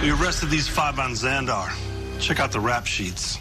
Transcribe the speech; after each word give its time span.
We 0.00 0.10
arrested 0.10 0.48
these 0.48 0.66
five 0.66 0.98
on 0.98 1.10
Xandar. 1.10 1.70
Check 2.18 2.40
out 2.40 2.50
the 2.50 2.58
rap 2.58 2.86
sheets. 2.86 3.38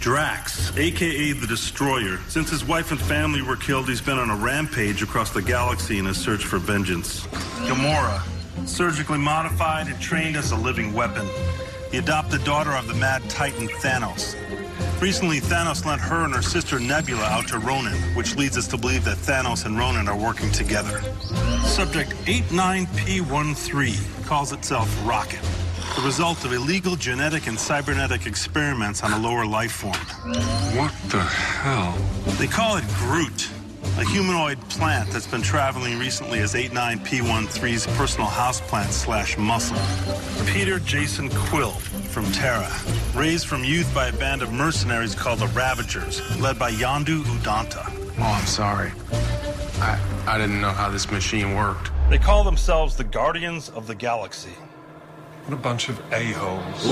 Drax, 0.00 0.76
aka 0.76 1.32
the 1.32 1.46
Destroyer. 1.46 2.18
Since 2.28 2.50
his 2.50 2.62
wife 2.62 2.90
and 2.90 3.00
family 3.00 3.40
were 3.40 3.56
killed, 3.56 3.88
he's 3.88 4.02
been 4.02 4.18
on 4.18 4.28
a 4.28 4.36
rampage 4.36 5.02
across 5.02 5.30
the 5.30 5.40
galaxy 5.40 5.98
in 5.98 6.04
his 6.04 6.18
search 6.18 6.44
for 6.44 6.58
vengeance. 6.58 7.26
Gamora, 7.66 8.20
surgically 8.66 9.16
modified 9.18 9.86
and 9.86 9.98
trained 9.98 10.36
as 10.36 10.52
a 10.52 10.56
living 10.56 10.92
weapon. 10.92 11.26
The 11.90 11.96
adopted 11.96 12.44
daughter 12.44 12.72
of 12.72 12.86
the 12.86 12.92
mad 12.92 13.30
titan 13.30 13.68
Thanos. 13.68 14.36
Recently, 15.00 15.40
Thanos 15.40 15.84
lent 15.84 16.00
her 16.00 16.24
and 16.24 16.34
her 16.34 16.42
sister 16.42 16.80
Nebula 16.80 17.24
out 17.24 17.46
to 17.48 17.60
Ronan, 17.60 17.94
which 18.16 18.34
leads 18.34 18.58
us 18.58 18.66
to 18.68 18.76
believe 18.76 19.04
that 19.04 19.16
Thanos 19.18 19.64
and 19.64 19.78
Ronan 19.78 20.08
are 20.08 20.16
working 20.16 20.50
together. 20.50 21.00
Subject 21.62 22.10
89P13 22.26 24.26
calls 24.26 24.52
itself 24.52 24.88
Rocket, 25.06 25.40
the 25.94 26.02
result 26.02 26.44
of 26.44 26.52
illegal 26.52 26.96
genetic 26.96 27.46
and 27.46 27.56
cybernetic 27.58 28.26
experiments 28.26 29.04
on 29.04 29.12
a 29.12 29.18
lower 29.18 29.46
life 29.46 29.70
form. 29.70 29.94
What 30.76 30.92
the 31.10 31.22
hell? 31.22 31.96
They 32.38 32.48
call 32.48 32.76
it 32.76 32.84
Groot, 32.96 33.48
a 33.98 34.04
humanoid 34.04 34.60
plant 34.68 35.10
that's 35.10 35.26
been 35.26 35.42
traveling 35.42 35.98
recently 35.98 36.38
as 36.38 36.54
89P13's 36.54 37.84
personal 37.96 38.28
houseplant 38.28 38.92
slash 38.92 39.36
muscle. 39.36 39.76
Peter 40.46 40.78
Jason 40.78 41.28
Quill 41.30 41.72
from 41.72 42.24
Terra, 42.30 42.72
raised 43.14 43.48
from 43.48 43.64
youth 43.64 43.92
by 43.92 44.06
a 44.06 44.12
band 44.12 44.40
of 44.40 44.52
mercenaries 44.52 45.16
called 45.16 45.40
the 45.40 45.48
Ravagers, 45.48 46.22
led 46.40 46.60
by 46.60 46.70
Yandu 46.70 47.22
Udanta. 47.24 47.84
Oh, 48.18 48.22
I'm 48.22 48.46
sorry. 48.46 48.92
I, 49.80 50.00
I 50.28 50.38
didn't 50.38 50.60
know 50.60 50.70
how 50.70 50.88
this 50.88 51.10
machine 51.10 51.56
worked. 51.56 51.90
They 52.08 52.18
call 52.18 52.44
themselves 52.44 52.94
the 52.94 53.04
Guardians 53.04 53.68
of 53.70 53.88
the 53.88 53.96
Galaxy. 53.96 54.54
What 55.48 55.56
a 55.58 55.62
bunch 55.62 55.88
of 55.88 55.98
a-holes. 56.12 56.84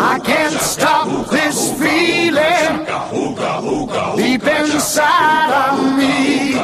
I 0.00 0.20
can't 0.24 0.54
stop 0.54 1.28
this 1.28 1.72
feeling 1.78 2.86
deep 4.16 4.46
inside 4.46 5.52
of 5.68 5.98
me. 5.98 6.54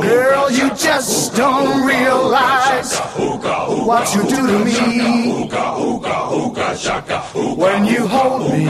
Girl, 0.00 0.48
you 0.52 0.70
just 0.76 1.34
don't 1.34 1.84
realize 1.84 3.00
what 3.84 4.14
you 4.14 4.22
do 4.28 4.46
to 4.46 4.58
me. 4.64 5.48
When 7.56 7.84
you 7.84 8.06
hold 8.06 8.50
me 8.52 8.68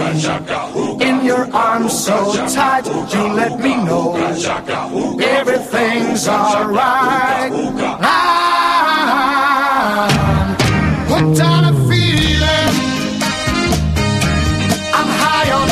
in 1.07 1.25
your 1.25 1.53
arms 1.55 2.05
so 2.05 2.33
tight, 2.49 2.87
you 3.13 3.29
let 3.35 3.59
me 3.59 3.75
know 3.77 4.15
everything's 4.17 6.29
alright. 6.29 7.51
I'm 7.53 7.69
hooked 11.09 11.41
on 11.41 11.65
a 11.65 11.73
feeling. 11.89 12.75
I'm 14.95 15.09
high 15.09 15.51
on. 15.53 15.69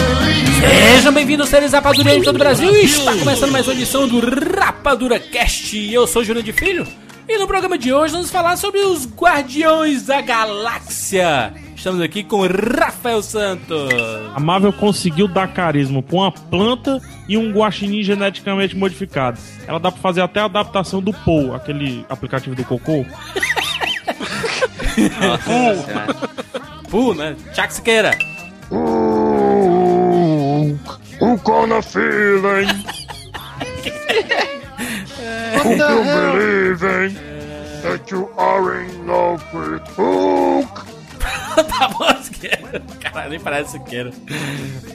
Sejam 0.96 1.12
bem-vindos, 1.12 1.48
seres 1.48 1.72
rapadurianos 1.72 2.20
de 2.20 2.24
todo 2.24 2.36
o 2.36 2.38
Brasil. 2.38 2.70
Está 2.76 3.14
começando 3.16 3.50
mais 3.52 3.66
uma 3.66 3.74
edição 3.74 4.06
do 4.08 4.20
Rapadura 4.20 5.18
Cast. 5.20 5.76
Eu 5.92 6.06
sou 6.06 6.22
Júnior 6.24 6.44
de 6.44 6.52
Filho. 6.52 6.86
E 7.28 7.36
no 7.36 7.46
programa 7.46 7.76
de 7.76 7.92
hoje 7.92 8.14
vamos 8.14 8.30
falar 8.30 8.56
sobre 8.56 8.80
os 8.80 9.06
Guardiões 9.06 10.06
da 10.06 10.22
Galáxia. 10.22 11.52
Estamos 11.76 12.00
aqui 12.00 12.24
com 12.24 12.46
Rafael 12.46 13.22
Santos. 13.22 13.92
A 14.34 14.40
Marvel 14.40 14.72
conseguiu 14.72 15.28
dar 15.28 15.52
carisma 15.52 16.02
pra 16.02 16.16
uma 16.16 16.32
planta 16.32 16.98
e 17.28 17.36
um 17.36 17.52
guaxinim 17.52 18.02
geneticamente 18.02 18.74
modificado. 18.74 19.38
Ela 19.66 19.78
dá 19.78 19.92
pra 19.92 20.00
fazer 20.00 20.22
até 20.22 20.40
a 20.40 20.46
adaptação 20.46 21.02
do 21.02 21.12
Paul, 21.12 21.54
aquele 21.54 22.02
aplicativo 22.08 22.56
do 22.56 22.64
cocô. 22.64 23.04
Pô, 26.90 27.12
né? 27.12 27.36
Tchak 27.52 27.74
Siqueira. 27.74 28.16
Who 31.20 31.36
gonna 31.44 31.82
feeling? 31.82 32.68
What 35.58 35.76
the 35.76 36.02
hell? 36.04 36.32
believing 36.32 37.14
that 37.82 38.10
you 38.10 38.30
are 38.36 38.82
in 38.82 39.06
love 39.06 39.42
with 39.52 39.82
Hulk. 39.96 40.86
tá 41.68 41.88
bom, 41.88 42.22
Siqueira. 42.22 42.82
Caralho, 43.00 43.30
nem 43.30 43.40
parece 43.40 43.72
Siqueira. 43.72 44.10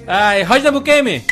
Ai, 0.08 0.44
Roger 0.44 0.72
Bukemi. 0.72 1.24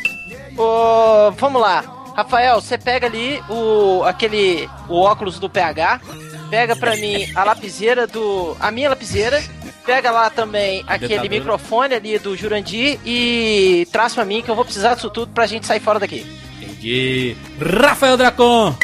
Ô, 0.57 1.31
vamos 1.31 1.61
lá. 1.61 1.83
Rafael, 2.15 2.59
você 2.59 2.77
pega 2.77 3.07
ali 3.07 3.41
o 3.49 4.03
aquele 4.03 4.69
o 4.89 4.99
óculos 4.99 5.39
do 5.39 5.49
PH, 5.49 6.01
pega 6.49 6.75
pra 6.75 6.95
mim 6.97 7.31
a 7.33 7.43
lapiseira 7.43 8.05
do 8.05 8.55
a 8.59 8.69
minha 8.69 8.89
lapiseira, 8.89 9.41
pega 9.85 10.11
lá 10.11 10.29
também 10.29 10.83
aquele 10.87 11.29
microfone 11.29 11.93
ali 11.93 12.19
do 12.19 12.35
Jurandir 12.35 12.99
e 13.05 13.87
traz 13.91 14.13
pra 14.13 14.25
mim 14.25 14.41
que 14.41 14.51
eu 14.51 14.55
vou 14.55 14.65
precisar 14.65 14.95
disso 14.95 15.09
tudo 15.09 15.31
pra 15.31 15.47
gente 15.47 15.65
sair 15.65 15.79
fora 15.79 15.99
daqui. 15.99 16.25
Entendi. 16.61 17.37
Rafael 17.81 18.17
Dracon. 18.17 18.75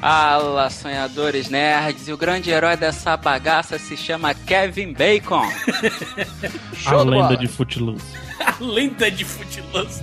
Fala, 0.00 0.70
sonhadores 0.70 1.50
nerds, 1.50 2.08
e 2.08 2.12
o 2.12 2.16
grande 2.16 2.50
herói 2.50 2.74
dessa 2.74 3.18
bagaça 3.18 3.78
se 3.78 3.98
chama 3.98 4.32
Kevin 4.32 4.94
Bacon. 4.94 5.44
A 6.86 7.04
de 7.04 7.10
lenda 7.10 7.36
de 7.36 7.46
Footloose. 7.46 8.06
A 8.40 8.54
lenda 8.58 9.10
de 9.10 9.24
Footloose. 9.26 10.02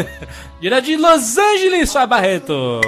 Direto 0.60 0.84
de 0.84 0.96
Los 0.98 1.38
Angeles, 1.38 1.90
Fábio 1.90 2.08
Barreto. 2.08 2.80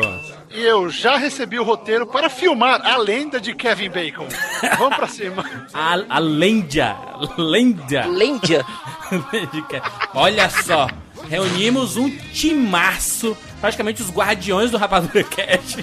E 0.51 0.61
eu 0.61 0.91
já 0.91 1.17
recebi 1.17 1.59
o 1.59 1.65
roteiro 1.65 2.07
para 2.07 2.29
filmar 2.29 2.83
a 2.85 2.99
lenda 2.99 3.41
de 3.41 3.55
Kevin 3.55 3.89
Bacon. 3.89 4.29
Vamos 4.79 4.97
pra 4.97 5.09
cima. 5.09 5.43
A, 5.73 5.95
a 6.11 6.19
lenda. 6.19 6.95
Lenda. 7.39 8.05
Lêndia. 8.05 8.63
Olha 10.13 10.51
só. 10.51 10.87
Reunimos 11.29 11.97
um 11.97 12.11
timaço, 12.11 13.35
praticamente 13.61 14.03
os 14.03 14.11
guardiões 14.11 14.71
do 14.71 14.77
Rapadura 14.77 15.25
Cast, 15.25 15.83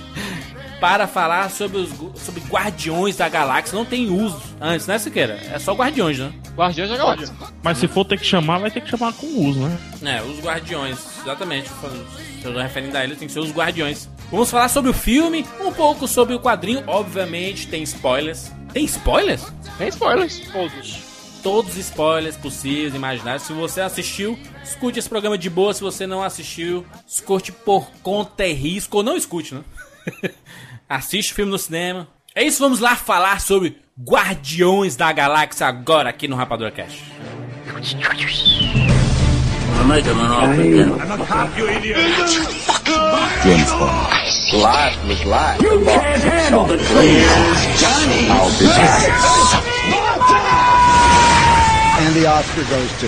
para 0.79 1.07
falar 1.07 1.49
sobre 1.49 1.77
os 1.77 1.89
sobre 2.19 2.41
guardiões 2.49 3.17
da 3.17 3.27
galáxia. 3.27 3.77
Não 3.77 3.85
tem 3.85 4.09
uso 4.09 4.41
antes, 4.59 4.87
né, 4.87 4.97
Siqueira? 4.97 5.39
É 5.51 5.59
só 5.59 5.73
guardiões, 5.73 6.17
né? 6.19 6.33
Guardiões 6.55 6.89
da 6.89 6.97
Galáxia. 6.97 7.33
Mas 7.63 7.77
se 7.77 7.87
for 7.87 8.03
ter 8.03 8.19
que 8.19 8.25
chamar, 8.25 8.57
vai 8.57 8.69
ter 8.69 8.81
que 8.81 8.89
chamar 8.89 9.13
com 9.13 9.27
uso, 9.47 9.59
né? 9.59 9.77
É, 10.03 10.21
os 10.21 10.39
guardiões, 10.39 10.97
exatamente. 11.21 11.69
Se 11.69 12.45
eu 12.45 12.53
tô 12.53 12.59
referindo 12.59 12.97
a 12.97 13.03
eles, 13.03 13.17
tem 13.17 13.27
que 13.27 13.33
ser 13.33 13.39
os 13.39 13.51
guardiões. 13.51 14.09
Vamos 14.29 14.51
falar 14.51 14.67
sobre 14.67 14.91
o 14.91 14.93
filme, 14.93 15.45
um 15.61 15.71
pouco 15.71 16.07
sobre 16.07 16.35
o 16.35 16.39
quadrinho. 16.39 16.83
Obviamente, 16.85 17.67
tem 17.67 17.81
spoilers. 17.83 18.51
Tem 18.73 18.83
spoilers? 18.85 19.45
Tem 19.77 19.87
spoilers. 19.87 20.39
Todos. 20.51 20.99
Todos 21.41 21.71
os 21.71 21.77
spoilers 21.77 22.35
possíveis, 22.35 22.93
imaginários. 22.93 23.43
Se 23.43 23.53
você 23.53 23.79
assistiu, 23.79 24.37
escute 24.61 24.99
esse 24.99 25.07
programa 25.07 25.37
de 25.37 25.49
boa. 25.49 25.73
Se 25.73 25.81
você 25.81 26.05
não 26.05 26.21
assistiu, 26.21 26.85
escute 27.07 27.51
por 27.51 27.89
conta 28.03 28.45
e 28.45 28.53
risco. 28.53 28.97
Ou 28.97 29.03
não 29.03 29.15
escute, 29.15 29.55
né? 29.55 29.61
Assiste 30.89 31.33
o 31.33 31.35
filme 31.35 31.51
no 31.51 31.59
cinema. 31.59 32.07
É 32.33 32.43
isso, 32.43 32.63
vamos 32.63 32.79
lá 32.79 32.95
falar 32.95 33.39
sobre 33.39 33.77
Guardiões 34.01 34.95
da 34.95 35.11
Galáxia 35.11 35.67
agora 35.67 36.09
aqui 36.09 36.27
no 36.27 36.35
Rapadura 36.35 36.71
Cast. 36.71 37.03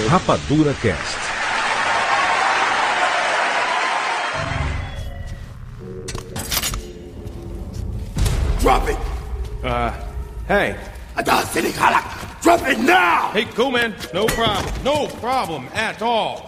Rapadura 0.07 0.75
Cast. 0.81 1.30
Drop 8.61 8.87
it. 8.87 8.97
Uh, 9.63 9.91
hey. 10.47 10.79
I 11.15 11.23
don't 11.23 11.47
think 11.47 11.65
it's 11.65 11.77
drop 12.43 12.61
it 12.67 12.77
now. 12.77 13.31
Hey, 13.31 13.45
cool 13.45 13.71
man. 13.71 13.95
No 14.13 14.27
problem. 14.27 14.83
No 14.83 15.07
problem 15.07 15.67
at 15.73 16.03
all. 16.03 16.47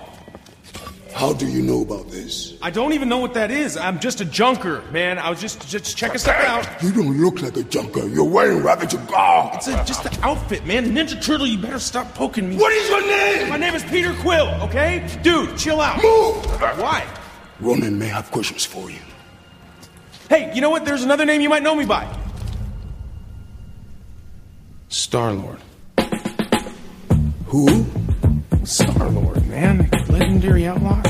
How 1.15 1.33
do 1.33 1.47
you 1.47 1.63
know 1.63 1.81
about 1.81 2.11
this? 2.11 2.55
I 2.61 2.69
don't 2.69 2.93
even 2.93 3.09
know 3.09 3.17
what 3.17 3.33
that 3.33 3.49
is. 3.49 3.77
I'm 3.77 3.99
just 3.99 4.21
a 4.21 4.25
junker, 4.25 4.83
man. 4.91 5.17
I 5.17 5.27
was 5.31 5.41
just 5.41 5.67
just 5.67 5.97
checking 5.97 6.19
stuff 6.19 6.39
out. 6.41 6.83
You 6.83 6.91
don't 6.91 7.17
look 7.19 7.41
like 7.41 7.57
a 7.57 7.63
junker. 7.63 8.07
You're 8.07 8.29
wearing 8.29 8.61
rabbit 8.61 8.93
garb. 9.07 9.55
It's 9.55 9.67
a, 9.67 9.83
just 9.83 10.03
the 10.03 10.15
outfit, 10.21 10.67
man. 10.67 10.85
Ninja 10.95 11.19
Turtle, 11.19 11.47
you 11.47 11.57
better 11.57 11.79
stop 11.79 12.13
poking 12.13 12.49
me. 12.49 12.57
What 12.57 12.73
is 12.73 12.87
your 12.89 13.07
name? 13.07 13.49
My 13.49 13.57
name 13.57 13.73
is 13.73 13.83
Peter 13.85 14.13
Quill, 14.21 14.49
okay? 14.61 15.07
Dude, 15.23 15.57
chill 15.57 15.81
out. 15.81 15.97
Move! 16.03 16.45
Why? 16.79 17.03
Ronan 17.59 17.97
may 17.97 18.07
have 18.07 18.29
questions 18.29 18.65
for 18.65 18.91
you. 18.91 18.99
Hey, 20.29 20.51
you 20.55 20.61
know 20.61 20.69
what? 20.69 20.85
There's 20.85 21.03
another 21.03 21.25
name 21.25 21.41
you 21.41 21.49
might 21.49 21.63
know 21.63 21.75
me 21.75 21.85
by. 21.85 22.07
Star 24.89 25.33
Lord. 25.33 25.59
Who? 27.47 27.85
Star 28.63 29.09
Lord, 29.09 29.45
man. 29.47 29.89
Legendary 30.09 30.67
outlaw. 30.67 31.01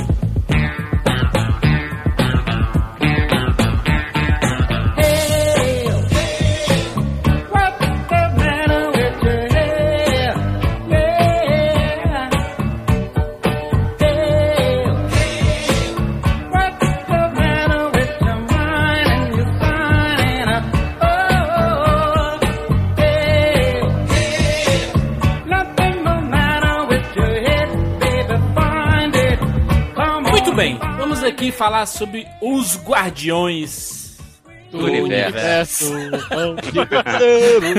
Muito 30.54 30.56
bem, 30.56 30.78
vamos 31.00 31.24
aqui 31.24 31.52
falar 31.52 31.88
sobre 31.88 32.28
os 32.40 32.78
Guardiões 32.78 34.20
Do 34.70 34.86
universo. 34.86 35.92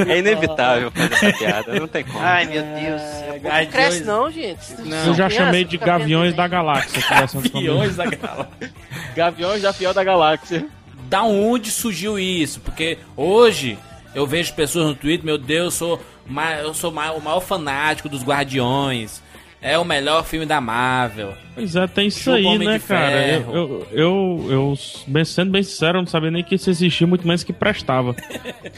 É 0.09 0.19
inevitável 0.19 0.91
fazer 0.91 1.15
essa 1.15 1.39
piada, 1.39 1.79
não 1.79 1.87
tem 1.87 2.03
como. 2.03 2.19
Ai, 2.19 2.47
meu 2.47 2.63
Deus. 2.65 3.01
Não 3.29 3.37
Guardiões- 3.39 3.71
cresce 3.71 4.03
não, 4.03 4.29
gente. 4.29 4.73
Não. 4.81 5.07
Eu 5.07 5.15
já 5.15 5.27
Criança, 5.29 5.45
chamei 5.45 5.65
de 5.65 5.77
Gaviões 5.77 6.35
da 6.35 6.49
Galáxia. 6.49 7.01
Gaviões 7.09 7.95
da 7.95 8.07
Galáxia. 8.07 8.73
Gaviões 9.15 9.63
da 9.63 9.73
Fiel 9.73 9.95
da 9.95 10.03
Galáxia. 10.03 10.67
Da 11.09 11.23
onde 11.23 11.71
surgiu 11.71 12.19
isso? 12.19 12.61
Porque 12.61 12.99
hoje 13.17 13.79
eu 14.17 14.27
vejo 14.27 14.53
pessoas 14.53 14.87
no 14.87 14.97
Twitter, 14.97 15.25
meu 15.25 15.39
Deus, 15.39 15.65
eu 15.67 15.71
sou, 15.71 16.01
eu 16.61 16.75
sou 16.75 16.91
o 16.91 16.95
maior 16.95 17.41
fanático 17.41 18.09
dos 18.09 18.25
Guardiões. 18.25 19.23
É 19.67 19.79
o 19.79 19.85
melhor 19.85 20.23
filme 20.27 20.45
da 20.45 20.61
Marvel. 20.61 21.33
Pois 21.55 21.75
é, 21.75 21.87
tem 21.87 22.09
isso 22.09 22.21
Chupa 22.21 22.37
aí, 22.37 22.45
Homem 22.45 22.69
né, 22.69 22.79
cara? 22.79 23.11
Ferro. 23.11 23.53
Eu, 23.55 23.87
eu, 23.93 23.99
eu, 23.99 24.47
eu, 24.51 24.75
bem- 25.07 25.25
sendo 25.25 25.51
bem 25.53 25.63
sincero, 25.63 25.97
eu 25.99 26.03
não 26.03 26.07
sabia 26.07 26.31
nem 26.31 26.45
que 26.45 26.55
isso 26.57 26.69
existia, 26.69 27.07
muito 27.07 27.27
menos 27.27 27.43
que 27.43 27.53
prestava. 27.53 28.15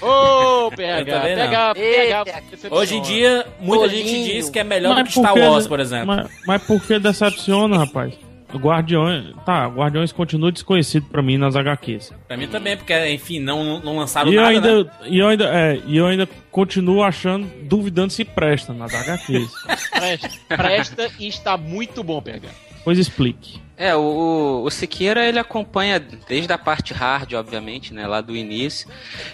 Ô, 0.00 0.66
Eu 0.70 0.70
PH. 0.76 1.20
PH, 1.20 1.74
PH. 1.74 2.42
Hoje 2.70 2.96
em 2.98 3.02
dia, 3.02 3.44
muita 3.58 3.86
Bolinho. 3.88 4.06
gente 4.06 4.32
diz 4.32 4.48
que 4.48 4.60
é 4.60 4.64
melhor 4.64 4.90
do 4.94 5.00
Mas 5.00 5.12
que 5.12 5.18
Star 5.18 5.36
Wars, 5.36 5.66
por 5.66 5.80
exemplo. 5.80 6.06
Mas, 6.06 6.28
mas 6.46 6.62
por 6.62 6.80
que 6.80 6.98
decepciona, 7.00 7.78
rapaz? 7.78 8.14
Guardiões. 8.56 9.34
Tá, 9.44 9.66
Guardiões 9.66 10.12
continua 10.12 10.50
desconhecido 10.52 11.06
pra 11.06 11.22
mim 11.22 11.36
nas 11.38 11.54
HQs. 11.56 12.12
Pra 12.26 12.36
mim 12.36 12.48
também, 12.48 12.76
porque, 12.76 13.08
enfim, 13.10 13.38
não, 13.40 13.80
não 13.80 13.96
lançaram 13.96 14.30
E 14.30 14.34
eu, 14.34 14.42
nada, 14.42 14.50
ainda, 14.54 14.84
né? 14.84 14.90
e, 15.06 15.18
eu 15.18 15.28
ainda, 15.28 15.44
é, 15.44 15.80
e 15.86 15.96
eu 15.96 16.06
ainda 16.06 16.28
continuo 16.50 17.02
achando, 17.02 17.46
duvidando 17.62 18.12
se 18.12 18.24
presta 18.24 18.72
nas 18.72 18.94
HQs. 18.94 19.50
Presta, 19.96 20.30
presta 20.48 21.10
e 21.18 21.26
está 21.26 21.56
muito 21.56 22.02
bom, 22.04 22.20
PH. 22.20 22.48
Pois 22.86 23.00
explique. 23.00 23.60
É, 23.76 23.96
o, 23.96 24.62
o, 24.64 24.70
Siqueira 24.70 25.26
ele 25.26 25.40
acompanha 25.40 25.98
desde 25.98 26.52
a 26.52 26.56
parte 26.56 26.94
hard, 26.94 27.32
obviamente, 27.32 27.92
né, 27.92 28.06
lá 28.06 28.20
do 28.20 28.36
início. 28.36 28.88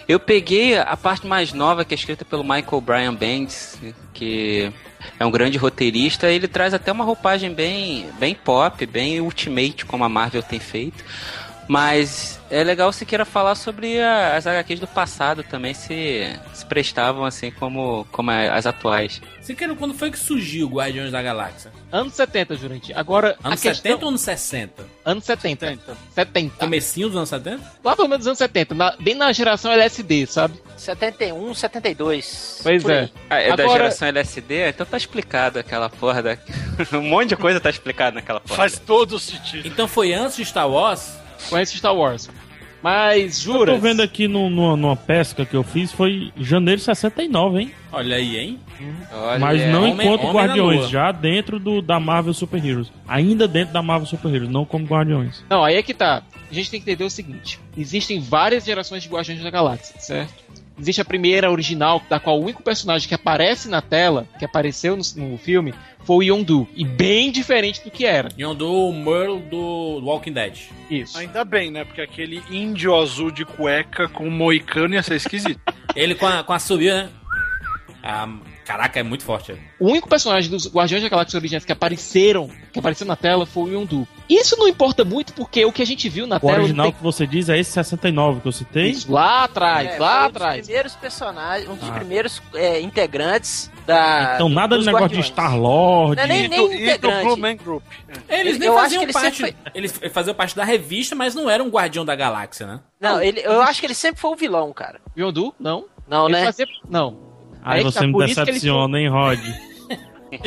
Eu 0.07 0.19
peguei 0.19 0.75
a 0.75 0.97
parte 0.97 1.27
mais 1.27 1.53
nova, 1.53 1.85
que 1.85 1.93
é 1.93 1.95
escrita 1.95 2.25
pelo 2.25 2.43
Michael 2.43 2.81
Bryan 2.81 3.13
Bendis, 3.13 3.77
que 4.11 4.73
é 5.19 5.25
um 5.25 5.29
grande 5.29 5.59
roteirista. 5.59 6.31
Ele 6.31 6.47
traz 6.47 6.73
até 6.73 6.91
uma 6.91 7.03
roupagem 7.05 7.53
bem, 7.53 8.07
bem 8.19 8.33
pop, 8.33 8.83
bem 8.87 9.21
ultimate, 9.21 9.85
como 9.85 10.03
a 10.03 10.09
Marvel 10.09 10.41
tem 10.41 10.59
feito. 10.59 11.05
Mas 11.67 12.39
é 12.51 12.63
legal 12.63 12.91
se 12.91 13.05
queira 13.05 13.25
falar 13.25 13.55
sobre 13.55 13.99
a- 14.01 14.35
as 14.35 14.45
HQs 14.45 14.79
do 14.81 14.87
passado 14.87 15.43
também, 15.43 15.73
se, 15.73 16.27
se 16.53 16.65
prestavam 16.65 17.23
assim 17.25 17.49
como, 17.51 18.05
como 18.11 18.31
a- 18.31 18.53
as 18.53 18.65
atuais. 18.65 19.21
Você 19.41 19.53
quer 19.55 19.73
quando 19.75 19.93
foi 19.93 20.11
que 20.11 20.17
surgiu 20.19 20.67
o 20.67 20.69
Guardiões 20.69 21.11
da 21.11 21.21
Galáxia? 21.21 21.71
Anos 21.91 22.13
70, 22.13 22.55
Jurandir. 22.55 22.97
Agora, 22.97 23.35
Anos 23.43 23.61
questão... 23.61 23.91
70 23.91 24.03
ou 24.05 24.09
anos 24.09 24.21
60? 24.21 24.85
Anos 25.05 25.23
70. 25.25 25.77
70. 26.13 26.55
Comecinho 26.57 27.07
dos 27.07 27.17
anos 27.17 27.29
70? 27.29 27.61
Lá 27.83 27.95
pelo 27.95 28.07
menos 28.07 28.19
dos 28.19 28.27
anos 28.27 28.37
70, 28.39 28.75
na- 28.75 28.95
bem 28.99 29.15
na 29.15 29.31
geração 29.31 29.71
LSD, 29.71 30.25
sabe? 30.27 30.61
71, 30.77 31.53
72. 31.53 32.59
Pois 32.63 32.85
é. 32.85 33.09
Ah, 33.29 33.39
é 33.39 33.55
da 33.55 33.63
Agora- 33.63 33.79
geração 33.79 34.07
LSD? 34.07 34.69
Então 34.69 34.85
tá 34.85 34.97
explicado 34.97 35.59
aquela 35.59 35.89
porra 35.89 36.21
da... 36.21 36.37
um 36.97 37.01
monte 37.01 37.29
de 37.29 37.35
coisa 37.37 37.59
tá 37.59 37.69
explicado 37.69 38.15
naquela 38.15 38.39
porra. 38.39 38.55
Faz 38.57 38.79
todo 38.79 39.17
sentido. 39.19 39.67
Então 39.67 39.87
foi 39.87 40.13
antes 40.13 40.35
de 40.37 40.45
Star 40.45 40.69
Wars? 40.69 41.22
Conhece 41.49 41.77
Star 41.77 41.95
Wars. 41.95 42.29
Mas, 42.81 43.37
Eu 43.47 43.53
jura? 43.53 43.71
tô 43.73 43.79
vendo 43.79 44.01
aqui 44.01 44.27
no, 44.27 44.49
numa, 44.49 44.75
numa 44.75 44.95
pesca 44.97 45.45
que 45.45 45.55
eu 45.55 45.63
fiz, 45.63 45.89
foi 45.93 46.33
janeiro 46.37 46.79
de 46.79 46.83
69, 46.83 47.61
hein? 47.61 47.71
Olha 47.89 48.17
aí, 48.17 48.37
hein? 48.37 48.59
Olha, 49.09 49.39
Mas 49.39 49.65
não 49.67 49.83
Homem- 49.89 49.93
enquanto 50.05 50.21
Homem 50.25 50.33
Guardiões, 50.33 50.89
já 50.89 51.11
dentro 51.13 51.59
do, 51.59 51.81
da 51.81 51.97
Marvel 51.97 52.33
Super 52.33 52.63
Heroes. 52.63 52.91
Ainda 53.07 53.47
dentro 53.47 53.73
da 53.73 53.81
Marvel 53.81 54.05
Super 54.05 54.33
Heroes, 54.35 54.49
não 54.49 54.65
como 54.65 54.85
Guardiões. 54.85 55.45
Não, 55.49 55.63
aí 55.63 55.75
é 55.75 55.81
que 55.81 55.93
tá. 55.93 56.23
A 56.51 56.53
gente 56.53 56.69
tem 56.69 56.81
que 56.81 56.89
entender 56.91 57.05
o 57.05 57.09
seguinte: 57.09 57.57
existem 57.77 58.19
várias 58.19 58.65
gerações 58.65 59.01
de 59.01 59.07
Guardiões 59.07 59.41
da 59.41 59.49
Galáxia, 59.49 59.95
certo? 59.99 60.42
Existe 60.77 61.01
a 61.01 61.05
primeira 61.05 61.51
original, 61.51 62.01
da 62.09 62.19
qual 62.19 62.39
o 62.39 62.43
único 62.43 62.63
personagem 62.63 63.07
que 63.07 63.13
aparece 63.13 63.69
na 63.69 63.81
tela, 63.81 64.27
que 64.39 64.45
apareceu 64.45 64.95
no, 64.95 65.03
no 65.15 65.37
filme, 65.37 65.73
foi 66.03 66.17
o 66.17 66.23
Yondu. 66.23 66.67
E 66.75 66.85
bem 66.85 67.31
diferente 67.31 67.83
do 67.83 67.91
que 67.91 68.05
era. 68.05 68.29
Yondu, 68.37 68.71
o 68.71 68.93
Merle 68.93 69.39
do 69.41 70.01
Walking 70.03 70.33
Dead. 70.33 70.57
Isso. 70.89 71.17
Ainda 71.17 71.45
bem, 71.45 71.71
né? 71.71 71.85
Porque 71.85 72.01
aquele 72.01 72.41
índio 72.49 72.95
azul 72.95 73.31
de 73.31 73.45
cueca 73.45 74.07
com 74.07 74.29
moicano 74.29 74.95
ia 74.95 75.03
ser 75.03 75.15
esquisito. 75.15 75.59
Ele 75.95 76.15
com 76.15 76.25
a, 76.25 76.43
com 76.43 76.53
a 76.53 76.59
subida, 76.59 77.03
né? 77.03 77.09
Ah, 78.01 78.27
caraca, 78.65 78.99
é 78.99 79.03
muito 79.03 79.23
forte. 79.23 79.55
O 79.79 79.89
único 79.89 80.07
personagem 80.07 80.49
dos 80.49 80.67
Guardiões 80.73 81.03
da 81.03 81.09
Galáxia 81.09 81.37
originais 81.37 81.65
que 81.65 81.71
apareceram, 81.71 82.49
que 82.71 82.79
apareceu 82.79 83.05
na 83.05 83.15
tela, 83.15 83.45
foi 83.45 83.63
o 83.63 83.73
Yondu. 83.73 84.07
Isso 84.29 84.55
não 84.57 84.67
importa 84.67 85.03
muito 85.03 85.33
porque 85.33 85.63
o 85.65 85.71
que 85.71 85.81
a 85.81 85.85
gente 85.85 86.07
viu 86.09 86.25
na 86.25 86.37
O 86.37 86.39
tela. 86.39 86.53
original 86.59 86.85
não 86.87 86.91
que 86.93 87.03
você 87.03 87.27
diz 87.27 87.49
é 87.49 87.59
esse 87.59 87.71
69 87.71 88.39
que 88.41 88.47
eu 88.47 88.51
citei. 88.51 88.89
Isso, 88.91 89.11
lá 89.11 89.43
atrás, 89.43 89.87
É, 89.91 89.97
lá 89.99 90.13
foi 90.15 90.23
um 90.23 90.25
atrás. 90.27 90.57
dos 90.59 90.65
primeiros 90.67 90.95
personagens, 90.95 91.69
um 91.69 91.75
dos 91.75 91.89
Ah. 91.89 91.93
primeiros 91.93 92.41
é, 92.55 92.79
integrantes 92.81 93.69
da. 93.85 94.33
Então 94.35 94.47
nada 94.49 94.77
de 94.79 94.85
negócio 94.85 95.09
de 95.09 95.15
Guardiões. 95.15 95.25
Star-Lord. 95.27 96.15
Não 96.15 96.23
é 96.23 96.27
nem, 96.27 96.45
E 96.45 96.47
nem 96.47 96.59
do, 96.59 96.73
e 96.73 96.77
do 96.77 96.83
integrante. 96.83 97.25
Blue 97.25 97.37
Man 97.37 97.55
Group. 97.57 97.83
Eles 98.29 98.53
Eu- 98.53 98.59
nem 98.59 98.67
eu 98.69 98.73
acho 98.75 98.83
faziam 98.83 99.03
ele 99.03 99.13
parte. 99.13 99.35
sempre 99.37 99.55
Eles 99.75 99.99
faziam 100.11 100.33
parte 100.35 100.55
da 100.55 100.63
revista, 100.63 101.15
mas 101.15 101.35
não 101.35 101.49
eram 101.49 101.65
um 101.65 101.69
Guardião 101.69 102.05
da 102.05 102.15
Galáxia, 102.15 102.65
né? 102.65 102.79
Não, 102.99 103.21
ele, 103.21 103.41
eu 103.41 103.61
acho 103.61 103.79
que 103.81 103.85
ele 103.85 103.93
sempre 103.93 104.21
foi 104.21 104.31
o 104.31 104.35
vilão, 104.35 104.71
cara. 104.71 105.01
Yondu? 105.17 105.53
Não. 105.59 105.85
Não, 106.07 106.25
Ele 106.27 106.37
né? 106.37 106.45
fazia- 106.45 106.65
Não. 106.89 107.32
Aí 107.63 107.79
Aí 107.79 107.83
você 107.83 107.99
tá, 107.99 108.07
me 108.07 108.13
por 108.13 108.25
isso 108.25 108.35
que 108.35 108.41
ele 108.41 108.45
decepciona, 108.51 108.99
hein, 108.99 109.07
Rod? 109.07 109.39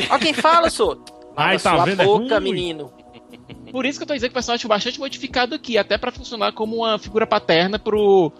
Ó 0.09 0.17
quem 0.19 0.33
fala, 0.33 0.69
sou. 0.69 1.03
Ai, 1.35 1.57
tá 1.59 1.75
sua 1.75 1.85
vendo? 1.85 2.01
É 2.01 2.05
boca, 2.05 2.39
ruim. 2.39 2.51
menino. 2.51 2.91
Por 3.71 3.85
isso 3.85 3.99
que 3.99 4.03
eu 4.03 4.07
tô 4.07 4.13
dizendo 4.13 4.29
que 4.29 4.33
o 4.33 4.35
personagem 4.35 4.61
foi 4.61 4.69
bastante 4.69 4.99
modificado 4.99 5.55
aqui, 5.55 5.77
até 5.77 5.97
pra 5.97 6.11
funcionar 6.11 6.51
como 6.53 6.77
uma 6.77 6.97
figura 6.97 7.27
paterna 7.27 7.77
pro 7.77 8.31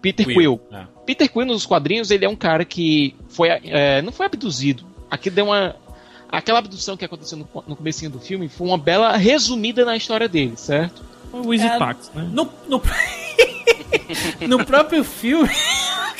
Peter 0.00 0.26
Quill. 0.26 0.60
É. 0.72 0.84
Peter 1.06 1.30
Quill 1.30 1.46
nos 1.46 1.66
quadrinhos, 1.66 2.10
ele 2.10 2.24
é 2.24 2.28
um 2.28 2.36
cara 2.36 2.64
que 2.64 3.14
foi, 3.28 3.48
é, 3.48 4.02
não 4.02 4.12
foi 4.12 4.26
abduzido. 4.26 4.84
Aqui 5.10 5.30
deu 5.30 5.46
uma 5.46 5.76
aquela 6.30 6.58
abdução 6.58 6.96
que 6.96 7.04
aconteceu 7.04 7.38
no, 7.38 7.48
no 7.66 7.76
comecinho 7.76 8.10
do 8.10 8.18
filme 8.18 8.48
foi 8.48 8.66
uma 8.66 8.78
bela 8.78 9.16
resumida 9.16 9.84
na 9.84 9.96
história 9.96 10.28
dele, 10.28 10.56
certo? 10.56 11.02
O 11.42 11.52
Easy 11.54 11.66
É, 11.66 11.78
Tax, 11.78 12.10
né? 12.14 12.28
No, 12.32 12.48
no, 12.68 12.82
no 14.48 14.64
próprio 14.64 15.04
filme. 15.04 15.48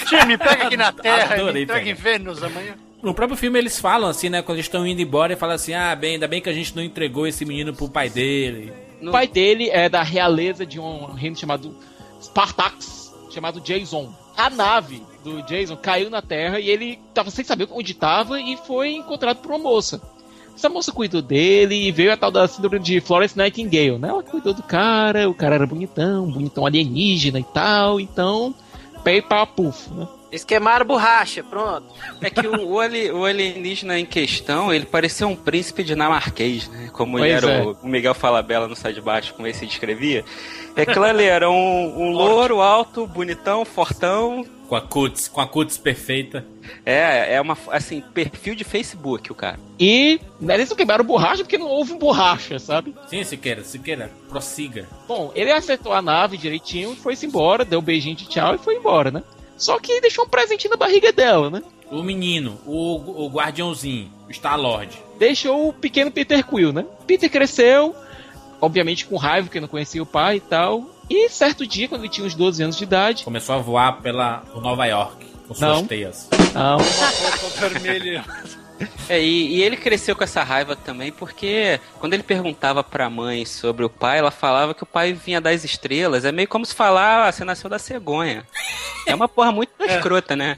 Tia, 0.09 0.25
me 0.27 0.37
pega 0.37 0.67
aqui 0.67 0.77
na 0.77 0.93
Terra 0.93 1.37
e 1.37 1.41
Adorei 1.41 1.53
me 1.55 1.63
entrega 1.65 1.85
pegar. 1.85 1.91
em 1.91 1.95
Vênus 1.95 2.43
amanhã. 2.43 2.75
No 3.03 3.13
próprio 3.15 3.37
filme 3.37 3.59
eles 3.59 3.79
falam 3.79 4.09
assim, 4.09 4.29
né? 4.31 4.43
Quando 4.43 4.57
eles 4.57 4.67
estão 4.67 4.87
indo 4.87 5.01
embora, 5.01 5.33
e 5.33 5.37
falam 5.37 5.55
assim: 5.55 5.75
ah, 5.75 5.95
bem, 5.95 6.15
ainda 6.15 6.27
bem 6.27 6.41
que 6.41 6.49
a 6.49 6.53
gente 6.53 6.75
não 6.75 6.83
entregou 6.83 7.27
esse 7.27 7.45
menino 7.45 7.75
pro 7.75 7.89
pai 7.89 8.09
dele. 8.09 8.73
O 9.03 9.11
pai 9.11 9.27
dele 9.29 9.69
é 9.71 9.89
da 9.89 10.03
realeza 10.03 10.65
de 10.65 10.81
um 10.81 11.13
reino 11.13 11.37
chamado 11.37 11.77
Spartax, 12.21 13.13
chamado 13.31 13.61
Jason. 13.61 14.13
A 14.37 14.49
nave 14.51 15.03
do 15.23 15.43
Jason 15.43 15.77
caiu 15.77 16.11
na 16.11 16.21
Terra 16.23 16.59
e 16.59 16.69
ele 16.69 16.99
tava 17.13 17.31
sem 17.31 17.45
saber 17.45 17.69
onde 17.71 17.93
estava 17.93 18.41
e 18.41 18.57
foi 18.57 18.93
encontrado 18.95 19.37
por 19.39 19.51
uma 19.53 19.59
moça. 19.59 20.01
Essa 20.57 20.69
moça 20.69 20.93
cuidou 20.93 21.21
dele 21.21 21.75
e 21.75 21.93
veio 21.93 22.13
a 22.13 22.17
tal 22.17 22.31
da 22.31 22.47
síndrome 22.47 22.79
de 22.79 23.01
Florence 23.01 23.37
Nightingale, 23.37 23.99
né? 23.99 24.09
Ela 24.09 24.23
cuidou 24.23 24.55
do 24.55 24.63
cara, 24.63 25.29
o 25.29 25.35
cara 25.35 25.57
era 25.57 25.67
bonitão, 25.67 26.31
bonitão 26.31 26.65
alienígena 26.65 27.41
e 27.41 27.45
tal, 27.45 27.99
então, 28.01 28.55
pé 29.03 29.17
e 29.17 29.23
pá, 29.23 29.45
puf, 29.45 29.91
né? 29.93 30.07
Eles 30.31 30.45
queimaram 30.45 30.85
borracha, 30.85 31.45
pronto. 31.45 31.87
É 32.21 32.29
que 32.29 32.45
o, 32.45 32.71
o, 32.71 32.81
ali- 32.81 33.09
o 33.13 33.25
alienígena 33.25 34.01
em 34.01 34.05
questão, 34.05 34.75
ele 34.75 34.85
parecia 34.85 35.29
um 35.29 35.37
príncipe 35.37 35.85
dinamarquês, 35.85 36.69
né? 36.69 36.91
Como 36.93 37.21
ele 37.21 37.31
era 37.31 37.51
é. 37.53 37.63
o, 37.63 37.77
o 37.81 37.87
Miguel 37.87 38.15
Falabella 38.15 38.67
no 38.67 38.75
Sai 38.75 38.93
de 38.93 39.01
Baixo, 39.01 39.33
como 39.35 39.47
ele 39.47 39.55
se 39.55 39.65
descrevia. 39.65 40.25
É 40.75 40.85
que 40.85 40.99
ali 40.99 41.23
era 41.23 41.49
um, 41.49 41.55
um 42.03 42.11
louro 42.11 42.61
alto, 42.61 43.07
bonitão, 43.07 43.65
fortão. 43.65 44.45
Com 44.69 44.77
a 44.77 44.81
cutis, 44.81 45.29
com 45.29 45.41
a 45.41 45.47
cutis 45.47 45.77
perfeita. 45.77 46.45
É, 46.85 47.35
é 47.35 47.41
uma, 47.41 47.57
assim, 47.69 48.01
perfil 48.01 48.55
de 48.55 48.65
Facebook 48.65 49.31
o 49.31 49.35
cara. 49.35 49.59
E 49.79 50.21
né, 50.41 50.55
eles 50.55 50.71
não 50.71 50.77
queimaram 50.77 51.05
borracha 51.05 51.43
porque 51.45 51.59
não 51.59 51.69
houve 51.69 51.95
borracha, 51.95 52.59
sabe? 52.59 52.95
Sim, 53.09 53.23
Siqueira, 53.25 53.63
Siqueira, 53.63 54.11
prossiga. 54.29 54.89
Bom, 55.07 55.31
ele 55.35 55.53
acertou 55.53 55.93
a 55.93 56.01
nave 56.01 56.39
direitinho, 56.39 56.97
foi-se 56.97 57.27
embora, 57.27 57.65
deu 57.65 57.81
um 57.81 57.83
beijinho 57.83 58.17
de 58.17 58.27
tchau 58.27 58.55
e 58.55 58.59
foi 58.59 58.77
embora, 58.77 59.11
né? 59.11 59.23
Só 59.57 59.79
que 59.79 60.01
deixou 60.01 60.25
um 60.25 60.29
presente 60.29 60.69
na 60.69 60.77
barriga 60.77 61.13
dela, 61.13 61.51
né? 61.51 61.63
O 61.91 62.03
menino, 62.03 62.59
o, 62.67 63.25
o 63.25 63.29
guardiãozinho, 63.29 64.11
o 64.29 64.31
Star-Lord. 64.33 64.91
Deixou 65.19 65.69
o 65.69 65.73
pequeno 65.73 66.11
Peter 66.11 66.45
Quill, 66.45 66.73
né? 66.73 66.85
Peter 67.07 67.31
cresceu, 67.31 67.95
obviamente 68.61 69.07
com 69.07 69.17
raiva, 69.17 69.47
porque 69.47 69.61
não 69.61 69.69
conhecia 69.69 70.03
o 70.03 70.07
pai 70.07 70.37
e 70.37 70.41
tal. 70.41 70.91
E 71.09 71.29
certo 71.29 71.67
dia, 71.67 71.89
quando 71.89 72.03
ele 72.03 72.11
tinha 72.11 72.27
uns 72.27 72.35
12 72.35 72.63
anos 72.63 72.77
de 72.77 72.85
idade. 72.85 73.25
Começou 73.25 73.55
a 73.55 73.59
voar 73.59 74.01
pela, 74.01 74.39
por 74.53 74.63
Nova 74.63 74.87
York, 74.87 75.27
com 75.47 75.55
suas 75.55 75.79
Não. 75.79 75.87
teias. 75.87 76.29
Não. 76.55 76.79
É, 79.09 79.23
e, 79.23 79.57
e 79.57 79.63
ele 79.63 79.77
cresceu 79.77 80.17
com 80.17 80.25
essa 80.25 80.43
raiva 80.43 80.75
também 80.75 81.13
porque 81.13 81.79
quando 82.01 82.15
ele 82.15 82.23
perguntava 82.23 82.83
pra 82.83 83.09
mãe 83.09 83.45
sobre 83.45 83.85
o 83.85 83.89
pai, 83.89 84.19
ela 84.19 84.31
falava 84.31 84.75
que 84.75 84.83
o 84.83 84.87
pai 84.87 85.13
vinha 85.13 85.41
das 85.41 85.65
estrelas. 85.65 86.25
É 86.25 86.33
meio 86.33 86.49
como 86.49 86.65
se 86.67 86.75
falar, 86.75 87.29
ah, 87.29 87.33
você 87.33 87.45
nasceu 87.45 87.71
da 87.71 87.79
cegonha. 87.79 88.45
É 89.07 89.15
uma 89.15 89.29
porra 89.29 89.53
muito 89.53 89.71
escrota, 89.81 90.35
né? 90.35 90.57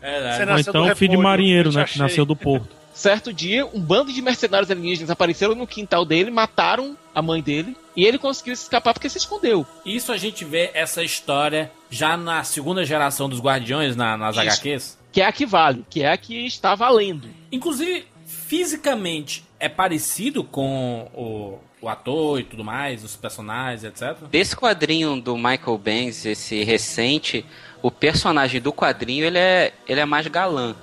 Ou 0.51 0.59
então 0.59 0.97
filho 0.97 1.11
de 1.13 1.17
marinheiro, 1.17 1.73
né? 1.73 1.85
Que 1.85 1.99
nasceu 1.99 2.25
do 2.25 2.37
porto. 2.37 2.69
Certo 2.97 3.31
dia, 3.31 3.67
um 3.67 3.79
bando 3.79 4.11
de 4.11 4.23
mercenários 4.23 4.71
alienígenas 4.71 5.11
apareceram 5.11 5.55
no 5.55 5.67
quintal 5.67 6.03
dele, 6.03 6.31
mataram 6.31 6.97
a 7.15 7.21
mãe 7.21 7.43
dele, 7.43 7.77
e 7.95 8.07
ele 8.07 8.17
conseguiu 8.19 8.57
se 8.57 8.63
escapar 8.63 8.95
porque 8.95 9.11
se 9.11 9.19
escondeu. 9.19 9.67
Isso 9.85 10.11
a 10.13 10.17
gente 10.17 10.47
vê 10.47 10.71
essa 10.73 11.05
história 11.05 11.71
já 11.91 12.17
na 12.17 12.43
segunda 12.43 12.87
geração 12.87 13.29
dos 13.29 13.39
Guardiões, 13.39 13.95
na- 13.97 14.17
nas 14.17 14.35
Isso. 14.37 14.41
HQs. 14.47 14.99
Que 15.13 15.21
é 15.21 15.27
a 15.27 15.33
que 15.33 15.45
vale, 15.45 15.85
que 15.91 16.03
é 16.03 16.11
a 16.11 16.17
que 16.17 16.47
está 16.47 16.75
valendo. 16.75 17.29
Inclusive, 17.53 18.07
fisicamente, 18.25 19.45
é 19.61 19.69
parecido 19.69 20.43
com 20.43 21.11
o, 21.15 21.59
o 21.85 21.89
ator 21.91 22.41
e 22.41 22.45
tudo 22.45 22.65
mais, 22.65 23.05
os 23.05 23.15
personagens, 23.15 23.85
etc. 23.85 24.17
Desse 24.31 24.57
quadrinho 24.57 25.21
do 25.21 25.37
Michael 25.37 25.77
Benz, 25.79 26.25
esse 26.25 26.65
recente, 26.65 27.45
o 27.83 27.91
personagem 27.91 28.61
do 28.61 28.73
quadrinho 28.73 29.25
ele 29.27 29.39
é, 29.39 29.75
ele 29.87 30.01
é 30.01 30.07
mais 30.07 30.27
galã. 30.29 30.75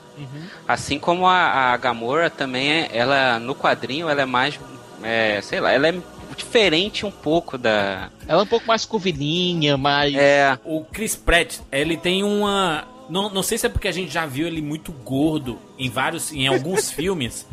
Assim 0.68 1.00
como 1.00 1.28
a, 1.28 1.74
a 1.74 1.78
Gamora 1.78 2.30
também 2.30 2.72
é, 2.72 2.90
ela 2.94 3.40
no 3.40 3.54
quadrinho 3.56 4.08
ela 4.10 4.22
é 4.22 4.26
mais, 4.26 4.60
é, 5.04 5.40
sei 5.42 5.60
lá, 5.60 5.72
ela 5.72 5.88
é 5.88 5.96
diferente 6.38 7.06
um 7.06 7.12
pouco 7.12 7.58
da. 7.58 8.10
Ela 8.28 8.42
é 8.42 8.44
um 8.44 8.48
pouco 8.48 8.66
mais 8.68 8.86
curvilínea, 8.86 9.78
mais. 9.78 10.14
É. 10.16 10.58
O 10.66 10.84
Chris 10.86 11.16
Pratt, 11.16 11.58
ele 11.72 11.98
tem 11.98 12.24
uma. 12.24 12.86
Não, 13.10 13.30
não 13.30 13.44
sei 13.44 13.58
se 13.58 13.66
é 13.66 13.70
porque 13.70 13.88
a 13.88 13.92
gente 13.92 14.12
já 14.12 14.26
viu 14.26 14.48
ele 14.48 14.62
muito 14.62 14.92
gordo 14.92 15.60
em 15.78 15.90
vários. 15.90 16.32
em 16.32 16.48
alguns 16.48 16.90
filmes. 16.92 17.46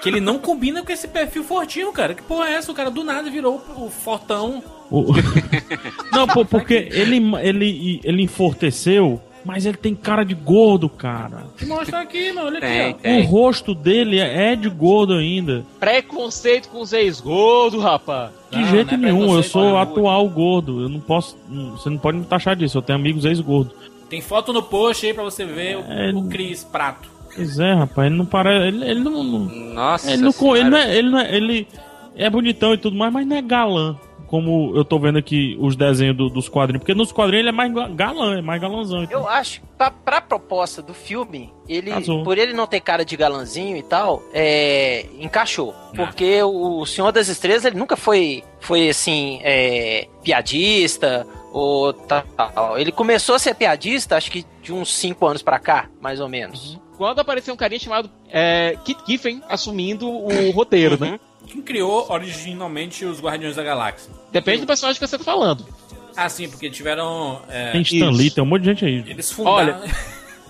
Que 0.00 0.08
ele 0.08 0.20
não 0.20 0.36
combina 0.38 0.82
com 0.82 0.90
esse 0.90 1.06
perfil 1.06 1.44
fortinho, 1.44 1.92
cara. 1.92 2.12
Que 2.14 2.22
porra 2.22 2.48
é 2.48 2.54
essa? 2.54 2.72
O 2.72 2.74
cara 2.74 2.90
do 2.90 3.04
nada 3.04 3.30
virou 3.30 3.62
o 3.76 3.88
fortão. 3.88 4.62
O- 4.90 5.12
Não, 6.12 6.26
pô, 6.26 6.44
porque 6.44 6.88
ele, 6.90 7.18
ele, 7.40 8.00
ele 8.02 8.22
enforteceu, 8.22 9.20
mas 9.44 9.66
ele 9.66 9.76
tem 9.76 9.94
cara 9.94 10.24
de 10.24 10.34
gordo, 10.34 10.88
cara. 10.88 11.44
Mostra 11.66 12.00
aqui, 12.00 12.32
mano. 12.32 12.46
Olha 12.48 12.58
aqui, 12.58 12.96
ó. 13.04 13.10
O 13.10 13.22
rosto 13.24 13.74
dele 13.74 14.18
é 14.18 14.54
de 14.56 14.68
gordo 14.68 15.14
ainda. 15.14 15.64
Preconceito 15.80 16.68
com 16.68 16.80
os 16.80 16.92
ex-gordos, 16.92 17.82
rapaz. 17.82 18.30
De 18.50 18.64
jeito 18.68 18.96
nenhum, 18.96 19.34
eu 19.34 19.42
sou 19.42 19.76
atual 19.78 20.28
gordo. 20.28 20.82
Eu 20.82 20.88
não 20.88 21.00
posso. 21.00 21.36
não- 21.48 21.72
Você 21.72 21.88
não 21.90 21.98
pode 21.98 22.18
me 22.18 22.24
taxar 22.24 22.54
disso. 22.56 22.78
Eu 22.78 22.82
tenho 22.82 22.98
amigos 22.98 23.24
ex-gordos. 23.24 23.74
Tem 24.08 24.20
foto 24.20 24.52
no 24.52 24.62
post 24.62 25.06
aí 25.06 25.14
pra 25.14 25.22
você 25.24 25.44
ver 25.44 25.78
o, 25.78 25.80
É, 25.90 26.10
o 26.12 26.22
Chris 26.28 26.62
Prato. 26.64 27.10
Pois 27.34 27.58
é, 27.58 27.72
rapaz, 27.72 28.06
ele 28.08 28.16
não 28.18 28.26
parece. 28.26 28.66
Ele, 28.68 28.84
ele 28.90 29.00
não. 29.00 29.24
não- 29.24 29.38
Nossa. 29.74 30.10
ele, 30.12 30.20
não, 30.22 30.28
ele, 30.28 30.32
Senhora. 30.38 30.68
não 30.70 30.76
é, 30.78 30.96
ele 30.98 31.10
não 31.10 31.18
é. 31.18 31.34
Ele 31.36 31.68
é 32.14 32.28
bonitão 32.28 32.74
e 32.74 32.76
tudo 32.78 32.94
mais, 32.94 33.10
mas 33.12 33.26
não 33.26 33.36
é 33.36 33.40
galã. 33.42 33.96
Como 34.32 34.72
eu 34.74 34.82
tô 34.82 34.98
vendo 34.98 35.18
aqui 35.18 35.58
os 35.60 35.76
desenhos 35.76 36.16
do- 36.16 36.30
dos 36.30 36.48
quadrinhos. 36.48 36.80
Porque 36.80 36.94
nos 36.94 37.12
quadrinhos 37.12 37.40
ele 37.40 37.50
é 37.50 37.52
mais 37.52 37.70
ga- 37.70 37.88
galã, 37.88 38.38
é 38.38 38.40
mais 38.40 38.58
galãzão. 38.62 39.02
então. 39.02 39.20
Eu 39.20 39.28
acho 39.28 39.60
que 39.60 39.66
pra, 39.76 39.90
pra 39.90 40.20
proposta 40.22 40.80
do 40.80 40.94
filme, 40.94 41.52
ele, 41.68 41.90
Casou. 41.90 42.22
por 42.24 42.38
ele 42.38 42.54
não 42.54 42.66
ter 42.66 42.80
cara 42.80 43.04
de 43.04 43.14
galanzinho 43.14 43.76
e 43.76 43.82
tal, 43.82 44.22
é, 44.32 45.04
encaixou. 45.20 45.74
Porque 45.94 46.42
o 46.42 46.86
Senhor 46.86 47.12
das 47.12 47.28
Estrelas, 47.28 47.66
ele 47.66 47.76
nunca 47.76 47.94
foi, 47.94 48.42
foi 48.58 48.88
assim, 48.88 49.38
é, 49.42 50.08
piadista 50.24 51.26
ou 51.52 51.92
tal. 51.92 52.78
Ele 52.78 52.90
começou 52.90 53.34
a 53.34 53.38
ser 53.38 53.54
piadista, 53.54 54.16
acho 54.16 54.30
que 54.30 54.46
de 54.62 54.72
uns 54.72 54.94
5 54.94 55.26
anos 55.26 55.42
pra 55.42 55.58
cá, 55.58 55.90
mais 56.00 56.20
ou 56.20 56.28
menos. 56.28 56.80
Quando 56.96 57.18
apareceu 57.18 57.52
um 57.52 57.56
carinha 57.56 57.80
chamado 57.80 58.08
é, 58.30 58.76
Kit 58.84 58.98
Giffen 59.06 59.42
assumindo 59.48 60.08
o 60.08 60.50
roteiro, 60.52 60.98
né? 60.98 61.20
Quem 61.52 61.60
criou 61.60 62.06
originalmente 62.10 63.04
os 63.04 63.20
Guardiões 63.20 63.56
da 63.56 63.62
Galáxia? 63.62 64.10
Depende 64.32 64.62
do 64.62 64.66
personagem 64.66 64.98
que 64.98 65.06
você 65.06 65.18
tá 65.18 65.24
falando. 65.24 65.66
Ah, 66.16 66.28
sim, 66.28 66.48
porque 66.48 66.70
tiveram. 66.70 67.42
é, 67.48 67.72
Tem 67.72 67.82
Stan 67.82 68.10
Lee, 68.10 68.26
Isso. 68.26 68.34
tem 68.36 68.44
um 68.44 68.46
monte 68.46 68.62
de 68.62 68.68
gente 68.68 68.84
aí. 68.86 69.04
Eles 69.06 69.30
fundaram. 69.30 69.56
Olha, 69.80 69.94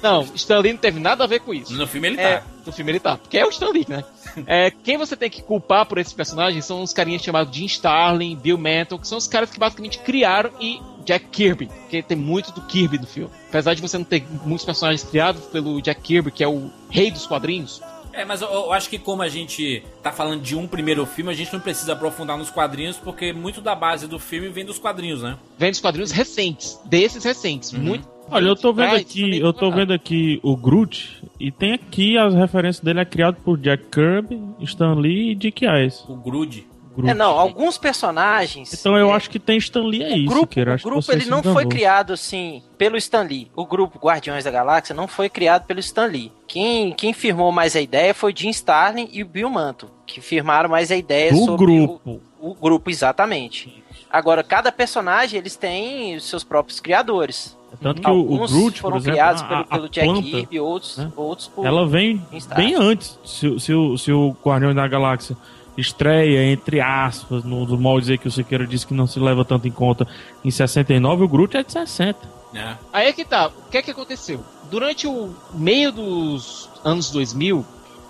não, 0.02 0.22
Stan 0.34 0.58
Lee 0.58 0.72
não 0.72 0.78
teve 0.80 0.98
nada 1.00 1.24
a 1.24 1.26
ver 1.26 1.40
com 1.40 1.52
isso. 1.52 1.72
No 1.74 1.86
filme 1.86 2.08
ele 2.08 2.20
É, 2.20 2.38
tá. 2.38 2.44
no 2.66 2.72
filme 2.72 2.90
ele 2.92 3.00
tá, 3.00 3.16
porque 3.16 3.36
é 3.38 3.44
o 3.44 3.48
Stan 3.50 3.70
Lee, 3.70 3.86
né? 3.88 4.04
É, 4.46 4.70
quem 4.70 4.96
você 4.96 5.16
tem 5.16 5.28
que 5.28 5.42
culpar 5.42 5.86
por 5.86 5.98
esses 5.98 6.12
personagens 6.12 6.64
são 6.64 6.82
os 6.82 6.92
carinhas 6.92 7.22
chamados 7.22 7.54
Jim 7.54 7.66
Starlin, 7.66 8.36
Bill 8.36 8.56
Mantle, 8.58 8.98
que 8.98 9.06
são 9.06 9.18
os 9.18 9.26
caras 9.28 9.50
que 9.50 9.58
basicamente 9.58 9.98
criaram 9.98 10.50
e 10.60 10.80
Jack 11.04 11.26
Kirby, 11.26 11.66
porque 11.66 12.02
tem 12.02 12.16
muito 12.16 12.52
do 12.52 12.60
Kirby 12.62 12.98
no 12.98 13.06
filme. 13.06 13.30
Apesar 13.48 13.74
de 13.74 13.82
você 13.82 13.98
não 13.98 14.04
ter 14.04 14.24
muitos 14.44 14.64
personagens 14.64 15.02
criados 15.04 15.42
pelo 15.46 15.80
Jack 15.82 16.00
Kirby, 16.00 16.30
que 16.30 16.42
é 16.44 16.48
o 16.48 16.70
rei 16.88 17.10
dos 17.10 17.26
quadrinhos, 17.26 17.80
É, 18.12 18.24
mas 18.24 18.42
eu, 18.42 18.48
eu 18.48 18.72
acho 18.72 18.88
que 18.90 18.98
como 18.98 19.22
a 19.22 19.28
gente 19.28 19.82
tá 20.02 20.12
falando 20.12 20.42
de 20.42 20.56
um 20.56 20.66
primeiro 20.66 21.04
filme, 21.06 21.30
a 21.30 21.34
gente 21.34 21.52
não 21.52 21.60
precisa 21.60 21.92
aprofundar 21.92 22.36
nos 22.36 22.50
quadrinhos, 22.50 22.96
porque 22.96 23.32
muito 23.32 23.60
da 23.60 23.74
base 23.74 24.06
do 24.06 24.18
filme 24.18 24.48
vem 24.48 24.64
dos 24.64 24.78
quadrinhos, 24.78 25.22
né? 25.22 25.36
vem 25.58 25.70
dos 25.70 25.80
quadrinhos 25.80 26.10
recentes, 26.10 26.78
desses 26.84 27.24
recentes, 27.24 27.72
muito 27.72 28.12
Olha, 28.30 28.46
eu 28.46 28.56
tô 28.56 28.72
vendo 28.72 28.94
Ah, 28.94 28.96
aqui, 28.96 29.38
eu 29.38 29.52
tô 29.52 29.70
vendo 29.70 29.92
aqui 29.92 30.40
o 30.42 30.56
Groot 30.56 31.22
e 31.38 31.50
tem 31.50 31.74
aqui 31.74 32.16
as 32.16 32.34
referências 32.34 32.82
dele 32.82 33.00
é 33.00 33.04
criado 33.04 33.36
por 33.44 33.58
Jack 33.58 33.84
Kirby, 33.90 34.40
Stan 34.60 34.94
Lee 34.94 35.32
e 35.32 35.34
Dick 35.34 35.66
Eyes. 35.66 36.02
O 36.08 36.16
Groot. 36.16 36.66
Groot. 36.94 37.10
É, 37.10 37.14
não, 37.14 37.38
alguns 37.38 37.78
personagens. 37.78 38.72
Então 38.72 38.96
eu 38.96 39.12
acho 39.12 39.28
que 39.30 39.38
tem 39.38 39.56
Stan 39.58 39.82
Lee 39.82 40.02
aí, 40.04 40.24
O 40.26 40.30
grupo, 40.30 40.60
o 40.60 40.82
grupo 40.82 41.12
ele 41.12 41.26
não 41.26 41.42
foi 41.42 41.66
criado 41.66 42.12
assim 42.12 42.62
pelo 42.78 42.96
Stan 42.96 43.22
Lee. 43.22 43.50
O 43.56 43.64
grupo 43.66 43.98
Guardiões 43.98 44.44
da 44.44 44.50
Galáxia 44.50 44.94
não 44.94 45.08
foi 45.08 45.28
criado 45.28 45.64
pelo 45.66 45.80
Stan 45.80 46.06
Lee. 46.06 46.30
Quem, 46.46 46.92
quem 46.92 47.12
firmou 47.12 47.50
mais 47.52 47.74
a 47.76 47.80
ideia 47.80 48.12
foi 48.14 48.32
Jim 48.36 48.50
Starlin 48.50 49.08
e 49.12 49.22
o 49.22 49.26
Bill 49.26 49.48
Mantle, 49.50 49.88
que 50.06 50.20
firmaram 50.20 50.68
mais 50.68 50.90
a 50.90 50.96
ideia 50.96 51.32
Do 51.32 51.38
sobre 51.44 51.64
grupo. 51.66 52.20
O, 52.40 52.50
o 52.50 52.54
grupo, 52.54 52.90
exatamente. 52.90 53.82
Agora, 54.10 54.42
cada 54.44 54.70
personagem, 54.70 55.38
eles 55.38 55.56
têm 55.56 56.16
os 56.16 56.24
seus 56.28 56.44
próprios 56.44 56.80
criadores. 56.80 57.56
Tanto 57.80 58.02
que 58.02 58.10
o- 58.10 58.12
o 58.12 58.16
Alguns 58.18 58.52
Groot, 58.52 58.72
por 58.74 58.80
foram 58.82 58.96
exemplo, 58.98 59.12
criados 59.12 59.40
a- 59.42 59.46
pelo, 59.46 59.60
a 59.60 59.64
pelo 59.64 59.88
Jack 59.88 60.06
planta, 60.06 60.22
Kirby, 60.22 60.60
outros, 60.60 60.98
né? 60.98 61.10
outros 61.16 61.48
por 61.48 61.64
Ela 61.64 61.86
vem 61.88 62.22
bem 62.54 62.74
antes. 62.74 63.18
Se, 63.24 63.58
se, 63.58 63.72
o, 63.72 63.96
se 63.96 64.12
o 64.12 64.36
Guardião 64.44 64.74
da 64.74 64.86
Galáxia 64.86 65.34
estreia, 65.76 66.52
entre 66.52 66.80
aspas, 66.80 67.44
no, 67.44 67.64
no 67.64 67.78
molde 67.78 68.02
dizer 68.02 68.18
que 68.18 68.28
o 68.28 68.30
Siqueira 68.30 68.66
disse 68.66 68.86
que 68.86 68.94
não 68.94 69.06
se 69.06 69.18
leva 69.18 69.44
tanto 69.44 69.66
em 69.66 69.70
conta 69.70 70.06
em 70.44 70.50
69, 70.50 71.24
o 71.24 71.28
Groot 71.28 71.56
é 71.56 71.62
de 71.62 71.72
60. 71.72 72.18
É. 72.54 72.76
Aí 72.92 73.08
é 73.08 73.12
que 73.12 73.24
tá. 73.24 73.48
O 73.48 73.70
que 73.70 73.78
é 73.78 73.82
que 73.82 73.90
aconteceu? 73.90 74.44
Durante 74.70 75.06
o 75.06 75.34
meio 75.54 75.90
dos 75.90 76.68
anos 76.84 77.10
2000, 77.10 77.64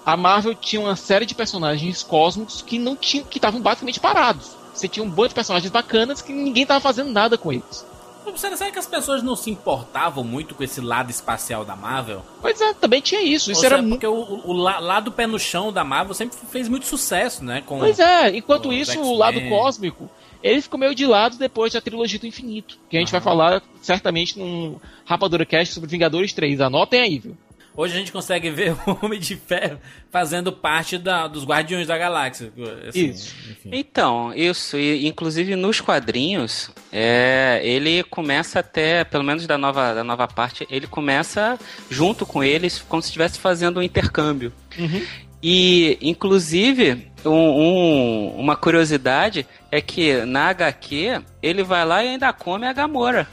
a 0.05 0.17
Marvel 0.17 0.55
tinha 0.55 0.81
uma 0.81 0.97
série 0.97 1.25
de 1.25 1.35
personagens 1.35 2.03
cósmicos 2.03 2.61
que 2.63 2.79
não 2.79 2.97
tinham, 2.97 3.25
que 3.25 3.39
estavam 3.39 3.61
basicamente 3.61 4.01
parados. 4.01 4.57
Você 4.75 4.89
tinha 4.89 5.05
um 5.05 5.11
bando 5.11 5.29
de 5.29 5.35
personagens 5.35 5.71
bacanas 5.71 6.23
que 6.23 6.33
ninguém 6.33 6.67
tava 6.67 6.81
fazendo 6.81 7.11
nada 7.11 7.39
com 7.39 7.53
eles. 7.53 7.87
Será, 8.37 8.57
será 8.57 8.71
que 8.71 8.79
as 8.79 8.87
pessoas 8.87 9.23
não 9.23 9.35
se 9.37 9.51
importavam 9.51 10.23
muito 10.25 10.55
com 10.55 10.63
esse 10.63 10.81
lado 10.81 11.11
espacial 11.11 11.65
da 11.65 11.75
Marvel? 11.77 12.23
Pois 12.41 12.61
é, 12.61 12.73
também 12.75 13.01
tinha 13.01 13.21
isso. 13.23 13.51
Isso 13.51 13.61
Ou 13.61 13.67
era 13.67 13.77
seja, 13.77 13.83
muito. 13.89 14.01
porque 14.01 14.07
o, 14.07 14.51
o 14.51 14.53
la- 14.53 14.79
lado 14.79 15.11
pé 15.13 15.27
no 15.27 15.39
chão 15.39 15.73
da 15.73 15.85
Marvel 15.85 16.15
sempre 16.15 16.37
fez 16.51 16.69
muito 16.69 16.87
sucesso, 16.87 17.45
né? 17.45 17.63
Com, 17.67 17.79
Pois 17.79 17.99
é, 17.99 18.37
enquanto 18.37 18.73
isso, 18.73 19.01
o 19.01 19.17
lado 19.17 19.41
cósmico, 19.49 20.11
ele 20.43 20.61
ficou 20.63 20.79
meio 20.79 20.95
de 20.95 21.07
lado 21.07 21.37
depois 21.37 21.73
da 21.73 21.81
trilogia 21.81 22.19
do 22.19 22.27
infinito. 22.27 22.79
Que 22.91 22.97
a 22.97 23.01
gente 23.01 23.13
vai 23.13 23.21
falar 23.21 23.63
certamente 23.81 24.39
num 24.39 24.77
Rapadura 25.05 25.45
Cast 25.47 25.75
sobre 25.75 25.89
Vingadores 25.91 26.33
3. 26.33 26.61
Anotem 26.61 27.01
aí, 27.01 27.19
viu? 27.19 27.37
Hoje 27.75 27.95
a 27.95 27.99
gente 27.99 28.13
consegue 28.13 28.51
ver 28.51 28.73
o 28.87 28.99
Homem 29.03 29.19
de 29.19 29.35
Ferro 29.37 29.79
fazendo 30.11 30.53
parte 30.53 30.99
da, 30.99 31.27
dos 31.27 31.45
Guardiões 31.45 31.87
da 31.87 31.97
Galáxia. 31.97 32.53
Assim, 32.89 33.11
Isso. 33.11 33.35
enfim. 33.51 33.71
Então, 33.73 34.33
isso, 34.35 34.77
e 34.79 35.07
inclusive 35.07 35.57
nos 35.57 35.81
quadrinhos, 35.81 36.71
é, 36.93 37.61
ele 37.65 38.03
começa 38.05 38.61
até, 38.61 39.05
pelo 39.05 39.25
menos 39.25 39.47
da 39.47 39.57
nova, 39.57 39.95
da 39.95 40.05
nova 40.05 40.29
parte, 40.29 40.67
ele 40.71 40.87
começa 40.87 41.59
junto 41.91 42.27
com 42.27 42.45
eles, 42.45 42.85
como 42.87 43.01
se 43.01 43.09
estivesse 43.09 43.39
fazendo 43.39 43.81
um 43.81 43.83
intercâmbio. 43.83 44.53
E, 45.43 45.99
inclusive, 46.01 47.11
um- 47.25 47.31
um- 47.31 48.35
uma 48.39 48.55
curiosidade 48.55 49.47
é 49.71 49.81
que 49.81 50.25
na 50.25 50.49
HQ 50.51 51.21
ele 51.43 51.63
vai 51.65 51.85
lá 51.85 52.05
e 52.05 52.09
ainda 52.11 52.33
come 52.33 52.67
a 52.67 52.73
Gamora. 52.73 53.27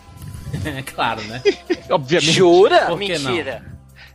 É 0.65 0.81
claro, 0.81 1.21
né? 1.25 1.43
Obviamente. 1.91 2.31
Jura? 2.31 2.87
Por 2.87 2.99
que 2.99 3.19
não? 3.19 3.31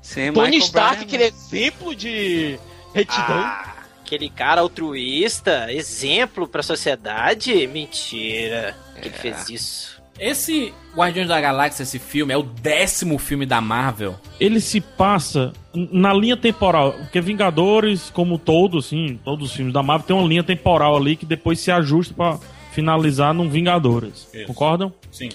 Sim, 0.05 0.33
Tony 0.33 0.51
Michael 0.51 0.63
Stark, 0.65 0.95
Bryan- 0.97 1.07
aquele 1.07 1.23
exemplo 1.25 1.95
de 1.95 2.59
retidão. 2.95 3.25
Ah, 3.41 3.75
aquele 4.03 4.29
cara 4.29 4.61
altruísta, 4.61 5.73
exemplo 5.73 6.47
pra 6.47 6.63
sociedade? 6.63 7.67
Mentira. 7.67 8.77
Que 9.01 9.09
ele 9.09 9.17
fez 9.17 9.49
isso. 9.49 9.95
Esse 10.21 10.73
Guardiões 10.95 11.27
da 11.29 11.41
Galáxia, 11.41 11.83
esse 11.83 11.99
filme, 11.99 12.33
é 12.33 12.37
o 12.37 12.43
décimo 12.43 13.19
filme 13.19 13.45
da 13.47 13.61
Marvel. 13.61 14.15
Ele 14.39 14.61
se 14.61 14.81
passa 14.81 15.53
na 15.75 16.13
linha 16.13 16.37
temporal, 16.37 16.93
porque 16.93 17.21
Vingadores, 17.21 18.11
como 18.11 18.39
todos, 18.39 18.87
assim, 18.87 19.19
todos 19.25 19.51
os 19.51 19.57
filmes 19.57 19.73
da 19.75 19.83
Marvel, 19.83 20.07
tem 20.07 20.15
uma 20.17 20.29
linha 20.29 20.45
temporal 20.45 20.97
ali 20.97 21.17
que 21.17 21.27
depois 21.27 21.59
se 21.59 21.71
ajusta 21.73 22.15
pra 22.15 22.39
finalizar 22.75 23.33
num 23.33 23.49
Vingadores. 23.49 24.29
Isso. 24.35 24.47
Concordam? 24.47 24.93
Sim. 25.11 25.29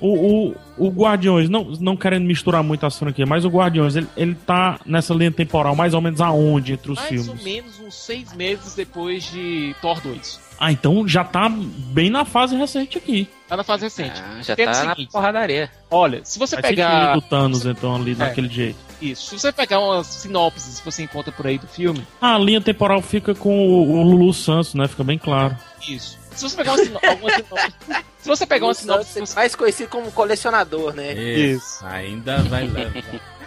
O, 0.00 0.48
o, 0.48 0.54
o 0.78 0.88
Guardiões, 0.90 1.48
não, 1.50 1.64
não 1.80 1.96
querendo 1.96 2.24
misturar 2.24 2.62
muito 2.62 2.86
as 2.86 2.98
franquias, 2.98 3.28
mas 3.28 3.44
o 3.44 3.48
Guardiões, 3.48 3.94
ele, 3.96 4.06
ele 4.16 4.34
tá 4.34 4.80
nessa 4.86 5.12
linha 5.12 5.30
temporal 5.30 5.76
mais 5.76 5.92
ou 5.92 6.00
menos 6.00 6.20
aonde 6.20 6.72
entre 6.72 6.90
os 6.92 6.96
Mais 6.98 7.08
filmes? 7.08 7.28
ou 7.28 7.36
menos 7.44 7.78
uns 7.80 7.94
seis 7.94 8.32
meses 8.34 8.74
depois 8.74 9.24
de 9.30 9.74
Thor 9.82 10.00
2. 10.00 10.48
Ah, 10.60 10.72
então 10.72 11.06
já 11.06 11.22
tá 11.22 11.48
bem 11.48 12.10
na 12.10 12.24
fase 12.24 12.56
recente 12.56 12.98
aqui. 12.98 13.28
Tá 13.46 13.56
na 13.56 13.62
fase 13.62 13.84
recente. 13.84 14.20
Ah, 14.20 14.40
já 14.42 14.54
Entenda 14.54 14.72
tá 14.72 14.82
o 14.82 14.84
na 14.86 14.90
seguinte, 14.94 15.12
porradaria. 15.12 15.70
Olha, 15.90 16.20
se 16.24 16.36
você 16.38 16.56
Faz 16.56 16.66
pegar. 16.68 17.00
sentido 17.12 17.18
o 17.18 17.22
Thanos, 17.28 17.64
então, 17.66 17.94
ali 17.94 18.12
É. 18.12 18.14
daquele 18.16 18.48
jeito. 18.48 18.76
Isso, 19.00 19.28
se 19.30 19.38
você 19.38 19.52
pegar 19.52 19.78
umas 19.78 20.06
sinopses 20.08 20.80
que 20.80 20.84
você 20.84 21.04
encontra 21.04 21.30
por 21.30 21.46
aí 21.46 21.58
do 21.58 21.68
filme. 21.68 22.02
Ah, 22.20 22.34
a 22.34 22.38
linha 22.38 22.60
temporal 22.60 23.00
fica 23.00 23.34
com 23.36 23.68
o, 23.68 23.98
o 24.00 24.02
Lulu 24.02 24.34
Santos, 24.34 24.74
né? 24.74 24.88
Fica 24.88 25.04
bem 25.04 25.16
claro. 25.16 25.56
Isso. 25.88 26.17
Se 26.38 26.44
você 26.48 26.56
pegar 26.56 26.72
uma 26.72 26.84
sino- 26.84 27.00
alguma 27.02 27.30
sinopse. 27.30 28.04
Se 28.20 28.28
você 28.28 28.46
pegar 28.46 28.66
uma 28.66 28.74
sinopse. 28.74 29.12
Santos, 29.12 29.34
mais 29.34 29.54
conhecido 29.54 29.88
como 29.88 30.10
colecionador, 30.12 30.92
né? 30.94 31.12
Isso. 31.14 31.84
Ainda 31.84 32.42
vai 32.44 32.66
levar. 32.66 33.02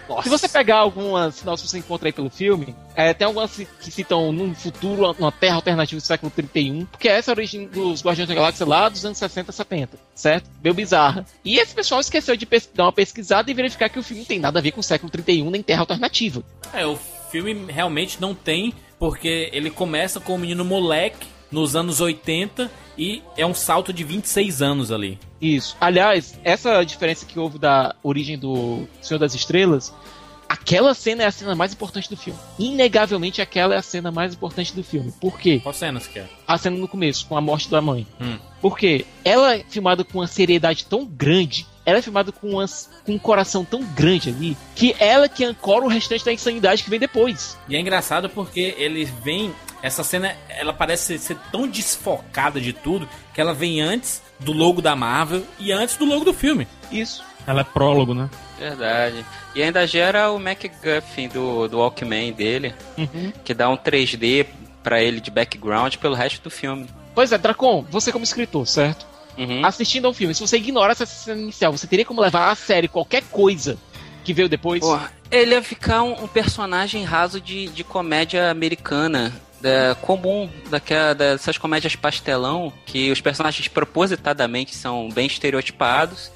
Nossa. 0.09 0.23
Se 0.23 0.29
você 0.29 0.49
pegar 0.49 0.77
algumas 0.77 1.35
sinopses 1.35 1.65
que 1.65 1.71
você 1.71 1.77
encontra 1.77 2.09
aí 2.09 2.11
pelo 2.11 2.29
filme, 2.29 2.75
é, 2.95 3.13
tem 3.13 3.25
algumas 3.25 3.55
que 3.55 3.91
citam 3.91 4.31
num 4.33 4.53
futuro, 4.53 5.15
numa 5.17 5.31
terra 5.31 5.55
alternativa 5.55 6.01
do 6.01 6.05
século 6.05 6.29
31, 6.35 6.85
porque 6.85 7.07
essa 7.07 7.31
é 7.31 7.33
a 7.33 7.35
origem 7.35 7.65
dos 7.67 8.03
Guardiões 8.03 8.27
da 8.27 8.35
Galáxia 8.35 8.65
lá 8.65 8.89
dos 8.89 9.05
anos 9.05 9.17
60, 9.17 9.51
70, 9.53 9.97
certo? 10.13 10.49
Meio 10.61 10.73
bizarra. 10.73 11.25
E 11.45 11.59
esse 11.59 11.73
pessoal 11.73 12.01
esqueceu 12.01 12.35
de 12.35 12.45
dar 12.73 12.85
uma 12.85 12.91
pesquisada 12.91 13.49
e 13.49 13.53
verificar 13.53 13.87
que 13.87 13.99
o 13.99 14.03
filme 14.03 14.21
não 14.21 14.27
tem 14.27 14.39
nada 14.39 14.59
a 14.59 14.61
ver 14.61 14.71
com 14.71 14.81
o 14.81 14.83
século 14.83 15.09
31 15.09 15.49
nem 15.49 15.63
terra 15.63 15.81
alternativa. 15.81 16.43
É, 16.73 16.85
o 16.85 16.97
filme 17.31 17.71
realmente 17.71 18.19
não 18.19 18.35
tem, 18.35 18.73
porque 18.99 19.49
ele 19.53 19.69
começa 19.69 20.19
com 20.19 20.35
o 20.35 20.37
menino 20.37 20.65
moleque 20.65 21.27
nos 21.51 21.75
anos 21.75 21.99
80 21.99 22.71
e 22.97 23.21
é 23.35 23.45
um 23.45 23.53
salto 23.53 23.91
de 23.91 24.03
26 24.03 24.61
anos 24.61 24.91
ali. 24.91 25.19
Isso. 25.41 25.75
Aliás, 25.79 26.39
essa 26.43 26.83
diferença 26.83 27.25
que 27.25 27.39
houve 27.39 27.57
da 27.57 27.95
origem 28.03 28.37
do 28.37 28.87
Senhor 29.01 29.19
das 29.19 29.33
Estrelas, 29.33 29.93
aquela 30.47 30.93
cena 30.93 31.23
é 31.23 31.25
a 31.25 31.31
cena 31.31 31.55
mais 31.55 31.73
importante 31.73 32.09
do 32.09 32.17
filme. 32.17 32.39
Inegavelmente 32.59 33.41
aquela 33.41 33.73
é 33.73 33.77
a 33.77 33.81
cena 33.81 34.11
mais 34.11 34.33
importante 34.33 34.73
do 34.73 34.83
filme. 34.83 35.11
Por 35.19 35.39
quê? 35.39 35.59
Qual 35.61 35.73
cena 35.73 35.99
você 35.99 36.11
quer? 36.11 36.29
A 36.47 36.57
cena 36.57 36.77
no 36.77 36.87
começo, 36.87 37.25
com 37.25 37.35
a 37.35 37.41
morte 37.41 37.69
da 37.69 37.81
mãe. 37.81 38.05
Hum. 38.19 38.37
Porque 38.61 39.05
ela 39.25 39.55
é 39.55 39.65
filmada 39.67 40.03
com 40.03 40.19
uma 40.19 40.27
seriedade 40.27 40.85
tão 40.85 41.05
grande, 41.05 41.65
ela 41.91 41.99
é 41.99 42.01
filmada 42.01 42.31
com, 42.31 42.49
uma- 42.51 42.65
com 43.05 43.13
um 43.13 43.19
coração 43.19 43.63
tão 43.63 43.83
grande 43.83 44.29
ali, 44.29 44.57
que 44.75 44.95
ela 44.99 45.29
que 45.29 45.43
ancora 45.45 45.85
o 45.85 45.87
restante 45.87 46.25
da 46.25 46.33
insanidade 46.33 46.83
que 46.83 46.89
vem 46.89 46.99
depois. 46.99 47.57
E 47.69 47.75
é 47.75 47.79
engraçado 47.79 48.29
porque 48.29 48.73
ele 48.77 49.05
vem. 49.23 49.53
Essa 49.83 50.03
cena, 50.03 50.35
ela 50.47 50.71
parece 50.73 51.17
ser 51.17 51.35
tão 51.51 51.67
desfocada 51.67 52.61
de 52.61 52.71
tudo 52.71 53.09
que 53.33 53.41
ela 53.41 53.51
vem 53.53 53.81
antes 53.81 54.21
do 54.39 54.51
logo 54.51 54.79
da 54.81 54.95
Marvel 54.95 55.43
e 55.59 55.71
antes 55.71 55.95
do 55.97 56.05
logo 56.05 56.23
do 56.23 56.33
filme. 56.33 56.67
Isso. 56.91 57.23
Ela 57.47 57.61
é 57.61 57.63
prólogo, 57.63 58.13
né? 58.13 58.29
Verdade. 58.59 59.25
E 59.55 59.63
ainda 59.63 59.87
gera 59.87 60.31
o 60.31 60.37
MacGuffin 60.39 61.27
do, 61.29 61.67
do 61.67 61.79
Walkman 61.79 62.31
dele, 62.31 62.75
Uhum. 62.95 63.33
que 63.43 63.55
dá 63.55 63.67
um 63.69 63.75
3D 63.75 64.45
pra 64.83 65.01
ele 65.01 65.19
de 65.19 65.31
background 65.31 65.95
pelo 65.95 66.13
resto 66.13 66.43
do 66.43 66.51
filme. 66.51 66.87
Pois 67.15 67.31
é, 67.31 67.37
Dracon, 67.39 67.83
você 67.89 68.11
como 68.11 68.23
escritor, 68.23 68.67
certo? 68.67 69.07
Uhum. 69.37 69.65
Assistindo 69.65 70.05
ao 70.07 70.13
filme, 70.13 70.33
se 70.35 70.41
você 70.41 70.57
ignorasse 70.57 71.03
essa 71.03 71.23
cena 71.25 71.41
inicial, 71.41 71.71
você 71.71 71.87
teria 71.87 72.05
como 72.05 72.21
levar 72.21 72.51
a 72.51 72.55
sério 72.55 72.89
qualquer 72.89 73.23
coisa 73.31 73.77
que 74.23 74.33
veio 74.33 74.47
depois? 74.49 74.81
Porra, 74.81 75.11
ele 75.31 75.51
ia 75.51 75.61
ficar 75.63 76.03
um, 76.03 76.23
um 76.23 76.27
personagem 76.27 77.03
raso 77.03 77.39
de, 77.41 77.67
de 77.69 77.83
comédia 77.83 78.51
americana. 78.51 79.33
da- 79.61 79.95
comum, 80.01 80.49
daquela, 80.69 81.13
dessas 81.13 81.57
comédias 81.57 81.95
pastelão, 81.95 82.73
que 82.85 83.11
os 83.11 83.21
personagens 83.21 83.67
propositadamente 83.67 84.75
são 84.75 85.07
bem 85.09 85.27
estereotipados. 85.27 86.31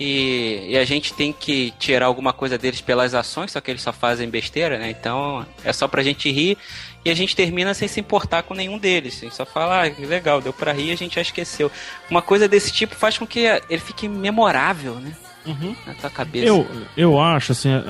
E, 0.00 0.66
e 0.70 0.76
a 0.76 0.84
gente 0.84 1.14
tem 1.14 1.32
que 1.32 1.72
tirar 1.78 2.06
alguma 2.06 2.32
coisa 2.32 2.58
deles 2.58 2.80
pelas 2.80 3.14
ações, 3.14 3.52
só 3.52 3.60
que 3.60 3.70
eles 3.70 3.80
só 3.82 3.92
fazem 3.92 4.28
besteira, 4.28 4.76
né? 4.78 4.90
Então 4.90 5.46
é 5.62 5.72
só 5.72 5.86
pra 5.86 6.02
gente 6.02 6.30
rir 6.32 6.58
e 7.04 7.10
a 7.10 7.14
gente 7.14 7.36
termina 7.36 7.74
sem 7.74 7.86
se 7.86 8.00
importar 8.00 8.42
com 8.42 8.54
nenhum 8.54 8.78
deles. 8.78 9.18
A 9.18 9.24
gente 9.24 9.34
só 9.36 9.44
fala, 9.44 9.82
ah, 9.84 9.90
que 9.90 10.06
legal, 10.06 10.40
deu 10.40 10.52
pra 10.52 10.72
rir 10.72 10.88
e 10.88 10.92
a 10.92 10.96
gente 10.96 11.16
já 11.16 11.20
esqueceu. 11.20 11.70
Uma 12.10 12.22
coisa 12.22 12.48
desse 12.48 12.72
tipo 12.72 12.94
faz 12.94 13.18
com 13.18 13.26
que 13.26 13.40
ele 13.68 13.80
fique 13.80 14.08
memorável, 14.08 14.94
né? 14.96 15.12
Uhum. 15.46 15.76
Na 15.86 15.92
tua 15.94 16.08
cabeça. 16.10 16.46
Eu, 16.46 16.66
eu 16.96 17.20
acho, 17.20 17.52
assim, 17.52 17.70
é, 17.70 17.80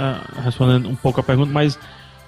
respondendo 0.42 0.88
um 0.88 0.96
pouco 0.96 1.20
a 1.20 1.22
pergunta, 1.22 1.52
mas 1.52 1.78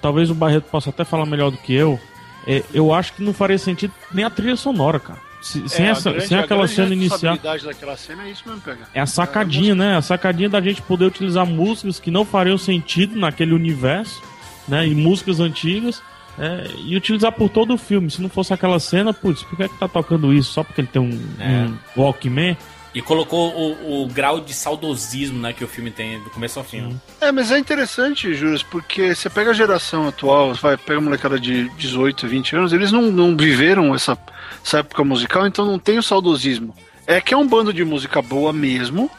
talvez 0.01 0.29
o 0.29 0.35
Barreto 0.35 0.65
possa 0.71 0.89
até 0.89 1.03
falar 1.03 1.25
melhor 1.25 1.51
do 1.51 1.57
que 1.57 1.73
eu. 1.73 1.99
é, 2.47 2.63
eu 2.73 2.93
acho 2.93 3.11
que 3.13 3.21
não 3.21 3.33
faria 3.33 3.57
sentido 3.57 3.91
nem 4.13 4.23
a 4.23 4.29
trilha 4.29 4.55
sonora, 4.55 4.99
cara. 5.01 5.19
Se- 5.41 5.67
sem, 5.69 5.85
É, 5.85 5.89
a 5.89 5.91
essa, 5.91 6.09
grande- 6.11 6.27
sem 6.27 6.37
a 6.37 6.41
aquela 6.41 6.67
cena 6.67 6.93
inicial. 6.93 7.37
daquela 7.37 7.95
cena 7.97 8.23
é 8.23 8.31
isso 8.31 8.43
mesmo, 8.45 8.61
pegar. 8.61 8.89
É 8.93 8.99
a 9.01 9.05
sacadinha, 9.05 9.75
né? 9.75 9.97
A 9.97 10.01
sacadinha 10.01 10.49
da 10.49 10.59
gente 10.61 10.81
poder 10.81 11.05
utilizar 11.05 11.45
músicas 11.45 11.99
que 11.99 12.09
não 12.09 12.23
fariam 12.25 12.57
sentido 12.57 13.19
naquele 13.19 13.53
universo, 13.53 14.21
né? 14.67 14.87
E 14.87 14.95
músicas 14.95 15.39
antigas. 15.41 16.01
É, 16.39 16.67
e 16.85 16.95
utilizar 16.95 17.31
por 17.31 17.49
todo 17.49 17.73
o 17.73 17.77
filme. 17.77 18.09
Se 18.11 18.21
não 18.21 18.29
fosse 18.29 18.53
aquela 18.53 18.79
cena, 18.79 19.13
putz, 19.13 19.43
por 19.43 19.57
que, 19.57 19.63
é 19.63 19.67
que 19.67 19.77
tá 19.77 19.87
tocando 19.87 20.33
isso? 20.33 20.51
Só 20.53 20.63
porque 20.63 20.81
ele 20.81 20.87
tem 20.87 21.01
um, 21.01 21.19
É. 21.39 21.67
um 21.97 22.01
Walkman? 22.01 22.57
E 22.95 23.01
colocou 23.01 23.53
o, 23.53 24.03
o 24.03 24.07
grau 24.07 24.39
de 24.39 24.53
saudosismo 24.53 25.39
né, 25.39 25.53
que 25.53 25.63
o 25.63 25.67
filme 25.67 25.91
tem 25.91 26.19
do 26.23 26.29
começo 26.31 26.57
ao 26.57 26.65
fim. 26.65 26.97
É, 27.21 27.31
mas 27.31 27.51
é 27.51 27.59
interessante, 27.59 28.33
Juras, 28.33 28.63
porque 28.63 29.13
você 29.13 29.29
pega 29.29 29.51
a 29.51 29.53
geração 29.53 30.07
atual, 30.07 30.53
vai, 30.55 30.77
pega 30.77 30.97
a 30.97 31.01
molecada 31.01 31.39
de 31.39 31.69
18, 31.77 32.27
20 32.27 32.55
anos, 32.55 32.73
eles 32.73 32.91
não, 32.91 33.03
não 33.11 33.37
viveram 33.37 33.93
essa, 33.93 34.17
essa 34.65 34.79
época 34.79 35.03
musical, 35.03 35.45
então 35.45 35.63
não 35.65 35.77
tem 35.77 35.99
o 35.99 36.03
saudosismo. 36.03 36.73
É 37.05 37.21
que 37.21 37.33
é 37.35 37.37
um 37.37 37.47
bando 37.47 37.71
de 37.71 37.83
música 37.85 38.19
boa 38.21 38.51
mesmo, 38.51 39.11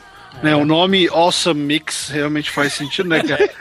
né? 0.43 0.55
O 0.57 0.65
nome 0.65 1.09
Awesome 1.09 1.61
Mix 1.61 2.09
realmente 2.09 2.51
faz 2.51 2.73
sentido, 2.73 3.09
né? 3.09 3.23
que 3.23 3.33
é- 3.33 3.55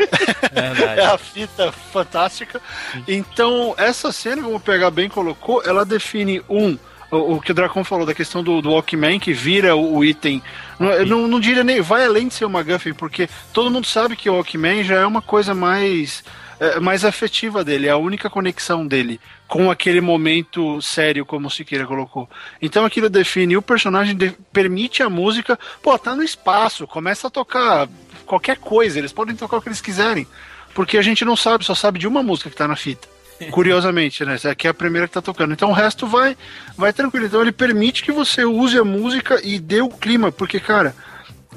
é 1.02 1.06
a 1.06 1.18
fita 1.18 1.72
fantástica. 1.72 2.62
Então, 3.08 3.74
essa 3.78 4.12
cena, 4.12 4.42
como 4.42 4.56
o 4.56 4.60
PH 4.60 4.92
bem 4.92 5.10
colocou, 5.10 5.62
ela 5.64 5.86
define 5.86 6.42
um. 6.50 6.78
O, 7.10 7.36
o 7.36 7.42
que 7.42 7.52
o 7.52 7.54
Dracon 7.54 7.84
falou 7.86 8.06
da 8.06 8.14
questão 8.14 8.44
do, 8.44 8.62
do 8.62 8.72
Walkman 8.72 9.18
que 9.20 9.32
vira 9.32 9.76
o, 9.76 9.96
o 9.98 10.04
item. 10.06 10.44
Não, 10.78 10.92
eu 10.92 11.06
não, 11.06 11.28
não 11.28 11.40
diria 11.40 11.64
nem. 11.64 11.80
Vai 11.82 12.06
além 12.06 12.28
de 12.28 12.34
ser 12.34 12.46
uma 12.46 12.60
McGuffin, 12.60 12.94
porque 12.94 13.30
todo 13.54 13.72
mundo 13.72 13.88
sabe 13.88 14.16
que 14.16 14.30
o 14.30 14.34
Walkman 14.34 14.84
já 14.84 14.96
é 14.96 15.06
uma 15.06 15.22
coisa 15.22 15.54
mais. 15.54 16.24
é, 16.60 16.80
mais 16.80 17.06
afetiva 17.06 17.64
dele, 17.64 17.88
é 17.88 17.92
a 17.92 17.98
única 17.98 18.30
conexão 18.30 18.86
dele 18.86 19.20
com 19.48 19.72
aquele 19.72 20.02
momento 20.02 20.82
sério, 20.82 21.26
como 21.26 21.48
o 21.48 21.52
Siqueira 21.52 21.86
colocou. 21.86 22.30
Então 22.62 22.84
aquilo 22.86 23.10
define, 23.10 23.56
o 23.58 23.62
personagem 23.62 24.16
de- 24.16 24.36
permite 24.52 25.02
a 25.02 25.10
música, 25.10 25.58
pô, 25.82 25.98
tá 25.98 26.16
no 26.16 26.24
espaço, 26.24 26.86
começa 26.86 27.28
a 27.28 27.32
tocar 27.32 27.88
qualquer 28.26 28.58
coisa, 28.58 29.00
eles 29.00 29.14
podem 29.14 29.36
tocar 29.36 29.58
o 29.58 29.62
que 29.62 29.70
eles 29.70 29.80
quiserem, 29.82 30.28
porque 30.74 30.98
a 30.98 31.02
gente 31.02 31.24
não 31.24 31.36
sabe, 31.36 31.64
só 31.64 31.74
sabe 31.74 31.98
de 31.98 32.08
uma 32.08 32.22
música 32.22 32.50
que 32.50 32.56
tá 32.58 32.68
na 32.68 32.76
fita. 32.76 33.08
Curiosamente, 33.52 34.26
né? 34.26 34.34
Essa 34.34 34.50
aqui 34.52 34.68
é 34.68 34.72
a 34.72 34.74
primeira 34.74 35.08
que 35.08 35.14
tá 35.14 35.22
tocando. 35.22 35.54
Então 35.54 35.70
o 35.70 35.74
resto 35.74 36.08
vai, 36.08 36.36
vai 36.76 36.92
tranquilo. 36.92 37.28
Então 37.28 37.40
ele 37.42 37.52
permite 37.52 38.04
que 38.04 38.12
você 38.12 38.44
use 38.44 38.78
a 38.78 38.84
música 38.84 39.40
e 39.44 39.60
dê 39.60 39.80
o 39.80 39.90
clima, 39.90 40.32
porque, 40.32 40.60
cara, 40.60 40.96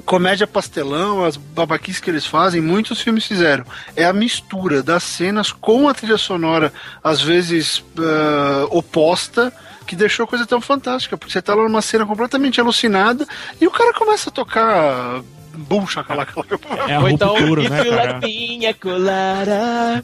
comédia 0.01 0.45
pastelão, 0.47 1.23
as 1.23 1.37
babaquices 1.37 2.01
que 2.01 2.09
eles 2.09 2.25
fazem, 2.25 2.61
muitos 2.61 3.01
filmes 3.01 3.25
fizeram. 3.25 3.65
É 3.95 4.05
a 4.05 4.13
mistura 4.13 4.81
das 4.83 5.03
cenas 5.03 5.51
com 5.51 5.87
a 5.87 5.93
trilha 5.93 6.17
sonora, 6.17 6.71
às 7.03 7.21
vezes 7.21 7.83
ah, 7.97 8.65
oposta, 8.69 9.51
que 9.85 9.95
deixou 9.95 10.23
a 10.25 10.27
coisa 10.27 10.45
tão 10.45 10.61
fantástica. 10.61 11.17
Porque 11.17 11.31
você 11.33 11.41
tá 11.41 11.53
lá 11.53 11.63
numa 11.63 11.81
cena 11.81 12.05
completamente 12.05 12.59
alucinada 12.61 13.27
e 13.59 13.67
o 13.67 13.71
cara 13.71 13.93
começa 13.93 14.29
a 14.29 14.33
tocar 14.33 15.21
bum, 15.53 15.85
chacalaca. 15.85 16.33
É 16.87 16.95
a 16.95 16.99
Ou 17.01 17.09
então, 17.09 17.29
ruptura, 17.35 17.69
né, 17.69 17.83
cara? 17.95 18.19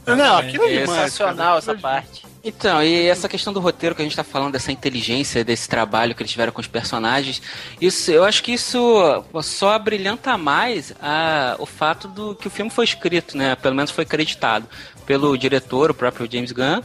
Não, 0.05 0.37
aquilo 0.37 0.63
é 0.65 0.73
É 0.75 0.81
demais. 0.81 1.11
sensacional 1.13 1.57
essa 1.57 1.73
parte. 1.75 2.25
Então, 2.47 2.81
e 2.81 3.07
essa 3.07 3.27
questão 3.27 3.51
do 3.51 3.59
roteiro 3.59 3.93
que 3.93 4.01
a 4.01 4.05
gente 4.05 4.15
tá 4.15 4.23
falando, 4.23 4.53
dessa 4.53 4.71
inteligência, 4.71 5.43
desse 5.43 5.67
trabalho 5.67 6.15
que 6.15 6.21
eles 6.23 6.31
tiveram 6.31 6.53
com 6.53 6.61
os 6.61 6.67
personagens, 6.67 7.41
isso, 7.81 8.09
eu 8.09 8.23
acho 8.23 8.41
que 8.41 8.53
isso 8.53 9.21
só 9.43 9.77
brilhanta 9.77 10.37
mais 10.37 10.93
a, 11.01 11.57
o 11.59 11.65
fato 11.65 12.07
do 12.07 12.35
que 12.35 12.47
o 12.47 12.49
filme 12.49 12.71
foi 12.71 12.85
escrito, 12.85 13.37
né? 13.37 13.57
Pelo 13.57 13.75
menos 13.75 13.91
foi 13.91 14.05
acreditado 14.05 14.65
pelo 15.05 15.37
diretor, 15.37 15.91
o 15.91 15.93
próprio 15.93 16.25
James 16.31 16.53
Gunn, 16.53 16.81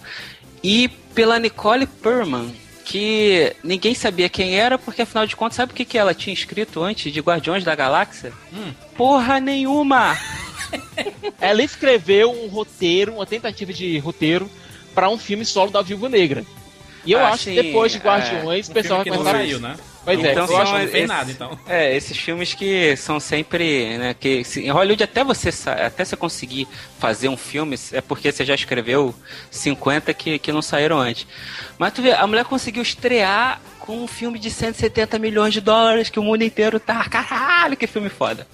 e 0.65 0.89
pela 1.15 1.39
Nicole 1.39 1.87
Perman, 1.87 2.53
que 2.85 3.55
ninguém 3.63 3.95
sabia 3.95 4.29
quem 4.29 4.57
era, 4.57 4.77
porque 4.77 5.03
afinal 5.03 5.29
de 5.29 5.37
contas, 5.37 5.57
sabe 5.57 5.71
o 5.71 5.77
que, 5.77 5.85
que 5.85 5.97
ela 5.97 6.13
tinha 6.13 6.35
escrito 6.35 6.83
antes 6.83 7.13
de 7.13 7.21
Guardiões 7.21 7.63
da 7.63 7.77
Galáxia? 7.77 8.33
Porra 8.97 9.39
nenhuma! 9.39 10.19
Ela 11.41 11.63
escreveu 11.63 12.33
um 12.33 12.49
roteiro, 12.49 13.15
uma 13.15 13.27
tentativa 13.27 13.73
de 13.73 13.99
roteiro 13.99 14.51
pra 14.95 15.09
um 15.09 15.19
filme 15.19 15.45
solo 15.45 15.71
da 15.71 15.83
Viúva 15.83 16.09
Negra. 16.09 16.45
E 17.05 17.13
eu 17.13 17.19
Ah, 17.19 17.31
acho 17.31 17.45
sim, 17.45 17.55
que 17.55 17.63
depois 17.63 17.91
de 17.91 17.99
é. 17.99 18.01
Guardiões, 18.01 18.69
o 18.69 18.71
Um 18.71 18.75
pessoal 18.75 19.03
filme 19.03 19.19
vai 19.19 19.33
começar 19.33 19.39
saiu, 19.45 19.61
né? 19.61 19.77
Pois 20.05 20.19
é, 20.25 20.33
Então 20.33 20.47
eu 20.47 20.57
acho 20.57 20.73
que 20.73 20.79
não 20.79 20.85
esses- 20.85 21.09
nada, 21.09 21.31
então. 21.31 21.59
É, 21.69 21.97
esses 21.97 22.17
filmes 22.17 22.55
que 22.55 22.97
são 22.97 23.21
sempre, 23.21 23.99
né, 23.99 24.15
que 24.19 24.43
se- 24.45 24.61
em 24.63 24.71
Hollywood 24.71 25.03
até 25.03 25.23
você 25.25 25.51
até 25.69 26.05
você 26.05 26.17
conseguir 26.17 26.67
fazer 26.99 27.29
um 27.29 27.37
filme 27.37 27.77
é 27.93 28.01
porque 28.01 28.31
você 28.33 28.45
já 28.45 28.55
escreveu 28.55 29.15
50 29.51 30.13
que, 30.15 30.39
que 30.39 30.51
não 30.53 30.63
saíram 30.63 30.99
antes. 30.99 31.27
Mas 31.79 31.93
tu 31.93 32.03
vê, 32.03 32.13
a 32.13 32.27
mulher 32.27 32.45
conseguiu 32.45 32.83
estrear 32.83 33.61
com 33.81 33.97
um 33.99 34.07
filme 34.09 34.39
de 34.39 34.51
170 34.51 35.19
milhões 35.19 35.53
de 35.53 35.61
dólares 35.61 36.09
que 36.09 36.19
o 36.19 36.23
mundo 36.23 36.43
inteiro 36.43 36.79
tá, 36.81 37.05
caralho, 37.09 37.77
que 37.77 37.87
filme 37.87 38.09
foda. 38.09 38.47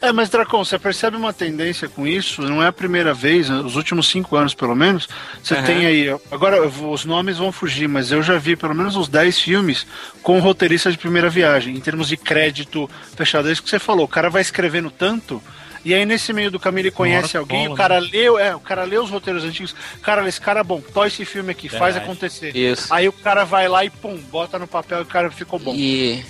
É, 0.00 0.12
mas 0.12 0.28
Dracon, 0.28 0.64
você 0.64 0.78
percebe 0.78 1.16
uma 1.16 1.32
tendência 1.32 1.88
com 1.88 2.06
isso? 2.06 2.42
Não 2.42 2.62
é 2.62 2.66
a 2.66 2.72
primeira 2.72 3.14
vez, 3.14 3.48
né, 3.48 3.56
os 3.56 3.76
últimos 3.76 4.08
cinco 4.08 4.36
anos 4.36 4.54
pelo 4.54 4.74
menos. 4.74 5.08
Você 5.42 5.54
Aham. 5.54 5.64
tem 5.64 5.86
aí. 5.86 6.08
Agora 6.30 6.66
os 6.66 7.04
nomes 7.04 7.38
vão 7.38 7.52
fugir, 7.52 7.88
mas 7.88 8.10
eu 8.10 8.22
já 8.22 8.36
vi 8.36 8.56
pelo 8.56 8.74
menos 8.74 8.96
uns 8.96 9.08
10 9.08 9.38
filmes 9.38 9.86
com 10.22 10.38
roteirista 10.40 10.90
de 10.90 10.98
primeira 10.98 11.30
viagem, 11.30 11.76
em 11.76 11.80
termos 11.80 12.08
de 12.08 12.16
crédito 12.16 12.88
fechado. 13.16 13.48
É 13.48 13.52
isso 13.52 13.62
que 13.62 13.70
você 13.70 13.78
falou. 13.78 14.04
O 14.04 14.08
cara 14.08 14.28
vai 14.28 14.42
escrevendo 14.42 14.90
tanto. 14.90 15.42
E 15.84 15.92
aí, 15.92 16.06
nesse 16.06 16.32
meio 16.32 16.50
do 16.50 16.58
caminho, 16.58 16.84
ele 16.84 16.90
conhece 16.90 17.36
hora 17.36 17.40
alguém, 17.40 17.64
cola, 17.64 17.74
o 17.74 17.76
cara 17.76 17.98
leu, 17.98 18.38
é, 18.38 18.56
o 18.56 18.60
cara 18.60 18.84
lê 18.84 18.96
os 18.96 19.10
roteiros 19.10 19.44
antigos. 19.44 19.76
Cara, 20.00 20.26
esse 20.26 20.40
cara 20.40 20.60
é 20.60 20.64
bom, 20.64 20.80
tó 20.80 21.04
esse 21.04 21.26
filme 21.26 21.50
aqui, 21.52 21.68
faz 21.68 21.94
Verdade. 21.94 22.04
acontecer. 22.04 22.56
Isso. 22.56 22.92
Aí 22.92 23.06
o 23.06 23.12
cara 23.12 23.44
vai 23.44 23.68
lá 23.68 23.84
e 23.84 23.90
pum, 23.90 24.16
bota 24.30 24.58
no 24.58 24.66
papel 24.66 25.00
e 25.00 25.02
o 25.02 25.06
cara 25.06 25.30
ficou 25.30 25.58
bom. 25.58 25.74
E 25.74 26.24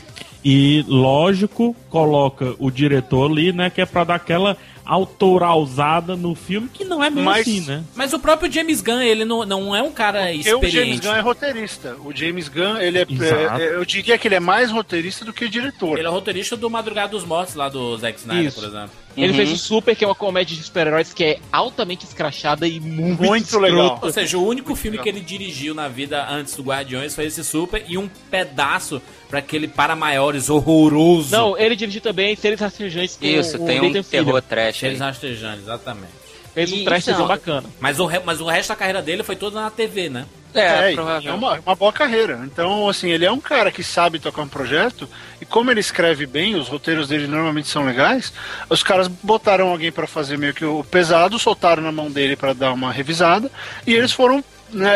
E, 0.45 0.85
lógico, 0.87 1.75
coloca 1.89 2.55
o 2.59 2.71
diretor 2.71 3.31
ali, 3.31 3.53
né? 3.53 3.71
Que 3.71 3.81
é 3.81 3.87
pra 3.87 4.05
dar 4.05 4.17
aquela 4.17 4.57
autoralzada 4.85 6.15
no 6.17 6.35
filme, 6.35 6.69
que 6.73 6.85
não 6.85 7.03
é 7.03 7.09
bem 7.09 7.25
Mas- 7.25 7.41
assim, 7.49 7.61
né? 7.63 7.83
Mas 7.95 8.13
o 8.13 8.19
próprio 8.19 8.53
James 8.53 8.83
Gunn, 8.83 9.01
ele 9.01 9.25
não, 9.25 9.45
não 9.47 9.75
é 9.75 9.83
um 9.83 9.91
cara 9.91 10.27
Porque 10.27 10.39
o 10.41 10.43
James 10.43 10.65
experiente. 10.75 11.07
Gunn 11.07 11.15
é 11.15 11.21
roteirista. 11.21 11.97
O 12.05 12.15
James 12.15 12.49
Gunn, 12.49 12.77
ele 12.79 12.99
é, 12.99 13.07
Exato. 13.09 13.61
é- 13.63 13.75
Eu 13.77 13.85
diria 13.87 14.19
que 14.19 14.29
ele 14.29 14.35
é 14.35 14.41
mais 14.41 14.71
roteirista 14.71 15.25
do 15.25 15.33
que 15.33 15.49
diretor. 15.49 15.97
Ele 15.99 16.07
é 16.07 16.11
roteirista 16.11 16.57
do 16.57 16.69
Madrugada 16.69 17.09
dos 17.09 17.25
Mortos, 17.25 17.55
lá 17.55 17.69
do 17.71 17.97
Zack 17.97 18.19
Snyder, 18.19 18.45
Isso. 18.47 18.61
por 18.61 18.69
exemplo. 18.69 18.91
Ele 19.17 19.29
Uhum. 19.29 19.35
fez 19.37 19.53
o 19.53 19.57
Super, 19.57 19.95
que 19.95 20.05
é 20.05 20.09
uma 20.09 20.15
comédia 20.15 20.57
de 20.57 20.63
super-heróis 20.63 21.13
que 21.15 21.23
é 21.25 21.39
altamente 21.53 22.05
escrachada 22.05 22.67
e 22.67 22.81
muito, 22.81 23.23
Muito 23.23 23.59
legal. 23.59 23.99
Ou 24.03 24.11
seja, 24.13 24.37
o 24.39 24.45
único 24.47 24.75
filme 24.75 24.99
que 24.99 25.09
ele 25.09 25.21
dirigiu 25.21 25.73
na 25.75 25.87
vida 25.89 26.27
antes 26.29 26.57
do 26.57 26.63
Guardiões 26.65 27.15
foi 27.15 27.27
esse 27.27 27.45
Super 27.45 27.85
e 27.89 27.97
um 27.97 28.09
pedaço 28.31 29.01
pra 29.29 29.39
aquele 29.39 29.69
para 29.69 29.95
maiores 29.95 30.51
horroroso. 30.51 31.31
Não, 31.31 31.57
ele 31.59 31.77
dirigiu 31.77 32.01
também 32.01 32.35
Seres 32.35 32.59
Rastejantes 32.61 33.17
isso, 33.23 33.63
o 33.63 33.67
tem 33.67 33.81
um 33.81 33.89
Nathan 33.89 34.03
Fillion. 34.03 34.25
terror 34.25 34.43
trash 34.43 34.83
aí. 34.85 34.91
Eles 34.91 35.01
rastejando, 35.01 35.63
exatamente. 35.63 36.13
Fez 36.53 36.73
um 36.73 36.85
trashzão 36.85 37.15
então, 37.15 37.27
bacana. 37.27 37.69
Mas 37.81 37.99
o, 37.99 38.07
re- 38.07 38.21
mas 38.25 38.41
o 38.41 38.47
resto 38.47 38.69
da 38.69 38.77
carreira 38.77 39.03
dele 39.03 39.23
foi 39.23 39.35
toda 39.37 39.61
na 39.61 39.71
TV, 39.71 40.09
né? 40.09 40.25
É, 40.55 40.93
É, 40.93 40.95
é 41.29 41.33
uma, 41.33 41.59
uma 41.61 41.75
boa 41.75 41.93
carreira. 41.93 42.41
Então, 42.45 42.89
assim, 42.89 43.11
ele 43.11 43.25
é 43.25 43.33
um 43.33 43.41
cara 43.41 43.71
que 43.73 43.83
sabe 43.83 44.19
tocar 44.19 44.43
um 44.43 44.49
projeto 44.49 45.09
e 45.41 45.45
como 45.45 45.71
ele 45.71 45.81
escreve 45.81 46.27
bem, 46.27 46.55
os 46.55 46.69
roteiros 46.69 47.09
dele 47.09 47.27
normalmente 47.27 47.69
são 47.69 47.85
legais, 47.85 48.33
os 48.71 48.83
caras 48.83 49.09
botaram 49.09 49.69
alguém 49.69 49.91
pra 49.91 50.07
fazer 50.07 50.39
meio 50.39 50.55
que 50.55 50.65
o 50.65 50.85
pesado, 50.85 51.39
soltaram 51.39 51.83
na 51.83 51.93
mão 51.93 52.11
dele 52.11 52.37
pra 52.37 52.53
dar 52.53 52.73
uma 52.73 52.93
revisada 52.93 53.51
e 53.87 53.93
eles 53.95 54.13
foram, 54.13 54.43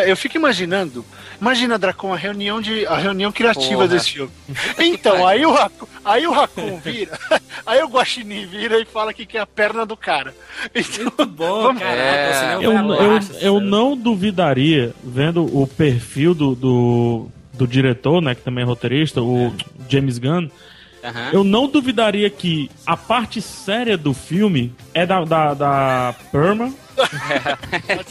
eu 0.06 0.16
fico 0.16 0.36
imaginando, 0.36 1.04
imagina 1.40 1.78
Dracon 1.78 2.12
a 2.12 2.16
reunião 2.16 2.60
de 2.60 2.84
a 2.86 2.96
reunião 2.96 3.30
criativa 3.30 3.74
Porra. 3.82 3.88
desse 3.88 4.12
filme. 4.12 4.30
Então, 4.78 5.24
aí 5.26 5.44
o 5.46 5.54
aí 6.04 6.26
o 6.26 6.32
Raccoon 6.32 6.78
vira, 6.78 7.18
aí 7.66 7.82
o 7.82 7.88
Guaxinim 7.88 8.46
vira 8.46 8.80
e 8.80 8.84
fala 8.84 9.12
que 9.12 9.24
quer 9.26 9.40
a 9.40 9.46
perna 9.46 9.84
do 9.86 9.96
cara. 9.96 10.34
Então, 10.74 11.04
Muito 11.04 11.26
bom, 11.26 11.62
Vamos- 11.62 11.82
caraca. 11.82 12.00
É, 12.00 12.56
Eu, 12.60 12.72
eu, 12.72 13.20
eu 13.40 13.60
não 13.60 13.96
duvidaria, 13.96 14.92
vendo 15.04 15.44
o 15.44 15.66
perfil 15.66 16.34
do, 16.34 16.54
do, 16.54 17.26
do 17.52 17.66
diretor, 17.66 18.20
né, 18.20 18.34
que 18.34 18.42
também 18.42 18.62
é 18.62 18.66
roteirista, 18.66 19.20
o 19.22 19.52
James 19.88 20.18
Gunn, 20.18 20.48
eu 21.32 21.44
não 21.44 21.68
duvidaria 21.68 22.28
que 22.28 22.68
a 22.84 22.96
parte 22.96 23.40
séria 23.40 23.96
do 23.96 24.12
filme 24.12 24.72
é 24.92 25.06
da, 25.06 25.24
da, 25.24 25.54
da 25.54 26.14
Perma, 26.32 26.72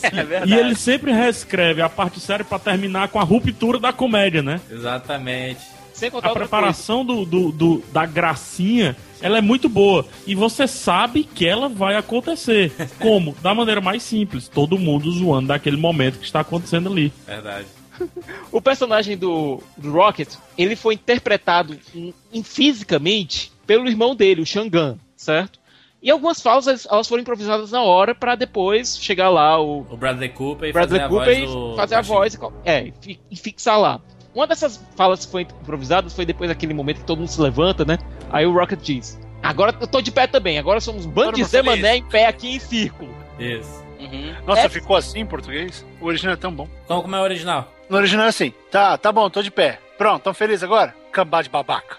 É 0.03 0.23
verdade. 0.23 0.51
e 0.51 0.55
ele 0.57 0.75
sempre 0.75 1.11
reescreve 1.11 1.81
a 1.81 1.89
parte 1.89 2.19
séria 2.19 2.45
pra 2.45 2.59
terminar 2.59 3.09
com 3.09 3.19
a 3.19 3.23
ruptura 3.23 3.79
da 3.79 3.91
comédia, 3.93 4.41
né? 4.41 4.59
Exatamente. 4.71 5.59
Sem 5.93 6.11
contar 6.11 6.29
A 6.29 6.33
preparação 6.33 7.03
do, 7.03 7.25
do, 7.25 7.51
do- 7.51 7.83
da 7.91 8.05
gracinha, 8.05 8.95
ela 9.19 9.39
é 9.39 9.41
muito 9.41 9.67
boa. 9.67 10.05
E 10.27 10.35
você 10.35 10.67
sabe 10.67 11.23
que 11.23 11.47
ela 11.47 11.67
vai 11.67 11.95
acontecer. 11.95 12.71
Como? 12.99 13.35
Da 13.41 13.53
maneira 13.55 13.81
mais 13.81 14.03
simples. 14.03 14.47
Todo 14.47 14.77
mundo 14.77 15.11
zoando 15.11 15.47
daquele 15.47 15.77
momento 15.77 16.19
que 16.19 16.25
está 16.25 16.41
acontecendo 16.41 16.91
ali. 16.91 17.11
Verdade. 17.25 17.65
O 18.51 18.61
personagem 18.61 19.17
do, 19.17 19.59
do 19.75 19.91
Rocket, 19.91 20.29
ele 20.55 20.75
foi 20.75 20.93
interpretado 20.93 21.75
em, 21.95 22.13
em- 22.31 22.43
fisicamente 22.43 23.51
pelo 23.65 23.87
irmão 23.87 24.15
dele, 24.15 24.41
o 24.41 24.45
Shangan, 24.45 24.97
certo? 25.15 25.59
E 26.01 26.11
algumas 26.11 26.39
falas 26.41 26.67
elas- 26.85 27.07
foram 27.07 27.21
improvisadas 27.21 27.71
na 27.71 27.81
hora 27.81 28.13
pra 28.13 28.35
depois 28.35 28.97
chegar 28.99 29.29
lá 29.29 29.59
o 29.59 29.79
O 29.89 29.97
Bradley 29.97 30.29
Cooper 30.29 30.69
e 30.69 30.73
Bradley 30.73 30.99
fazer 30.99 31.09
Cooper 31.09 31.27
a 31.27 31.39
voz 31.39 31.51
do... 31.51 31.73
e 31.73 31.75
fazer 31.75 31.95
a 31.95 32.01
voz 32.01 32.33
e 32.35 32.39
é, 32.65 32.81
e 32.87 32.93
fi- 33.01 33.19
fixar 33.35 33.79
lá. 33.79 33.99
Uma 34.35 34.45
dessas 34.45 34.79
falas 34.95 35.25
que 35.25 35.31
foi 35.31 35.41
improvisada 35.41 36.07
foi 36.09 36.23
depois 36.25 36.49
daquele 36.49 36.73
momento 36.73 36.97
que 36.99 37.05
todo 37.05 37.17
mundo 37.19 37.29
se 37.29 37.41
levanta, 37.41 37.83
né? 37.83 37.97
Aí 38.29 38.45
o 38.45 38.53
Rocket 38.53 38.79
diz: 38.79 39.19
Agora 39.41 39.75
eu 39.81 39.87
tô 39.87 39.99
de 39.99 40.11
pé 40.11 40.27
também, 40.27 40.59
agora 40.59 40.79
somos 40.79 41.05
um 41.07 41.09
bando 41.09 41.33
de 41.33 41.41
mundo 41.41 41.49
Zé 41.49 41.63
feliz." 41.63 41.81
Mané 41.81 41.95
em 41.97 42.03
pé 42.03 42.27
aqui 42.27 42.55
em 42.55 42.59
círculo. 42.59 43.11
Isso. 43.39 43.83
Uhum. 43.99 44.35
Nossa, 44.45 44.61
É- 44.61 44.69
ficou 44.69 44.95
assim 44.95 45.21
em 45.21 45.25
português? 45.25 45.83
O 45.99 46.05
original 46.05 46.33
é 46.33 46.37
tão 46.37 46.51
bom. 46.53 46.67
Como, 46.87 47.01
como 47.01 47.15
é 47.15 47.19
o 47.19 47.23
original? 47.23 47.71
No 47.89 47.97
original 47.97 48.27
é 48.27 48.29
assim, 48.29 48.53
tá, 48.69 48.95
tá 48.97 49.11
bom, 49.11 49.27
tô 49.29 49.41
de 49.41 49.49
pé. 49.49 49.79
Pronto, 49.97 50.21
tão 50.21 50.33
feliz 50.35 50.61
agora? 50.61 50.93
Cambá 51.11 51.41
de 51.41 51.49
babaca. 51.49 51.97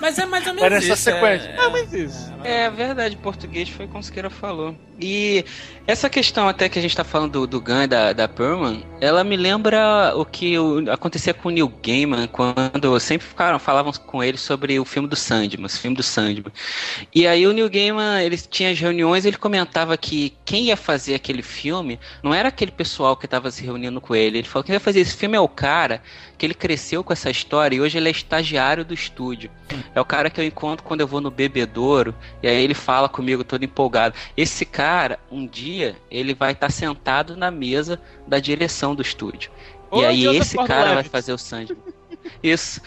Mas 0.00 0.18
é 0.18 0.24
mais 0.24 0.46
ou 0.46 0.54
menos 0.54 0.72
essa 0.72 0.86
isso. 0.94 1.02
sequência. 1.02 1.48
É, 1.48 1.56
Ah, 1.58 1.68
mas 1.70 1.92
isso. 1.92 2.32
É 2.42 2.70
verdade, 2.70 3.16
português 3.16 3.68
foi 3.68 3.86
como 3.86 3.98
o 3.98 4.02
Siqueira 4.02 4.30
falou. 4.30 4.74
E 4.98 5.44
essa 5.86 6.08
questão 6.08 6.48
até 6.48 6.68
que 6.68 6.78
a 6.78 6.82
gente 6.82 6.96
tá 6.96 7.04
falando 7.04 7.32
do, 7.32 7.46
do 7.46 7.60
Gun 7.60 7.82
e 7.82 7.86
da, 7.86 8.12
da 8.14 8.26
Perman, 8.28 8.82
ela 9.00 9.22
me 9.24 9.36
lembra 9.36 10.12
o 10.14 10.24
que 10.24 10.58
o- 10.58 10.90
acontecia 10.90 11.32
com 11.34 11.48
o 11.48 11.50
Neil 11.50 11.68
Gaiman 11.82 12.26
quando 12.28 12.98
sempre 13.00 13.26
ficaram, 13.26 13.58
falavam 13.58 13.92
com 13.92 14.22
ele 14.24 14.36
sobre 14.38 14.78
o 14.78 14.84
filme 14.84 15.08
do 15.08 15.16
Sandman, 15.16 15.66
esse 15.66 15.78
filme 15.78 15.96
do 15.96 16.02
Sandman. 16.02 16.52
E 17.14 17.26
aí 17.26 17.46
o 17.46 17.52
Neil 17.52 17.68
Gaiman, 17.70 18.22
ele 18.22 18.36
tinha 18.38 18.70
as 18.70 18.78
reuniões, 18.78 19.24
ele 19.26 19.36
comentava 19.36 19.96
que 19.96 20.34
quem 20.44 20.64
ia 20.66 20.76
fazer 20.76 21.14
aquele 21.14 21.42
filme 21.42 21.98
não 22.22 22.32
era 22.34 22.48
aquele 22.48 22.70
pessoal 22.72 23.16
que 23.16 23.26
estava 23.26 23.50
se 23.50 23.62
reunindo 23.62 24.00
com 24.00 24.14
ele. 24.14 24.38
Ele 24.38 24.48
falou 24.48 24.62
que 24.62 24.68
quem 24.68 24.74
ia 24.74 24.80
fazer 24.80 25.00
esse 25.00 25.16
filme 25.16 25.36
é 25.36 25.40
o 25.40 25.48
cara 25.48 26.02
que 26.38 26.44
ele 26.46 26.54
cresceu 26.54 27.02
com 27.04 27.12
essa 27.12 27.30
história 27.30 27.76
e 27.76 27.80
hoje 27.80 27.98
ele 27.98 28.08
é 28.08 28.12
estagiário 28.12 28.84
do 28.84 28.94
estúdio. 28.94 29.49
É 29.94 30.00
o 30.00 30.04
cara 30.04 30.30
que 30.30 30.40
eu 30.40 30.44
encontro 30.44 30.84
quando 30.84 31.00
eu 31.00 31.06
vou 31.06 31.20
no 31.20 31.30
bebedouro 31.30 32.14
e 32.42 32.48
aí 32.48 32.62
ele 32.62 32.74
fala 32.74 33.08
comigo 33.08 33.44
todo 33.44 33.64
empolgado. 33.64 34.14
Esse 34.36 34.64
cara, 34.64 35.18
um 35.30 35.46
dia, 35.46 35.96
ele 36.10 36.34
vai 36.34 36.52
estar 36.52 36.70
sentado 36.70 37.36
na 37.36 37.50
mesa 37.50 38.00
da 38.26 38.38
direção 38.38 38.94
do 38.94 39.02
estúdio. 39.02 39.50
Ô, 39.90 40.02
e 40.02 40.04
aí 40.04 40.36
esse 40.36 40.56
cara 40.56 40.66
vai 40.66 40.76
Gordon-Levitt. 40.78 41.10
fazer 41.10 41.32
o 41.32 41.38
Sandman. 41.38 41.76
Isso. 42.42 42.80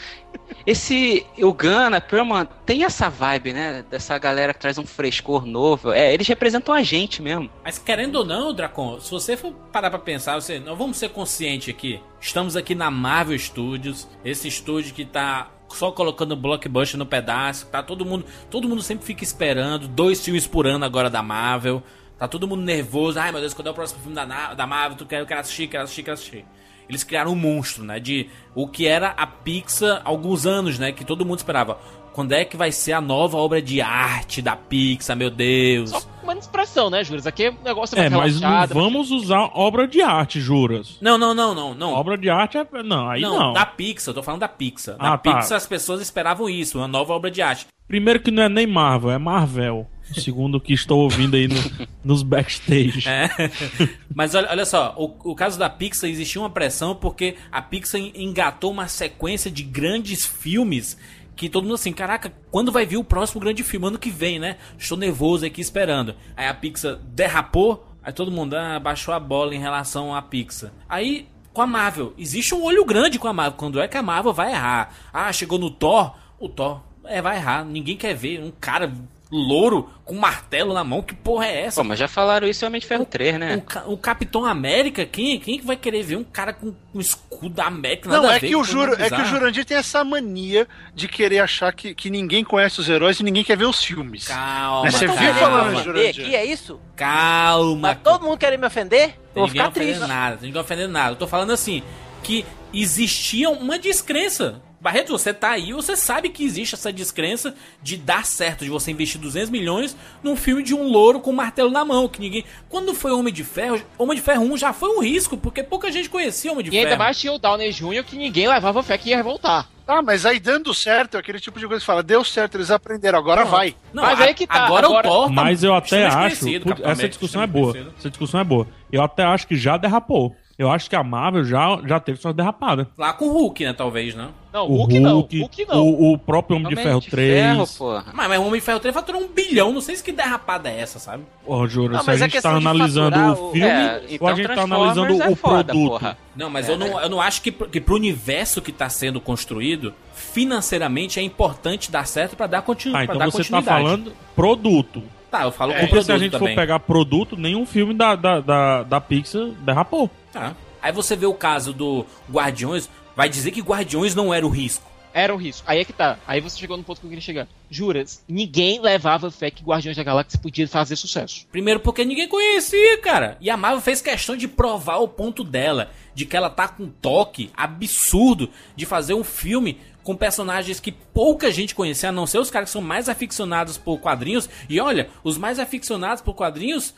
Esse, 0.65 1.25
o 1.39 1.53
Gana, 1.53 1.99
Perman, 1.99 2.47
tem 2.65 2.83
essa 2.83 3.09
vibe, 3.09 3.53
né? 3.53 3.83
Dessa 3.89 4.17
galera 4.17 4.53
que 4.53 4.59
traz 4.59 4.77
um 4.77 4.85
frescor 4.85 5.45
novo. 5.45 5.91
É, 5.91 6.13
eles 6.13 6.27
representam 6.27 6.73
a 6.73 6.81
gente 6.81 7.21
mesmo. 7.21 7.49
Mas 7.63 7.77
querendo 7.77 8.15
ou 8.15 8.25
não, 8.25 8.53
Dracon, 8.53 8.99
se 8.99 9.11
você 9.11 9.35
for 9.35 9.51
parar 9.71 9.89
pra 9.89 9.99
pensar, 9.99 10.35
você, 10.35 10.59
não 10.59 10.75
vamos 10.75 10.97
ser 10.97 11.09
conscientes 11.09 11.73
aqui. 11.73 11.99
Estamos 12.19 12.55
aqui 12.55 12.73
na 12.75 12.89
Marvel 12.89 13.37
Studios, 13.37 14.07
esse 14.23 14.47
estúdio 14.47 14.93
que 14.93 15.03
tá 15.03 15.51
só 15.75 15.91
colocando 15.91 16.35
blockbuster 16.35 16.97
no 16.97 17.05
pedaço, 17.05 17.67
tá 17.67 17.81
todo 17.81 18.05
mundo, 18.05 18.25
todo 18.49 18.67
mundo 18.67 18.81
sempre 18.81 19.05
fica 19.05 19.23
esperando 19.23 19.87
dois 19.87 20.23
filmes 20.23 20.47
por 20.47 20.67
ano 20.67 20.85
agora 20.85 21.09
da 21.09 21.21
Marvel. 21.21 21.83
Tá 22.17 22.27
todo 22.27 22.47
mundo 22.47 22.61
nervoso. 22.61 23.19
Ai, 23.19 23.31
meu 23.31 23.41
Deus, 23.41 23.53
quando 23.53 23.67
é 23.67 23.71
o 23.71 23.73
próximo 23.73 24.01
filme 24.01 24.15
da, 24.15 24.53
da 24.53 24.67
Marvel? 24.67 24.97
Tu 24.97 25.05
quer, 25.05 25.19
eu 25.19 25.25
quero 25.25 25.41
assistir, 25.41 25.67
quero 25.67 25.83
assistir, 25.83 26.03
quero 26.03 26.13
assistir. 26.13 26.45
Eles 26.87 27.03
criaram 27.03 27.31
um 27.31 27.35
monstro, 27.35 27.83
né? 27.83 27.99
De 27.99 28.29
o 28.53 28.67
que 28.67 28.87
era 28.87 29.09
a 29.09 29.25
Pixar 29.25 30.01
há 30.03 30.09
alguns 30.09 30.45
anos, 30.45 30.77
né? 30.77 30.91
Que 30.91 31.03
todo 31.03 31.25
mundo 31.25 31.39
esperava. 31.39 31.79
Quando 32.13 32.31
é 32.33 32.45
que 32.45 32.55
vai 32.55 32.71
ser 32.71 32.93
a 32.93 33.01
nova 33.01 33.37
obra 33.37 33.61
de 33.61 33.81
arte 33.81 34.41
da 34.41 34.55
Pixar, 34.55 35.17
meu 35.17 35.29
Deus? 35.31 35.89
Só 35.89 36.01
uma 36.21 36.33
expressão, 36.37 36.89
né, 36.89 37.03
Juras? 37.03 37.25
Aqui 37.27 37.49
o 37.49 37.57
negócio 37.63 37.97
É, 37.99 38.07
mais 38.09 38.39
mas 38.39 38.69
não 38.69 38.81
vamos 38.81 39.09
usar 39.11 39.49
obra 39.53 39.87
de 39.87 40.01
arte, 40.01 40.39
juras. 40.39 40.97
Não, 41.01 41.17
não, 41.17 41.33
não, 41.33 41.53
não, 41.55 41.73
não. 41.73 41.93
Obra 41.93 42.17
de 42.17 42.29
arte 42.29 42.57
é. 42.57 42.65
Não, 42.83 43.09
aí 43.09 43.21
não. 43.21 43.37
não, 43.39 43.53
da 43.53 43.65
Pixar, 43.65 44.11
eu 44.11 44.13
tô 44.15 44.23
falando 44.23 44.41
da 44.41 44.47
Pixar. 44.47 44.95
Da 44.97 45.13
Ah, 45.13 45.17
tá. 45.17 45.37
Pixar 45.39 45.57
as 45.57 45.65
pessoas 45.67 46.01
esperavam 46.01 46.47
isso, 46.49 46.77
uma 46.77 46.87
nova 46.87 47.13
obra 47.13 47.31
de 47.31 47.41
arte. 47.41 47.65
Primeiro 47.87 48.19
que 48.21 48.31
não 48.31 48.43
é 48.43 48.49
nem 48.49 48.65
Marvel, 48.67 49.11
é 49.11 49.17
Marvel. 49.17 49.87
Segundo 50.13 50.55
o 50.55 50.61
que 50.61 50.73
estou 50.73 50.99
ouvindo 50.99 51.35
aí 51.35 51.47
no- 51.47 51.87
nos 52.03 52.21
backstage. 52.23 53.07
É. 53.09 53.29
Mas 54.13 54.35
olha, 54.35 54.49
olha 54.51 54.65
só, 54.65 54.93
o, 54.97 55.31
o 55.31 55.35
caso 55.35 55.57
da 55.57 55.69
Pixar 55.69 56.09
existia 56.09 56.41
uma 56.41 56.49
pressão 56.49 56.93
porque 56.95 57.35
a 57.51 57.61
Pixar 57.61 57.99
en- 57.99 58.11
engatou 58.15 58.71
uma 58.71 58.87
sequência 58.87 59.49
de 59.49 59.63
grandes 59.63 60.25
filmes 60.25 60.97
que 61.35 61.49
todo 61.49 61.63
mundo 61.63 61.75
assim, 61.75 61.93
caraca, 61.93 62.31
quando 62.51 62.71
vai 62.71 62.85
vir 62.85 62.97
o 62.97 63.03
próximo 63.03 63.41
grande 63.41 63.63
filme? 63.63 63.87
Ano 63.87 63.97
que 63.97 64.09
vem, 64.09 64.39
né? 64.39 64.57
Estou 64.77 64.97
nervoso 64.97 65.45
aqui 65.45 65.61
esperando. 65.61 66.15
Aí 66.35 66.47
a 66.47 66.53
Pixar 66.53 66.95
derrapou, 66.95 67.87
aí 68.03 68.13
todo 68.13 68.31
mundo 68.31 68.55
ah, 68.55 68.79
baixou 68.79 69.13
a 69.13 69.19
bola 69.19 69.55
em 69.55 69.59
relação 69.59 70.13
à 70.13 70.21
Pixar. 70.21 70.71
Aí, 70.87 71.27
com 71.51 71.61
a 71.61 71.67
Marvel, 71.67 72.13
existe 72.17 72.53
um 72.53 72.63
olho 72.63 72.85
grande 72.85 73.17
com 73.17 73.27
a 73.27 73.33
Marvel. 73.33 73.57
Quando 73.57 73.79
é 73.79 73.87
que 73.87 73.97
a 73.97 74.03
Marvel 74.03 74.33
vai 74.33 74.51
errar? 74.51 74.93
Ah, 75.11 75.31
chegou 75.31 75.57
no 75.57 75.69
Thor, 75.69 76.15
o 76.39 76.47
Thor 76.47 76.81
é, 77.05 77.21
vai 77.21 77.37
errar. 77.37 77.65
Ninguém 77.65 77.97
quer 77.97 78.13
ver 78.13 78.41
um 78.41 78.51
cara 78.51 78.91
louro 79.33 79.89
com 80.05 80.13
martelo 80.15 80.73
na 80.73 80.83
mão. 80.83 81.01
Que 81.01 81.15
porra 81.15 81.47
é 81.47 81.65
essa? 81.65 81.81
Pô, 81.81 81.87
mas 81.87 81.97
já 81.97 82.07
falaram 82.07 82.47
isso 82.47 82.63
em 82.63 82.67
Homem 82.67 82.79
de 82.79 82.85
Ferro 82.87 83.05
3, 83.05 83.39
né? 83.39 83.63
O, 83.87 83.93
o 83.93 83.97
Capitão 83.97 84.45
América, 84.45 85.05
quem, 85.05 85.39
quem 85.39 85.57
que 85.59 85.65
vai 85.65 85.75
querer 85.75 86.03
ver 86.03 86.17
um 86.17 86.23
cara 86.23 86.53
com 86.53 86.73
um 86.93 86.99
escudo 86.99 87.49
da 87.49 87.65
América? 87.65 88.07
Nada 88.09 88.21
Não, 88.21 88.29
a 88.29 88.35
é 88.35 88.39
ver, 88.39 88.47
que, 88.47 88.55
o 88.55 88.63
Juro, 88.63 88.93
é 88.93 89.09
que 89.09 89.21
o. 89.21 89.25
Jurandir 89.25 89.65
tem 89.65 89.75
essa 89.77 90.03
mania 90.03 90.67
de 90.93 91.07
querer 91.07 91.39
achar 91.39 91.73
que, 91.73 91.95
que 91.95 92.09
ninguém 92.09 92.43
conhece 92.43 92.79
os 92.79 92.87
heróis 92.87 93.19
e 93.19 93.23
ninguém 93.23 93.43
quer 93.43 93.57
ver 93.57 93.65
os 93.65 93.83
filmes. 93.83 94.27
Calma, 94.27 94.83
Mas 94.83 94.93
você 94.93 95.07
calma. 95.07 95.21
viu 95.21 95.33
falando, 95.33 95.83
Jurandir? 95.83 96.09
aqui, 96.25 96.35
é 96.35 96.45
isso? 96.45 96.79
Calma. 96.95 97.95
Tá 97.95 98.11
todo 98.11 98.23
mundo 98.25 98.37
querendo 98.37 98.59
me 98.61 98.67
ofender? 98.67 99.09
Eu 99.35 99.41
vou 99.41 99.47
Ninguém 99.47 99.61
ficar 99.61 99.69
ofendendo 99.69 99.93
triste. 99.97 100.07
nada, 100.07 100.37
ninguém 100.41 100.61
ofendendo 100.61 100.93
nada. 100.93 101.11
Eu 101.11 101.15
tô 101.15 101.27
falando 101.27 101.51
assim, 101.51 101.81
que 102.21 102.45
existia 102.73 103.49
uma 103.49 103.79
descrença. 103.79 104.61
Barreto, 104.83 105.13
você 105.13 105.33
tá 105.33 105.51
aí, 105.51 105.71
você 105.71 105.95
sabe 105.95 106.27
que 106.27 106.43
existe 106.43 106.75
essa 106.75 106.91
descrença 106.91 107.55
de 107.81 107.95
dar 107.95 108.25
certo, 108.25 108.65
de 108.65 108.69
você 108.69 108.91
investir 108.91 109.19
200 109.19 109.49
milhões 109.49 109.95
num 110.21 110.35
filme 110.35 110.61
de 110.61 110.75
um 110.75 110.83
louro 110.89 111.21
com 111.21 111.29
um 111.31 111.35
martelo 111.35 111.71
na 111.71 111.85
mão, 111.85 112.09
que 112.09 112.19
ninguém... 112.19 112.43
Quando 112.67 112.93
foi 112.93 113.11
Homem 113.13 113.33
de 113.33 113.45
Ferro, 113.45 113.81
Homem 113.97 114.17
de 114.17 114.21
Ferro 114.21 114.43
1 114.43 114.57
já 114.57 114.73
foi 114.73 114.89
um 114.89 115.01
risco, 115.01 115.37
porque 115.37 115.63
pouca 115.63 115.89
gente 115.89 116.09
conhecia 116.09 116.51
Homem 116.51 116.65
de 116.65 116.71
E 116.71 116.77
ainda 116.77 116.89
Ferro. 116.89 116.99
mais 117.01 117.17
tinha 117.17 117.31
o 117.31 117.39
Downey 117.39 117.71
Jr. 117.71 118.03
que 118.03 118.17
ninguém 118.17 118.45
levava 118.49 118.83
fé 118.83 118.97
que 118.97 119.11
ia 119.11 119.23
voltar. 119.23 119.69
Ah, 119.87 120.01
mas 120.01 120.25
aí 120.25 120.39
dando 120.39 120.73
certo, 120.73 121.15
é 121.15 121.19
aquele 121.21 121.39
tipo 121.39 121.59
de 121.59 121.65
coisa 121.67 121.79
que 121.81 121.85
fala, 121.85 122.01
deu 122.03 122.23
certo, 122.23 122.55
eles 122.55 122.69
aprenderam, 122.71 123.19
agora 123.19 123.43
vai. 123.45 123.75
Não, 123.93 124.03
Mas 124.03 124.19
a- 124.19 124.23
aí 124.25 124.33
que 124.33 124.47
tá, 124.47 124.65
Agora, 124.65 124.85
agora- 124.87 125.07
o 125.07 125.11
Thor 125.11 125.27
tá 125.27 125.33
Mas 125.33 125.63
eu 125.63 125.73
até 125.73 126.05
acho. 126.07 126.45
essa 126.83 127.07
discussão 127.09 127.41
é 127.41 127.47
boa. 127.47 127.73
Essa 127.97 128.09
discussão 128.09 128.39
é 128.39 128.43
boa. 128.43 128.67
Eu 128.91 129.01
até 129.01 129.23
acho 129.23 129.45
que 129.47 129.55
já 129.57 129.75
derrapou. 129.77 130.35
Eu 130.57 130.69
acho 130.71 130.87
que 130.87 130.95
a 130.95 131.03
Marvel 131.03 131.43
já, 131.43 131.79
já 131.87 131.99
teve 131.99 132.19
suas 132.19 132.35
derrapadas. 132.35 132.85
Lá 132.95 133.11
com 133.11 133.25
o 133.25 133.31
Hulk, 133.33 133.65
né, 133.65 133.73
talvez, 133.73 134.13
né? 134.13 134.29
Não, 134.53 134.67
O 134.69 134.75
Hulk, 134.75 134.99
não. 134.99 135.15
Hulk, 135.15 135.39
Hulk 135.39 135.65
não. 135.67 135.81
O, 135.87 136.13
o 136.13 136.17
próprio 136.17 136.57
Homem 136.57 136.67
de 136.69 136.75
Homem 136.75 136.85
Ferro 136.85 137.01
de 137.01 137.09
3. 137.09 137.33
Ferro, 137.33 137.67
porra. 137.75 138.05
Mas, 138.13 138.29
mas 138.29 138.39
o 138.39 138.43
Homem 138.43 138.59
de 138.59 138.65
Ferro 138.65 138.79
3 138.79 138.93
faturou 138.93 139.21
um 139.23 139.27
bilhão, 139.27 139.73
não 139.73 139.81
sei 139.81 139.95
se 139.95 140.03
que 140.03 140.11
derrapada 140.11 140.69
é 140.69 140.79
essa, 140.79 140.99
sabe? 140.99 141.23
Porra, 141.43 141.67
Jura, 141.67 141.93
Não, 141.97 142.03
se 142.03 142.09
a 142.11 142.13
a 142.13 142.17
gente 142.17 142.39
tá 142.39 142.51
analisando 142.55 143.17
o 143.31 143.51
filme 143.51 143.67
É, 143.67 143.95
ou 143.97 144.03
então 144.11 144.27
a 144.27 144.35
gente 144.35 144.47
tá 144.53 144.61
analisando 144.61 145.23
é 145.23 145.29
o 145.29 145.35
foda, 145.35 145.63
produto. 145.73 145.89
porra. 145.89 146.17
Não, 146.35 146.49
mas 146.51 146.69
eu, 146.69 146.77
não, 146.77 147.01
eu 147.01 147.09
não 147.09 147.19
acho 147.19 147.41
que, 147.41 147.51
pro- 147.51 147.67
que 147.67 147.81
pro 147.81 147.95
universo 147.95 148.61
que 148.61 148.71
tá 148.71 148.87
sendo 148.89 149.19
construído, 149.19 149.91
financeiramente 150.13 151.19
é 151.19 151.23
importante 151.23 151.91
dar 151.91 152.05
certo 152.05 152.35
pra 152.35 152.45
dar, 152.45 152.61
continu 152.61 152.93
Ah, 152.95 152.97
pra 152.99 153.03
então 153.05 153.17
dar 153.17 153.25
você 153.25 153.37
tá 153.43 153.57
continuidade. 153.57 153.83
falando 153.83 154.13
produto. 154.35 155.01
Tá, 155.31 155.43
eu 155.45 155.51
falo 155.51 155.71
com 155.73 155.79
Porque 155.79 155.89
produto 155.95 156.05
se 156.05 156.11
a 156.11 156.17
gente 156.19 156.31
também. 156.31 156.49
for 156.49 156.61
pegar 156.61 156.79
produto, 156.79 157.35
nenhum 157.35 157.65
filme 157.65 157.93
da, 157.95 158.15
da, 158.15 158.39
da, 158.39 158.83
da 158.83 159.01
Pixar 159.01 159.47
derrapou. 159.61 160.11
Tá. 160.33 160.55
Aí 160.81 160.91
você 160.91 161.15
vê 161.15 161.27
o 161.27 161.33
caso 161.33 161.71
do 161.71 162.05
Guardiões, 162.29 162.89
vai 163.15 163.29
dizer 163.29 163.51
que 163.51 163.61
Guardiões 163.61 164.15
não 164.15 164.33
era 164.33 164.45
o 164.45 164.49
risco. 164.49 164.91
Era 165.13 165.31
um 165.31 165.37
risco. 165.37 165.63
Aí 165.69 165.79
é 165.79 165.85
que 165.85 165.93
tá. 165.93 166.17
Aí 166.25 166.41
você 166.41 166.57
chegou 166.57 166.75
no 166.75 166.83
ponto 166.83 166.99
que 166.99 167.05
eu 167.05 167.09
queria 167.09 167.21
chegar. 167.21 167.47
Juras, 167.69 168.23
ninguém 168.27 168.81
levava 168.81 169.29
fé 169.29 169.51
que 169.51 169.63
Guardiões 169.63 169.95
da 169.95 170.03
Galáxia 170.03 170.39
podia 170.39 170.67
fazer 170.67 170.95
sucesso. 170.95 171.45
Primeiro 171.51 171.79
porque 171.79 172.03
ninguém 172.03 172.27
conhecia, 172.27 172.97
cara. 172.97 173.37
E 173.39 173.47
a 173.47 173.55
Marvel 173.55 173.79
fez 173.79 174.01
questão 174.01 174.35
de 174.35 174.47
provar 174.47 174.97
o 174.97 175.07
ponto 175.07 175.43
dela, 175.43 175.91
de 176.15 176.25
que 176.25 176.35
ela 176.35 176.49
tá 176.49 176.67
com 176.67 176.85
um 176.85 176.89
toque 176.89 177.51
absurdo 177.55 178.49
de 178.75 178.87
fazer 178.87 179.13
um 179.13 179.23
filme 179.23 179.79
com 180.03 180.15
personagens 180.15 180.79
que 180.79 180.91
pouca 180.91 181.51
gente 181.51 181.75
conhecia, 181.75 182.09
a 182.09 182.11
não 182.11 182.25
ser 182.25 182.39
os 182.39 182.49
caras 182.49 182.69
que 182.69 182.73
são 182.73 182.81
mais 182.81 183.07
aficionados 183.07 183.77
por 183.77 183.99
quadrinhos. 183.99 184.49
E 184.67 184.79
olha, 184.79 185.09
os 185.23 185.37
mais 185.37 185.59
aficionados 185.59 186.23
por 186.23 186.33
quadrinhos 186.33 186.93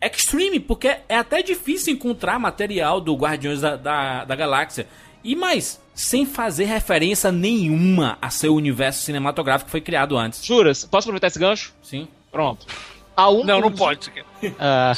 extreme, 0.00 0.58
porque 0.58 0.88
é 1.08 1.16
até 1.16 1.42
difícil 1.42 1.92
encontrar 1.94 2.38
material 2.38 3.00
do 3.00 3.14
Guardiões 3.14 3.60
da, 3.60 3.76
da, 3.76 4.24
da 4.24 4.34
Galáxia. 4.36 4.86
E 5.22 5.36
mais, 5.36 5.80
sem 5.94 6.26
fazer 6.26 6.64
referência 6.64 7.30
nenhuma 7.30 8.18
a 8.20 8.28
seu 8.28 8.54
universo 8.54 9.02
cinematográfico 9.02 9.66
que 9.66 9.70
foi 9.70 9.80
criado 9.80 10.16
antes. 10.16 10.44
Juras, 10.44 10.84
posso 10.84 11.06
aproveitar 11.06 11.28
esse 11.28 11.38
gancho? 11.38 11.72
Sim. 11.82 12.08
Pronto. 12.30 12.66
A 13.16 13.30
um, 13.30 13.44
Não, 13.44 13.60
não 13.60 13.70
pode. 13.70 14.00
isso 14.00 14.10
aqui. 14.10 14.54
Ah, 14.58 14.92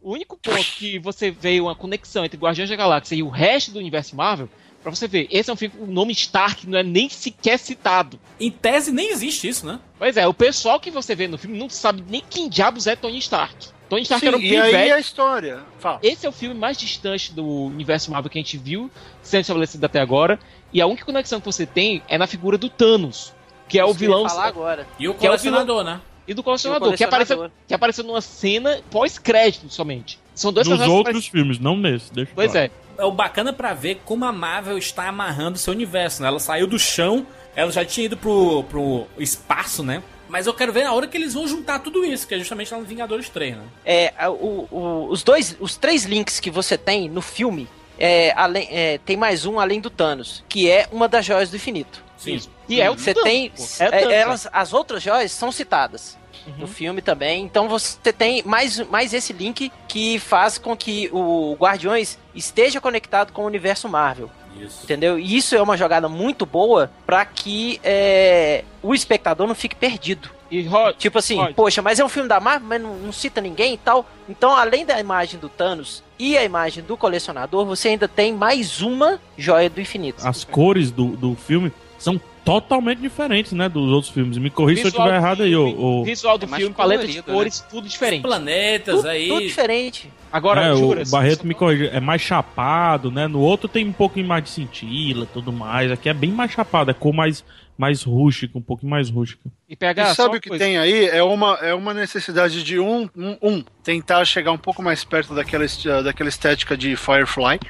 O 0.00 0.12
único 0.12 0.36
ponto 0.36 0.62
que 0.76 0.98
você 0.98 1.30
vê 1.30 1.60
uma 1.60 1.74
conexão 1.74 2.24
entre 2.24 2.38
Guardiões 2.38 2.68
da 2.68 2.76
Galáxia 2.76 3.14
e 3.16 3.22
o 3.22 3.28
resto 3.30 3.72
do 3.72 3.78
universo 3.78 4.14
Marvel, 4.14 4.48
pra 4.84 4.94
você 4.94 5.08
ver, 5.08 5.26
esse 5.30 5.50
é 5.50 5.52
um 5.52 5.56
filme 5.56 5.74
com 5.76 5.84
o 5.84 5.92
nome 5.92 6.12
Stark 6.12 6.68
não 6.68 6.78
é 6.78 6.82
nem 6.84 7.08
sequer 7.08 7.58
citado. 7.58 8.20
Em 8.38 8.50
tese 8.50 8.92
nem 8.92 9.10
existe 9.10 9.48
isso, 9.48 9.66
né? 9.66 9.80
Pois 9.98 10.16
é, 10.16 10.26
o 10.28 10.32
pessoal 10.34 10.78
que 10.78 10.90
você 10.90 11.14
vê 11.16 11.26
no 11.26 11.36
filme 11.36 11.58
não 11.58 11.68
sabe 11.68 12.04
nem 12.08 12.22
quem 12.28 12.48
diabos 12.48 12.86
é 12.86 12.94
Tony 12.94 13.18
Stark. 13.18 13.68
Tony 13.88 14.02
Stark 14.02 14.20
Sim, 14.20 14.28
era 14.28 14.36
um 14.36 14.40
e 14.40 14.56
aí 14.56 14.70
pivete. 14.70 14.92
a 14.92 14.98
história. 15.00 15.60
Fala. 15.78 15.98
Esse 16.02 16.24
é 16.26 16.28
o 16.28 16.32
filme 16.32 16.54
mais 16.54 16.76
distante 16.76 17.32
do 17.32 17.44
universo 17.66 18.10
Marvel 18.10 18.30
que 18.30 18.38
a 18.38 18.42
gente 18.42 18.56
viu 18.56 18.90
sendo 19.22 19.40
estabelecido 19.42 19.84
até 19.84 20.00
agora. 20.00 20.38
E 20.72 20.80
a 20.80 20.86
única 20.86 21.04
conexão 21.04 21.40
que 21.40 21.46
você 21.46 21.66
tem 21.66 22.02
é 22.08 22.16
na 22.16 22.26
figura 22.26 22.56
do 22.56 22.68
Thanos, 22.68 23.32
que 23.68 23.78
é 23.78 23.84
o 23.84 23.92
vilão. 23.92 24.28
falar 24.28 24.46
agora. 24.46 24.86
E 24.98 25.08
o 25.08 25.14
Que 25.14 25.26
é 25.26 25.28
o 25.28 25.32
colecionador, 25.32 25.84
né? 25.84 26.00
E 26.26 26.32
do 26.32 26.42
colecionador, 26.42 26.92
E 26.92 26.94
o 26.94 26.96
que, 26.96 27.04
apareceu, 27.04 27.36
colecionador. 27.36 27.66
que 27.68 27.74
apareceu 27.74 28.04
numa 28.04 28.20
cena 28.22 28.80
pós-crédito 28.90 29.68
somente. 29.68 30.18
São 30.34 30.50
dois 30.52 30.66
Nos 30.66 30.80
outros 30.80 31.26
filmes, 31.28 31.58
não 31.58 31.76
nesse. 31.76 32.12
Deixa 32.12 32.32
Pois 32.34 32.52
falar. 32.52 32.64
é. 32.64 32.70
É 32.98 33.04
o 33.04 33.12
bacana 33.12 33.52
pra 33.52 33.74
ver 33.74 34.00
como 34.04 34.24
a 34.24 34.32
Marvel 34.32 34.78
está 34.78 35.08
amarrando 35.08 35.58
seu 35.58 35.72
universo, 35.72 36.22
né? 36.22 36.28
Ela 36.28 36.38
saiu 36.40 36.66
do 36.66 36.78
chão, 36.78 37.26
ela 37.56 37.70
já 37.72 37.84
tinha 37.84 38.06
ido 38.06 38.16
pro, 38.16 38.64
pro 38.64 39.06
espaço, 39.18 39.82
né? 39.82 40.02
Mas 40.28 40.46
eu 40.46 40.54
quero 40.54 40.72
ver 40.72 40.84
na 40.84 40.92
hora 40.92 41.06
que 41.06 41.16
eles 41.16 41.34
vão 41.34 41.46
juntar 41.46 41.78
tudo 41.80 42.04
isso, 42.04 42.26
que 42.26 42.34
é 42.34 42.38
justamente 42.38 42.72
lá 42.72 42.78
no 42.80 42.84
Vingadores 42.86 43.28
3, 43.28 43.56
né? 43.56 43.62
É, 43.84 44.12
a- 44.18 44.30
o- 44.30 44.66
o- 44.70 45.06
os 45.10 45.22
dois, 45.22 45.56
os 45.60 45.76
três 45.76 46.04
links 46.04 46.40
que 46.40 46.50
você 46.50 46.76
tem 46.78 47.08
no 47.08 47.20
filme, 47.22 47.68
é, 47.98 48.32
além, 48.34 48.66
é, 48.70 48.98
tem 48.98 49.16
mais 49.16 49.44
um 49.46 49.60
além 49.60 49.80
do 49.80 49.90
Thanos, 49.90 50.42
que 50.48 50.68
é 50.70 50.88
uma 50.90 51.06
das 51.06 51.24
joias 51.24 51.50
do 51.50 51.56
infinito. 51.56 52.02
Sim. 52.16 52.40
E 52.68 52.80
é 52.80 52.90
o 52.90 52.94
Você 52.98 53.12
Thanos, 53.12 53.28
tem, 53.30 53.50
pô. 53.50 53.62
é, 53.80 54.02
É 54.04 54.12
elas, 54.14 54.48
as 54.52 54.72
outras 54.72 55.02
joias 55.02 55.30
são 55.30 55.52
citadas 55.52 56.16
Uhum. 56.46 56.54
no 56.58 56.66
filme 56.66 57.00
também. 57.00 57.42
Então 57.44 57.68
você 57.68 58.12
tem 58.12 58.42
mais, 58.42 58.78
mais 58.88 59.14
esse 59.14 59.32
link 59.32 59.72
que 59.88 60.18
faz 60.18 60.58
com 60.58 60.76
que 60.76 61.08
o 61.12 61.56
Guardiões 61.58 62.18
esteja 62.34 62.80
conectado 62.80 63.32
com 63.32 63.42
o 63.42 63.46
universo 63.46 63.88
Marvel. 63.88 64.30
Isso. 64.60 64.84
Entendeu? 64.84 65.18
E 65.18 65.36
isso 65.36 65.56
é 65.56 65.62
uma 65.62 65.76
jogada 65.76 66.08
muito 66.08 66.46
boa 66.46 66.90
pra 67.06 67.24
que 67.24 67.80
é, 67.82 68.64
o 68.82 68.94
espectador 68.94 69.46
não 69.46 69.54
fique 69.54 69.74
perdido. 69.74 70.30
E 70.50 70.62
Rod, 70.62 70.96
Tipo 70.96 71.18
assim, 71.18 71.36
Rod, 71.36 71.54
poxa, 71.54 71.82
mas 71.82 71.98
é 71.98 72.04
um 72.04 72.08
filme 72.08 72.28
da 72.28 72.38
Marvel, 72.38 72.68
mas 72.68 72.80
não, 72.80 72.94
não 72.96 73.12
cita 73.12 73.40
ninguém 73.40 73.74
e 73.74 73.78
tal. 73.78 74.06
Então, 74.28 74.54
além 74.54 74.84
da 74.86 75.00
imagem 75.00 75.40
do 75.40 75.48
Thanos 75.48 76.02
e 76.18 76.36
a 76.36 76.44
imagem 76.44 76.84
do 76.84 76.96
colecionador, 76.96 77.64
você 77.64 77.88
ainda 77.88 78.06
tem 78.06 78.32
mais 78.32 78.80
uma 78.80 79.20
joia 79.36 79.68
do 79.68 79.80
infinito. 79.80 80.26
As 80.26 80.44
cores 80.44 80.90
do, 80.90 81.16
do 81.16 81.34
filme 81.34 81.72
são 81.98 82.20
totalmente 82.44 83.00
diferentes, 83.00 83.52
né? 83.52 83.68
Dos 83.68 83.90
outros 83.90 84.12
filmes. 84.12 84.36
Me 84.38 84.50
corrija 84.50 84.82
se 84.82 84.86
eu 84.86 84.90
estiver 84.90 85.08
do 85.08 85.14
errado 85.14 85.42
aí, 85.42 85.56
ô. 85.56 85.66
ô- 86.00 86.04
visual 86.04 86.36
do 86.36 86.44
É 86.44 86.56
filme, 86.58 86.74
paleta 86.74 87.06
de 87.06 87.22
colorido, 87.22 87.32
cores, 87.32 87.60
tudo 87.70 87.88
diferente. 87.88 88.22
Planetas 88.22 88.96
tudo, 88.96 89.08
aí. 89.08 89.28
tudo 89.28 89.40
diferente. 89.42 90.10
Agora, 90.30 90.62
É, 90.66 90.72
o 90.72 90.94
Barreto 91.10 91.46
me 91.46 91.54
corrija, 91.54 91.86
é 91.86 92.00
mais 92.00 92.20
chapado, 92.20 93.10
né? 93.10 93.26
No 93.28 93.40
outro 93.40 93.68
tem 93.68 93.86
um 93.86 93.92
pouquinho 93.92 94.26
mais 94.26 94.42
de 94.44 94.50
cintila 94.50 95.26
tudo 95.32 95.52
mais. 95.52 95.90
Aqui 95.90 96.08
é 96.08 96.14
bem 96.14 96.30
mais 96.32 96.50
chapado, 96.50 96.90
é 96.90 96.94
cor 96.94 97.12
mais, 97.14 97.44
mais 97.78 98.02
rústica, 98.02 98.58
um 98.58 98.62
pouquinho 98.62 98.90
mais 98.90 99.08
rústica. 99.08 99.48
E 99.68 99.76
PH, 99.76 100.10
E 100.10 100.14
sabe 100.14 100.36
o 100.36 100.40
que 100.40 100.48
coisa. 100.48 100.64
tem 100.64 100.76
aí? 100.76 101.06
É 101.06 101.22
uma, 101.22 101.54
é 101.62 101.72
uma 101.72 101.94
necessidade 101.94 102.62
de 102.64 102.80
um, 102.80 103.08
um, 103.16 103.36
um, 103.40 103.64
tentar 103.82 104.24
chegar 104.24 104.50
um 104.50 104.58
pouco 104.58 104.82
mais 104.82 105.04
perto 105.04 105.34
daquela, 105.34 105.64
daquela 106.02 106.28
estética 106.28 106.76
de 106.76 106.96
Firefly, 106.96 107.60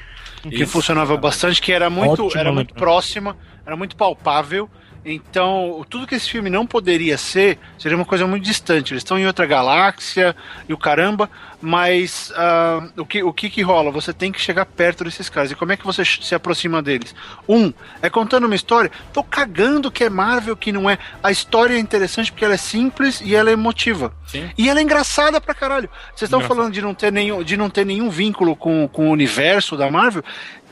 que 0.49 0.63
Isso. 0.63 0.71
funcionava 0.71 1.15
bastante, 1.17 1.61
que 1.61 1.71
era 1.71 1.89
muito, 1.89 2.29
era 2.37 2.51
muito 2.51 2.69
lembrança. 2.69 2.73
próxima, 2.73 3.37
era 3.65 3.75
muito 3.75 3.95
palpável. 3.95 4.69
Então, 5.05 5.85
tudo 5.87 6.07
que 6.07 6.15
esse 6.15 6.27
filme 6.27 6.49
não 6.49 6.65
poderia 6.65 7.15
ser 7.15 7.59
seria 7.77 7.95
uma 7.95 8.05
coisa 8.05 8.25
muito 8.25 8.43
distante. 8.43 8.91
Eles 8.91 9.03
estão 9.03 9.19
em 9.19 9.27
outra 9.27 9.45
galáxia 9.45 10.35
e 10.67 10.73
o 10.73 10.77
caramba, 10.77 11.29
mas 11.61 12.33
ah, 12.35 12.87
o, 12.97 13.05
que, 13.05 13.21
o 13.21 13.31
que 13.31 13.51
que 13.51 13.61
rola? 13.61 13.91
Você 13.91 14.11
tem 14.11 14.31
que 14.31 14.41
chegar 14.41 14.65
perto 14.65 15.03
desses 15.03 15.29
caras. 15.29 15.51
E 15.51 15.55
como 15.55 15.71
é 15.71 15.77
que 15.77 15.85
você 15.85 16.03
se 16.03 16.33
aproxima 16.33 16.81
deles? 16.81 17.13
Um, 17.47 17.71
é 18.01 18.09
contando 18.09 18.45
uma 18.45 18.55
história. 18.55 18.91
Tô 19.13 19.23
cagando 19.23 19.91
que 19.91 20.03
é 20.03 20.09
Marvel, 20.09 20.57
que 20.57 20.71
não 20.71 20.89
é. 20.89 20.97
A 21.21 21.31
história 21.31 21.75
é 21.75 21.79
interessante 21.79 22.31
porque 22.31 22.43
ela 22.43 22.55
é 22.55 22.57
simples 22.57 23.21
e 23.21 23.35
ela 23.35 23.51
é 23.51 23.53
emotiva. 23.53 24.11
Sim. 24.25 24.49
E 24.57 24.69
ela 24.69 24.79
é 24.79 24.83
engraçada 24.83 25.39
pra 25.39 25.53
caralho. 25.53 25.87
Vocês 26.15 26.23
estão 26.23 26.41
falando 26.41 26.73
de 26.73 26.81
não 26.81 26.95
ter 26.95 27.11
nenhum, 27.11 27.43
de 27.43 27.55
não 27.55 27.69
ter 27.69 27.85
nenhum 27.85 28.09
vínculo 28.09 28.55
com, 28.55 28.87
com 28.87 29.09
o 29.09 29.11
universo 29.11 29.77
da 29.77 29.91
Marvel. 29.91 30.23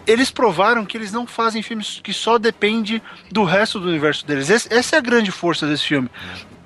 Eles 0.05 0.29
provaram 0.31 0.85
que 0.85 0.97
eles 0.97 1.11
não 1.11 1.25
fazem 1.25 1.61
filmes 1.61 1.99
que 2.03 2.13
só 2.13 2.37
depende 2.37 3.01
do 3.31 3.43
resto 3.43 3.79
do 3.79 3.87
universo 3.89 4.25
deles. 4.25 4.49
Esse- 4.49 4.73
essa 4.73 4.95
é 4.95 4.99
a 4.99 5.01
grande 5.01 5.31
força 5.31 5.65
desse 5.67 5.83
filme. 5.85 6.09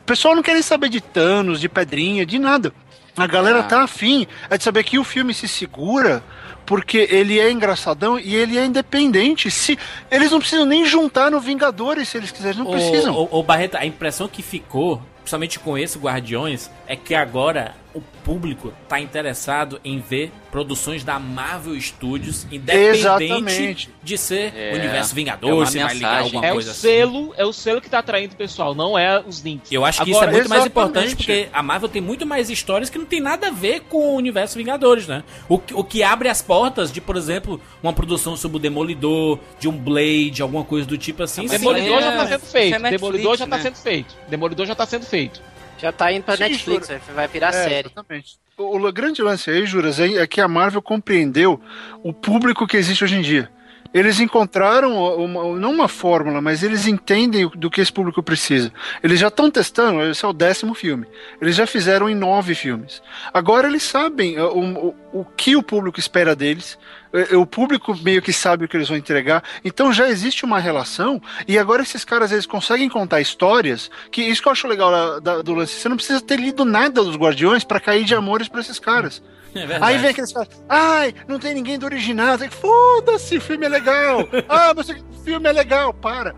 O 0.02 0.06
pessoal 0.06 0.36
não 0.36 0.42
quer 0.44 0.54
nem 0.54 0.62
saber 0.62 0.90
de 0.90 1.02
Thanos, 1.02 1.60
de 1.60 1.68
Pedrinha, 1.70 2.26
de 2.26 2.40
nada. 2.40 2.74
A 3.16 3.26
galera 3.28 3.60
Ah. 3.60 3.64
tá 3.64 3.82
afim 3.84 4.28
é 4.50 4.58
de 4.58 4.64
saber 4.64 4.84
que 4.84 4.98
o 5.00 5.04
filme 5.04 5.34
se 5.34 5.48
segura 5.48 6.24
porque 6.66 7.08
ele 7.10 7.40
é 7.40 7.50
engraçadão 7.52 8.20
e 8.20 8.36
ele 8.36 8.58
é 8.58 8.66
independente. 8.66 9.50
Se 9.50 9.78
eles 10.12 10.32
não 10.32 10.40
precisam 10.40 10.66
nem 10.66 10.86
juntar 10.86 11.32
no 11.32 11.40
Vingadores 11.40 12.10
se 12.10 12.18
eles 12.18 12.32
quiserem, 12.32 12.60
não 12.60 12.70
precisam. 12.72 13.28
O, 13.32 13.42
Barreto, 13.44 13.76
a 13.76 13.86
impressão 13.86 14.28
que 14.28 14.42
ficou, 14.44 15.02
principalmente 15.20 15.60
com 15.60 15.78
esse 15.78 15.98
Guardiões, 15.98 16.70
é 16.86 16.96
que 16.96 17.16
agora 17.16 17.74
o 17.98 18.02
público 18.24 18.72
tá 18.88 19.00
interessado 19.00 19.80
em 19.84 20.00
ver 20.00 20.32
produções 20.52 21.04
da 21.04 21.18
Marvel 21.20 21.80
Studios, 21.82 22.46
independente 22.52 23.00
Exatamente. 23.00 23.90
de 24.04 24.18
ser 24.18 24.54
É, 24.56 24.74
Universo 24.76 25.12
é 25.12 25.16
Vingadores, 25.16 25.58
uma 25.58 25.66
se 25.66 25.80
vai 25.80 25.94
ligar 25.94 26.22
alguma 26.22 26.46
É 26.46 26.52
o 26.52 26.54
coisa 26.54 26.72
assim. 26.72 26.80
selo, 26.82 27.34
é 27.38 27.46
o 27.46 27.52
selo 27.54 27.82
que 27.82 27.90
tá 27.90 28.00
atraindo 28.00 28.34
o 28.34 28.38
pessoal, 28.38 28.74
não 28.76 28.98
é 28.98 29.20
os 29.26 29.42
links. 29.42 29.72
Eu 29.72 29.84
acho 29.84 30.04
que 30.04 30.12
Agora, 30.12 30.26
isso 30.28 30.36
é 30.36 30.38
muito 30.40 30.50
mais 30.50 30.62
exatamente. 30.66 30.92
importante 30.94 31.16
porque 31.16 31.50
a 31.52 31.64
Marvel 31.64 31.90
tem 31.90 32.02
muito 32.02 32.26
mais 32.26 32.50
histórias 32.50 32.90
que 32.90 32.98
não 32.98 33.06
tem 33.06 33.20
nada 33.20 33.48
a 33.48 33.52
ver 33.52 33.82
com 33.82 33.98
o 33.98 34.16
universo 34.16 34.58
Vingadores, 34.58 35.08
né? 35.08 35.24
O, 35.50 35.58
que- 35.60 35.74
o 35.74 35.84
que 35.84 36.04
abre 36.04 36.30
as 36.30 36.42
portas 36.42 36.92
de, 36.92 37.02
por 37.02 37.16
exemplo, 37.18 37.60
uma 37.82 37.92
produção 37.94 38.38
sobre 38.38 38.58
o 38.58 38.60
Demolidor, 38.60 39.40
de 39.60 39.68
um 39.68 39.74
Blade, 39.78 40.42
alguma 40.42 40.64
coisa 40.64 40.88
do 40.88 40.98
tipo 40.98 41.24
assim. 41.24 41.42
Mas 41.44 41.52
sim, 41.52 41.58
Demolidor 41.60 41.98
é- 42.00 42.02
já 42.02 42.12
tá 42.18 42.28
sendo 42.28 42.42
feito. 42.42 42.76
é 42.76 42.80
Netflix, 42.80 43.02
Demolidor 43.02 43.38
já 43.38 43.48
tá 43.48 43.58
né? 43.58 43.64
sendo 43.64 43.76
feito. 43.76 44.16
Demolidor 44.30 44.66
já 44.66 44.76
tá 44.76 44.86
sendo 44.86 45.06
feito. 45.06 45.42
Já 45.78 45.92
tá 45.92 46.12
indo 46.12 46.24
pra 46.24 46.36
Sim, 46.36 46.44
Netflix, 46.44 46.88
juro. 46.88 47.00
vai 47.14 47.28
virar 47.28 47.50
É, 47.50 47.52
série. 47.52 47.88
Exatamente. 47.88 48.38
O, 48.58 48.78
o 48.78 48.92
grande 48.92 49.22
lance 49.22 49.50
aí, 49.52 49.66
Juras, 49.66 50.00
é, 50.00 50.14
é 50.16 50.28
que 50.28 50.42
a 50.42 50.48
Marvel 50.48 50.82
compreendeu 50.82 51.62
o 52.04 52.12
público 52.12 52.66
que 52.66 52.76
existe 52.78 53.04
hoje 53.04 53.16
em 53.16 53.22
dia. 53.22 53.50
Eles 53.94 54.20
encontraram 54.20 54.96
uma- 55.18 55.56
não 55.60 55.72
uma 55.72 55.88
fórmula, 55.88 56.42
mas 56.42 56.64
eles 56.64 56.88
entendem 56.88 57.50
do 57.56 57.70
que 57.70 57.82
esse 57.82 57.92
público 57.92 58.22
precisa. 58.24 58.72
Eles 59.04 59.20
já 59.20 59.28
estão 59.30 59.50
testando, 59.50 60.02
esse 60.04 60.24
é 60.24 60.28
o 60.28 60.34
décimo 60.34 60.74
filme. 60.74 61.06
Eles 61.42 61.56
já 61.56 61.66
fizeram 61.66 62.10
em 62.10 62.16
nove 62.16 62.54
filmes. 62.56 63.02
Agora 63.34 63.68
eles 63.68 63.84
sabem 63.84 64.40
uh, 64.40 64.48
o, 64.48 64.88
o, 64.90 64.96
o 65.22 65.26
que 65.26 65.56
o 65.56 65.64
público 65.64 66.00
espera 66.00 66.36
deles. 66.36 66.78
Uh, 67.14 67.40
O 67.40 67.46
público 67.46 67.98
meio 68.04 68.22
que 68.22 68.34
sabe 68.34 68.66
o 68.66 68.68
que 68.68 68.76
eles 68.76 68.90
vão 68.90 68.98
entregar. 68.98 69.44
Então 69.64 69.92
já 69.94 70.08
existe 70.10 70.44
uma 70.46 70.60
relação. 70.60 71.22
E 71.48 71.58
agora 71.58 71.82
esses 71.82 72.04
caras 72.04 72.32
eles 72.32 72.46
conseguem 72.46 72.90
contar 72.90 73.22
histórias. 73.22 73.90
Que 74.12 74.22
isso 74.22 74.42
que 74.42 74.48
eu 74.48 74.52
acho 74.52 74.68
legal 74.68 74.92
da- 74.92 75.20
da- 75.20 75.42
do 75.42 75.54
lance. 75.54 75.74
Você 75.74 75.88
não 75.90 75.96
precisa 75.96 76.20
ter 76.22 76.38
lido 76.40 76.66
nada 76.66 77.04
dos 77.04 77.16
Guardiões 77.16 77.64
pra 77.64 77.80
cair 77.80 78.04
de 78.04 78.14
amores 78.14 78.48
pra 78.48 78.62
esses 78.62 78.80
caras. 78.80 79.22
É. 79.56 79.78
Aí 79.82 79.98
vem 79.98 80.10
aqueles 80.12 80.32
caras, 80.34 80.50
ai, 80.70 81.14
não 81.28 81.40
tem 81.40 81.54
ninguém 81.54 81.78
do 81.80 81.86
original. 81.86 82.38
Que, 82.38 82.50
Foda-se, 82.50 83.38
o 83.38 83.42
filme 83.42 83.66
é 83.66 83.70
legal. 83.70 84.28
ah, 84.48 84.74
mas 84.76 84.90
o 84.90 84.96
filme 85.24 85.50
é 85.50 85.52
legal, 85.52 85.94
para. 85.94 86.36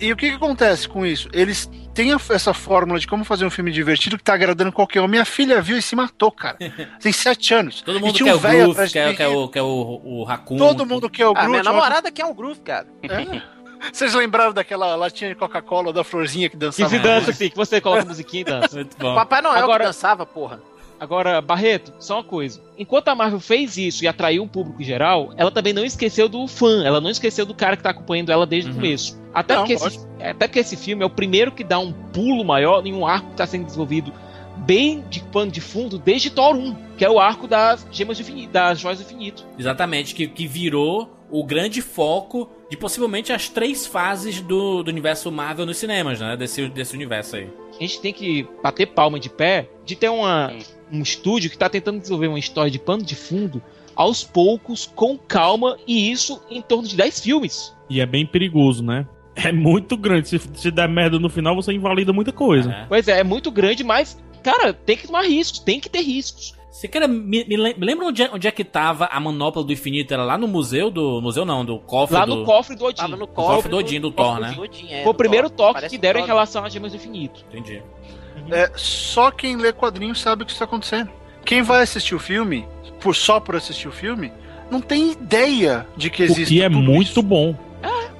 E, 0.00 0.06
e 0.06 0.12
o 0.12 0.16
que, 0.16 0.30
que 0.30 0.36
acontece 0.36 0.88
com 0.88 1.04
isso? 1.04 1.28
Eles 1.32 1.68
têm 1.92 2.12
a- 2.12 2.20
essa 2.30 2.54
fórmula 2.54 2.98
de 2.98 3.06
como 3.06 3.24
fazer 3.24 3.44
um 3.44 3.50
filme 3.50 3.70
divertido 3.70 4.16
que 4.16 4.24
tá 4.24 4.34
agradando 4.34 4.72
qualquer 4.72 5.00
um. 5.02 5.06
Minha 5.08 5.24
filha 5.24 5.60
viu 5.60 5.76
e 5.76 5.82
se 5.82 5.94
matou, 5.94 6.32
cara. 6.32 6.56
Tem 7.00 7.12
sete 7.12 7.52
anos. 7.54 7.82
Todo 7.82 8.00
mundo 8.00 8.12
tinha 8.14 8.32
quer 8.38 8.48
um 8.48 8.68
o 8.68 8.72
Groove, 8.74 8.90
quer, 8.92 9.16
quer 9.16 9.28
o, 9.28 9.48
quer 9.48 9.62
o, 9.62 10.00
o 10.04 10.24
Raccoon. 10.24 10.56
Todo 10.56 10.86
mundo 10.86 11.10
quer 11.10 11.26
o 11.26 11.30
Ah, 11.30 11.34
Groot. 11.34 11.50
minha 11.50 11.60
ó. 11.60 11.64
namorada 11.64 12.10
quer 12.10 12.24
um 12.24 12.34
groove, 12.34 12.60
cara. 12.60 12.86
É. 13.02 13.54
Vocês 13.92 14.14
lembraram 14.14 14.54
daquela 14.54 14.96
latinha 14.96 15.28
de 15.28 15.36
Coca-Cola 15.36 15.92
da 15.92 16.02
florzinha 16.02 16.48
que 16.48 16.56
Que 16.56 16.60
dançava? 16.60 16.88
se 16.88 16.98
dança, 16.98 17.30
assim, 17.32 17.50
que 17.50 17.56
você 17.56 17.82
coloca 17.82 18.06
musiquinha 18.06 18.40
e 18.40 18.44
dança. 18.44 18.74
Muito 18.76 18.96
bom. 18.96 19.14
Papai 19.14 19.42
Noel 19.42 19.62
Agora- 19.62 19.80
que 19.80 19.86
dançava, 19.88 20.24
porra. 20.24 20.58
Agora, 20.98 21.40
Barreto, 21.40 21.92
só 21.98 22.16
uma 22.16 22.24
coisa. 22.24 22.62
Enquanto 22.78 23.08
a 23.08 23.14
Marvel 23.14 23.40
fez 23.40 23.76
isso 23.76 24.04
e 24.04 24.08
atraiu 24.08 24.42
um 24.42 24.48
público 24.48 24.82
geral, 24.82 25.32
ela 25.36 25.50
também 25.50 25.72
não 25.72 25.84
esqueceu 25.84 26.28
do 26.28 26.46
fã, 26.46 26.84
ela 26.84 27.00
não 27.00 27.10
esqueceu 27.10 27.44
do 27.44 27.54
cara 27.54 27.76
que 27.76 27.82
tá 27.82 27.90
acompanhando 27.90 28.30
ela 28.30 28.46
desde 28.46 28.70
o 28.70 28.74
começo. 28.74 29.20
Até, 29.32 29.54
Não, 29.54 29.62
porque 29.62 29.74
esse, 29.74 30.06
até 30.20 30.46
porque 30.46 30.60
esse 30.60 30.76
filme 30.76 31.02
é 31.02 31.06
o 31.06 31.10
primeiro 31.10 31.52
que 31.52 31.64
dá 31.64 31.78
um 31.78 31.92
pulo 31.92 32.44
maior 32.44 32.86
em 32.86 32.94
um 32.94 33.06
arco 33.06 33.30
que 33.30 33.36
tá 33.36 33.46
sendo 33.46 33.64
desenvolvido 33.64 34.12
bem 34.58 35.04
de 35.10 35.20
pano 35.20 35.50
de 35.50 35.60
fundo 35.60 35.98
desde 35.98 36.30
Thor 36.30 36.54
1, 36.54 36.96
que 36.96 37.04
é 37.04 37.10
o 37.10 37.18
arco 37.18 37.48
das 37.48 37.86
gemas 37.90 38.16
do 38.16 38.22
infinito, 38.22 38.52
das 38.52 38.78
joias 38.78 38.98
do 38.98 39.04
infinito. 39.04 39.44
Exatamente, 39.58 40.14
que, 40.14 40.28
que 40.28 40.46
virou 40.46 41.10
o 41.30 41.44
grande 41.44 41.82
foco 41.82 42.48
de 42.70 42.76
possivelmente 42.76 43.32
as 43.32 43.48
três 43.48 43.86
fases 43.86 44.40
do, 44.40 44.82
do 44.82 44.88
universo 44.88 45.30
Marvel 45.32 45.66
nos 45.66 45.76
cinemas, 45.76 46.20
né? 46.20 46.36
Desse, 46.36 46.68
desse 46.68 46.94
universo 46.94 47.36
aí. 47.36 47.50
A 47.76 47.80
gente 47.80 48.00
tem 48.00 48.12
que 48.12 48.46
bater 48.62 48.86
palma 48.86 49.18
de 49.18 49.28
pé 49.28 49.68
de 49.84 49.96
ter 49.96 50.08
uma, 50.08 50.52
um 50.92 51.02
estúdio 51.02 51.50
que 51.50 51.58
tá 51.58 51.68
tentando 51.68 51.98
desenvolver 51.98 52.28
uma 52.28 52.38
história 52.38 52.70
de 52.70 52.78
pano 52.78 53.02
de 53.02 53.14
fundo 53.14 53.62
aos 53.96 54.24
poucos, 54.24 54.90
com 54.94 55.16
calma, 55.16 55.76
e 55.86 56.10
isso 56.10 56.40
em 56.50 56.60
torno 56.60 56.86
de 56.88 56.96
10 56.96 57.20
filmes. 57.20 57.72
E 57.88 58.00
é 58.00 58.06
bem 58.06 58.26
perigoso, 58.26 58.82
né? 58.82 59.06
É 59.36 59.52
muito 59.52 59.96
grande. 59.96 60.28
Se, 60.28 60.40
se 60.54 60.70
der 60.70 60.88
merda 60.88 61.18
no 61.18 61.28
final, 61.28 61.54
você 61.56 61.72
invalida 61.72 62.12
muita 62.12 62.32
coisa. 62.32 62.70
É. 62.72 62.84
Pois 62.88 63.06
é, 63.08 63.20
é 63.20 63.24
muito 63.24 63.50
grande, 63.50 63.82
mas, 63.84 64.16
cara, 64.42 64.72
tem 64.72 64.96
que 64.96 65.06
tomar 65.06 65.22
riscos, 65.22 65.58
tem 65.60 65.78
que 65.80 65.88
ter 65.88 66.00
riscos. 66.02 66.54
Você 66.70 66.88
quer 66.88 67.08
me, 67.08 67.44
me 67.44 67.56
lem- 67.56 67.74
me 67.78 67.86
lembra 67.86 68.06
onde 68.06 68.22
é, 68.22 68.30
onde 68.32 68.48
é 68.48 68.50
que 68.50 68.64
tava 68.64 69.04
a 69.06 69.20
manopla 69.20 69.62
do 69.62 69.72
infinito? 69.72 70.12
Era 70.12 70.24
lá 70.24 70.36
no 70.36 70.48
museu 70.48 70.90
do. 70.90 71.20
Museu 71.20 71.44
não, 71.44 71.64
do 71.64 71.78
cofre 71.78 72.16
Lá 72.16 72.24
do. 72.26 72.34
no 72.34 72.44
cofre 72.44 72.74
do 72.74 72.84
Odin. 72.84 72.96
Tava 72.96 73.16
no 73.16 73.28
cofre 73.28 73.54
cofre 73.54 73.70
do 73.70 73.76
Odin, 73.76 74.00
do 74.00 74.10
Thor, 74.10 74.40
né? 74.40 74.50
do 74.52 74.62
Odin, 74.62 74.86
é, 74.88 75.02
Foi 75.04 75.10
o 75.10 75.12
do 75.12 75.16
primeiro 75.16 75.48
Thor. 75.48 75.72
toque 75.72 75.88
que 75.88 75.96
deram 75.98 76.18
em 76.20 76.26
relação 76.26 76.64
às 76.64 76.72
gemas 76.72 76.90
do 76.90 76.96
infinito. 76.96 77.44
Entendi. 77.48 77.80
É, 78.50 78.70
só 78.76 79.30
quem 79.30 79.56
lê 79.56 79.72
quadrinhos 79.72 80.20
sabe 80.20 80.42
o 80.42 80.46
que 80.46 80.52
está 80.52 80.64
acontecendo. 80.64 81.10
Quem 81.44 81.62
vai 81.62 81.82
assistir 81.82 82.14
o 82.14 82.18
filme, 82.18 82.66
por 83.00 83.14
só 83.14 83.38
por 83.40 83.56
assistir 83.56 83.88
o 83.88 83.92
filme, 83.92 84.32
não 84.70 84.80
tem 84.80 85.12
ideia 85.12 85.86
de 85.96 86.10
que 86.10 86.22
existe. 86.22 86.54
que 86.54 86.62
é 86.62 86.68
muito 86.68 87.22
bom. 87.22 87.56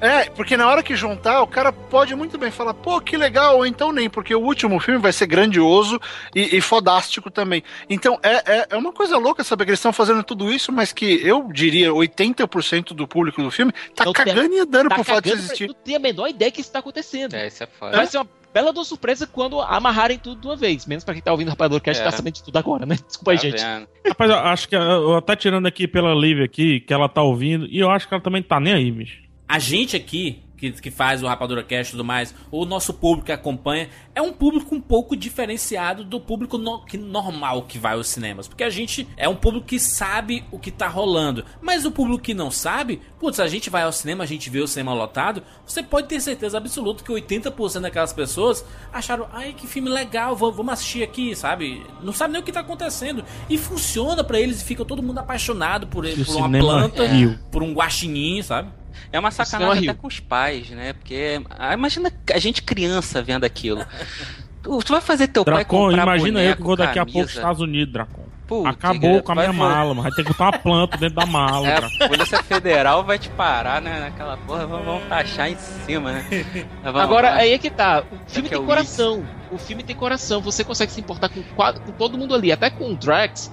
É, 0.00 0.28
porque 0.28 0.54
na 0.54 0.68
hora 0.68 0.82
que 0.82 0.94
juntar, 0.94 1.40
o 1.40 1.46
cara 1.46 1.72
pode 1.72 2.14
muito 2.14 2.36
bem 2.36 2.50
falar, 2.50 2.74
pô, 2.74 3.00
que 3.00 3.16
legal, 3.16 3.56
ou 3.56 3.64
então 3.66 3.90
nem, 3.90 4.10
porque 4.10 4.34
o 4.34 4.40
último 4.40 4.78
filme 4.78 5.00
vai 5.00 5.14
ser 5.14 5.26
grandioso 5.26 5.98
e, 6.34 6.58
e 6.58 6.60
fodástico 6.60 7.30
também. 7.30 7.62
Então 7.88 8.18
é, 8.22 8.58
é, 8.58 8.66
é 8.70 8.76
uma 8.76 8.92
coisa 8.92 9.16
louca 9.16 9.42
saber 9.42 9.64
que 9.64 9.70
eles 9.70 9.78
estão 9.78 9.94
fazendo 9.94 10.22
tudo 10.22 10.52
isso, 10.52 10.70
mas 10.70 10.92
que 10.92 11.26
eu 11.26 11.48
diria 11.50 11.88
80% 11.90 12.88
do 12.92 13.08
público 13.08 13.42
do 13.42 13.50
filme 13.50 13.72
tá 13.94 14.04
tem- 14.04 14.12
cagando 14.12 14.54
e 14.54 14.58
andando 14.60 14.90
Tá 14.90 14.96
por 14.96 15.04
fato 15.04 15.24
de 15.24 15.30
existir. 15.30 15.68
não 15.68 15.74
tem 15.74 15.96
a 15.96 16.00
menor 16.00 16.28
ideia 16.28 16.50
que 16.50 16.60
isso 16.60 16.70
tá 16.72 16.80
acontecendo. 16.80 17.34
É, 17.34 17.46
isso 17.46 17.62
é 17.62 17.66
foda. 17.66 17.96
Vai 17.96 18.06
ser 18.06 18.18
uma 18.18 18.28
bela 18.54 18.70
uma 18.72 18.84
surpresa 18.84 19.26
quando 19.26 19.60
amarrarem 19.60 20.16
tudo 20.16 20.40
de 20.40 20.46
uma 20.46 20.56
vez. 20.56 20.86
Menos 20.86 21.02
pra 21.04 21.12
quem 21.12 21.22
tá 21.22 21.32
ouvindo 21.32 21.48
o 21.48 21.50
Rapador 21.50 21.80
Cast 21.80 22.00
É. 22.00 22.04
tá 22.04 22.12
sabendo 22.12 22.34
de 22.34 22.44
tudo 22.44 22.56
agora, 22.56 22.86
né? 22.86 22.96
Desculpa 23.06 23.32
aí, 23.32 23.36
Tá 23.36 23.42
gente. 23.42 23.60
vendo? 23.62 23.88
Rapaz, 24.06 24.30
eu 24.30 24.36
acho 24.38 24.68
que 24.68 24.76
eu 24.76 25.16
até 25.16 25.34
tirando 25.36 25.66
aqui 25.66 25.88
pela 25.88 26.14
Liv 26.14 26.40
aqui, 26.42 26.78
que 26.80 26.94
ela 26.94 27.08
tá 27.08 27.20
ouvindo, 27.20 27.66
e 27.66 27.78
eu 27.80 27.90
acho 27.90 28.06
que 28.08 28.14
ela 28.14 28.22
também 28.22 28.42
tá 28.42 28.60
nem 28.60 28.72
aí, 28.72 28.90
bicho. 28.90 29.22
A 29.48 29.58
gente 29.58 29.96
aqui, 29.96 30.38
que, 30.56 30.70
que 30.72 30.90
faz 30.90 31.22
o 31.22 31.26
Rapadura 31.26 31.62
Cast 31.62 31.90
e 31.90 31.96
tudo 31.96 32.04
mais, 32.04 32.34
o 32.50 32.64
nosso 32.64 32.94
público 32.94 33.26
que 33.26 33.32
acompanha, 33.32 33.88
é 34.14 34.22
um 34.22 34.32
público 34.32 34.74
um 34.74 34.80
pouco 34.80 35.16
diferenciado 35.16 36.04
do 36.04 36.20
público 36.20 36.56
no- 36.56 36.84
que, 36.84 36.96
normal 36.96 37.62
que 37.62 37.78
vai 37.78 37.94
aos 37.94 38.06
cinemas. 38.08 38.46
Porque 38.48 38.62
a 38.64 38.70
gente 38.70 39.06
é 39.16 39.28
um 39.28 39.34
público 39.34 39.66
que 39.66 39.78
sabe 39.80 40.44
o 40.52 40.58
que 40.58 40.70
tá 40.70 40.86
rolando. 40.88 41.44
Mas 41.60 41.84
o 41.84 41.90
público 41.90 42.22
que 42.22 42.34
não 42.34 42.50
sabe, 42.50 43.00
putz, 43.18 43.40
a 43.40 43.48
gente 43.48 43.68
vai 43.68 43.82
ao 43.82 43.92
cinema, 43.92 44.24
a 44.24 44.26
gente 44.26 44.48
vê 44.48 44.60
o 44.60 44.66
cinema 44.68 44.94
lotado, 44.94 45.42
você 45.66 45.82
pode 45.82 46.08
ter 46.08 46.20
certeza 46.20 46.56
absoluta 46.58 47.02
que 47.02 47.12
80% 47.12 47.80
daquelas 47.80 48.12
pessoas 48.12 48.64
acharam, 48.92 49.26
ai 49.32 49.52
que 49.52 49.66
filme 49.66 49.88
legal, 49.90 50.36
vamos, 50.36 50.56
vamos 50.56 50.72
assistir 50.74 51.02
aqui, 51.02 51.34
sabe? 51.34 51.84
Não 52.02 52.12
sabe 52.12 52.32
nem 52.32 52.42
o 52.42 52.44
que 52.44 52.52
tá 52.52 52.60
acontecendo. 52.60 53.24
E 53.50 53.58
funciona 53.58 54.22
pra 54.22 54.38
eles 54.40 54.60
e 54.62 54.64
fica 54.64 54.84
todo 54.84 55.02
mundo 55.02 55.18
apaixonado 55.18 55.86
por, 55.88 56.04
por 56.06 56.36
uma 56.36 56.48
planta, 56.58 57.06
Rio. 57.06 57.38
por 57.50 57.62
um 57.62 57.72
guaxinim, 57.74 58.40
sabe? 58.42 58.68
É 59.12 59.18
uma 59.18 59.30
cinema 59.30 59.44
sacanagem 59.44 59.88
até 59.88 59.98
com 59.98 60.06
os 60.06 60.20
pais, 60.20 60.70
né? 60.70 60.92
Porque 60.92 61.40
ah, 61.50 61.74
imagina 61.74 62.12
a 62.32 62.38
gente 62.38 62.62
criança 62.62 63.22
vendo 63.22 63.44
aquilo. 63.44 63.84
Tu, 64.64 64.78
tu 64.78 64.92
vai 64.94 65.02
fazer 65.02 65.28
teu 65.28 65.44
pai 65.44 65.56
Dracon, 65.56 65.88
comprar 65.88 66.02
imagina 66.04 66.40
eu 66.40 66.44
boneco, 66.44 66.56
que 66.56 66.62
vou 66.62 66.74
daqui 66.74 66.98
a 66.98 67.04
pouco 67.04 67.28
Estados 67.28 67.60
Unidos, 67.60 67.92
Dracon. 67.92 68.24
Putz, 68.46 68.68
Acabou 68.68 69.22
com 69.22 69.32
a 69.32 69.34
minha 69.34 69.52
mala, 69.52 69.88
mano. 69.90 70.02
Vai 70.02 70.10
ter 70.12 70.22
que 70.22 70.28
botar 70.28 70.44
uma 70.44 70.58
planta 70.58 70.96
dentro 70.96 71.16
da 71.16 71.26
mala, 71.26 71.66
É, 71.68 71.76
a 71.76 72.08
Polícia 72.08 72.42
Federal 72.42 73.02
vai 73.04 73.18
te 73.18 73.28
parar, 73.30 73.80
né? 73.80 74.00
Naquela 74.00 74.36
porra, 74.36 74.66
vão, 74.66 74.82
vão 74.82 75.00
taxar 75.08 75.50
em 75.50 75.56
cima, 75.56 76.12
né? 76.12 76.26
Vamos 76.82 77.00
Agora, 77.00 77.30
lá. 77.30 77.36
aí 77.36 77.52
é 77.52 77.58
que 77.58 77.70
tá. 77.70 78.04
O 78.10 78.30
filme 78.30 78.48
que 78.48 78.54
é 78.54 78.58
tem 78.58 78.64
o 78.64 78.68
coração. 78.68 79.24
O 79.50 79.58
filme 79.58 79.82
tem 79.82 79.96
coração. 79.96 80.40
Você 80.42 80.62
consegue 80.62 80.92
se 80.92 81.00
importar 81.00 81.30
com, 81.30 81.42
com 81.42 81.92
todo 81.92 82.18
mundo 82.18 82.34
ali. 82.34 82.52
Até 82.52 82.68
com 82.68 82.92
o 82.92 82.96
Drax. 82.96 83.50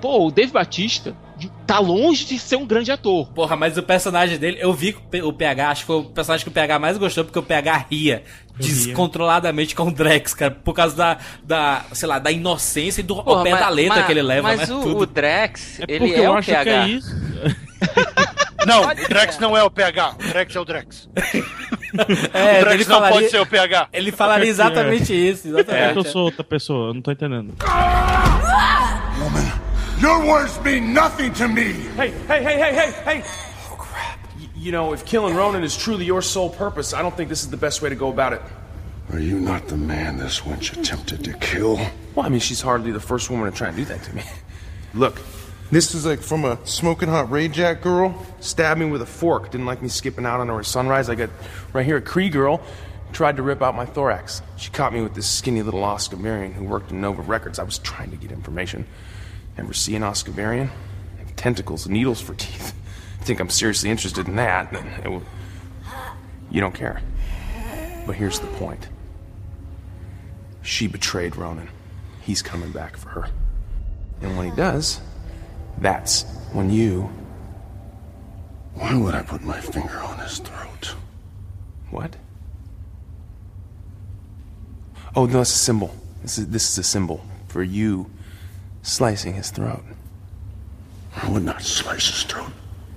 Pô, 0.00 0.26
o 0.26 0.30
Dave 0.30 0.52
Batista, 0.52 1.16
tá 1.66 1.78
longe 1.78 2.24
de 2.24 2.38
ser 2.38 2.56
um 2.56 2.66
grande 2.66 2.90
ator. 2.90 3.28
Porra, 3.32 3.56
mas 3.56 3.76
o 3.76 3.82
personagem 3.82 4.38
dele, 4.38 4.56
eu 4.60 4.72
vi 4.72 4.92
que 5.10 5.20
o 5.22 5.32
PH, 5.32 5.70
acho 5.70 5.80
que 5.82 5.86
foi 5.86 5.96
o 5.96 6.04
personagem 6.04 6.44
que 6.44 6.48
o 6.48 6.52
PH 6.52 6.78
mais 6.78 6.96
gostou, 6.98 7.24
porque 7.24 7.38
o 7.38 7.42
PH 7.42 7.86
ria 7.90 8.22
descontroladamente 8.58 9.74
com 9.74 9.88
o 9.88 9.90
Drex, 9.92 10.32
cara, 10.32 10.50
por 10.52 10.72
causa 10.72 10.96
da, 10.96 11.18
da 11.44 11.84
sei 11.92 12.08
lá, 12.08 12.18
da 12.18 12.30
inocência 12.30 13.00
e 13.00 13.04
do 13.04 13.22
Porra, 13.22 13.42
pé 13.42 13.50
mas- 13.50 13.60
da 13.60 13.68
letra 13.68 13.96
mas- 13.96 14.06
que 14.06 14.12
ele 14.12 14.22
leva, 14.22 14.48
mas 14.56 14.68
né? 14.68 14.74
o- 14.74 14.80
Tudo. 14.80 14.98
o 15.00 15.06
Drex, 15.06 15.80
É 15.80 15.98
porque 15.98 16.14
eu 16.14 16.34
acho 16.34 16.48
que 16.48 16.54
é 16.54 16.88
isso. 16.88 17.10
Não, 18.66 18.82
o 18.82 18.94
Drex 18.94 19.38
não 19.38 19.56
é 19.56 19.62
o 19.62 19.70
PH. 19.70 20.14
O 20.18 20.28
Drex 20.28 20.56
é 20.56 20.60
o 20.60 20.64
Drex. 20.64 21.08
É, 22.34 22.58
o 22.58 22.64
Drex 22.64 22.74
ele 22.74 22.84
não 22.84 22.94
falaria- 22.96 23.14
pode 23.16 23.30
ser 23.30 23.40
o 23.40 23.46
PH. 23.46 23.88
Ele 23.92 24.10
falaria 24.10 24.48
exatamente 24.48 25.12
isso, 25.14 25.46
É 25.46 25.50
exatamente. 25.50 25.92
que 25.92 25.98
eu 26.00 26.04
sou 26.04 26.22
outra 26.24 26.42
pessoa, 26.42 26.88
eu 26.88 26.94
não 26.94 27.00
tô 27.02 27.12
entendendo. 27.12 27.54
Your 30.00 30.26
words 30.26 30.60
mean 30.62 30.92
nothing 30.92 31.32
to 31.34 31.48
me. 31.48 31.72
Hey, 31.72 32.10
hey, 32.10 32.42
hey, 32.42 32.58
hey, 32.58 32.74
hey, 32.74 32.90
hey! 32.90 33.22
Oh, 33.70 33.76
crap. 33.78 34.18
Y- 34.38 34.48
you 34.54 34.72
know, 34.72 34.92
if 34.92 35.06
killing 35.06 35.34
Ronan 35.34 35.64
is 35.64 35.76
truly 35.76 36.04
your 36.04 36.20
sole 36.20 36.50
purpose, 36.50 36.92
I 36.92 37.00
don't 37.02 37.16
think 37.16 37.28
this 37.30 37.42
is 37.42 37.50
the 37.50 37.56
best 37.56 37.80
way 37.80 37.88
to 37.88 37.94
go 37.94 38.10
about 38.10 38.34
it. 38.34 38.42
Are 39.12 39.18
you 39.18 39.40
not 39.40 39.68
the 39.68 39.76
man 39.76 40.18
this 40.18 40.40
wench 40.40 40.78
attempted 40.78 41.24
to 41.24 41.32
kill? 41.34 41.76
Well, 42.14 42.26
I 42.26 42.28
mean, 42.28 42.40
she's 42.40 42.60
hardly 42.60 42.90
the 42.90 43.00
first 43.00 43.30
woman 43.30 43.50
to 43.50 43.56
try 43.56 43.68
and 43.68 43.76
do 43.76 43.84
that 43.86 44.02
to 44.02 44.16
me. 44.16 44.22
Look, 44.94 45.20
this 45.70 45.94
is 45.94 46.04
like 46.04 46.20
from 46.20 46.44
a 46.44 46.58
smoking 46.66 47.08
hot 47.08 47.30
Ray 47.30 47.48
Jack 47.48 47.80
girl. 47.80 48.26
Stabbed 48.40 48.80
me 48.80 48.86
with 48.86 49.00
a 49.02 49.06
fork. 49.06 49.50
Didn't 49.50 49.66
like 49.66 49.80
me 49.80 49.88
skipping 49.88 50.26
out 50.26 50.40
on 50.40 50.48
her 50.48 50.58
at 50.58 50.66
sunrise. 50.66 51.08
I 51.08 51.14
got 51.14 51.30
right 51.72 51.86
here 51.86 51.96
a 51.96 52.02
Cree 52.02 52.28
girl. 52.28 52.60
Tried 53.12 53.36
to 53.36 53.42
rip 53.42 53.62
out 53.62 53.74
my 53.74 53.86
thorax. 53.86 54.42
She 54.58 54.70
caught 54.70 54.92
me 54.92 55.00
with 55.00 55.14
this 55.14 55.26
skinny 55.28 55.62
little 55.62 55.84
Oscar 55.84 56.16
Marion 56.16 56.52
who 56.52 56.64
worked 56.64 56.90
in 56.90 57.00
Nova 57.00 57.22
Records. 57.22 57.58
I 57.58 57.62
was 57.62 57.78
trying 57.78 58.10
to 58.10 58.16
get 58.16 58.30
information. 58.32 58.84
Ever 59.58 59.72
see 59.72 59.96
an 59.96 60.02
Oscar 60.02 60.32
Marion? 60.32 60.70
Tentacles, 61.36 61.88
needles 61.88 62.20
for 62.20 62.34
teeth. 62.34 62.74
Think 63.20 63.40
I'm 63.40 63.50
seriously 63.50 63.90
interested 63.90 64.28
in 64.28 64.36
that? 64.36 64.72
Will... 65.04 65.22
You 66.50 66.60
don't 66.60 66.74
care. 66.74 67.00
But 68.06 68.16
here's 68.16 68.38
the 68.38 68.46
point. 68.46 68.88
She 70.62 70.86
betrayed 70.86 71.36
Ronan. 71.36 71.68
He's 72.22 72.42
coming 72.42 72.72
back 72.72 72.96
for 72.96 73.08
her. 73.10 73.28
And 74.20 74.36
when 74.36 74.50
he 74.50 74.56
does, 74.56 75.00
that's 75.78 76.24
when 76.52 76.70
you. 76.70 77.10
Why 78.74 78.96
would 78.96 79.14
I 79.14 79.22
put 79.22 79.42
my 79.42 79.60
finger 79.60 79.98
on 79.98 80.18
his 80.18 80.38
throat? 80.38 80.94
What? 81.90 82.16
Oh, 85.14 85.26
no, 85.26 85.40
it's 85.40 85.54
a 85.54 85.58
symbol. 85.58 85.94
This 86.22 86.38
is, 86.38 86.48
this 86.48 86.70
is 86.70 86.78
a 86.78 86.82
symbol 86.82 87.24
for 87.48 87.62
you 87.62 88.10
slicing 88.86 89.34
his 89.34 89.50
throat. 89.50 89.82
I 91.14 91.28
would 91.30 91.42
not 91.42 91.62
slice 91.62 92.06
his 92.06 92.22
throat. 92.22 92.50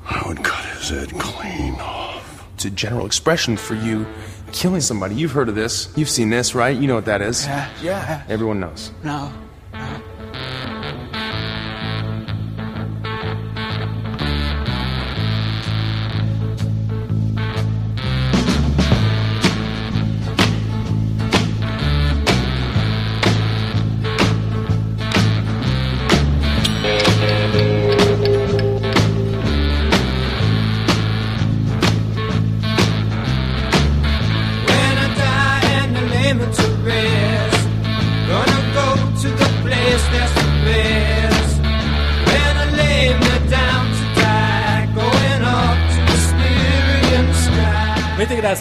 I 0.05 0.23
would 0.27 0.43
cut 0.43 0.63
his 0.77 0.89
head 0.89 1.09
clean 1.19 1.73
off. 1.75 2.47
It's 2.55 2.65
a 2.65 2.69
general 2.69 3.05
expression 3.05 3.57
for 3.57 3.75
you 3.75 4.05
killing 4.51 4.81
somebody. 4.81 5.15
You've 5.15 5.31
heard 5.31 5.49
of 5.49 5.55
this. 5.55 5.91
You've 5.95 6.09
seen 6.09 6.29
this, 6.29 6.53
right? 6.53 6.75
You 6.77 6.87
know 6.87 6.95
what 6.95 7.05
that 7.05 7.21
is. 7.21 7.45
Yeah, 7.45 7.69
yeah. 7.81 8.23
Everyone 8.27 8.59
knows. 8.59 8.91
No. 9.03 9.31
When 9.71 10.01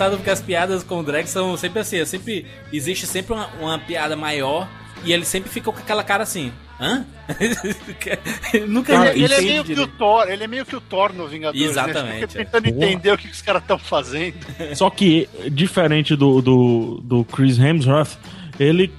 engraçado 0.09 0.17
porque 0.17 0.31
as 0.31 0.41
piadas 0.41 0.83
com 0.83 1.01
o 1.01 1.03
Drake 1.03 1.29
são 1.29 1.57
sempre 1.57 1.81
assim, 1.81 1.99
é 1.99 2.05
sempre 2.05 2.47
existe 2.73 3.07
sempre 3.07 3.35
uma, 3.35 3.47
uma 3.61 3.79
piada 3.79 4.17
maior 4.17 4.69
e 5.05 5.13
ele 5.13 5.25
sempre 5.25 5.51
fica 5.51 5.71
com 5.71 5.79
aquela 5.79 6.03
cara 6.03 6.23
assim, 6.23 6.53
hã? 6.81 7.05
Nunca 8.67 9.11
Ele, 9.11 9.25
ele 9.25 9.35
é 9.35 9.41
meio 9.41 9.65
que 9.65 9.79
o. 9.79 9.87
Thor, 9.87 10.29
ele 10.29 10.45
é 10.45 10.47
meio 10.47 10.67
que 10.67 10.75
o 10.75 10.81
Thor 10.81 11.13
no 11.13 11.29
Vingadores. 11.29 11.61
Né? 11.61 11.71
Exatamente, 11.71 12.21
Você 12.21 12.27
fica 12.27 12.41
é. 12.41 12.45
tentando 12.45 12.65
Porra. 12.65 12.87
entender 12.87 13.13
o 13.13 13.19
que 13.19 13.29
os 13.29 13.43
caras 13.43 13.63
estão 13.63 13.79
fazendo. 13.79 14.35
Só 14.75 14.91
que, 14.91 15.29
diferente 15.53 16.17
do, 16.17 16.41
do, 16.41 17.01
do 17.05 17.25
Chris 17.25 17.59
Hemsworth, 17.59 18.17
ele, 18.59 18.93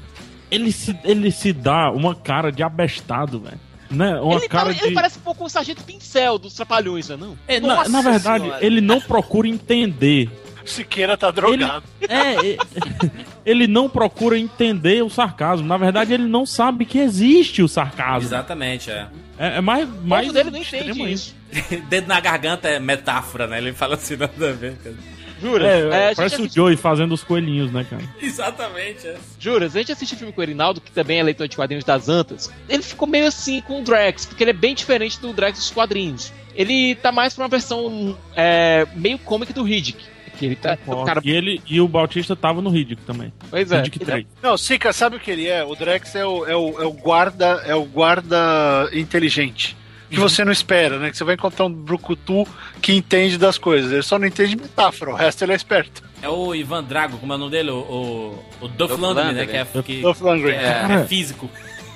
ele, 0.50 0.72
se, 0.72 0.98
ele 1.04 1.32
se 1.32 1.52
dá 1.52 1.92
uma 1.92 2.16
cara 2.16 2.52
de 2.52 2.64
abestado, 2.64 3.40
velho. 3.40 3.60
Né? 3.90 4.20
Uma 4.20 4.36
ele, 4.36 4.48
cara 4.48 4.70
ele 4.70 4.90
de. 4.90 4.94
parece 4.94 5.18
um 5.18 5.22
pouco 5.22 5.46
o 5.46 5.50
Sargento 5.50 5.84
Pincel 5.84 6.38
dos 6.38 6.54
Trapalhões, 6.54 7.10
não 7.10 7.16
é 7.16 7.20
não? 7.20 7.38
É, 7.48 7.60
na, 7.60 7.90
na 7.90 8.02
verdade, 8.02 8.44
Senhora. 8.44 8.66
ele 8.66 8.82
não 8.82 9.02
procura 9.02 9.48
entender. 9.48 10.30
Siqueira 10.70 11.18
tá 11.18 11.32
drogado. 11.32 11.84
É, 12.02 12.52
é, 12.54 12.58
ele 13.46 13.68
não 13.68 13.90
procura 13.90 14.38
entender 14.38 15.04
o 15.04 15.10
sarcasmo. 15.10 15.68
Na 15.68 15.78
verdade, 15.78 16.14
ele 16.14 16.28
não 16.28 16.46
sabe 16.46 16.86
que 16.86 16.98
existe 17.00 17.62
o 17.62 17.68
sarcasmo. 17.68 18.28
Exatamente, 18.28 18.90
é. 18.92 19.08
É, 19.38 19.58
é 19.58 19.62
mais, 19.62 19.88
O 19.88 19.94
mais 20.04 20.28
povo 20.28 20.34
dele 20.34 20.52
não 20.52 20.60
entende 20.60 21.12
isso. 21.12 21.36
Dedo 21.90 22.08
na 22.08 22.20
garganta 22.20 22.68
é 22.68 22.80
metáfora, 22.80 23.48
né? 23.48 23.58
Ele 23.58 23.74
fala 23.74 23.96
assim, 23.96 24.16
nada 24.16 24.50
a 24.50 24.52
ver. 24.54 24.76
Cara. 24.84 24.96
Jura? 25.42 25.66
É, 25.66 25.80
É, 25.80 25.90
parece 26.16 26.22
o 26.22 26.26
assiste- 26.26 26.56
Joey 26.56 26.76
fazendo 26.76 27.14
os 27.14 27.24
coelhinhos, 27.24 27.72
né, 27.72 27.86
cara? 27.90 28.04
Exatamente, 28.22 29.08
é. 29.08 29.16
Juras, 29.40 29.74
a 29.74 29.80
gente 29.80 29.94
assiste 29.94 30.14
o 30.14 30.18
filme 30.18 30.34
com 30.34 30.42
o 30.42 30.44
Erinaldo, 30.44 30.82
que 30.82 30.92
também 30.92 31.18
é 31.20 31.24
leitor 31.24 31.48
de 31.48 31.56
quadrinhos 31.56 31.86
das 31.86 32.10
Antas. 32.10 32.52
Ele 32.68 32.84
ficou 32.84 33.08
meio 33.08 33.26
assim 33.26 33.62
com 33.62 33.80
o 33.80 33.84
Drax, 33.84 34.26
porque 34.26 34.44
ele 34.44 34.52
é 34.52 34.54
bem 34.54 34.76
diferente 34.76 35.18
do 35.20 35.32
Drax 35.32 35.58
dos 35.58 35.72
quadrinhos. 35.72 36.34
Ele 36.54 36.94
tá 36.96 37.10
mais 37.10 37.34
pra 37.34 37.44
uma 37.44 37.50
versão 37.50 38.18
é, 38.36 38.86
meio 38.96 39.18
cômica 39.20 39.54
do 39.54 39.64
Riddick. 39.64 40.04
Que 40.40 40.46
ele 40.46 40.56
tá. 40.56 40.78
O 40.88 41.04
cara, 41.04 41.22
E, 41.24 41.30
ele, 41.32 41.62
e 41.68 41.82
o 41.82 41.88
Bautista 41.88 42.36
tava 42.36 42.62
no 42.62 42.70
Riddick 42.70 43.02
também. 43.04 43.32
Pois 43.50 43.72
é. 43.72 43.76
Riddick 43.78 44.00
3. 44.00 44.26
Não, 44.42 44.58
Sica, 44.58 44.94
sabe 44.94 45.18
o 45.18 45.20
que 45.20 45.30
ele 45.30 45.48
é? 45.48 45.64
O 45.64 45.76
Drex 45.76 46.16
é 46.16 46.26
o, 46.26 46.46
é 46.46 46.56
o, 46.56 46.82
é 46.82 46.86
o 46.86 46.92
guarda, 46.94 47.62
é 47.66 47.76
o 47.76 47.84
guarda 47.84 48.90
inteligente. 48.94 49.76
Que 50.10 50.16
Uhum. 50.18 50.28
você 50.28 50.44
não 50.44 50.52
espera, 50.52 50.98
né? 50.98 51.12
Que 51.12 51.18
você 51.18 51.24
vai 51.24 51.36
encontrar 51.36 51.66
um 51.66 51.72
brucutu 51.72 52.48
que 52.82 52.94
entende 52.94 53.38
das 53.38 53.58
coisas. 53.60 53.92
Ele 53.92 54.02
só 54.02 54.18
não 54.18 54.26
entende 54.26 54.56
metáfora, 54.56 55.12
o 55.12 55.16
resto 55.16 55.44
ele 55.44 55.52
é 55.52 55.56
esperto. 55.56 56.02
É 56.22 56.28
o 56.28 56.56
Ivan 56.56 56.84
Drago, 56.84 57.18
como 57.20 57.32
é 57.32 57.36
o 57.36 57.40
nome 57.40 57.52
dele? 57.52 57.70
O, 57.70 57.76
o, 57.80 58.66
o 58.66 58.68
Duff 58.68 58.94
Duff 58.94 59.02
Landry, 59.02 59.34
né? 59.34 59.46
Que 59.46 59.58
é, 59.58 59.66
que, 59.84 60.02
Lundgren. 60.02 60.56
é, 60.56 60.74
Cara. 60.82 60.94
é 60.96 61.06
físico. 61.06 61.48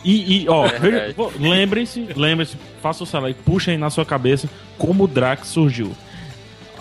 E, 0.06 0.44
e, 0.44 0.50
ó, 0.50 0.68
É, 0.68 0.70
é. 1.10 1.16
lembrem-se, 1.40 2.08
lembrem-se, 2.16 2.56
faça 2.82 3.04
o 3.04 3.08
celular 3.08 3.32
e 3.32 3.34
puxem 3.34 3.78
na 3.78 3.90
sua 3.90 4.06
cabeça 4.06 4.48
como 4.78 5.06
o 5.06 5.08
Drax 5.08 5.48
surgiu. 5.48 5.96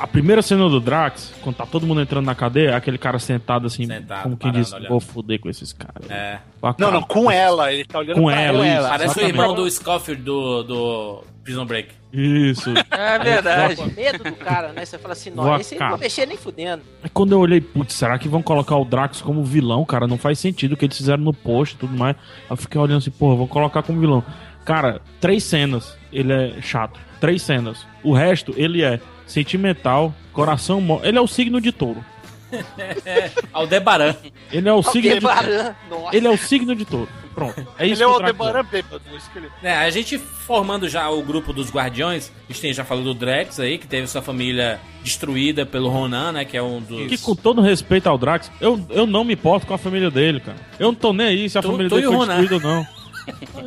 A 0.03 0.07
primeira 0.09 0.43
cena 0.43 0.69
do 0.69 0.81
Drax, 0.81 1.33
quando 1.43 1.55
tá 1.55 1.65
todo 1.65 1.87
mundo 1.87 2.01
entrando 2.01 2.27
na 2.27 2.35
cadeia, 2.35 2.71
é 2.71 2.75
aquele 2.75 2.99
cara 2.99 3.21
sentado 3.21 3.69
assim, 3.69 3.87
Sentado, 3.87 4.25
como 4.25 4.37
quem 4.37 4.51
diz, 4.51 4.73
olhando. 4.73 4.89
vou 4.89 4.99
foder 4.99 5.39
com 5.39 5.49
esses 5.49 5.73
caras. 5.73 6.11
É. 6.11 6.41
Não, 6.77 6.91
não, 6.91 7.03
com 7.03 7.31
ela. 7.31 7.73
Ele 7.73 7.85
tá 7.85 8.01
olhando 8.01 8.17
Com 8.17 8.25
pra 8.25 8.41
ela, 8.41 8.67
isso. 8.67 8.89
Parece 8.89 9.05
o 9.05 9.07
exatamente. 9.13 9.31
irmão 9.31 9.55
do 9.55 9.71
Scofield 9.71 10.23
do, 10.23 10.63
do 10.65 11.25
Prison 11.45 11.65
Break. 11.65 11.91
Isso. 12.13 12.75
É 12.91 13.19
verdade. 13.21 13.77
Com 13.77 13.87
medo 13.87 14.25
do 14.25 14.33
cara, 14.33 14.73
né? 14.73 14.85
Você 14.85 14.99
fala 14.99 15.13
assim, 15.13 15.31
não, 15.31 15.57
esse 15.57 15.79
não 15.79 15.91
vou 15.91 15.99
mexer 15.99 16.27
nem 16.27 16.37
fudendo. 16.37 16.83
Aí 17.01 17.09
quando 17.09 17.31
eu 17.31 17.39
olhei, 17.39 17.61
putz, 17.61 17.95
será 17.95 18.19
que 18.19 18.29
vão 18.29 18.43
colocar 18.43 18.77
o 18.77 18.85
Drax 18.85 19.23
como 19.23 19.45
vilão, 19.45 19.85
cara? 19.85 20.09
Não 20.09 20.19
faz 20.19 20.41
sentido 20.41 20.73
o 20.73 20.77
que 20.77 20.85
eles 20.85 20.97
fizeram 20.97 21.23
no 21.23 21.33
post 21.33 21.77
e 21.77 21.79
tudo 21.79 21.97
mais. 21.97 22.17
Aí 22.17 22.47
eu 22.51 22.57
fiquei 22.57 22.81
olhando 22.81 22.99
assim, 22.99 23.13
porra, 23.13 23.37
vou 23.37 23.47
colocar 23.47 23.85
como 23.85 24.01
vilão. 24.01 24.25
Cara, 24.65 25.01
três 25.21 25.45
cenas, 25.45 25.97
ele 26.13 26.33
é 26.33 26.61
chato. 26.61 26.99
Três 27.21 27.41
cenas. 27.43 27.87
O 28.03 28.13
resto, 28.13 28.53
ele 28.57 28.83
é 28.83 29.01
sentimental, 29.27 30.15
coração 30.33 30.81
mo... 30.81 31.01
Ele 31.03 31.19
é 31.19 31.21
o 31.21 31.27
signo 31.27 31.61
de 31.61 31.73
touro. 31.73 32.05
Aldebaran. 33.53 34.15
Ele 34.53 34.69
é 34.69 34.73
o 34.73 34.83
signo 34.83 35.15
de 35.15 35.21
touro. 35.21 35.35
Aldebaran, 35.39 35.75
nossa. 35.91 36.17
Ele 36.17 36.27
é 36.27 36.31
o 36.31 36.37
signo 36.37 36.75
de 36.77 36.85
touro. 36.85 37.09
Pronto. 37.35 37.67
É 37.79 37.87
isso 37.87 37.95
Ele 37.95 38.03
é 38.03 38.07
o 38.07 38.13
que 38.13 38.19
Drax 38.19 38.41
Aldebaran 38.41 38.65
bêbado. 38.71 39.01
que 39.33 39.39
ele- 39.39 39.49
É, 39.63 39.75
a 39.75 39.89
gente 39.91 40.19
formando 40.19 40.87
já 40.87 41.09
o 41.09 41.23
grupo 41.23 41.51
dos 41.53 41.71
Guardiões, 41.73 42.31
a 42.49 42.53
gente 42.53 42.61
tem, 42.61 42.75
já 42.75 42.85
falou 42.85 43.03
do 43.05 43.15
Drex 43.15 43.59
aí, 43.59 43.79
que 43.79 43.87
teve 43.87 44.07
sua 44.07 44.21
família 44.21 44.79
destruída 45.03 45.65
pelo 45.65 45.89
Ronan, 45.89 46.33
né? 46.33 46.45
Que 46.45 46.59
é 46.59 46.63
um 46.63 46.79
dos. 46.81 47.07
Que 47.09 47.17
com 47.17 47.35
todo 47.35 47.63
respeito 47.63 48.07
ao 48.07 48.19
Drax, 48.19 48.51
eu, 48.61 48.79
eu 48.91 49.07
não 49.07 49.25
me 49.25 49.33
importo 49.33 49.67
com 49.67 49.73
a 49.73 49.79
família 49.79 50.11
dele, 50.11 50.41
cara. 50.41 50.59
Eu 50.79 50.89
não 50.89 50.95
tô 50.95 51.15
nem 51.15 51.27
aí 51.29 51.49
se 51.49 51.57
a 51.59 51.63
Tu- 51.63 51.69
família 51.71 51.89
tu 51.89 51.95
dele 51.95 52.07
foi 52.07 52.17
Ronan. 52.17 52.37
destruída 52.41 52.69
ou 52.69 52.75
não. 52.75 52.87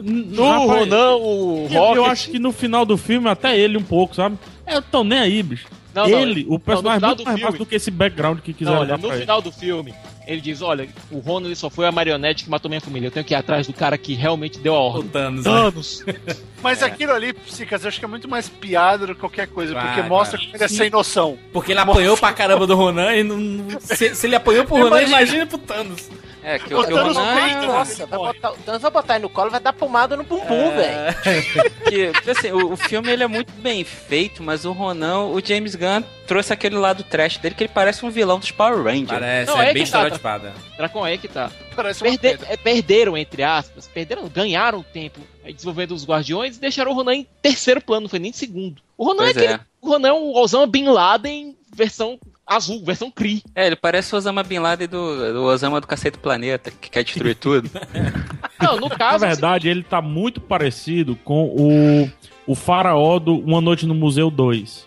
No 0.03 0.67
Ronan, 0.67 1.15
o 1.15 1.61
Rocket. 1.67 1.95
eu 1.95 2.05
acho 2.05 2.29
que 2.29 2.37
no 2.37 2.51
final 2.51 2.85
do 2.85 2.97
filme, 2.97 3.29
até 3.29 3.57
ele 3.57 3.77
um 3.77 3.83
pouco, 3.83 4.13
sabe? 4.13 4.37
Eu 4.67 4.81
tô 4.81 5.03
nem 5.03 5.19
aí, 5.19 5.43
bicho. 5.43 5.65
Não, 5.93 6.09
não, 6.09 6.19
ele, 6.19 6.43
não, 6.43 6.55
o 6.55 6.59
personagem 6.59 6.99
no 6.99 6.99
final 6.99 7.11
é 7.11 7.15
muito 7.15 7.17
do 7.23 7.23
mais 7.25 7.39
filme- 7.45 7.57
do 7.57 7.65
que 7.65 7.75
esse 7.75 7.89
background 7.89 8.39
que 8.39 8.51
Não, 8.51 8.57
quiseram 8.57 8.79
olha, 8.79 8.93
no 8.97 8.99
pra 8.99 9.09
ele. 9.11 9.19
final 9.21 9.41
do 9.41 9.49
filme, 9.49 9.93
ele 10.27 10.41
diz, 10.41 10.61
olha, 10.61 10.89
o 11.09 11.19
Ronan 11.19 11.55
só 11.55 11.69
foi 11.69 11.87
a 11.87 11.91
marionete 11.91 12.43
que 12.43 12.49
matou 12.49 12.67
minha 12.67 12.81
família. 12.81 13.07
Eu 13.07 13.11
tenho 13.11 13.25
que 13.25 13.33
ir 13.33 13.37
atrás 13.37 13.65
do 13.65 13.71
cara 13.71 13.97
que 13.97 14.13
realmente 14.13 14.59
deu 14.59 14.75
a 14.75 14.79
ordem. 14.79 15.05
O 15.05 15.09
Thanos. 15.09 15.43
Thanos. 15.45 16.05
Mas 16.61 16.83
aquilo 16.83 17.13
ali, 17.13 17.31
Psicas, 17.31 17.83
eu 17.83 17.87
acho 17.87 17.99
que 17.99 18.03
é 18.03 18.07
muito 18.09 18.27
mais 18.27 18.49
piada 18.49 19.07
do 19.07 19.13
que 19.15 19.21
qualquer 19.21 19.47
coisa, 19.47 19.73
Vai, 19.73 19.85
porque 19.87 20.01
mostra 20.09 20.37
vai. 20.37 20.45
como 20.47 20.57
ele 20.57 20.63
é 20.65 20.67
sem 20.67 20.89
noção. 20.89 21.37
Porque 21.53 21.71
ele 21.71 21.79
apanhou 21.79 22.17
pra 22.17 22.33
caramba 22.33 22.67
do 22.67 22.75
Ronan 22.75 23.15
e 23.15 23.23
não. 23.23 23.79
Se, 23.79 24.13
se 24.15 24.27
ele 24.27 24.35
apanhou 24.35 24.65
pro 24.65 24.75
Ronan, 24.83 24.87
Imagina. 25.01 25.17
imagina 25.17 25.45
pro 25.45 25.57
Thanos. 25.59 26.09
É, 26.47 26.59
que 26.59 26.73
O 26.73 26.77
o, 26.77 26.81
o 26.81 26.85
Thanos 26.85 27.17
Ronan... 27.17 27.65
Nossa, 27.65 28.05
vai 28.05 28.19
botar, 28.19 28.51
o 28.51 28.57
Thanos 28.57 28.81
vai 28.83 28.91
botar 28.91 29.15
ele 29.15 29.23
no 29.23 29.29
colo 29.29 29.47
e 29.47 29.51
vai 29.51 29.59
dar 29.59 29.73
pomada 29.73 30.15
no 30.15 30.23
bumbum, 30.23 30.53
É. 30.53 31.11
velho. 31.11 32.13
assim, 32.31 32.51
o, 32.51 32.73
o 32.73 32.77
filme 32.77 33.09
ele 33.11 33.23
é 33.23 33.27
muito 33.27 33.51
bem 33.53 33.83
feito, 33.83 34.43
mas 34.43 34.63
o 34.63 34.71
Ronan, 34.71 35.23
o 35.25 35.41
James 35.43 35.75
Gunn 35.75 36.03
trouxe 36.27 36.53
aquele 36.53 36.75
lado 36.75 37.03
trash 37.03 37.37
dele 37.37 37.55
que 37.55 37.63
ele 37.63 37.71
parece 37.73 38.05
um 38.05 38.09
vilão 38.09 38.39
dos 38.39 38.51
Power 38.51 38.83
Rangers. 38.83 39.07
Parece, 39.09 39.51
Não, 39.51 39.59
é, 39.61 39.69
é 39.69 39.73
bem 39.73 39.83
que 39.85 39.91
tá, 39.91 39.97
estereotipada. 39.99 40.53
Dracon 40.77 41.03
aí 41.03 41.17
que 41.17 41.27
tá. 41.27 41.51
Parece 41.75 42.03
uma 42.03 42.09
Perde- 42.17 42.37
pedra. 42.37 42.53
é, 42.53 42.57
perderam, 42.57 43.17
entre 43.17 43.43
aspas, 43.43 43.87
perderam, 43.87 44.27
ganharam 44.27 44.83
tempo 44.83 45.19
desenvolvendo 45.45 45.91
os 45.93 46.05
Guardiões 46.05 46.57
e 46.57 46.59
deixaram 46.59 46.91
o 46.91 46.95
Ronan 46.95 47.15
em 47.15 47.27
terceiro 47.41 47.81
plano, 47.81 48.01
não 48.03 48.09
foi 48.09 48.19
nem 48.19 48.29
em 48.29 48.33
segundo. 48.33 48.81
O 48.97 49.05
Ronan 49.05 49.23
é 49.23 49.33
Pois 49.33 49.37
aquele. 49.37 49.53
é. 49.53 49.59
O 49.81 49.89
Ronan 49.89 50.07
é 50.09 50.13
um 50.13 50.35
Osama 50.37 50.67
Bin 50.67 50.85
Laden 50.87 51.55
versão 51.75 52.17
azul, 52.45 52.83
versão 52.83 53.09
Kree. 53.11 53.43
É, 53.55 53.67
ele 53.67 53.75
parece 53.75 54.13
o 54.13 54.17
Osama 54.17 54.43
Bin 54.43 54.59
Laden 54.59 54.87
do, 54.87 55.33
do 55.33 55.43
Osama 55.43 55.81
do 55.81 55.87
Cacete 55.87 56.17
do 56.17 56.21
Planeta, 56.21 56.71
que 56.71 56.89
quer 56.89 57.03
destruir 57.03 57.35
tudo. 57.35 57.69
Não, 58.61 58.77
no 58.77 58.89
Na 58.89 58.95
caso. 58.95 59.25
verdade, 59.25 59.67
ele 59.67 59.83
tá 59.83 60.01
muito 60.01 60.39
parecido 60.39 61.15
com 61.23 61.45
o, 61.45 62.11
o 62.47 62.55
faraó 62.55 63.19
do 63.19 63.37
Uma 63.39 63.59
Noite 63.61 63.85
no 63.85 63.95
Museu 63.95 64.29
2. 64.29 64.85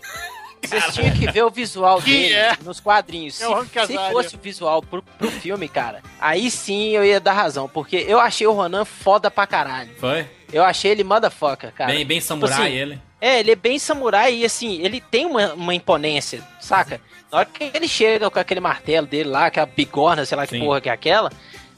Vocês 0.62 0.86
tinham 0.92 1.10
que 1.14 1.30
ver 1.30 1.44
o 1.44 1.50
visual 1.50 2.02
Que 2.02 2.10
dele 2.10 2.34
é? 2.34 2.56
nos 2.64 2.80
quadrinhos. 2.80 3.40
É 3.40 3.46
Se, 3.46 3.52
Hank 3.52 3.86
se 3.86 3.96
fosse 4.10 4.34
o 4.34 4.38
visual 4.38 4.82
pro, 4.82 5.02
pro 5.02 5.30
filme, 5.30 5.68
cara, 5.68 6.02
aí 6.20 6.50
sim 6.50 6.90
eu 6.90 7.04
ia 7.04 7.20
dar 7.20 7.32
razão. 7.32 7.68
Porque 7.68 7.96
eu 8.08 8.18
achei 8.18 8.46
o 8.46 8.52
Ronan 8.52 8.84
foda 8.84 9.30
pra 9.30 9.46
caralho. 9.46 9.90
Foi? 9.98 10.26
Eu 10.52 10.64
achei 10.64 10.90
ele 10.90 11.04
motherfucker, 11.04 11.72
cara. 11.72 11.92
Bem, 11.92 12.04
bem 12.04 12.18
Tipo 12.18 12.28
samurai 12.28 12.66
assim, 12.66 12.76
ele. 12.76 13.00
É, 13.20 13.40
ele 13.40 13.50
é 13.52 13.56
bem 13.56 13.78
samurai 13.78 14.34
e 14.34 14.44
assim, 14.44 14.80
ele 14.82 15.00
tem 15.00 15.26
uma, 15.26 15.52
uma 15.54 15.74
imponência, 15.74 16.42
saca? 16.60 17.00
Na 17.30 17.38
hora 17.38 17.46
que 17.46 17.70
ele 17.74 17.88
chega 17.88 18.30
com 18.30 18.38
aquele 18.38 18.60
martelo 18.60 19.06
dele 19.06 19.28
lá, 19.28 19.46
aquela 19.46 19.66
bigorna, 19.66 20.24
sei 20.24 20.36
lá 20.36 20.46
que 20.46 20.56
Sim. 20.58 20.64
porra 20.64 20.80
que 20.80 20.88
é 20.88 20.92
aquela, 20.92 21.30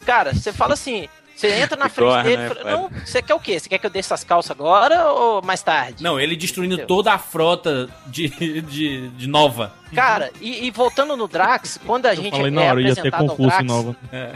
cara, 0.07 0.33
você 0.33 0.53
fala 0.53 0.75
assim, 0.75 1.09
você 1.35 1.49
entra 1.55 1.77
na 1.77 1.89
frente 1.89 2.23
dele 2.23 2.37
né, 2.37 2.51
não, 2.71 2.89
você 3.05 3.21
quer 3.23 3.35
o 3.35 3.41
quê? 3.41 3.59
Você 3.59 3.69
quer 3.69 3.79
que 3.79 3.87
eu 3.87 3.91
deixe 3.91 4.07
essas 4.07 4.23
calças 4.23 4.51
agora 4.51 5.11
ou 5.11 5.43
mais 5.43 5.63
tarde? 5.63 6.03
Não, 6.05 6.21
ele 6.21 6.37
destruindo 6.37 6.75
Entendeu? 6.75 6.87
toda 6.87 7.13
a 7.13 7.19
frota 7.19 7.89
de, 8.07 8.29
de, 8.63 9.09
de 9.09 9.27
Nova. 9.27 9.75
Cara, 9.95 10.31
e, 10.41 10.67
e 10.67 10.71
voltando 10.71 11.17
no 11.17 11.27
Drax, 11.27 11.81
quando 11.85 12.07
a 12.07 12.13
Eu 12.15 12.23
gente 12.23 12.31
falei 12.37 12.55
é 12.55 12.59
hora, 12.59 12.71
apresentado 12.81 13.31
ao 13.31 13.37
Drax, 13.37 13.65
Nova. 13.65 13.97
É. 14.13 14.33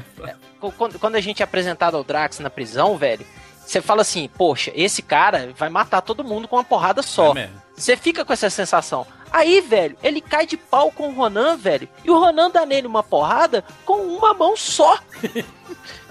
co- 0.59 0.73
quando, 0.73 0.99
quando 0.99 1.15
a 1.17 1.21
gente 1.21 1.43
é 1.43 1.45
apresentado 1.45 1.97
ao 1.97 2.03
Drax 2.03 2.41
na 2.41 2.51
prisão, 2.51 2.97
velho, 2.97 3.25
você 3.65 3.81
fala 3.81 4.01
assim, 4.03 4.29
poxa, 4.37 4.73
esse 4.75 5.01
cara 5.01 5.51
vai 5.57 5.69
matar 5.69 6.01
todo 6.01 6.25
mundo 6.25 6.49
com 6.49 6.57
uma 6.57 6.65
porrada 6.65 7.03
só. 7.03 7.33
É. 7.37 7.49
Você 7.77 7.97
fica 7.97 8.25
com 8.25 8.33
essa 8.33 8.51
sensação. 8.51 9.07
Aí, 9.35 9.61
velho, 9.61 9.97
ele 10.01 10.21
cai 10.21 10.47
de 10.47 10.57
pau 10.57 10.93
com 10.93 11.09
o 11.09 11.13
Ronan, 11.13 11.57
velho, 11.57 11.89
e 12.05 12.09
o 12.09 12.17
Ronan 12.17 12.49
dá 12.49 12.65
nele 12.65 12.87
uma 12.87 13.03
porrada 13.03 13.65
com 13.85 13.95
uma 13.95 14.33
mão 14.33 14.57
só. 14.57 14.97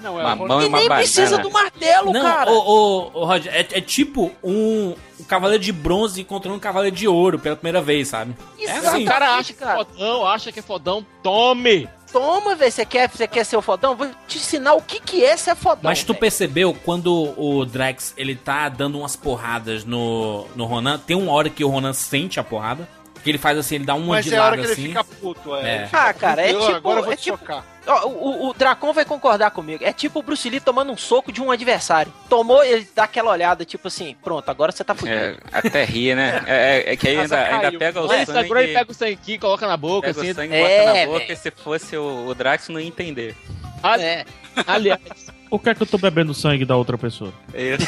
Não, 0.02 0.20
é 0.20 0.24
Uma 0.26 0.34
o 0.34 0.48
mão 0.50 0.62
e 0.62 0.66
uma 0.68 0.78
nem 0.78 0.90
precisa 0.90 1.38
do 1.38 1.50
martelo, 1.50 2.12
Não, 2.12 2.22
cara. 2.22 2.52
ô, 2.52 2.58
ô, 2.58 3.12
ô, 3.14 3.26
Roger, 3.26 3.56
é, 3.56 3.60
é 3.60 3.80
tipo 3.80 4.30
um, 4.44 4.94
um 5.18 5.24
cavaleiro 5.24 5.64
de 5.64 5.72
bronze 5.72 6.20
encontrando 6.20 6.58
um 6.58 6.60
cavaleiro 6.60 6.94
de 6.94 7.08
ouro 7.08 7.40
pela 7.40 7.56
primeira 7.56 7.82
vez, 7.82 8.10
sabe? 8.10 8.36
É 8.60 8.64
Exato. 8.66 8.88
assim. 8.88 9.04
O 9.04 9.08
cara 9.08 9.36
acha 9.36 9.54
que 9.54 9.64
é 9.64 9.66
cara. 9.66 9.78
fodão, 9.86 10.28
acha 10.28 10.52
que 10.52 10.60
é 10.60 10.62
fodão, 10.62 11.06
tome! 11.24 11.88
Toma, 12.12 12.56
velho, 12.56 12.72
você 12.74 12.86
quer, 12.86 13.10
você 13.10 13.26
quer 13.26 13.46
ser 13.46 13.56
o 13.56 13.62
fodão? 13.62 13.96
Vou 13.96 14.10
te 14.28 14.38
ensinar 14.38 14.74
o 14.74 14.82
que 14.82 15.00
que 15.00 15.24
é 15.24 15.38
ser 15.38 15.56
fodão. 15.56 15.84
Mas 15.84 16.04
tu 16.04 16.08
velho. 16.08 16.20
percebeu 16.20 16.74
quando 16.84 17.34
o 17.38 17.64
Drax 17.66 18.14
ele 18.18 18.36
tá 18.36 18.68
dando 18.68 19.00
umas 19.00 19.16
porradas 19.16 19.86
no, 19.86 20.46
no 20.58 20.66
Ronan? 20.66 21.00
Tem 21.00 21.16
uma 21.16 21.32
hora 21.32 21.50
que 21.50 21.64
o 21.64 21.70
Ronan 21.70 21.94
sente 21.94 22.38
a 22.38 22.44
porrada. 22.44 22.88
Que 23.24 23.30
ele 23.30 23.38
faz 23.38 23.58
assim, 23.58 23.76
ele 23.76 23.86
dá 23.86 23.96
uma 23.96 24.16
Mas 24.16 24.26
de 24.26 24.34
é 24.34 24.38
a 24.38 24.44
hora 24.44 24.56
lado 24.58 24.66
que 24.66 24.72
assim. 24.74 24.82
ele 24.82 24.88
fica 24.90 25.04
puto, 25.04 25.56
é. 25.56 25.62
É. 25.76 25.90
Ah, 25.94 26.14
cara, 26.14 26.42
é 26.42 26.48
tipo- 26.54 26.66
Agora 26.66 27.00
eu 27.00 27.04
vou 27.06 27.14
é 27.14 27.16
te 27.16 27.24
tipo- 27.24 27.38
chocar. 27.38 27.66
Ó, 27.86 28.08
o, 28.08 28.10
o, 28.46 28.50
o 28.50 28.54
Dracon 28.54 28.94
vai 28.94 29.04
concordar 29.04 29.52
comigo. 29.52 29.84
É 29.84 29.92
tipo 29.92 30.20
o 30.20 30.24
Bruce 30.24 30.50
Lee 30.50 30.60
tomando 30.62 30.92
um 30.94 30.98
soco 30.98 31.32
de 31.34 31.42
um 31.42 31.52
adversário. 31.52 32.14
Tomou, 32.30 32.64
ele 32.64 32.88
dá 32.96 33.04
aquela 33.04 33.32
olhada, 33.32 33.66
tipo 33.66 33.88
assim, 33.90 34.16
pronto, 34.24 34.50
agora 34.50 34.72
você 34.72 34.84
tá 34.86 34.96
fudido. 34.96 35.18
É, 35.18 35.38
até 35.52 35.84
ri, 35.84 36.16
né? 36.16 36.44
É, 36.48 36.56
é- 36.90 36.94
é 36.94 36.96
que 36.96 37.08
aí 37.10 37.18
ainda, 37.20 37.38
ainda 37.44 37.72
pega 37.78 38.02
o 38.02 38.14
Ele 38.14 38.26
sangue, 38.26 38.42
segura, 38.42 38.64
ele 38.64 38.74
pega 38.74 38.92
o 38.92 38.94
sangue 38.94 39.14
aqui, 39.14 39.38
coloca 39.38 39.68
na 39.68 39.76
boca, 39.78 40.08
pega 40.08 40.22
assim. 40.22 40.32
o 40.32 40.36
sangue, 40.36 40.54
É, 40.56 40.62
bota 40.62 41.00
na 41.00 41.06
boca, 41.06 41.20
velho. 41.20 41.34
e 41.34 41.36
se 41.36 41.52
fosse 41.52 41.98
o, 41.98 42.26
o 42.28 42.34
Drax 42.36 42.70
não 42.70 42.80
ia 42.80 42.88
entender. 42.88 43.36
Ali- 43.82 44.04
É. 44.04 44.26
Aliás, 44.68 45.02
Por 45.54 45.62
que, 45.62 45.70
é 45.70 45.76
que 45.76 45.84
eu 45.84 45.86
tô 45.86 46.00
bebendo 46.00 46.34
sangue 46.34 46.66
da 46.66 46.76
outra 46.76 46.98
pessoa? 46.98 47.32
Isso. 47.54 47.86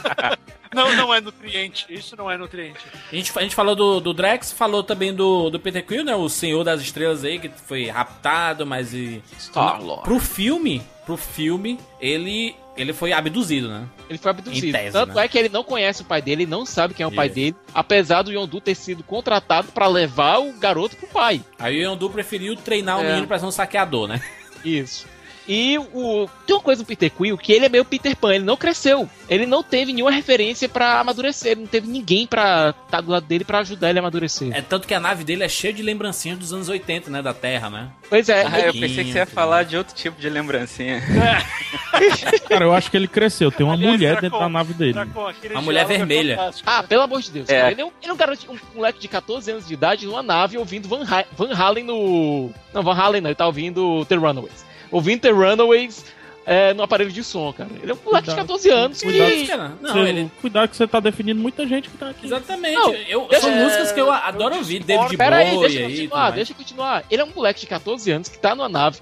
Não, 0.72 0.96
não 0.96 1.12
é 1.12 1.20
nutriente. 1.20 1.84
Isso 1.90 2.16
não 2.16 2.30
é 2.30 2.38
nutriente. 2.38 2.78
A 3.10 3.16
gente, 3.16 3.32
a 3.36 3.42
gente 3.42 3.56
falou 3.56 3.74
do, 3.74 3.98
do 3.98 4.14
Drax, 4.14 4.52
falou 4.52 4.84
também 4.84 5.12
do, 5.12 5.50
do 5.50 5.58
Peter 5.58 5.84
Quill, 5.84 6.04
né? 6.04 6.14
O 6.14 6.28
Senhor 6.28 6.62
das 6.62 6.80
Estrelas 6.80 7.24
aí, 7.24 7.40
que 7.40 7.48
foi 7.48 7.88
raptado, 7.88 8.64
mas 8.64 8.94
e... 8.94 9.20
Star-Lord. 9.36 10.04
Pro 10.04 10.20
filme, 10.20 10.80
pro 11.04 11.16
filme, 11.16 11.76
ele, 12.00 12.54
ele 12.76 12.92
foi 12.92 13.12
abduzido, 13.12 13.68
né? 13.68 13.84
ele 14.08 14.16
foi 14.18 14.30
abduzido. 14.30 14.70
Tese, 14.78 14.92
Tanto 14.92 15.14
né? 15.14 15.24
é 15.24 15.28
que 15.28 15.36
ele 15.36 15.48
não 15.48 15.64
conhece 15.64 16.02
o 16.02 16.04
pai 16.04 16.22
dele, 16.22 16.44
ele 16.44 16.50
não 16.50 16.64
sabe 16.64 16.94
quem 16.94 17.02
é 17.02 17.06
o 17.08 17.12
pai 17.12 17.26
Isso. 17.26 17.34
dele, 17.34 17.56
apesar 17.74 18.22
do 18.22 18.30
Yondu 18.32 18.60
ter 18.60 18.76
sido 18.76 19.02
contratado 19.02 19.72
pra 19.72 19.88
levar 19.88 20.38
o 20.38 20.52
garoto 20.52 20.96
pro 20.96 21.08
pai. 21.08 21.42
Aí 21.58 21.84
o 21.84 21.90
Yondu 21.90 22.08
preferiu 22.10 22.54
treinar 22.54 23.00
o 23.00 23.02
É. 23.02 23.08
menino 23.08 23.26
pra 23.26 23.40
ser 23.40 23.46
um 23.46 23.50
saqueador, 23.50 24.06
né? 24.06 24.22
Isso. 24.64 25.04
E 25.48 25.78
o 25.78 26.28
tem 26.46 26.54
uma 26.54 26.62
coisa 26.62 26.82
no 26.82 26.86
Peter 26.86 27.10
Quill 27.10 27.36
que 27.36 27.52
ele 27.52 27.66
é 27.66 27.68
meio 27.68 27.84
Peter 27.84 28.14
Pan, 28.16 28.34
ele 28.34 28.44
não 28.44 28.56
cresceu. 28.56 29.08
Ele 29.28 29.46
não 29.46 29.62
teve 29.62 29.92
nenhuma 29.92 30.10
referência 30.10 30.68
pra 30.68 31.00
amadurecer, 31.00 31.52
ele 31.52 31.60
não 31.62 31.66
teve 31.68 31.88
ninguém 31.88 32.26
pra 32.26 32.74
estar 32.84 33.00
do 33.00 33.10
lado 33.10 33.26
dele 33.26 33.44
pra 33.44 33.58
ajudar 33.60 33.90
ele 33.90 33.98
a 33.98 34.02
amadurecer. 34.02 34.50
É 34.56 34.60
tanto 34.60 34.86
que 34.86 34.94
a 34.94 35.00
nave 35.00 35.24
dele 35.24 35.42
é 35.44 35.48
cheia 35.48 35.72
de 35.72 35.82
lembrancinhas 35.82 36.38
dos 36.38 36.52
anos 36.52 36.68
80, 36.68 37.10
né? 37.10 37.22
Da 37.22 37.32
Terra, 37.34 37.70
né? 37.70 37.88
Pois 38.08 38.28
é, 38.28 38.44
Ah, 38.46 38.60
eu 38.60 38.72
pensei 38.72 39.04
que 39.04 39.12
você 39.12 39.18
ia 39.18 39.26
falar 39.26 39.64
de 39.64 39.76
outro 39.76 39.94
tipo 39.94 40.20
de 40.20 40.28
lembrancinha. 40.28 41.00
Cara, 42.48 42.64
eu 42.64 42.72
acho 42.72 42.90
que 42.90 42.96
ele 42.96 43.08
cresceu. 43.08 43.50
Tem 43.50 43.64
uma 43.64 43.74
Aliás, 43.74 43.92
mulher 43.94 44.10
Dracon, 44.12 44.20
dentro 44.22 44.38
da 44.40 44.48
nave 44.48 44.74
dele. 44.74 44.92
Dracon, 44.92 45.26
aquele 45.26 45.54
A 45.56 45.60
mulher 45.60 45.82
é 45.82 45.84
vermelha. 45.84 46.50
Ah, 46.66 46.82
pelo 46.82 47.02
amor 47.02 47.20
de 47.20 47.30
Deus. 47.30 47.48
É. 47.48 47.60
cara. 47.60 47.72
Ele, 47.72 47.80
é 47.82 47.84
um, 47.84 47.90
ele 48.02 48.10
é 48.10 48.12
um 48.12 48.16
garoto, 48.16 48.50
um 48.52 48.58
moleque 48.76 49.00
de 49.00 49.08
14 49.08 49.50
anos 49.50 49.66
de 49.66 49.74
idade 49.74 50.06
numa 50.06 50.22
nave 50.22 50.58
ouvindo 50.58 50.88
Van, 50.88 51.04
Ha- 51.04 51.24
Van 51.36 51.52
Halen 51.54 51.84
no. 51.84 52.50
Não, 52.72 52.82
Van 52.82 52.94
Halen 52.94 53.20
não, 53.20 53.28
ele 53.30 53.34
tá 53.34 53.46
ouvindo 53.46 54.04
The 54.06 54.16
Runaways. 54.16 54.64
Ouvindo 54.90 55.20
The 55.20 55.30
Runaways 55.30 56.04
é, 56.46 56.74
no 56.74 56.82
aparelho 56.82 57.12
de 57.12 57.22
som, 57.22 57.52
cara. 57.52 57.70
Ele 57.82 57.92
é 57.92 57.94
um 57.94 57.98
moleque 58.04 58.28
de 58.28 58.34
Cuidado. 58.34 58.46
14 58.48 58.70
anos 58.70 59.02
Cuidado. 59.02 59.30
que. 59.30 59.46
Cara, 59.46 59.72
não, 59.80 59.92
Você- 59.92 59.98
ele... 60.08 60.30
Cuidado 60.40 60.68
que 60.68 60.76
você 60.76 60.86
tá 60.86 60.98
definindo 61.00 61.40
muita 61.40 61.66
gente 61.66 61.88
que 61.88 61.96
tá 61.96 62.10
aqui. 62.10 62.26
Exatamente. 62.26 62.74
Não, 62.74 62.92
eu, 62.92 63.26
deixa- 63.28 63.46
são 63.46 63.54
músicas 63.56 63.92
que 63.92 64.00
eu 64.00 64.10
adoro 64.10 64.56
ouvir. 64.56 64.82
David 64.82 65.16
Pera 65.16 65.36
aí, 65.36 65.50
Bowie 65.54 65.68
deixa 65.68 65.78
eu 65.80 65.86
aí. 65.86 65.92
tudo 65.92 66.00
continuar, 66.02 66.20
mais. 66.22 66.34
deixa 66.34 66.52
eu 66.52 66.56
continuar. 66.56 67.04
Ele 67.10 67.22
é 67.22 67.24
um 67.24 67.32
moleque 67.34 67.60
de 67.60 67.66
14 67.66 68.10
anos 68.10 68.28
que 68.28 68.38
tá 68.38 68.54
numa 68.54 68.68
nave, 68.68 68.98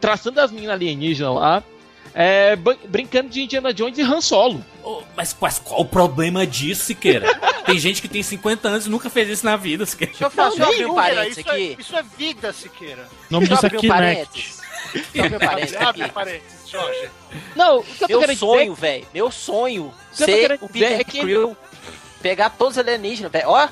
traçando 0.00 0.40
as 0.40 0.52
meninas 0.52 0.74
alienígenas 0.74 1.34
lá, 1.34 1.62
é, 2.14 2.56
brincando 2.88 3.30
de 3.30 3.42
Indiana 3.42 3.74
Jones 3.74 3.98
e 3.98 4.02
Han 4.02 4.20
Solo. 4.20 4.64
Mas, 5.16 5.36
mas 5.40 5.58
qual 5.58 5.80
o 5.80 5.84
problema 5.84 6.46
disso, 6.46 6.84
Siqueira? 6.84 7.26
tem 7.66 7.78
gente 7.78 8.00
que 8.00 8.08
tem 8.08 8.22
50 8.22 8.68
anos 8.68 8.86
e 8.86 8.90
nunca 8.90 9.10
fez 9.10 9.28
isso 9.28 9.44
na 9.44 9.56
vida, 9.56 9.84
Siqueira. 9.84 10.12
Deixa 10.12 10.24
eu, 10.26 10.30
falar, 10.30 10.50
deixa 10.50 10.62
eu 10.62 10.68
abrir 10.68 10.86
um 10.86 10.94
parênteses 10.94 11.38
isso, 11.38 11.48
é, 11.48 11.52
aqui. 11.52 11.76
isso 11.80 11.96
é 11.96 12.02
vida, 12.16 12.52
Siqueira. 12.52 13.08
O 13.28 13.32
nome 13.32 13.46
Deixa 13.48 13.66
eu 13.66 13.70
disso 13.70 13.92
é 13.92 13.98
Kinect. 13.98 14.65
Parênteses. 15.38 15.76
Abre 15.76 16.08
parênteses, 16.08 16.68
Jorge. 16.70 17.08
Não, 17.54 17.78
o 17.78 17.82
que 17.84 18.04
eu 18.04 18.08
tô 18.08 18.12
Meu 18.14 18.20
querendo 18.20 18.38
sonho, 18.38 18.74
dizer 18.74 18.80
velho. 18.80 19.06
Meu 19.14 19.30
sonho. 19.30 19.94
Ser 20.12 20.58
o 20.60 20.68
Peter 20.68 21.00
é 21.00 21.04
que 21.04 21.18
ele- 21.18 21.26
Quill. 21.26 21.56
Pegar 22.22 22.50
todos 22.50 22.76
os 22.76 22.78
alienígenas, 22.78 23.30
velho. 23.30 23.48
Ó. 23.48 23.68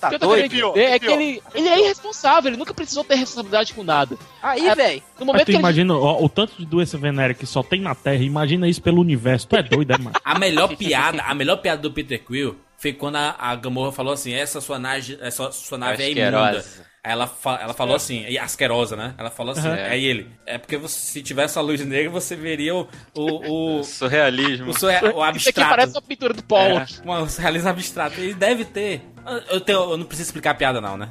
Tá 0.00 0.08
o 0.08 0.10
que 0.10 0.16
eu 0.16 0.18
tô 0.20 0.26
doido? 0.26 0.50
querendo 0.50 0.72
dizer 0.74 0.84
é 0.90 0.98
que 0.98 1.06
pior. 1.06 1.20
ele, 1.20 1.42
ele 1.54 1.68
é 1.68 1.78
irresponsável, 1.80 2.50
ele 2.50 2.58
nunca 2.58 2.74
precisou 2.74 3.02
ter 3.02 3.14
responsabilidade 3.14 3.72
com 3.72 3.82
nada. 3.82 4.18
Aí, 4.42 4.68
É, 4.68 4.74
velho. 4.74 5.02
No 5.18 5.20
Mas 5.20 5.26
momento 5.26 5.42
tu 5.42 5.46
que 5.46 5.52
ele 5.52 5.58
imagina 5.58 5.94
ó, 5.94 6.22
o 6.22 6.28
tanto 6.28 6.52
de 6.58 6.66
doença 6.66 6.98
venérea 6.98 7.34
que 7.34 7.46
só 7.46 7.62
tem 7.62 7.80
na 7.80 7.94
Terra, 7.94 8.22
imagina 8.22 8.68
isso 8.68 8.82
pelo 8.82 9.00
universo. 9.00 9.46
Tu 9.48 9.56
é 9.56 9.62
doido, 9.62 9.92
é, 9.94 9.98
mano? 9.98 10.12
A 10.22 10.38
melhor 10.38 10.76
piada, 10.76 11.22
a 11.22 11.34
melhor 11.34 11.56
piada 11.56 11.80
do 11.80 11.90
Peter 11.90 12.22
Quill 12.22 12.56
foi 12.76 12.92
quando 12.92 13.16
a, 13.16 13.36
a 13.38 13.54
Gamorra 13.56 13.90
falou 13.90 14.12
assim: 14.12 14.34
essa 14.34 14.60
sua 14.60 14.78
nave, 14.78 15.16
essa 15.20 15.50
sua 15.50 15.78
nave 15.78 16.02
é 16.02 16.10
imunda. 16.10 16.64
Aí 17.06 17.12
ela, 17.12 17.28
fa- 17.28 17.60
ela 17.62 17.72
falou 17.72 17.94
assim, 17.94 18.24
e 18.28 18.36
asquerosa, 18.36 18.96
né? 18.96 19.14
Ela 19.16 19.30
falou 19.30 19.52
assim, 19.52 19.68
Uhum. 19.68 19.74
aí 19.74 20.04
ele, 20.04 20.28
é 20.44 20.58
porque 20.58 20.76
você- 20.76 20.98
se 20.98 21.22
tivesse 21.22 21.56
a 21.56 21.62
luz 21.62 21.80
negra, 21.86 22.10
você 22.10 22.34
veria 22.34 22.74
o. 22.74 22.88
O, 23.14 23.78
o, 23.78 23.84
Surrealismo. 23.86 24.70
o, 24.70 24.74
surre- 24.76 24.96
o 24.96 25.08
Isso 25.36 25.48
aqui 25.48 25.60
abstrato. 25.60 25.70
parece 25.70 25.92
uma 25.92 26.02
pintura 26.02 26.34
do 26.34 26.42
Paulo. 26.42 26.78
É, 26.78 26.86
um 27.08 27.24
realismo 27.40 27.68
abstrato. 27.68 28.20
Ele 28.20 28.34
deve 28.34 28.64
ter. 28.64 29.02
Eu, 29.50 29.60
tenho, 29.60 29.78
eu 29.92 29.96
não 29.96 30.04
preciso 30.04 30.28
explicar 30.30 30.50
a 30.50 30.54
piada, 30.54 30.80
não, 30.80 30.96
né? 30.96 31.10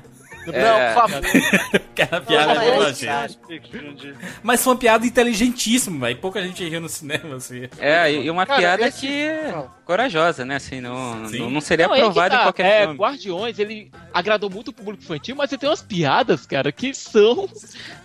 É. 0.51 0.63
Não, 0.63 0.93
por 0.93 1.09
favor. 1.09 1.21
Aquela 1.95 2.21
piada 2.21 2.53
Não, 2.55 2.61
é 2.61 2.71
boa, 2.71 2.83
mas- 2.83 2.97
gente. 2.97 3.39
Mas 4.43 4.63
foi 4.63 4.73
uma 4.73 4.79
piada 4.79 5.05
inteligentíssima, 5.05 6.05
velho. 6.07 6.17
Pouca 6.19 6.41
gente 6.41 6.67
riu 6.67 6.81
no 6.81 6.89
cinema, 6.89 7.35
assim. 7.35 7.69
É, 7.79 8.11
e 8.11 8.25
e 8.25 8.29
uma 8.29 8.45
Cara, 8.45 8.59
piada 8.59 8.87
esse- 8.87 8.99
que 9.07 9.27
corajosa, 9.85 10.43
né? 10.43 10.55
Assim, 10.55 10.81
não, 10.81 11.27
Sim. 11.27 11.39
não, 11.39 11.49
não 11.49 11.61
seria 11.61 11.87
Não, 11.87 11.93
aí 11.93 12.01
que 12.01 12.07
aprovado 12.07 12.35
tá. 12.35 12.41
em 12.41 12.43
qualquer 12.43 12.65
é, 12.65 12.81
filme. 12.81 12.97
Guardiões, 12.99 13.59
ele 13.59 13.91
agradou 14.13 14.49
muito 14.49 14.69
o 14.69 14.73
público 14.73 15.03
infantil, 15.03 15.35
mas 15.35 15.51
ele 15.51 15.59
tem 15.59 15.69
umas 15.69 15.81
piadas, 15.81 16.45
cara, 16.45 16.71
que 16.71 16.93
são. 16.93 17.47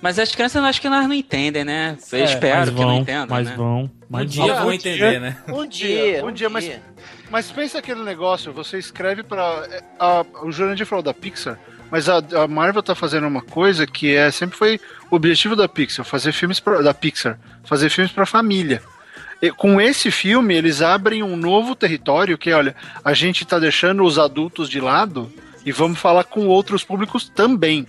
Mas 0.00 0.18
as 0.18 0.34
crianças 0.34 0.62
eu 0.62 0.68
acho 0.68 0.80
que 0.80 0.88
nós 0.88 1.06
não 1.06 1.14
entendem, 1.14 1.64
né? 1.64 1.96
Eu 2.12 2.18
É, 2.18 2.24
espero 2.24 2.58
mas 2.60 2.68
que 2.70 2.74
não 2.76 2.82
vão, 2.86 2.96
entendam, 2.98 3.26
mas 3.28 3.48
né? 3.48 3.54
vão, 3.56 3.90
mas 4.08 4.22
Um 4.22 4.26
dia 4.26 4.46
vão. 4.46 4.56
vão 4.56 4.66
um 4.68 4.72
entender, 4.72 5.10
dia- 5.10 5.20
né? 5.20 5.36
Um 5.48 5.60
Um 5.60 5.66
dia, 5.66 6.24
um 6.24 6.28
um 6.28 6.32
dia, 6.32 6.48
mas, 6.50 6.64
dia. 6.64 6.82
mas 7.30 7.50
pensa 7.50 7.78
aquele 7.78 8.02
negócio, 8.02 8.52
você 8.52 8.78
escreve 8.78 9.22
pra. 9.22 9.66
é, 9.70 9.82
a- 9.98 10.24
o 10.42 10.52
Jurandir 10.52 10.86
falou 10.86 11.02
da 11.02 11.14
Pixar, 11.14 11.58
mas 11.90 12.08
a, 12.08 12.18
a 12.42 12.48
Marvel 12.48 12.82
tá 12.82 12.94
fazendo 12.94 13.26
uma 13.26 13.42
coisa 13.42 13.86
que 13.86 14.14
é 14.14 14.30
sempre 14.30 14.56
foi 14.56 14.80
o 15.10 15.16
objetivo 15.16 15.56
da 15.56 15.68
Pixar, 15.68 16.04
fazer 16.04 16.32
filmes 16.32 16.60
pra, 16.60 16.80
da 16.82 16.94
Pixar, 16.94 17.38
fazer 17.64 17.90
filmes 17.90 18.12
pra 18.12 18.26
família. 18.26 18.82
E 19.42 19.50
com 19.50 19.80
esse 19.80 20.10
filme, 20.10 20.54
eles 20.54 20.82
abrem 20.82 21.22
um 21.22 21.36
novo 21.36 21.74
território 21.74 22.36
que, 22.36 22.52
olha, 22.52 22.76
a 23.02 23.14
gente 23.14 23.44
tá 23.44 23.58
deixando 23.58 24.04
os 24.04 24.18
adultos 24.18 24.68
de 24.68 24.80
lado 24.80 25.32
e 25.64 25.72
vamos 25.72 25.98
falar 25.98 26.24
com 26.24 26.46
outros 26.46 26.84
públicos 26.84 27.28
também. 27.28 27.86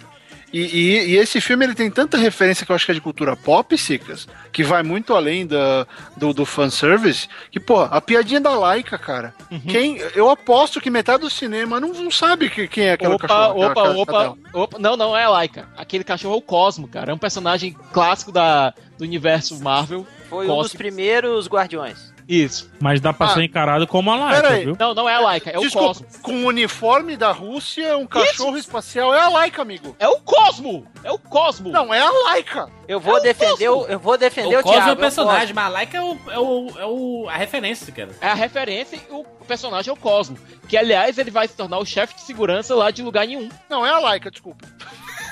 E, 0.54 0.60
e- 0.60 1.06
e 1.12 1.16
esse 1.18 1.40
filme 1.40 1.64
ele 1.66 1.74
tem 1.74 1.90
tanta 1.90 2.18
referência 2.18 2.66
que 2.66 2.72
eu 2.72 2.76
acho 2.76 2.86
que 2.86 2.92
é 2.92 2.96
de 2.96 3.00
cultura 3.02 3.36
pop, 3.38 3.78
Sicas, 3.78 4.28
que 4.52 4.64
vai 4.64 4.84
muito 4.84 5.14
além 5.14 5.48
da, 5.48 5.88
do, 6.18 6.34
do 6.34 6.46
fanservice, 6.46 7.28
que, 7.50 7.60
pô, 7.60 7.80
a 7.82 8.02
piadinha 8.02 8.42
da 8.42 8.54
Laika, 8.54 8.98
cara. 8.98 9.34
Quem, 9.68 9.98
eu 10.14 10.30
aposto 10.30 10.82
que 10.82 10.90
metade 10.90 11.22
do 11.22 11.30
cinema 11.30 11.80
não, 11.80 11.90
não 11.94 12.12
sabe 12.12 12.50
que- 12.50 12.68
quem 12.68 12.86
é 12.86 12.94
aquela 12.94 13.16
Opa, 13.16 13.28
cachorra. 13.28 13.50
opa, 13.54 13.70
aquela 13.72 13.98
opa, 13.98 14.38
opa. 14.54 14.80
Não, 14.80 14.98
não 14.98 15.18
é 15.18 15.24
a 15.24 15.30
Laika. 15.30 15.68
Aquele 15.78 16.04
cachorro 16.04 16.36
é 16.36 16.38
o 16.38 16.42
Cosmo, 16.42 16.88
cara. 16.88 17.12
É 17.12 17.14
um 17.16 17.18
personagem 17.18 17.76
clássico 17.94 18.32
da, 18.32 18.74
do 18.98 19.04
universo 19.06 19.58
Marvel. 19.62 20.06
Foi 20.30 20.50
um 20.50 20.62
dos 20.62 20.74
primeiros 20.74 21.48
Guardiões. 21.48 22.11
Isso. 22.32 22.72
Mas 22.80 23.02
dá 23.02 23.12
pra 23.12 23.26
Ah, 23.28 23.30
ser 23.34 23.44
encarado 23.44 23.86
como 23.86 24.10
a 24.10 24.16
Laika, 24.16 24.42
pera 24.42 24.54
aí. 24.56 24.64
viu? 24.66 24.78
Não, 24.80 24.94
não 24.94 25.10
é 25.10 25.16
a 25.16 25.20
Laika, 25.20 25.50
é 25.50 25.58
o 25.58 25.62
Desculpa, 25.62 25.88
Cosmo. 25.88 26.06
com 26.22 26.32
o 26.44 26.48
uniforme 26.48 27.18
da 27.18 27.34
Rússia, 27.34 27.98
um 27.98 28.08
cachorro 28.08 28.58
espacial, 28.58 29.14
é 29.14 29.20
a 29.20 29.28
Laika, 29.28 29.62
amigo. 29.62 29.94
É 30.00 30.08
o 30.08 30.16
Cosmo! 30.22 30.88
É 31.04 31.12
o 31.12 31.20
Cosmo! 31.20 31.70
Não, 31.70 31.94
é 31.94 32.00
a 32.00 32.10
Laika. 32.10 32.70
Eu 32.88 33.02
vou 33.02 33.22
defender 33.22 33.68
o, 33.70 33.86
eu 33.86 34.00
vou 34.00 34.18
defender 34.18 34.56
O 34.56 34.60
o, 34.62 34.64
Cosmo 34.64 34.90
é 34.90 34.94
o 34.94 34.98
personagem, 34.98 35.54
mas 35.54 35.66
a 35.66 35.70
Laika 35.70 35.98
é, 35.98 36.02
o, 36.02 36.18
é, 36.30 36.40
o, 36.40 36.70
é 36.80 36.86
o, 36.86 37.28
a 37.30 37.36
referência, 37.36 37.92
cara. 37.92 38.12
É 38.22 38.28
a 38.30 38.34
referência 38.34 38.96
e 38.96 39.02
o 39.14 39.26
personagem 39.46 39.90
é 39.90 39.94
o 39.94 39.98
Cosmo. 39.98 40.38
Que, 40.70 40.78
aliás, 40.78 41.18
ele 41.18 41.32
vai 41.32 41.50
se 41.50 41.56
tornar 41.58 41.80
o 41.80 41.86
chefe 41.86 42.16
de 42.16 42.22
segurança 42.22 42.74
lá 42.74 42.92
de 42.92 43.04
lugar 43.04 43.28
nenhum. 43.28 43.50
Não, 43.70 43.86
é 43.86 43.90
a 43.90 44.00
Laika, 44.00 44.32
desculpa. 44.32 44.66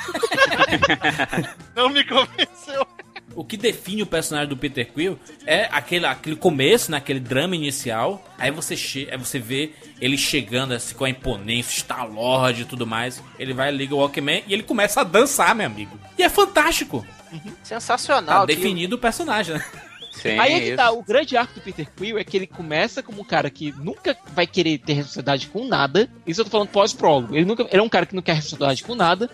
não 1.76 1.88
me 1.90 2.04
convenceu. 2.04 2.86
O 3.40 3.44
que 3.46 3.56
define 3.56 4.02
o 4.02 4.06
personagem 4.06 4.50
do 4.50 4.58
Peter 4.58 4.86
Quill 4.92 5.18
é 5.46 5.70
aquele, 5.72 6.06
aquele 6.06 6.36
começo, 6.36 6.92
né, 6.92 6.98
aquele 6.98 7.22
drama 7.22 7.56
inicial. 7.56 8.22
Aí 8.38 8.52
você, 8.52 8.74
aí 9.10 9.18
você 9.18 9.40
vê 9.40 9.72
ele 10.02 10.18
chegando 10.18 10.74
assim 10.74 10.94
com 10.94 11.06
a 11.06 11.10
imponência, 11.10 11.80
Star-Lord 11.80 12.64
e 12.64 12.66
tudo 12.66 12.86
mais. 12.86 13.24
Ele 13.40 13.54
vai, 13.54 13.72
liga 13.72 13.96
o 13.96 14.00
Walkman 14.00 14.44
e 14.46 14.54
ele 14.54 14.62
começa 14.62 15.00
a 15.00 15.04
dançar, 15.06 15.56
meu 15.56 15.68
amigo. 15.68 15.98
E 16.18 16.24
é 16.24 16.28
fantástico. 16.28 17.08
Sensacional. 17.64 18.42
Tá 18.42 18.48
que- 18.48 18.58
definido 18.58 18.98
o 18.98 19.00
personagem, 19.00 19.56
né? 19.56 19.64
Sim, 20.12 20.38
Aí 20.38 20.54
é 20.54 20.60
que 20.60 20.76
tá, 20.76 20.92
o 20.92 21.02
grande 21.02 21.38
arco 21.38 21.54
do 21.54 21.62
Peter 21.62 21.90
Quill 21.96 22.18
é 22.18 22.26
que 22.26 22.36
ele 22.36 22.48
começa 22.48 23.02
como 23.02 23.22
um 23.22 23.24
cara 23.24 23.50
que 23.50 23.74
nunca 23.78 24.18
vai 24.34 24.46
querer 24.46 24.80
ter 24.80 24.92
responsabilidade 24.92 25.48
com 25.48 25.66
nada. 25.66 26.10
Isso 26.28 26.42
eu 26.42 26.46
tô 26.46 26.52
falando 26.52 26.68
pós-prólogo. 26.68 27.34
Ele, 27.34 27.46
nunca, 27.46 27.64
ele 27.64 27.80
é 27.80 27.82
um 27.82 27.88
cara 27.88 28.06
que 28.06 28.16
não 28.16 28.22
quer 28.22 28.34
responsabilidade 28.34 28.84
com 28.84 28.96
nada. 28.96 29.30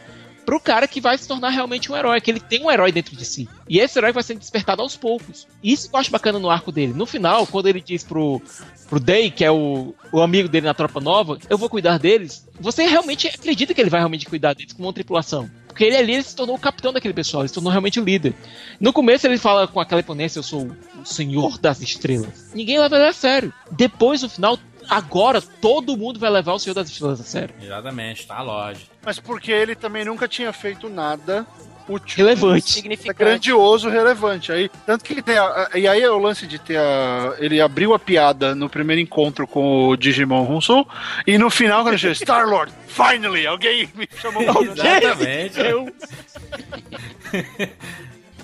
Pro 0.45 0.59
cara 0.59 0.87
que 0.87 1.01
vai 1.01 1.17
se 1.17 1.27
tornar 1.27 1.49
realmente 1.49 1.91
um 1.91 1.95
herói, 1.95 2.21
que 2.21 2.29
ele 2.29 2.39
tem 2.39 2.63
um 2.63 2.71
herói 2.71 2.91
dentro 2.91 3.15
de 3.15 3.25
si. 3.25 3.49
E 3.67 3.79
esse 3.79 3.97
herói 3.97 4.11
vai 4.11 4.21
sendo 4.21 4.39
despertado 4.39 4.81
aos 4.81 4.95
poucos. 4.95 5.47
Isso 5.63 5.89
que 5.89 5.95
eu 5.95 5.99
acho 5.99 6.11
bacana 6.11 6.37
no 6.37 6.49
arco 6.49 6.71
dele. 6.71 6.93
No 6.93 7.05
final, 7.05 7.47
quando 7.47 7.67
ele 7.67 7.81
diz 7.81 8.03
pro, 8.03 8.41
pro 8.87 8.99
Day, 8.99 9.31
que 9.31 9.43
é 9.43 9.51
o, 9.51 9.95
o 10.11 10.21
amigo 10.21 10.47
dele 10.47 10.67
na 10.67 10.73
tropa 10.73 10.99
nova, 10.99 11.39
eu 11.49 11.57
vou 11.57 11.69
cuidar 11.69 11.97
deles. 11.97 12.47
Você 12.59 12.85
realmente 12.85 13.27
acredita 13.27 13.73
que 13.73 13.81
ele 13.81 13.89
vai 13.89 13.99
realmente 13.99 14.25
cuidar 14.25 14.53
deles 14.53 14.73
como 14.73 14.87
uma 14.87 14.93
tripulação. 14.93 15.49
Porque 15.67 15.83
ele 15.83 15.97
ali 15.97 16.13
ele 16.13 16.23
se 16.23 16.33
tornou 16.33 16.55
o 16.55 16.59
capitão 16.59 16.93
daquele 16.93 17.13
pessoal, 17.13 17.43
ele 17.43 17.49
se 17.49 17.53
tornou 17.53 17.69
realmente 17.69 17.99
o 17.99 18.03
líder. 18.03 18.33
No 18.79 18.93
começo 18.93 19.27
ele 19.27 19.37
fala 19.37 19.67
com 19.67 19.77
aquela 19.77 19.99
imponência, 19.99 20.39
eu 20.39 20.43
sou 20.43 20.71
o 21.01 21.05
senhor 21.05 21.57
das 21.57 21.81
estrelas. 21.81 22.51
Ninguém 22.55 22.79
leva 22.79 22.95
ele 22.95 23.07
a 23.07 23.13
sério. 23.13 23.53
Depois, 23.71 24.21
no 24.21 24.29
final, 24.29 24.57
agora 24.89 25.41
todo 25.41 25.95
mundo 25.97 26.19
vai 26.19 26.29
levar 26.29 26.53
o 26.53 26.59
senhor 26.59 26.73
das 26.73 26.89
estrelas 26.89 27.19
a 27.19 27.23
sério. 27.23 27.55
Exatamente, 27.61 28.25
tá 28.27 28.41
lógico. 28.41 28.89
Mas 29.03 29.19
porque 29.19 29.51
ele 29.51 29.75
também 29.75 30.03
nunca 30.05 30.27
tinha 30.27 30.51
feito 30.53 30.89
nada 30.89 31.45
útil. 31.87 32.17
Relevante. 32.17 32.69
É 32.71 32.73
Significante. 32.73 33.17
grandioso, 33.19 33.89
relevante. 33.89 34.51
Aí, 34.51 34.69
tanto 34.87 35.03
que 35.05 35.21
tem 35.21 35.37
a, 35.37 35.69
a- 35.73 35.77
e 35.77 35.87
aí 35.87 36.01
é 36.01 36.09
o 36.09 36.17
lance 36.17 36.47
de 36.47 36.57
ter 36.57 36.77
a, 36.77 37.35
ele 37.37 37.61
abriu 37.61 37.93
a 37.93 37.99
piada 37.99 38.55
no 38.55 38.67
primeiro 38.67 38.99
encontro 39.01 39.45
com 39.45 39.89
o 39.89 39.95
Digimon 39.95 40.49
Hunsu 40.49 40.85
e 41.27 41.37
no 41.37 41.49
final 41.51 41.83
quando 41.83 41.97
chega 41.97 42.15
Star 42.15 42.47
Lord, 42.49 42.71
finally, 42.87 43.45
alguém 43.45 43.87
me 43.95 44.07
chamou 44.19 44.41
Exatamente. 44.63 45.59
Eu, 45.59 45.87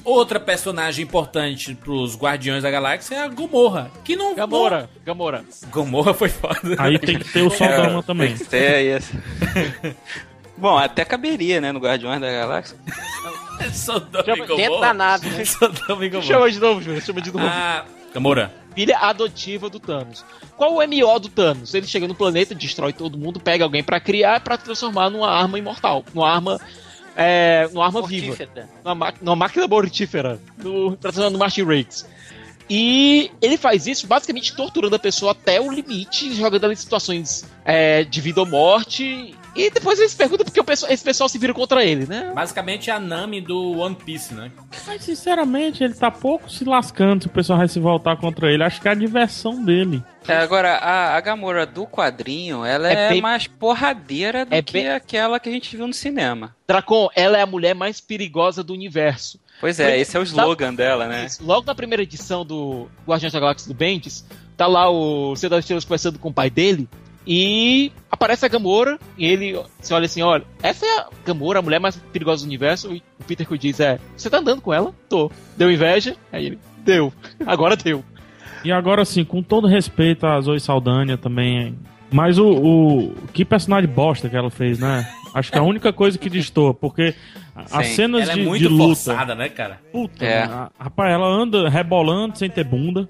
Outra 0.04 0.40
personagem 0.40 1.04
importante 1.06 1.76
pros 1.76 2.16
Guardiões 2.18 2.64
da 2.64 2.72
Galáxia 2.72 3.16
é 3.16 3.20
a 3.24 3.28
Gomorra. 3.28 3.92
Que 4.04 4.16
não. 4.16 4.34
Gamora, 4.36 4.90
Gamora. 5.06 5.46
Gomorra 5.70 6.14
foi 6.14 6.30
foda. 6.30 6.76
Aí 6.80 6.98
tem 6.98 7.20
que 7.20 7.26
ter 7.32 7.42
o 7.44 7.50
Sodoma 7.52 8.00
É, 8.00 8.02
também. 8.02 8.28
Tem 8.30 8.38
que 8.38 8.46
ter 8.46 8.98
isso. 8.98 9.14
Bom, 10.58 10.78
até 10.78 11.04
caberia, 11.06 11.60
né, 11.62 11.72
no 11.72 11.80
Guardiões 11.80 12.20
da 12.22 12.32
Galáxia. 12.32 12.78
Sodoma 13.74 14.24
e 14.24 14.26
Chama- 14.26 14.46
Gomorra. 14.46 14.56
dentro 14.58 14.80
da 14.82 14.94
nave, 14.94 15.30
né? 15.30 15.46
Sodoma 15.46 16.06
e 16.06 16.10
Gomorra. 16.10 16.28
Chama 16.28 16.52
de 16.52 16.60
novo, 16.60 16.82
Júlio, 16.82 17.02
chama 17.02 17.22
de 17.22 17.32
novo. 17.32 17.46
Ah, 17.48 17.86
Gamora. 18.14 18.54
Filha 18.74 18.98
adotiva 18.98 19.70
do 19.70 19.80
Thanos. 19.80 20.24
Qual 20.56 20.76
o 20.76 20.88
MO 20.88 21.20
do 21.20 21.30
Thanos? 21.30 21.74
Ele 21.74 21.86
chega 21.86 22.08
no 22.08 22.16
planeta, 22.16 22.56
destrói 22.56 22.94
todo 22.94 23.18
mundo, 23.18 23.40
pega 23.40 23.64
alguém 23.66 23.84
pra 23.84 24.00
criar 24.00 24.40
pra 24.40 24.58
transformar 24.58 25.10
numa 25.10 25.30
arma 25.30 25.60
imortal, 25.60 26.06
numa 26.14 26.30
arma 26.32 26.60
é, 27.22 27.68
numa 27.72 27.86
arma 27.86 28.06
viva, 28.08 28.28
Mortífera. 28.28 28.70
numa, 28.84 28.96
ma- 28.96 29.14
numa 29.22 29.36
máquina 29.36 29.68
mortífera, 29.68 30.40
no, 30.58 30.98
no 31.32 31.38
Martin 31.38 31.64
Rakes. 31.64 32.06
E 32.70 33.30
ele 33.42 33.58
faz 33.58 33.86
isso 33.86 34.08
basicamente 34.08 34.56
torturando 34.56 34.96
a 34.96 35.00
pessoa 35.00 35.34
até 35.34 35.60
o 35.60 35.70
limite, 35.72 36.34
jogando 36.34 36.64
ela 36.64 36.74
em 36.74 36.76
situações 36.78 37.44
é, 37.66 38.04
de 38.06 38.22
vida 38.22 38.40
ou 38.40 38.46
morte. 38.46 39.36
E 39.56 39.70
depois 39.70 40.00
ele 40.00 40.08
se 40.08 40.16
pergunta 40.16 40.44
porque 40.46 40.60
o 40.60 40.64
pessoal- 40.64 40.92
esse 40.92 41.04
pessoal 41.04 41.28
se 41.28 41.38
vira 41.38 41.54
contra 41.54 41.84
ele, 41.84 42.06
né? 42.06 42.32
Basicamente 42.34 42.90
é 42.90 42.94
a 42.94 43.00
Nami 43.00 43.42
do 43.42 43.80
One 43.80 43.96
Piece, 43.96 44.34
né? 44.34 44.50
Mas 44.88 45.04
sinceramente, 45.04 45.84
ele 45.84 45.94
tá 45.94 46.10
pouco 46.10 46.50
se 46.50 46.64
lascando 46.64 47.24
se 47.24 47.28
o 47.28 47.32
pessoal 47.32 47.60
vai 47.60 47.68
se 47.68 47.80
voltar 47.80 48.16
contra 48.18 48.50
ele. 48.52 48.64
Acho 48.64 48.80
que 48.80 48.88
é 48.88 48.92
a 48.92 48.96
diversão 48.96 49.64
dele. 49.64 50.02
É, 50.28 50.38
agora, 50.38 50.76
a, 50.78 51.18
a 51.18 51.22
Gamora 51.22 51.66
do 51.66 51.86
quadrinho, 51.86 52.64
ela 52.64 52.90
É 52.90 53.08
é, 53.08 53.10
bem- 53.10 53.22
mais 53.22 53.46
porradeira 53.48 54.46
do 54.46 54.54
É 54.54 54.62
que 54.62 54.72
bem- 54.74 54.90
aquela 54.90 55.40
que 55.40 55.50
a 55.50 55.52
gente 55.52 55.76
viu 55.76 55.86
no 55.88 55.94
cinema. 55.94 56.56
Dracon, 56.68 57.10
ela 57.16 57.38
é 57.38 57.42
a 57.42 57.46
mulher 57.46 57.74
mais 57.76 58.00
perigosa 58.00 58.64
do 58.64 58.72
universo. 58.74 59.40
Pois 59.60 59.80
é, 59.80 60.00
esse 60.00 60.16
é 60.16 60.20
o 60.20 60.24
slogan 60.24 60.74
dela, 60.74 61.08
né? 61.08 61.28
Logo 61.42 61.66
na 61.68 61.76
primeira 61.76 62.02
edição 62.04 62.46
do 62.46 62.88
Guardiões 63.06 63.34
da 63.34 63.40
Galáxia 63.40 63.68
do 63.68 63.74
Bendis, 63.74 64.26
tá 64.56 64.66
lá 64.66 64.90
o 64.90 65.36
Senhor 65.36 65.50
das 65.50 65.60
Estrelas 65.60 65.84
conversando 65.86 66.18
com 66.18 66.30
o 66.30 66.34
pai 66.34 66.50
dele 66.50 66.88
e 67.26 67.92
aparece 68.10 68.46
a 68.46 68.50
Gamora 68.50 68.98
e 69.18 69.26
ele 69.26 69.60
se 69.80 69.94
olha 69.94 70.06
assim, 70.06 70.22
olha, 70.22 70.44
essa 70.64 70.86
é 70.86 71.00
a 71.00 71.08
Gamora, 71.26 71.60
a 71.60 71.62
mulher 71.62 71.80
mais 71.80 71.96
perigosa 72.12 72.44
do 72.44 72.48
universo 72.48 72.94
e 72.94 73.04
o 73.20 73.24
Peter 73.26 73.48
Quill 73.48 73.58
diz, 73.58 73.80
é, 73.80 74.00
você 74.16 74.30
tá 74.30 74.38
andando 74.40 74.62
com 74.62 74.74
ela? 74.74 74.94
Tô. 75.08 75.32
Deu 75.56 75.72
inveja? 75.72 76.16
Aí 76.32 76.46
ele, 76.48 76.60
deu. 76.80 77.14
Agora 77.46 77.76
deu. 77.76 78.04
E 78.64 78.72
agora 78.72 79.06
sim, 79.06 79.24
com 79.24 79.42
todo 79.42 79.68
respeito 79.68 80.26
a 80.26 80.40
Zoe 80.42 80.60
Saldanha 80.60 81.18
também. 81.18 81.76
Mas 82.12 82.38
o, 82.38 82.48
o- 82.50 83.16
Que 83.34 83.46
personagem 83.46 83.90
bosta 83.90 84.28
que 84.30 84.36
ela 84.36 84.50
fez, 84.50 84.78
né? 84.80 85.08
Acho 85.34 85.50
que 85.52 85.58
é 85.58 85.62
a 85.62 85.64
única 85.64 85.94
coisa 85.94 86.18
que 86.18 86.30
destoa, 86.30 86.74
porque 86.74 87.16
a- 87.56 87.80
as 87.80 87.88
Sim. 87.88 87.96
cenas 87.96 88.24
Ela 88.24 88.32
é 88.34 88.36
de, 88.36 88.42
muito 88.42 88.62
de 88.62 88.68
luta. 88.68 88.84
forçada, 88.84 89.34
né, 89.34 89.48
cara? 89.48 89.80
Puta, 89.94 90.26
É. 90.26 90.44
a- 90.44 90.70
rapaz, 90.78 91.14
ela 91.14 91.26
anda 91.26 91.70
rebolando 91.70 92.38
sem 92.38 92.50
ter 92.50 92.66
bunda. 92.66 93.08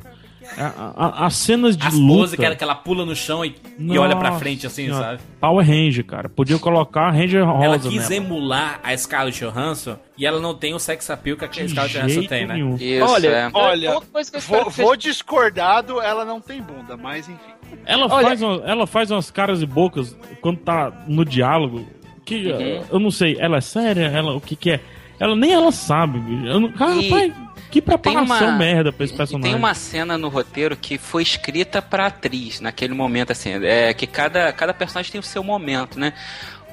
A- 0.58 0.94
a- 0.98 1.26
as 1.26 1.36
cenas 1.36 1.78
de 1.78 1.88
As 1.88 1.94
luta. 1.94 2.36
que 2.36 2.44
ela, 2.46 2.56
que 2.56 2.64
ela 2.64 2.76
pula 2.76 3.06
no 3.06 3.16
chão 3.16 3.44
e, 3.46 3.56
e 3.80 3.98
olha 3.98 4.16
pra 4.16 4.30
Nossa 4.32 4.40
frente, 4.42 4.68
assim, 4.68 4.86
Senhora. 4.86 5.04
sabe? 5.18 5.20
Power 5.40 5.66
Ranger, 5.66 6.06
cara. 6.06 6.28
Podia 6.30 6.60
colocar 6.60 7.08
a 7.08 7.12
Ranger 7.12 7.46
rosa 7.46 7.66
Ela 7.66 7.80
quis 7.80 7.94
nela. 8.10 8.16
emular 8.16 8.80
a 8.84 8.96
Scarlett 8.98 9.40
Johansson 9.40 9.98
e 10.18 10.26
ela 10.26 10.40
não 10.42 10.54
tem 10.54 10.74
o 10.74 10.80
sex 10.80 11.10
appeal 11.10 11.38
que 11.38 11.46
a 11.46 11.48
De 11.48 11.70
Scarlett 11.70 11.98
Johansson 11.98 12.24
tem, 12.28 12.46
né? 12.46 12.60
Isso, 12.80 13.06
olha, 13.06 13.28
é. 13.28 13.50
Olha, 13.54 13.92
uma 13.92 14.02
coisa 14.02 14.30
que 14.30 14.38
eu 14.38 14.40
espero 14.40 14.64
Vou, 14.66 14.72
vou 14.72 14.96
discordado, 14.98 16.02
ela 16.02 16.26
não 16.26 16.42
tem 16.42 16.62
bunda, 16.62 16.98
mas 16.98 17.28
enfim. 17.30 17.40
Ela, 17.86 18.08
Olha- 18.14 18.28
faz 18.28 18.42
uma- 18.42 18.62
ela 18.66 18.86
faz 18.88 19.10
umas 19.12 19.32
caras 19.32 19.62
e 19.62 19.66
bocas 19.66 20.16
quando 20.42 20.58
tá 20.60 20.92
no 21.08 21.24
diálogo. 21.24 21.88
Que 22.26 22.52
Uhum. 22.52 22.80
uh, 22.82 22.86
eu 22.92 23.00
não 23.00 23.10
sei, 23.12 23.38
ela 23.40 23.58
é 23.58 23.62
séria? 23.62 24.06
Ela, 24.08 24.36
o 24.36 24.42
que 24.42 24.56
que 24.56 24.72
é? 24.72 24.80
Ela 25.20 25.36
nem 25.36 25.52
ela 25.54 25.72
sabe. 25.72 26.20
bicho. 26.20 26.46
Eu 26.46 26.60
não, 26.60 26.72
cara, 26.72 26.96
E 26.96 27.10
rapaz, 27.10 27.34
que 27.72 27.82
preparação 27.82 28.48
uma- 28.50 28.58
merda 28.58 28.92
pra 28.92 29.06
esse 29.06 29.14
personagem. 29.16 29.52
tem 29.52 29.60
uma 29.60 29.74
cena 29.74 30.18
no 30.18 30.28
roteiro 30.30 30.76
que 30.76 30.98
foi 30.98 31.24
escrita 31.24 31.82
pra 31.82 32.08
atriz 32.08 32.60
naquele 32.60 32.94
momento, 32.94 33.32
assim, 33.32 33.52
é 33.66 33.94
que 33.94 34.06
cada, 34.06 34.52
cada 34.54 34.74
personagem 34.74 35.12
tem 35.12 35.20
o 35.20 35.24
seu 35.24 35.44
momento, 35.44 36.00
né? 36.00 36.14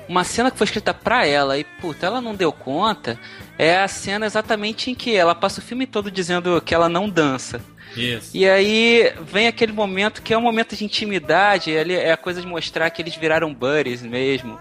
uma 0.08 0.24
cena 0.24 0.50
que 0.50 0.56
foi 0.56 0.64
escrita 0.64 0.94
pra 0.94 1.26
ela 1.26 1.58
e, 1.58 1.64
puta, 1.64 2.06
ela 2.06 2.18
não 2.18 2.34
deu 2.34 2.50
conta, 2.50 3.20
é 3.58 3.76
a 3.76 3.86
cena 3.86 4.24
exatamente 4.24 4.90
em 4.90 4.94
que 4.94 5.14
ela 5.14 5.34
passa 5.34 5.60
o 5.60 5.62
filme 5.62 5.86
todo 5.86 6.10
dizendo 6.10 6.62
que 6.62 6.74
ela 6.74 6.88
não 6.88 7.06
dança. 7.10 7.60
Isso. 7.94 8.30
E 8.34 8.48
aí 8.48 9.12
vem 9.30 9.46
aquele 9.48 9.72
momento 9.72 10.22
que 10.22 10.32
é 10.32 10.38
um 10.38 10.40
momento 10.40 10.74
de 10.74 10.82
intimidade, 10.84 11.76
ali 11.76 11.94
é 11.94 12.12
a 12.12 12.16
coisa 12.16 12.40
de 12.40 12.46
mostrar 12.46 12.88
que 12.88 13.02
eles 13.02 13.14
viraram 13.16 13.52
buddies 13.52 14.00
mesmo. 14.00 14.58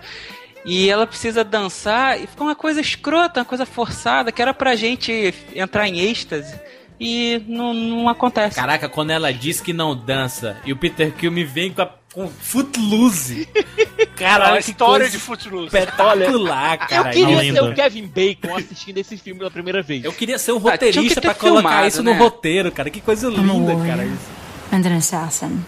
E 0.67 0.89
ela 0.89 1.07
precisa 1.07 1.43
dançar 1.45 2.21
e 2.21 2.27
fica 2.27 2.43
uma 2.43 2.55
coisa 2.55 2.81
escrota, 2.81 3.39
uma 3.39 3.45
coisa 3.45 3.65
forçada, 3.65 4.31
que 4.33 4.41
era 4.41 4.53
pra 4.53 4.75
gente 4.75 5.33
entrar 5.55 5.87
em 5.87 5.99
êxtase. 5.99 6.53
E 6.99 7.41
não, 7.47 7.73
não 7.73 8.09
acontece. 8.09 8.55
Caraca, 8.55 8.89
quando 8.89 9.11
ela 9.11 9.31
diz 9.31 9.61
que 9.61 9.71
não 9.71 9.95
dança 9.95 10.57
e 10.65 10.73
o 10.73 10.75
Peter 10.75 11.13
Kill 11.13 11.31
me 11.31 11.45
vem 11.45 11.71
com 11.71 11.81
a 11.81 11.89
com 12.13 12.27
Footloose. 12.27 13.47
Caralho, 14.17 14.55
a 14.55 14.61
que 14.61 14.71
história 14.71 15.05
coisa 15.05 15.11
de 15.11 15.19
Footloose. 15.19 15.67
Espetacular, 15.67 16.77
cara. 16.79 17.09
eu 17.09 17.25
queria 17.27 17.53
ser 17.53 17.61
o 17.63 17.75
Kevin 17.75 18.07
Bacon 18.07 18.55
assistindo 18.57 18.97
esse 18.97 19.17
filme 19.17 19.37
pela 19.37 19.51
primeira 19.51 19.83
vez. 19.83 20.03
Eu 20.03 20.11
queria 20.11 20.39
ser 20.39 20.51
um 20.53 20.57
Ah, 20.57 20.61
que 20.61 20.69
roteirista 20.71 21.21
pra 21.21 21.35
colocar 21.35 21.61
filmado, 21.69 21.87
isso 21.87 22.01
né? 22.01 22.11
no 22.11 22.17
roteiro, 22.17 22.71
cara. 22.71 22.89
Que 22.89 23.01
coisa 23.01 23.29
linda, 23.29 23.75
cara. 23.85 24.03
Isso. 24.03 24.37
and 24.71 24.85
an 24.85 24.97
assassin. 24.97 25.63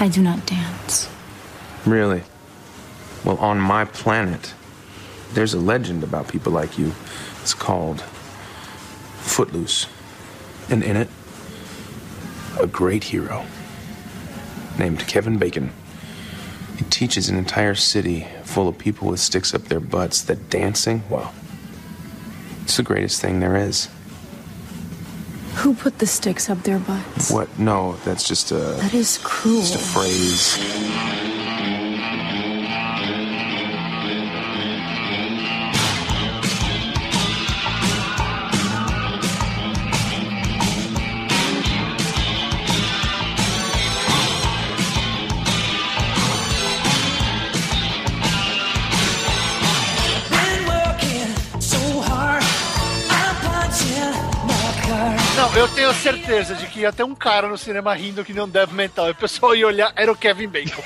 I 0.00 0.08
do 0.08 0.20
not 0.20 0.40
dance. 0.52 1.08
Really? 1.86 2.22
Well, 3.24 3.38
on 3.38 3.58
my 3.58 3.84
planet, 3.86 4.54
there's 5.32 5.54
a 5.54 5.58
legend 5.58 6.02
about 6.02 6.28
people 6.28 6.52
like 6.52 6.78
you. 6.78 6.92
It's 7.40 7.54
called 7.54 8.02
Footloose. 9.20 9.86
And 10.68 10.82
in 10.82 10.96
it, 10.96 11.08
a 12.60 12.66
great 12.66 13.04
hero 13.04 13.46
named 14.78 15.00
Kevin 15.06 15.38
Bacon. 15.38 15.72
He 16.76 16.84
teaches 16.84 17.28
an 17.28 17.36
entire 17.36 17.74
city 17.74 18.26
full 18.44 18.68
of 18.68 18.78
people 18.78 19.08
with 19.08 19.20
sticks 19.20 19.54
up 19.54 19.62
their 19.64 19.80
butts 19.80 20.22
that 20.22 20.50
dancing, 20.50 21.02
well, 21.08 21.32
it's 22.62 22.76
the 22.76 22.82
greatest 22.82 23.20
thing 23.20 23.40
there 23.40 23.56
is. 23.56 23.88
Who 25.56 25.74
put 25.74 25.98
the 25.98 26.06
sticks 26.06 26.50
up 26.50 26.62
their 26.62 26.78
butts? 26.80 27.30
What? 27.30 27.58
No, 27.58 27.94
that's 28.04 28.26
just 28.26 28.50
a. 28.50 28.56
That 28.56 28.92
is 28.92 29.18
cruel. 29.22 29.60
Just 29.60 29.76
a 29.76 29.78
phrase. 29.78 31.43
Eu 55.64 55.68
tenho 55.68 55.94
certeza 55.94 56.54
de 56.54 56.66
que 56.66 56.80
ia 56.80 56.92
ter 56.92 57.04
um 57.04 57.14
cara 57.14 57.48
no 57.48 57.56
cinema 57.56 57.94
rindo 57.94 58.22
que 58.24 58.32
nem 58.34 58.42
um 58.42 58.48
dev 58.48 58.70
mental. 58.72 59.08
E 59.08 59.12
o 59.12 59.14
pessoal 59.14 59.56
ia 59.56 59.66
olhar, 59.66 59.92
era 59.96 60.12
o 60.12 60.16
Kevin 60.16 60.48
Bacon. 60.48 60.82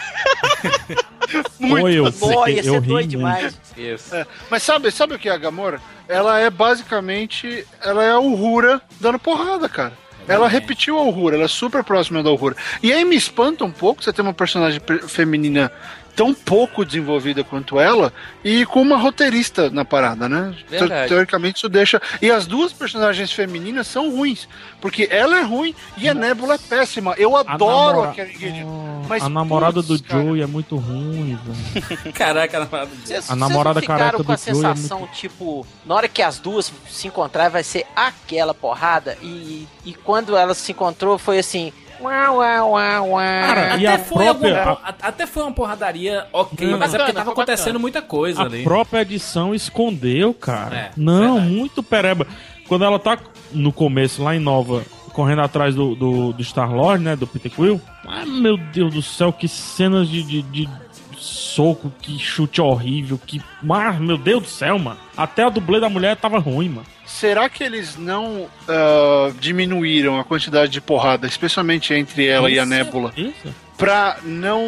Ou 1.60 1.88
eu, 1.90 2.12
Pô, 2.12 2.46
ia 2.46 2.58
eu 2.60 2.62
ser 2.64 2.80
ri 2.80 2.80
doido 2.80 2.90
muito. 2.90 3.08
demais. 3.08 3.60
Isso. 3.76 4.14
É, 4.14 4.26
mas 4.48 4.62
sabe, 4.62 4.90
sabe 4.90 5.14
o 5.14 5.18
que 5.18 5.28
é 5.28 5.32
a 5.32 5.36
Gamora? 5.36 5.80
Ela 6.08 6.38
é 6.38 6.48
basicamente. 6.48 7.66
Ela 7.82 8.04
é 8.04 8.10
a 8.12 8.18
Uhura 8.20 8.80
dando 9.00 9.18
porrada, 9.18 9.68
cara. 9.68 9.92
Ela 10.28 10.46
repetiu 10.46 10.96
a 10.98 11.02
Uhura, 11.02 11.36
ela 11.36 11.44
é 11.46 11.48
super 11.48 11.82
próxima 11.82 12.22
da 12.22 12.30
Uhura. 12.30 12.54
E 12.82 12.92
aí 12.92 13.04
me 13.04 13.16
espanta 13.16 13.64
um 13.64 13.70
pouco 13.72 14.02
você 14.04 14.12
ter 14.12 14.22
uma 14.22 14.34
personagem 14.34 14.78
pe- 14.78 14.98
feminina 15.08 15.72
tão 16.18 16.34
pouco 16.34 16.84
desenvolvida 16.84 17.44
quanto 17.44 17.78
ela 17.78 18.12
e 18.44 18.66
com 18.66 18.82
uma 18.82 18.96
roteirista 18.96 19.70
na 19.70 19.84
parada, 19.84 20.28
né? 20.28 20.52
Verdade. 20.68 21.08
Teoricamente 21.08 21.58
isso 21.58 21.68
deixa. 21.68 22.02
E 22.20 22.28
as 22.28 22.44
duas 22.44 22.72
personagens 22.72 23.30
femininas 23.30 23.86
são 23.86 24.10
ruins. 24.10 24.48
Porque 24.80 25.06
ela 25.12 25.38
é 25.38 25.42
ruim 25.42 25.72
e 25.96 26.08
a 26.08 26.14
Nebula 26.14 26.54
é 26.54 26.58
péssima. 26.58 27.14
Eu 27.16 27.36
adoro 27.36 27.98
namora- 27.98 28.10
a 28.10 28.14
Carrie 28.14 28.36
Gideon. 28.36 29.02
Mas, 29.08 29.22
a 29.22 29.28
namorada 29.28 29.80
putz, 29.80 30.00
do 30.00 30.08
Joey 30.08 30.42
é 30.42 30.46
muito 30.46 30.74
ruim, 30.76 31.38
velho. 31.72 32.10
Caraca, 32.12 32.56
a 32.56 32.60
namorada 32.64 32.90
do 32.90 32.96
Vocês- 33.06 33.30
A 33.30 33.36
namorada 33.36 33.80
careca 33.80 34.24
com 34.24 34.32
a 34.32 34.36
Joey 34.36 34.50
é 34.50 34.54
sensação, 34.74 35.08
tipo, 35.12 35.64
na 35.86 35.94
hora 35.94 36.08
que 36.08 36.20
as 36.20 36.40
duas 36.40 36.72
se 36.90 37.06
encontrarem 37.06 37.52
vai 37.52 37.62
ser 37.62 37.86
aquela 37.94 38.52
porrada 38.52 39.16
e, 39.22 39.68
e 39.84 39.94
quando 39.94 40.36
elas 40.36 40.58
se 40.58 40.72
encontrou 40.72 41.16
foi 41.16 41.38
assim, 41.38 41.72
uau, 42.00 42.36
uau, 42.38 42.70
uau, 42.72 43.08
uau. 43.10 43.16
Cara, 43.18 43.76
E 43.76 43.86
até, 43.86 43.94
a 43.94 43.98
foi 44.04 44.24
própria- 44.24 44.58
alguma- 44.64 44.88
a- 44.88 44.94
até 45.08 45.26
foi 45.26 45.42
uma 45.42 45.52
porradaria 45.52 46.26
ok, 46.32 46.68
Não. 46.68 46.78
mas 46.78 46.94
é 46.94 46.98
porque 46.98 47.12
tava 47.12 47.32
acontecendo 47.32 47.64
bacana. 47.66 47.78
muita 47.78 48.02
coisa 48.02 48.42
A 48.42 48.44
ali. 48.44 48.62
própria 48.64 49.00
edição 49.02 49.54
escondeu, 49.54 50.32
cara. 50.34 50.76
É, 50.76 50.90
Não, 50.96 51.40
muito 51.40 51.82
pereba. 51.82 52.26
Quando 52.66 52.84
ela 52.84 52.98
tá 52.98 53.18
no 53.52 53.72
começo, 53.72 54.22
lá 54.22 54.34
em 54.36 54.38
Nova, 54.40 54.82
correndo 55.12 55.40
atrás 55.42 55.74
do, 55.74 55.94
do, 55.94 56.32
do 56.32 56.42
Star-Lord, 56.44 57.02
né, 57.02 57.16
do 57.16 57.26
Peter 57.26 57.50
Quill. 57.50 57.80
Ah, 58.06 58.24
meu 58.26 58.56
Deus 58.56 58.92
do 58.94 59.02
céu, 59.02 59.32
que 59.32 59.48
cenas 59.48 60.08
de, 60.08 60.22
de, 60.22 60.42
de 60.42 60.68
soco, 61.16 61.92
que 62.00 62.18
chute 62.18 62.60
horrível, 62.60 63.18
que... 63.26 63.42
Mas, 63.62 63.98
meu 63.98 64.16
Deus 64.16 64.42
do 64.44 64.48
céu, 64.48 64.78
mano. 64.78 64.98
Até 65.16 65.44
a 65.44 65.48
dublê 65.48 65.80
da 65.80 65.88
mulher 65.88 66.16
tava 66.16 66.38
ruim, 66.38 66.68
mano. 66.68 66.86
Será 67.18 67.48
que 67.48 67.64
eles 67.64 67.96
não 67.96 68.48
ah, 68.68 69.32
diminuíram 69.40 70.20
a 70.20 70.24
quantidade 70.24 70.70
de 70.70 70.80
porrada, 70.80 71.26
especialmente 71.26 71.92
entre 71.92 72.26
ela 72.26 72.48
e 72.50 72.58
a 72.58 72.62
Isso, 72.62 72.70
Nebula, 72.70 73.12
Isso. 73.16 73.52
pra 73.76 74.18
não 74.22 74.62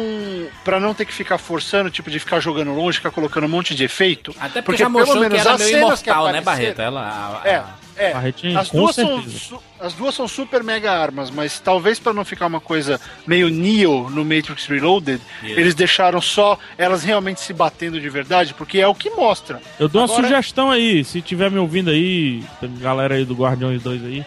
para 0.63 0.77
não 0.79 0.93
ter 0.93 1.05
que 1.05 1.13
ficar 1.13 1.37
forçando, 1.37 1.89
tipo 1.89 2.11
de 2.11 2.19
ficar 2.19 2.39
jogando 2.41 2.73
longe, 2.73 2.97
ficar 2.97 3.11
colocando 3.11 3.45
um 3.45 3.49
monte 3.49 3.73
de 3.73 3.85
efeito? 3.85 4.35
Até 4.39 4.61
porque, 4.61 4.79
já 4.83 4.89
mostrou 4.89 5.29
que 5.29 5.37
era 5.37 5.57
meio 5.57 5.77
imortal, 5.77 6.27
né, 6.31 6.41
Barreto? 6.41 6.81
Ela, 6.81 7.01
a- 7.01 7.41
a- 7.41 7.47
É, 7.49 7.63
é. 8.01 8.13
Barretinho, 8.13 8.57
As 8.57 8.69
duas, 8.69 8.95
são, 8.95 9.21
certeza. 9.23 9.55
as 9.79 9.93
duas 9.93 10.15
são 10.15 10.27
super 10.27 10.63
mega 10.63 10.91
armas, 10.91 11.29
mas 11.29 11.59
talvez 11.59 11.99
pra 11.99 12.13
não 12.13 12.25
ficar 12.25 12.47
uma 12.47 12.59
coisa 12.59 12.99
meio 13.27 13.49
Neo 13.49 14.09
no 14.09 14.23
Matrix 14.25 14.65
Reloaded, 14.65 15.21
Isso. 15.43 15.59
eles 15.59 15.75
deixaram 15.75 16.19
só 16.21 16.57
elas 16.77 17.03
realmente 17.03 17.41
se 17.41 17.53
batendo 17.53 17.99
de 17.99 18.09
verdade, 18.09 18.53
porque 18.53 18.79
é 18.79 18.87
o 18.87 18.95
que 18.95 19.09
mostra. 19.11 19.61
Eu 19.79 19.87
dou 19.87 20.01
uma 20.01 20.05
Agora- 20.11 20.23
sugestão 20.27 20.71
aí, 20.71 21.03
se 21.03 21.21
tiver 21.21 21.51
me 21.51 21.59
ouvindo 21.59 21.89
aí, 21.89 22.43
tem 22.59 22.73
galera 22.77 23.15
aí 23.15 23.25
do 23.25 23.33
Guardiões 23.35 23.81
2 23.81 24.03
aí, 24.05 24.25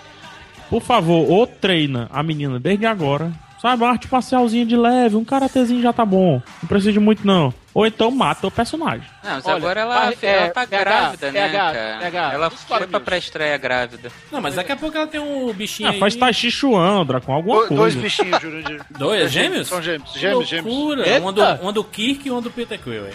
por 0.71 0.83
favor, 0.83 1.31
ou 1.31 1.47
treina 1.47 2.09
a 2.13 2.23
menina 2.23 2.59
desde 2.59 2.87
agora, 2.87 3.31
sabe, 3.61 3.83
uma 3.83 3.91
arte 3.91 4.09
parcialzinha 4.09 4.65
de 4.67 4.77
leve, 4.77 5.17
um 5.17 5.25
karatezinho 5.25 5.83
já 5.83 5.93
tá 5.93 6.05
bom, 6.05 6.41
não 6.63 6.69
precisa 6.69 6.93
de 6.93 7.01
muito 7.01 7.27
não. 7.27 7.53
Ou 7.75 7.85
então 7.85 8.09
mata 8.11 8.47
o 8.47 8.51
personagem. 8.53 9.03
Não, 9.23 9.33
mas 9.33 9.45
Olha, 9.47 9.57
agora 9.57 9.81
ela, 9.81 9.97
ela 10.05 10.15
é, 10.23 10.47
tá 10.51 10.65
PH, 10.65 10.79
grávida, 10.79 11.33
né, 11.33 11.41
PH, 11.49 11.59
cara? 11.59 11.99
PH, 11.99 12.33
ela 12.35 12.49
os 12.49 12.63
foi 12.63 12.87
pra 12.87 13.01
pré-estreia 13.01 13.59
grávida. 13.59 14.13
Não, 14.31 14.41
mas 14.41 14.55
daqui 14.55 14.71
a 14.71 14.77
pouco 14.77 14.97
ela 14.97 15.09
tem 15.09 15.21
um 15.21 15.53
bichinho 15.53 15.89
Ah, 15.89 15.93
aí. 15.93 15.99
faz 15.99 16.15
Tai 16.15 16.33
Chi 16.33 16.53
Chuan, 16.53 17.05
Draco, 17.05 17.33
alguma 17.33 17.63
Do- 17.63 17.75
dois 17.75 17.95
coisa. 17.95 18.01
bichinhos, 18.01 18.41
Jurandir. 18.41 18.81
Dois, 18.97 19.33
gêmeos? 19.33 19.67
São 19.67 19.83
gêmeos, 19.83 20.13
gêmeos, 20.15 20.49
gêmeos. 20.49 20.73
loucura. 20.73 21.21
Uma 21.21 21.33
do, 21.33 21.43
uma 21.63 21.73
do 21.73 21.83
Kirk 21.83 22.29
e 22.29 22.31
uma 22.31 22.41
do 22.41 22.51
Peter 22.51 22.79
Quill, 22.81 23.07
hein? 23.09 23.15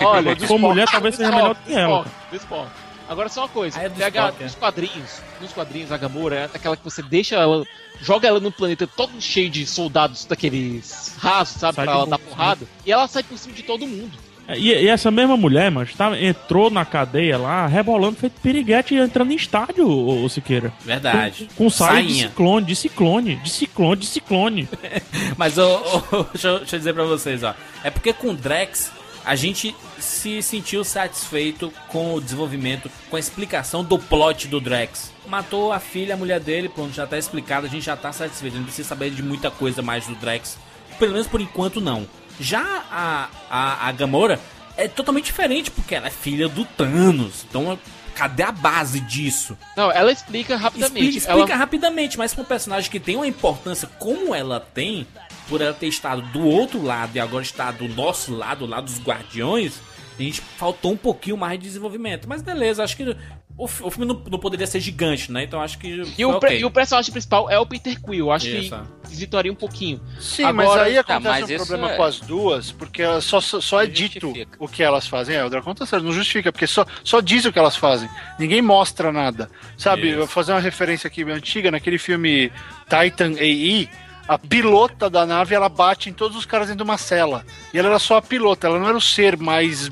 Olha, 0.00 0.38
Se 0.38 0.46
for 0.46 0.58
mulher, 0.58 0.86
talvez 0.88 1.16
seja 1.16 1.30
melhor 1.32 1.56
que 1.56 1.74
ela. 1.74 2.04
Desfoca. 2.30 2.70
Agora 3.10 3.28
só 3.28 3.40
uma 3.42 3.48
coisa, 3.48 3.78
Ah, 3.78 3.82
é 3.82 3.88
pega 3.88 4.20
Spock, 4.28 4.40
é. 4.40 4.44
nos 4.44 4.54
quadrinhos, 4.54 5.22
nos 5.40 5.52
quadrinhos 5.52 5.90
a 5.90 5.96
Gamora 5.96 6.36
é 6.36 6.44
aquela 6.44 6.76
que 6.76 6.84
você 6.84 7.02
deixa 7.02 7.34
ela, 7.34 7.64
joga 8.00 8.28
ela 8.28 8.38
no 8.38 8.52
planeta 8.52 8.86
todo 8.86 9.20
cheio 9.20 9.50
de 9.50 9.66
soldados 9.66 10.24
daqueles 10.24 11.16
rasos, 11.18 11.56
sabe, 11.60 11.74
Sai 11.74 11.84
pra 11.86 11.92
ela 11.94 12.06
dar 12.06 12.18
bom, 12.18 12.24
porrada, 12.24 12.64
e 12.86 12.92
ela 12.92 13.08
sai 13.08 13.24
por 13.24 13.36
cima 13.36 13.52
de 13.52 13.64
todo 13.64 13.84
mundo. 13.84 14.12
É, 14.46 14.56
E, 14.56 14.84
e 14.84 14.88
essa 14.88 15.10
mesma 15.10 15.36
mulher, 15.36 15.72
mas 15.72 15.92
tá, 15.92 16.16
entrou 16.20 16.70
na 16.70 16.84
cadeia 16.84 17.36
lá, 17.36 17.66
rebolando, 17.66 18.14
feito 18.16 18.40
piriguete, 18.40 18.94
entrando 18.94 19.32
em 19.32 19.36
estádio, 19.36 19.88
ô, 19.88 20.22
ô 20.24 20.28
Siqueira. 20.28 20.72
Verdade. 20.84 21.48
Com, 21.56 21.64
com 21.64 21.70
saia 21.70 22.04
de 22.04 22.14
ciclone, 22.14 22.64
de 22.66 22.76
ciclone, 22.76 23.36
de 23.36 23.50
ciclone, 23.50 24.00
de 24.00 24.06
ciclone. 24.06 24.68
Mas 25.36 25.58
ô, 25.58 25.66
ô, 26.12 26.22
deixa, 26.32 26.46
eu, 26.48 26.58
deixa 26.60 26.76
eu 26.76 26.78
dizer 26.78 26.94
pra 26.94 27.04
vocês, 27.04 27.42
ó. 27.42 27.54
É 27.82 27.90
porque 27.90 28.12
com 28.12 28.28
o 28.28 28.34
Drex 28.36 28.92
a 29.24 29.34
gente 29.36 29.74
se 29.98 30.42
sentiu 30.42 30.82
satisfeito 30.82 31.72
com 31.88 32.14
o 32.14 32.20
desenvolvimento, 32.20 32.90
com 33.08 33.16
a 33.16 33.20
explicação 33.20 33.84
do 33.84 33.98
plot 33.98 34.48
do 34.48 34.60
Drex. 34.60 35.12
Matou 35.26 35.72
a 35.72 35.78
filha, 35.78 36.14
a 36.14 36.16
mulher 36.16 36.40
dele, 36.40 36.68
pronto, 36.68 36.94
já 36.94 37.06
tá 37.06 37.18
explicado, 37.18 37.66
a 37.66 37.70
gente 37.70 37.84
já 37.84 37.96
tá 37.96 38.12
satisfeito. 38.12 38.56
Não 38.56 38.64
precisa 38.64 38.88
saber 38.88 39.10
de 39.10 39.22
muita 39.22 39.50
coisa 39.50 39.82
mais 39.82 40.06
do 40.06 40.14
Drex. 40.14 40.58
Pelo 40.98 41.12
menos 41.12 41.26
por 41.26 41.40
enquanto 41.40 41.80
não. 41.80 42.06
Já 42.38 42.84
a, 42.90 43.28
a, 43.50 43.88
a 43.88 43.92
Gamora 43.92 44.40
é 44.76 44.88
totalmente 44.88 45.26
diferente, 45.26 45.70
porque 45.70 45.94
ela 45.94 46.06
é 46.06 46.10
filha 46.10 46.48
do 46.48 46.64
Thanos. 46.64 47.44
Então, 47.48 47.78
cadê 48.14 48.42
a 48.42 48.52
base 48.52 49.00
disso? 49.00 49.56
Não, 49.76 49.90
ela 49.90 50.10
explica 50.10 50.56
rapidamente. 50.56 51.18
Explica, 51.18 51.18
explica 51.18 51.52
ela... 51.52 51.56
rapidamente, 51.56 52.18
mas 52.18 52.34
pra 52.34 52.42
um 52.42 52.46
personagem 52.46 52.90
que 52.90 52.98
tem 52.98 53.16
uma 53.16 53.26
importância 53.26 53.88
como 53.98 54.34
ela 54.34 54.60
tem, 54.60 55.06
por 55.50 55.60
ela 55.60 55.74
ter 55.74 55.88
estado 55.88 56.22
do 56.22 56.46
outro 56.46 56.80
lado 56.82 57.14
e 57.16 57.20
agora 57.20 57.42
está 57.42 57.70
do 57.70 57.86
nosso 57.88 58.34
lado, 58.34 58.64
lá 58.64 58.80
dos 58.80 58.98
Guardiões, 59.02 59.78
a 60.18 60.22
gente 60.22 60.40
faltou 60.40 60.92
um 60.92 60.96
pouquinho 60.96 61.36
mais 61.36 61.58
de 61.58 61.66
desenvolvimento. 61.66 62.26
Mas 62.28 62.40
beleza, 62.40 62.82
acho 62.84 62.96
que 62.96 63.16
o, 63.58 63.66
fi- 63.66 63.82
o 63.82 63.90
filme 63.90 64.06
não, 64.06 64.22
não 64.30 64.38
poderia 64.38 64.66
ser 64.66 64.80
gigante, 64.80 65.30
né? 65.32 65.42
Então 65.44 65.60
acho 65.60 65.76
que. 65.78 65.88
E 65.88 66.04
foi 66.14 66.24
o, 66.24 66.38
pre- 66.38 66.48
ok. 66.50 66.60
e 66.60 66.64
o 66.64 66.70
personagem 66.70 67.10
principal 67.12 67.50
é 67.50 67.58
o 67.58 67.66
Peter 67.66 68.00
Quill. 68.00 68.26
Eu 68.26 68.32
acho 68.32 68.46
Isso, 68.46 68.74
que 69.02 69.08
desvirtuaria 69.08 69.52
um 69.52 69.56
pouquinho. 69.56 70.00
Sim, 70.20 70.44
Agora- 70.44 70.68
mas 70.68 70.78
aí 70.78 70.94
Tá, 71.02 71.16
acontece 71.16 71.40
mas 71.40 71.50
um 71.50 71.56
problema 71.66 71.92
é- 71.92 71.96
com 71.96 72.02
as 72.04 72.20
duas, 72.20 72.70
porque 72.72 73.02
só, 73.20 73.40
só, 73.40 73.60
só 73.60 73.82
é 73.82 73.86
dito 73.86 74.32
o 74.58 74.68
que 74.68 74.82
elas 74.82 75.06
fazem. 75.06 75.36
É, 75.36 75.44
o 75.44 75.50
Dracon 75.50 75.74
tá 75.74 75.84
certo, 75.84 76.04
não 76.04 76.12
justifica, 76.12 76.52
porque 76.52 76.66
só, 76.66 76.86
só 77.02 77.20
diz 77.20 77.44
o 77.44 77.52
que 77.52 77.58
elas 77.58 77.76
fazem. 77.76 78.08
Ninguém 78.38 78.62
mostra 78.62 79.10
nada. 79.12 79.50
Sabe, 79.76 80.02
Isso. 80.06 80.12
eu 80.12 80.18
vou 80.18 80.26
fazer 80.26 80.52
uma 80.52 80.60
referência 80.60 81.08
aqui 81.08 81.22
antiga, 81.24 81.70
naquele 81.70 81.98
filme 81.98 82.50
Titan 82.88 83.32
AI, 83.40 83.88
a 84.30 84.38
pilota 84.38 85.10
da 85.10 85.26
nave, 85.26 85.56
ela 85.56 85.68
bate 85.68 86.08
em 86.08 86.12
todos 86.12 86.36
os 86.36 86.46
caras 86.46 86.68
dentro 86.68 86.84
de 86.84 86.88
uma 86.88 86.96
cela. 86.96 87.44
E 87.74 87.78
ela 87.80 87.88
era 87.88 87.98
só 87.98 88.18
a 88.18 88.22
pilota, 88.22 88.68
ela 88.68 88.78
não 88.78 88.86
era 88.88 88.96
o 88.96 89.00
ser 89.00 89.36
mais 89.36 89.90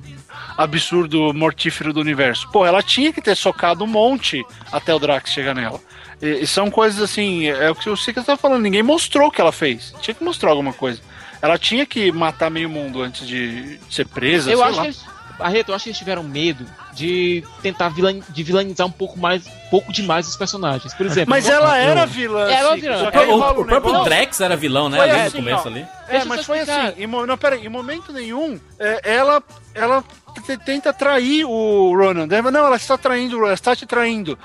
absurdo, 0.57 1.35
mortífero 1.35 1.93
do 1.93 1.99
universo. 1.99 2.49
Pô, 2.53 2.65
ela 2.65 2.81
tinha 2.81 3.13
que 3.13 3.21
ter 3.21 3.37
socado 3.37 3.83
um 3.83 3.89
monte 3.89 4.45
até 4.71 4.95
o 4.95 4.99
Drax 5.01 5.33
chegar 5.33 5.57
nela. 5.57 5.81
E, 6.23 6.45
e 6.45 6.47
são 6.47 6.71
coisas 6.71 7.03
assim, 7.03 7.49
é 7.49 7.69
o 7.69 7.75
que 7.75 7.91
o 7.91 7.97
Sika 7.97 8.23
tá 8.23 8.37
falando, 8.37 8.63
ninguém 8.63 8.81
mostrou 8.81 9.27
o 9.27 9.31
que 9.33 9.41
ela 9.41 9.51
fez. 9.51 9.93
Tinha 10.01 10.15
que 10.15 10.23
mostrar 10.23 10.51
alguma 10.51 10.73
coisa. 10.73 11.01
Ela 11.43 11.59
tinha 11.59 11.85
que 11.85 12.13
matar 12.13 12.49
meio 12.49 12.71
mundo 12.71 13.03
antes 13.03 13.27
de 13.27 13.81
ser 13.91 14.07
presa, 14.07 14.53
Eu 14.53 14.59
sei 14.59 14.67
acho 14.69 14.77
lá. 14.77 14.83
que 14.83 14.87
eles, 14.87 15.05
Barreto, 15.39 15.69
eu 15.69 15.75
acho 15.75 15.85
que 15.85 15.91
eles 15.91 15.99
tiveram 15.99 16.23
medo 16.25 16.67
de 16.93 17.45
tentar 17.63 17.89
vilan, 17.91 18.19
de 18.29 18.43
vilanizar 18.43 18.87
um 18.87 18.91
pouco 18.91 19.19
mais, 19.19 19.47
pouco 19.71 19.93
demais 19.93 20.27
os 20.27 20.35
personagens. 20.37 20.93
Por 20.95 21.07
exemplo, 21.07 21.31
Mas 21.31 21.49
ela 21.49 21.77
era 21.79 22.05
vilã, 22.07 22.51
Era 22.51 22.75
Sica, 22.75 23.11
vilã. 23.11 23.27
O, 23.29 23.35
o 23.35 23.37
um 23.63 23.65
próprio 23.65 23.93
negócio- 23.93 24.05
Drex 24.05 24.41
era 24.41 24.57
vilão, 24.57 24.89
né? 24.89 24.99
Foi 24.99 25.11
Ali 25.11 25.21
assim, 25.21 25.39
no 25.39 25.45
começo 25.45 25.63
ó. 25.65 25.71
ali. 25.71 25.87
É, 26.09 26.25
mas 26.25 26.45
foi 26.45 26.61
assim, 26.61 26.95
em, 27.03 27.07
não, 27.07 27.39
peraí, 27.39 27.65
em 27.65 27.69
momento 27.69 28.13
nenhum, 28.13 28.59
é, 28.81 29.01
ela, 29.15 29.43
ela 29.75 30.03
tenta 30.65 30.93
trair 30.93 31.45
o 31.45 31.95
Ronan. 31.97 32.27
Ela, 32.31 32.51
Não, 32.51 32.67
ela 32.67 32.77
está 32.77 32.99
traindo, 32.99 33.35
o 33.35 33.39
Ronan, 33.39 33.49
ela 33.49 33.55
está 33.55 33.77
te 33.77 33.87
traindo. 33.87 34.37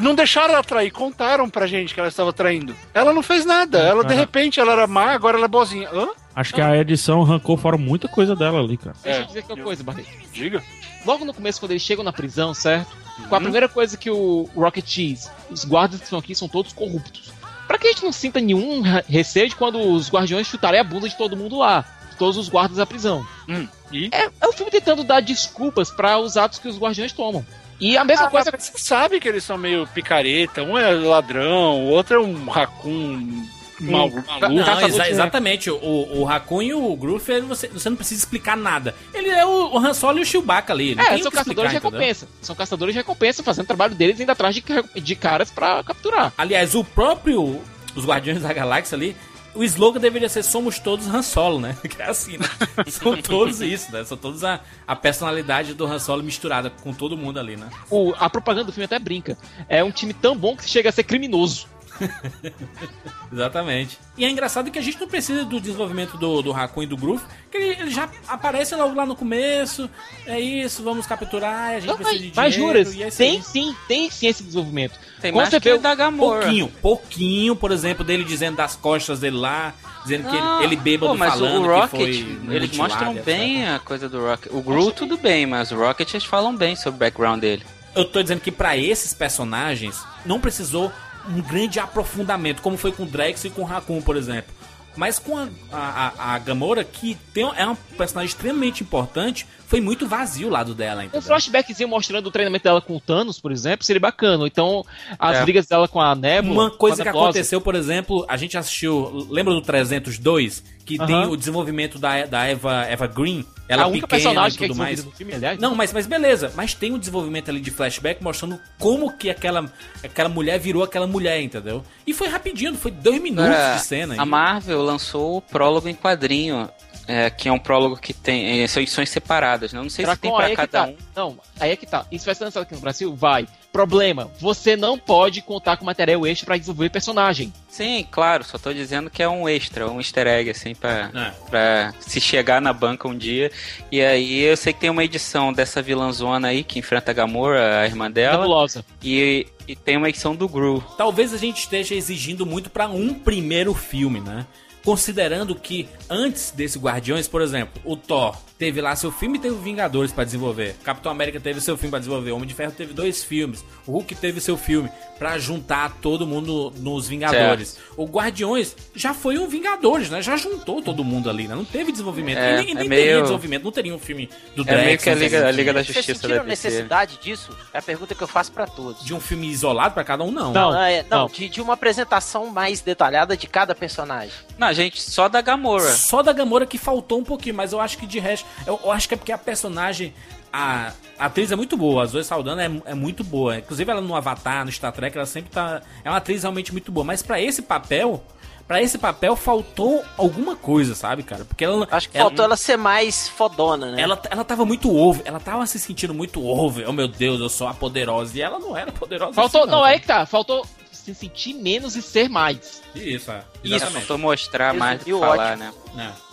Não 0.00 0.14
deixaram 0.14 0.54
ela 0.54 0.62
trair, 0.64 0.90
contaram 0.90 1.48
pra 1.48 1.66
gente 1.66 1.94
que 1.94 2.00
ela 2.00 2.08
estava 2.08 2.32
traindo. 2.32 2.74
Ela 2.92 3.12
não 3.12 3.22
fez 3.22 3.44
nada, 3.46 3.78
ela 3.78 4.02
de 4.02 4.08
cara. 4.08 4.20
repente 4.20 4.60
ela 4.60 4.72
era 4.72 4.86
má, 4.86 5.12
agora 5.12 5.36
ela 5.36 5.46
é 5.46 5.48
boazinha. 5.48 5.88
Hã? 5.92 6.08
Acho 6.34 6.54
que 6.54 6.60
a 6.60 6.76
edição 6.76 7.22
arrancou 7.22 7.56
fora 7.56 7.76
muita 7.76 8.08
coisa 8.08 8.34
dela 8.34 8.58
ali, 8.60 8.76
cara. 8.76 8.96
Deixa 9.02 9.18
É. 9.18 9.22
eu 9.22 9.26
dizer 9.26 9.44
uma 9.48 9.56
coisa, 9.64 9.82
Barreto. 9.84 10.08
Diga. 10.32 10.62
Logo 11.04 11.24
no 11.24 11.34
começo, 11.34 11.60
quando 11.60 11.72
eles 11.72 11.82
chegam 11.82 12.04
na 12.04 12.12
prisão, 12.12 12.54
certo? 12.54 12.96
Uhum. 13.18 13.28
Com 13.28 13.34
a 13.36 13.40
primeira 13.40 13.68
coisa 13.68 13.96
que 13.96 14.10
o 14.10 14.48
Rocket 14.54 14.84
diz, 14.86 15.30
os 15.50 15.64
guardas 15.64 15.98
que 16.00 16.04
estão 16.04 16.18
aqui 16.18 16.34
são 16.34 16.48
todos 16.48 16.72
corruptos. 16.72 17.32
Pra 17.66 17.78
que 17.78 17.86
a 17.88 17.90
gente 17.92 18.04
não 18.04 18.12
sinta 18.12 18.40
nenhum 18.40 18.80
re- 18.80 19.04
receio 19.08 19.48
de 19.48 19.56
quando 19.56 19.78
os 19.78 20.10
guardiões 20.10 20.46
chutarem 20.46 20.80
a 20.80 20.84
bunda 20.84 21.08
de 21.08 21.16
todo 21.16 21.36
mundo 21.36 21.58
lá, 21.58 21.84
de 22.10 22.16
todos 22.16 22.36
os 22.36 22.48
guardas 22.48 22.76
da 22.78 22.86
prisão. 22.86 23.26
Hum, 23.48 23.66
e? 23.92 24.08
É, 24.12 24.30
é 24.40 24.46
o 24.46 24.52
filme 24.52 24.70
tentando 24.70 25.04
dar 25.04 25.20
desculpas 25.20 25.90
para 25.90 26.18
os 26.18 26.36
atos 26.36 26.58
que 26.58 26.68
os 26.68 26.78
guardiões 26.78 27.12
tomam. 27.12 27.44
E 27.80 27.96
a 27.96 28.04
mesma 28.04 28.26
Ah, 28.26 28.30
coisa. 28.30 28.50
mas 28.52 28.64
Você 28.64 28.78
sabe 28.78 29.18
que 29.20 29.28
eles 29.28 29.42
são 29.44 29.58
meio 29.58 29.86
picareta, 29.88 30.62
um 30.62 30.78
é 30.78 30.90
ladrão, 30.92 31.80
o 31.84 31.88
outro 31.88 32.16
é 32.16 32.20
um 32.20 32.48
racun 32.48 33.44
mal, 33.80 34.08
maluco. 34.10 34.52
Não, 34.52 34.80
exa- 34.82 35.08
exatamente. 35.08 35.70
O, 35.70 35.76
o 36.20 36.24
Raccoon 36.24 36.62
e 36.62 36.74
o 36.74 36.94
Groove, 36.96 37.40
você, 37.42 37.68
você 37.68 37.88
não 37.90 37.96
precisa 37.96 38.20
explicar 38.20 38.56
nada. 38.56 38.94
Ele 39.12 39.28
é 39.28 39.44
o, 39.44 39.74
o 39.74 39.78
Han 39.78 39.94
Solo 39.94 40.18
e 40.18 40.22
o 40.22 40.26
Chewbacca 40.26 40.72
ali. 40.72 40.92
É, 40.98 41.18
são 41.18 41.30
caçadores 41.30 41.32
de 41.32 41.38
explicar, 41.38 41.64
entendeu? 41.66 41.72
recompensa. 41.90 42.28
São 42.40 42.54
caçadores 42.56 42.94
de 42.94 42.98
recompensa 43.00 43.42
fazendo 43.42 43.64
o 43.64 43.68
trabalho 43.68 43.94
deles 43.94 44.20
indo 44.20 44.30
atrás 44.30 44.54
de, 44.54 44.62
de 45.00 45.16
caras 45.16 45.50
pra 45.50 45.82
capturar. 45.82 46.32
Aliás, 46.36 46.74
o 46.74 46.84
próprio. 46.84 47.60
Os 47.94 48.04
Guardiões 48.06 48.42
da 48.42 48.52
Galáxia 48.52 48.96
ali. 48.96 49.16
O 49.54 49.62
slogan 49.64 50.00
deveria 50.00 50.30
ser 50.30 50.42
Somos 50.42 50.78
Todos 50.78 51.06
Han 51.06 51.20
Solo, 51.20 51.60
né? 51.60 51.76
Que 51.86 52.00
é 52.00 52.06
assim, 52.06 52.38
né? 52.38 52.46
São 52.88 53.20
todos 53.20 53.60
isso, 53.60 53.92
né? 53.92 54.02
São 54.02 54.16
todos 54.16 54.42
a, 54.44 54.60
a 54.86 54.96
personalidade 54.96 55.74
do 55.74 55.84
Han 55.84 55.98
Solo 55.98 56.22
misturada 56.22 56.70
com 56.70 56.90
todo 56.94 57.18
mundo 57.18 57.38
ali, 57.38 57.54
né? 57.56 57.68
O, 57.90 58.14
a 58.18 58.30
propaganda 58.30 58.64
do 58.64 58.72
filme 58.72 58.86
até 58.86 58.98
brinca. 58.98 59.36
É 59.68 59.84
um 59.84 59.90
time 59.90 60.14
tão 60.14 60.34
bom 60.34 60.56
que 60.56 60.66
chega 60.66 60.88
a 60.88 60.92
ser 60.92 61.02
criminoso. 61.02 61.66
Exatamente. 63.32 63.98
E 64.16 64.24
é 64.24 64.30
engraçado 64.30 64.70
que 64.70 64.78
a 64.78 64.82
gente 64.82 65.00
não 65.00 65.08
precisa 65.08 65.44
do 65.44 65.60
desenvolvimento 65.60 66.16
do, 66.18 66.42
do 66.42 66.52
Raccoon 66.52 66.82
e 66.82 66.86
do 66.86 66.96
Groove, 66.96 67.22
que 67.50 67.56
ele, 67.56 67.80
ele 67.82 67.90
já 67.90 68.08
aparece 68.28 68.74
logo 68.74 68.94
lá 68.94 69.06
no 69.06 69.16
começo. 69.16 69.88
É 70.26 70.38
isso, 70.38 70.82
vamos 70.82 71.06
capturar, 71.06 71.70
a 71.72 71.80
gente 71.80 71.94
precisa 71.96 72.18
de 72.18 72.32
Mas 72.34 72.54
dinheiro. 72.54 72.78
juras, 72.78 72.94
e 72.94 73.02
é 73.02 73.08
isso 73.08 73.18
tem 73.18 73.36
aí. 73.36 73.42
sim, 73.42 73.76
tem 73.88 74.10
sim 74.10 74.26
esse 74.26 74.42
desenvolvimento. 74.42 74.98
Tem 75.20 75.32
Quando 75.32 75.36
mais 75.42 75.50
você 75.50 75.60
vê 75.60 75.72
o 75.72 75.78
da 75.78 75.94
Gamora. 75.94 76.40
Pouquinho, 76.42 76.68
pouquinho, 76.82 77.56
por 77.56 77.70
exemplo, 77.72 78.04
dele 78.04 78.24
dizendo 78.24 78.56
das 78.56 78.76
costas 78.76 79.20
dele 79.20 79.36
lá, 79.36 79.72
dizendo 80.02 80.28
que 80.28 80.36
Ah, 80.36 80.56
ele, 80.58 80.74
ele 80.74 80.76
bêbado 80.76 81.12
pô, 81.12 81.18
mas 81.18 81.32
falando 81.34 81.60
o 81.60 81.62
que 81.62 81.68
Rocket, 81.68 82.24
foi 82.46 82.54
eles 82.56 82.76
mostram 82.76 83.14
bem 83.14 83.68
a 83.68 83.78
coisa 83.78 84.08
do 84.08 84.20
Rocket. 84.20 84.52
O 84.52 84.60
Groot 84.60 84.96
tudo 84.96 85.16
bem, 85.16 85.46
mas 85.46 85.70
o 85.72 85.76
Rocket 85.76 86.12
eles 86.12 86.24
falam 86.24 86.54
bem 86.54 86.76
sobre 86.76 86.96
o 86.96 86.98
background 86.98 87.40
dele. 87.40 87.64
Eu 87.94 88.04
tô 88.06 88.22
dizendo 88.22 88.40
que 88.40 88.50
pra 88.50 88.76
esses 88.76 89.12
personagens 89.12 90.02
não 90.24 90.40
precisou 90.40 90.90
um 91.28 91.40
grande 91.42 91.78
aprofundamento, 91.78 92.62
como 92.62 92.76
foi 92.76 92.92
com 92.92 93.04
Drex 93.06 93.44
e 93.44 93.50
com 93.50 93.62
Raccoon, 93.64 94.00
por 94.02 94.16
exemplo. 94.16 94.52
Mas 94.96 95.18
com 95.18 95.38
a, 95.38 95.48
a, 95.72 96.34
a- 96.34 96.38
Gamora, 96.38 96.84
que 96.84 97.14
tem, 97.32 97.50
é 97.56 97.64
uma 97.64 97.76
personagem 97.96 98.28
extremamente 98.28 98.82
importante, 98.82 99.46
foi 99.72 99.80
muito 99.80 100.06
vazio 100.06 100.48
o 100.48 100.50
lado 100.50 100.74
dela, 100.74 101.00
Um 101.00 101.04
entendeu? 101.04 101.22
flashbackzinho 101.22 101.88
mostrando 101.88 102.26
o 102.26 102.30
treinamento 102.30 102.64
dela 102.64 102.82
com 102.82 102.94
o 102.94 103.00
Thanos, 103.00 103.40
por 103.40 103.50
exemplo, 103.50 103.86
seria 103.86 103.98
bacana. 104.00 104.46
Então, 104.46 104.84
as 105.18 105.38
É. 105.38 105.42
brigas 105.44 105.66
dela 105.66 105.88
com 105.88 105.98
a 105.98 106.14
Nebula. 106.14 106.64
Uma 106.64 106.70
coisa 106.70 107.02
que 107.02 107.08
aconteceu, 107.08 107.58
por 107.58 107.74
exemplo, 107.74 108.22
a 108.28 108.36
gente 108.36 108.58
assistiu, 108.58 109.26
lembra 109.30 109.54
do 109.54 109.62
302? 109.62 110.62
Que 110.84 110.98
tem 110.98 111.14
Aham. 111.14 111.30
o 111.30 111.36
desenvolvimento 111.36 111.96
da, 111.98 112.26
da 112.26 112.44
Eva, 112.44 112.82
Eva 112.84 113.06
Green, 113.06 113.46
ela 113.68 113.84
a 113.84 113.86
única 113.86 114.06
pequena 114.06 114.22
personagem 114.30 114.56
e 114.56 114.58
que 114.58 114.64
é 114.64 114.68
tudo 114.68 114.76
mais. 114.76 115.04
no 115.04 115.12
filme, 115.12 115.32
aliás. 115.32 115.58
Não, 115.58 115.74
mas, 115.76 115.92
mas 115.92 116.06
beleza. 116.06 116.52
Mas 116.56 116.74
tem 116.74 116.92
um 116.92 116.98
desenvolvimento 116.98 117.48
ali 117.50 117.60
de 117.60 117.70
flashback 117.70 118.22
mostrando 118.22 118.60
como 118.80 119.10
que 119.16 119.30
aquela, 119.30 119.72
aquela 120.04 120.28
mulher 120.28 120.58
virou 120.58 120.82
aquela 120.82 121.06
mulher, 121.06 121.40
entendeu? 121.40 121.84
E 122.06 122.12
foi 122.12 122.26
rapidinho, 122.28 122.74
foi 122.74 122.90
dois 122.90 123.22
minutos 123.22 123.46
Agora, 123.54 123.74
de 123.76 123.80
cena. 123.82 124.14
a 124.20 124.26
E- 124.26 124.28
Marvel 124.28 124.82
lançou 124.82 125.36
o 125.36 125.40
prólogo 125.40 125.88
em 125.88 125.94
quadrinho, 125.94 126.68
é, 127.06 127.30
que 127.30 127.48
é 127.48 127.52
um 127.52 127.60
prólogo 127.60 127.96
que 127.96 128.12
tem 128.12 128.62
é, 128.62 128.66
são 128.66 128.82
edições 128.82 129.08
separadas, 129.08 129.61
né? 129.70 129.78
Eu 129.78 129.82
não 129.82 129.90
sei 129.90 130.06
se 130.06 130.16
tem 130.16 130.34
aí 130.34 130.46
é 130.46 130.50
que 130.50 130.56
cada 130.56 130.68
tá. 130.68 130.86
um. 130.86 130.96
Não, 131.14 131.38
aí 131.60 131.70
é 131.70 131.76
que 131.76 131.86
tá. 131.86 132.06
Isso 132.10 132.24
vai 132.24 132.34
ser 132.34 132.44
lançado 132.44 132.62
aqui 132.62 132.74
no 132.74 132.80
Brasil? 132.80 133.14
Vai. 133.14 133.46
Problema, 133.70 134.30
você 134.38 134.76
não 134.76 134.98
pode 134.98 135.40
contar 135.40 135.76
com 135.78 135.84
material 135.84 136.26
extra 136.26 136.44
pra 136.46 136.56
desenvolver 136.58 136.90
personagem. 136.90 137.52
Sim, 137.68 138.06
claro, 138.10 138.44
só 138.44 138.58
tô 138.58 138.70
dizendo 138.72 139.08
que 139.08 139.22
é 139.22 139.28
um 139.28 139.48
extra, 139.48 139.88
um 139.88 139.98
easter 139.98 140.26
egg, 140.26 140.50
assim, 140.50 140.74
pra, 140.74 141.10
É. 141.14 141.30
pra 141.48 141.94
se 142.00 142.20
chegar 142.20 142.60
na 142.60 142.70
banca 142.72 143.08
um 143.08 143.16
dia. 143.16 143.50
E 143.90 144.02
aí 144.02 144.40
eu 144.42 144.56
sei 144.58 144.72
que 144.74 144.80
tem 144.80 144.90
uma 144.90 145.02
edição 145.04 145.52
dessa 145.54 145.80
vilãzona 145.80 146.48
aí 146.48 146.62
que 146.62 146.78
enfrenta 146.78 147.12
a 147.12 147.14
Gamora, 147.14 147.80
a 147.80 147.86
irmã 147.86 148.10
dela. 148.10 148.38
Nebulosa. 148.38 148.84
E, 149.02 149.46
e 149.66 149.74
tem 149.74 149.96
uma 149.96 150.08
edição 150.10 150.36
do 150.36 150.46
Gru. 150.48 150.84
Talvez 150.98 151.32
a 151.32 151.38
gente 151.38 151.60
esteja 151.60 151.94
exigindo 151.94 152.44
muito 152.44 152.68
pra 152.68 152.88
um 152.88 153.14
primeiro 153.14 153.72
filme, 153.72 154.20
né? 154.20 154.46
Considerando 154.84 155.54
que 155.54 155.88
antes 156.10 156.50
desse 156.50 156.78
Guardiões, 156.78 157.28
por 157.28 157.40
exemplo, 157.40 157.80
o 157.84 157.96
Thor 157.96 158.36
teve 158.58 158.80
lá 158.80 158.94
seu 158.94 159.10
filme 159.10 159.38
e 159.38 159.40
teve 159.40 159.54
o 159.54 159.58
Vingadores 159.58 160.12
pra 160.12 160.24
desenvolver. 160.24 160.76
Capitão 160.84 161.10
América 161.10 161.40
teve 161.40 161.60
seu 161.60 161.76
filme 161.76 161.90
pra 161.90 161.98
desenvolver. 161.98 162.30
Homem 162.32 162.46
de 162.46 162.54
Ferro 162.54 162.72
teve 162.72 162.92
dois 162.94 163.24
filmes. 163.24 163.64
O 163.86 163.92
Hulk 163.92 164.14
teve 164.14 164.40
seu 164.40 164.56
filme 164.56 164.88
pra 165.18 165.38
juntar 165.38 165.96
todo 166.00 166.26
mundo 166.26 166.72
nos 166.78 167.06
Vingadores. 167.08 167.78
O 167.96 168.04
Guardiões 168.06 168.74
já 168.94 169.12
foi 169.14 169.38
um 169.38 169.46
Vingadores, 169.48 170.10
né? 170.10 170.22
Já 170.22 170.36
juntou 170.36 170.80
todo 170.82 171.02
mundo 171.04 171.28
ali, 171.30 171.46
né? 171.48 171.54
Não 171.54 171.64
teve 171.64 171.90
desenvolvimento. 171.92 172.38
É, 172.38 172.52
e 172.52 172.56
nem, 172.56 172.68
e 172.68 172.70
é 172.70 172.74
nem 172.74 172.88
meio- 172.88 173.02
teria 173.02 173.20
desenvolvimento. 173.22 173.64
Não 173.64 173.72
teria 173.72 173.94
um 173.94 173.98
filme 173.98 174.28
do 174.56 174.62
É 174.62 174.64
Drex. 174.66 174.84
meio 174.86 174.98
que 174.98 175.10
a 175.10 175.14
não 175.14 175.20
Liga- 175.22 175.36
teria 175.36 175.48
a 175.48 175.52
Liga 175.52 175.72
da 175.72 175.82
Vocês 175.84 175.96
Justiça 175.96 176.20
sentiram 176.20 176.44
da 176.44 176.50
DC. 176.50 176.68
necessidade 176.68 177.18
disso? 177.22 177.56
É 177.72 177.78
a 177.78 177.82
pergunta 177.82 178.14
que 178.14 178.22
eu 178.22 178.28
faço 178.28 178.52
pra 178.52 178.66
todos. 178.66 179.04
De 179.04 179.12
um 179.14 179.20
filme 179.20 179.48
isolado 179.48 179.94
pra 179.94 180.04
cada 180.04 180.22
um, 180.24 180.30
não. 180.30 180.52
Não. 180.52 180.82
é, 180.82 181.04
não, 181.10 181.18
não. 181.22 181.26
De, 181.28 181.48
de 181.48 181.60
uma 181.60 181.74
apresentação 181.74 182.46
mais 182.46 182.80
detalhada 182.80 183.36
de 183.36 183.46
cada 183.46 183.74
personagem. 183.74 184.32
Não, 184.58 184.72
gente, 184.72 185.00
só 185.02 185.28
da 185.28 185.40
Gamora. 185.40 185.90
Só 185.92 186.22
da 186.22 186.32
Gamora 186.32 186.66
que 186.66 186.78
faltou 186.78 187.18
um 187.18 187.24
pouquinho, 187.24 187.54
mas 187.54 187.72
eu 187.72 187.80
acho 187.80 187.98
que 187.98 188.06
de 188.06 188.18
resto. 188.18 188.46
Eu, 188.66 188.80
eu 188.82 188.92
acho 188.92 189.08
que 189.08 189.14
é 189.14 189.16
porque 189.16 189.32
a 189.32 189.38
personagem. 189.38 190.12
A, 190.52 190.92
a 191.18 191.26
atriz 191.26 191.50
é 191.50 191.56
muito 191.56 191.78
boa, 191.78 192.02
a 192.02 192.06
Zoe 192.06 192.22
Saldana 192.22 192.62
é, 192.64 192.90
é 192.90 192.94
muito 192.94 193.24
boa. 193.24 193.56
Inclusive 193.56 193.90
ela 193.90 194.02
no 194.02 194.14
Avatar, 194.14 194.64
no 194.66 194.70
Star 194.70 194.92
Trek, 194.92 195.16
ela 195.16 195.26
sempre 195.26 195.50
tá. 195.50 195.80
É 196.04 196.10
uma 196.10 196.18
atriz 196.18 196.42
realmente 196.42 196.72
muito 196.72 196.92
boa. 196.92 197.04
Mas 197.04 197.22
pra 197.22 197.40
esse 197.40 197.62
papel. 197.62 198.22
Pra 198.68 198.80
esse 198.80 198.96
papel 198.96 199.34
faltou 199.34 200.04
alguma 200.16 200.54
coisa, 200.54 200.94
sabe, 200.94 201.22
cara? 201.24 201.44
Porque 201.44 201.64
ela. 201.64 201.86
Acho 201.90 202.08
que 202.08 202.16
faltou 202.16 202.44
ela 202.44 202.56
ser 202.56 202.76
mais 202.76 203.28
fodona, 203.28 203.90
né? 203.90 204.00
Ela, 204.00 204.20
ela 204.30 204.44
tava 204.44 204.64
muito 204.64 204.94
over, 204.94 205.22
ela 205.26 205.40
tava 205.40 205.66
se 205.66 205.78
sentindo 205.80 206.14
muito 206.14 206.42
over. 206.46 206.88
Oh 206.88 206.92
meu 206.92 207.08
Deus, 207.08 207.40
eu 207.40 207.48
sou 207.48 207.66
a 207.66 207.74
poderosa. 207.74 208.38
E 208.38 208.40
ela 208.40 208.58
não 208.58 208.76
era 208.76 208.92
poderosa. 208.92 209.32
Faltou, 209.32 209.62
assim, 209.62 209.70
não, 209.70 209.80
cara. 209.80 209.94
é 209.94 209.98
que 209.98 210.06
tá. 210.06 210.26
Faltou 210.26 210.64
se 210.92 211.14
sentir 211.14 211.54
menos 211.54 211.96
e 211.96 212.02
ser 212.02 212.28
mais. 212.28 212.80
Isso, 212.94 213.32
é. 213.32 213.42
Isso, 213.64 213.86
faltou 213.86 214.16
mostrar 214.16 214.72
mais 214.72 215.00
do 215.00 215.04
que 215.06 215.12
falar, 215.12 215.58
ótimo. 215.58 215.72
né? 215.96 216.14
É. 216.28 216.31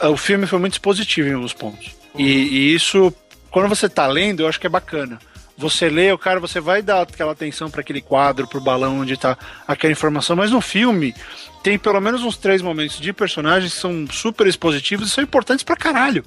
Ah, 0.00 0.08
o 0.08 0.16
filme 0.16 0.46
foi 0.46 0.58
muito 0.58 0.74
expositivo 0.74 1.28
em 1.28 1.32
alguns 1.34 1.52
pontos. 1.52 1.90
E, 2.16 2.24
e 2.24 2.74
isso, 2.74 3.12
quando 3.50 3.68
você 3.68 3.88
tá 3.88 4.06
lendo, 4.06 4.40
eu 4.40 4.48
acho 4.48 4.60
que 4.60 4.66
é 4.66 4.70
bacana. 4.70 5.18
Você 5.58 5.90
lê, 5.90 6.10
o 6.10 6.16
cara, 6.16 6.40
você 6.40 6.58
vai 6.58 6.80
dar 6.80 7.02
aquela 7.02 7.32
atenção 7.32 7.70
para 7.70 7.82
aquele 7.82 8.00
quadro, 8.00 8.48
pro 8.48 8.60
balão 8.60 9.00
onde 9.00 9.16
tá 9.16 9.36
aquela 9.68 9.92
informação, 9.92 10.34
mas 10.34 10.50
no 10.50 10.60
filme 10.60 11.14
tem 11.62 11.78
pelo 11.78 12.00
menos 12.00 12.22
uns 12.22 12.38
três 12.38 12.62
momentos 12.62 12.98
de 12.98 13.12
personagens 13.12 13.74
que 13.74 13.78
são 13.80 14.06
super 14.10 14.46
expositivos 14.46 15.08
e 15.08 15.10
são 15.10 15.22
importantes 15.22 15.62
pra 15.62 15.76
caralho. 15.76 16.24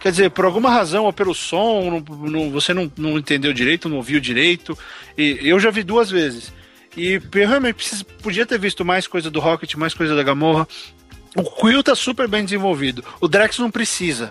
Quer 0.00 0.10
dizer, 0.10 0.30
por 0.30 0.44
alguma 0.46 0.70
razão, 0.70 1.04
ou 1.04 1.12
pelo 1.12 1.34
som, 1.34 2.02
não- 2.08 2.30
não- 2.30 2.50
você 2.50 2.72
não, 2.72 2.90
não 2.96 3.18
entendeu 3.18 3.52
direito, 3.52 3.88
não 3.90 3.98
ouviu 3.98 4.18
direito. 4.18 4.76
E 5.18 5.38
eu 5.42 5.60
já 5.60 5.70
vi 5.70 5.82
duas 5.82 6.10
vezes. 6.10 6.52
E 6.96 7.20
eu 7.34 7.48
realmente 7.48 8.04
podia 8.22 8.44
ter 8.46 8.58
visto 8.58 8.84
mais 8.84 9.06
coisa 9.06 9.30
do 9.30 9.38
Rocket, 9.38 9.74
mais 9.74 9.94
coisa 9.94 10.16
da 10.16 10.22
Gamorra. 10.22 10.66
O 11.36 11.42
Quill 11.44 11.82
tá 11.82 11.94
super 11.94 12.28
bem 12.28 12.44
desenvolvido. 12.44 13.04
O 13.20 13.26
Drex 13.26 13.58
não 13.58 13.70
precisa. 13.70 14.30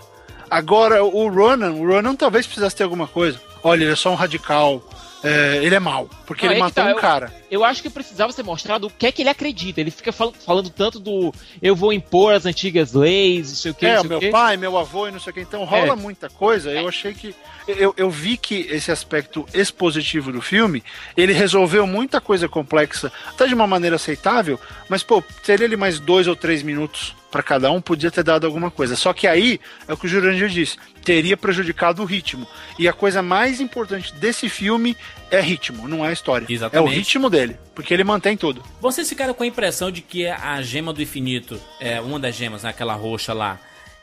Agora, 0.49 1.04
o 1.04 1.30
Ronan, 1.30 1.72
o 1.72 1.88
Ronan 1.88 2.16
talvez 2.16 2.45
precisasse 2.45 2.76
ter 2.76 2.84
alguma 2.84 3.08
coisa. 3.08 3.41
Olha, 3.64 3.84
ele 3.84 3.93
é 3.93 3.95
só 3.95 4.12
um 4.12 4.16
radical. 4.16 4.84
É, 5.24 5.59
ele 5.63 5.76
é 5.76 5.80
mau, 5.80 6.09
porque 6.26 6.45
Não, 6.45 6.53
ele 6.53 6.59
é 6.61 6.63
matou 6.63 6.84
tá, 6.84 6.89
um 6.89 6.93
eu- 6.93 6.97
cara. 6.97 7.34
Eu 7.51 7.63
acho 7.65 7.82
que 7.82 7.89
precisava 7.89 8.32
ser 8.32 8.43
mostrado 8.43 8.88
o 8.88 8.89
que 8.89 9.05
é 9.05 9.11
que 9.11 9.22
ele 9.22 9.30
acredita. 9.30 9.80
Ele 9.82 9.91
fica 9.91 10.11
fal- 10.11 10.34
falando 10.45 10.69
tanto 10.69 10.99
do 10.99 11.34
eu 11.61 11.76
vou 11.76 11.91
impor 11.93 12.34
as 12.34 12.45
antigas 12.45 12.93
leis, 12.93 13.49
não 13.49 13.55
sei 13.55 13.72
o 13.72 13.76
que, 13.76 13.86
É, 13.86 14.01
meu 14.03 14.19
quê. 14.19 14.30
pai, 14.30 14.57
meu 14.57 14.78
avô 14.78 15.07
e 15.07 15.11
não 15.11 15.19
sei 15.19 15.32
o 15.32 15.34
que. 15.34 15.41
Então 15.41 15.63
rola 15.63 15.93
É. 15.93 15.95
muita 15.95 16.30
coisa. 16.30 16.72
Eu 16.72 16.88
achei 16.88 17.13
que. 17.13 17.36
Eu, 17.67 17.93
eu 17.95 18.09
vi 18.09 18.38
que 18.38 18.67
esse 18.72 18.91
aspecto 18.91 19.45
expositivo 19.53 20.32
do 20.32 20.41
filme, 20.41 20.84
ele 21.15 21.32
resolveu 21.34 21.86
muita 21.86 22.19
coisa 22.19 22.49
complexa, 22.49 23.11
até 23.28 23.45
de 23.47 23.53
uma 23.53 23.67
maneira 23.67 23.97
aceitável, 23.97 24.59
mas, 24.89 25.03
pô, 25.03 25.22
teria 25.45 25.65
ele 25.65 25.78
mais 25.78 25.99
dois 25.99 26.28
ou 26.28 26.36
três 26.36 26.63
minutos 26.63 27.13
pra 27.32 27.41
cada 27.41 27.71
um, 27.71 27.82
podia 27.82 28.11
ter 28.11 28.23
dado 28.23 28.45
alguma 28.45 28.69
coisa. 28.69 28.95
Só 28.95 29.13
que 29.13 29.25
aí, 29.25 29.59
é 29.88 29.93
o 29.93 29.97
que 29.97 30.05
o 30.05 30.09
Jurandir 30.09 30.49
disse, 30.49 30.77
teria 31.03 31.38
prejudicado 31.38 32.01
o 32.01 32.05
ritmo. 32.05 32.45
E 32.77 32.88
a 32.88 32.93
coisa 32.93 33.21
mais 33.21 33.61
importante 33.61 34.13
desse 34.15 34.49
filme 34.49 34.95
é 35.32 35.39
ritmo, 35.39 35.88
não 35.88 36.05
é 36.05 36.11
história. 36.11 36.45
É 36.45 36.51
o 36.51 36.53
Exatamente. 36.53 36.93
ritmo 36.93 37.29
dele, 37.29 37.57
porque 37.73 37.93
ele 37.93 38.03
mantém 38.03 38.36
tudo. 38.36 38.61
Vocês 38.82 39.07
ficaram 39.07 39.34
com 39.34 39.43
a 39.43 39.47
impressão 39.47 39.89
de 39.89 40.01
que 40.01 40.27
a 40.27 40.61
gema 40.61 40.91
do 40.91 41.01
infinito, 41.01 41.59
é, 41.79 42.01
uma 42.01 42.19
das 42.19 42.36
gemas, 42.36 42.63
né, 42.63 42.69
aquela 42.69 42.93
roxa 42.93 43.34
lá, 43.34 43.59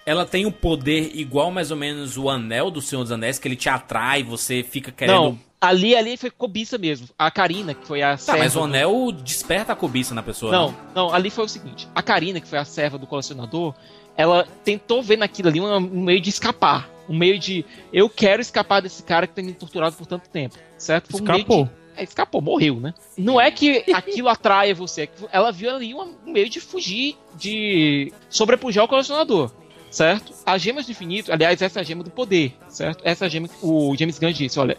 ela 0.07 0.25
tem 0.25 0.47
um 0.47 0.51
poder 0.51 1.11
igual 1.15 1.51
mais 1.51 1.71
ou 1.71 1.77
menos 1.77 2.17
o 2.17 2.31
anel 2.31 2.71
do 2.71 2.81
Senhor 2.81 3.03
dos 3.03 3.13
Anéis, 3.13 3.39
que 3.39 3.47
ele 3.47 3.57
te 3.57 3.69
atrai, 3.69 4.23
você 4.23 4.63
fica 4.63 4.91
querendo. 4.91 5.15
Não, 5.15 5.39
ali, 5.61 5.95
ali 5.97 6.17
foi 6.17 6.31
cobiça 6.31 6.79
mesmo. 6.79 7.09
A 7.19 7.31
Karina, 7.31 7.75
que 7.75 7.87
foi 7.87 8.03
a 8.03 8.13
Tá, 8.13 8.17
serva 8.19 8.39
mas 8.41 8.55
o 8.57 8.59
do- 8.61 8.65
anel 8.65 9.13
desperta 9.13 9.73
a 9.73 9.77
cobiça 9.77 10.15
na 10.15 10.23
pessoa. 10.23 10.53
Não, 10.53 10.71
né? 10.71 10.77
não, 10.95 11.13
ali 11.15 11.31
foi 11.31 11.45
o 11.45 11.49
seguinte: 11.49 11.89
a 11.95 12.03
Karina, 12.03 12.41
que 12.41 12.47
foi 12.49 12.59
a 12.59 12.65
serva 12.65 12.99
do 12.99 13.07
colecionador, 13.07 13.75
ela 14.17 14.47
tentou 14.65 15.03
ver 15.03 15.17
naquilo 15.19 15.49
ali 15.49 15.61
um, 15.61 15.75
um 15.77 16.03
meio 16.03 16.21
de 16.21 16.31
escapar. 16.31 16.89
Um 17.09 17.17
meio 17.17 17.39
de 17.39 17.65
eu 17.93 18.09
quero 18.11 18.43
escapar 18.43 18.83
desse 18.83 19.03
cara 19.03 19.27
que 19.27 19.33
tem 19.35 19.45
me 19.45 19.53
torturado 19.55 19.97
por 19.97 20.07
tanto 20.07 20.29
tempo. 20.29 20.57
Certo? 20.77 21.11
Foi 21.11 21.21
um 21.21 21.25
meio 21.25 21.37
Escapou. 21.39 21.65
de- 21.65 21.71
é, 21.97 22.05
escapou, 22.05 22.41
morreu, 22.43 22.77
né? 22.79 22.95
Não 23.17 23.41
é 23.41 23.51
que 23.51 23.83
aquilo 23.93 24.29
atraia 24.29 24.75
você, 24.75 25.03
é 25.03 25.09
ela 25.33 25.51
viu 25.51 25.75
ali 25.75 25.95
um 25.95 26.15
um 26.27 26.33
meio 26.33 26.49
de 26.49 26.61
fugir, 26.61 27.17
de 27.35 28.13
sobrepujar 28.29 28.85
o 28.85 28.89
colecionador. 28.89 29.51
Certo? 29.91 30.35
As 30.45 30.61
gemas 30.61 30.85
do 30.85 30.93
infinito, 30.93 31.33
aliás, 31.33 31.63
essa 31.63 31.79
é 31.79 31.81
a 31.81 31.83
gema 31.83 32.05
do 32.05 32.11
poder, 32.11 32.55
certo? 32.69 33.01
Essa 33.03 33.25
é 33.25 33.27
a 33.27 33.29
gema 33.31 33.49
que 33.49 33.55
o 33.63 33.97
James 33.97 34.19
Gunn 34.19 34.33
disse: 34.33 34.61
olha, 34.61 34.77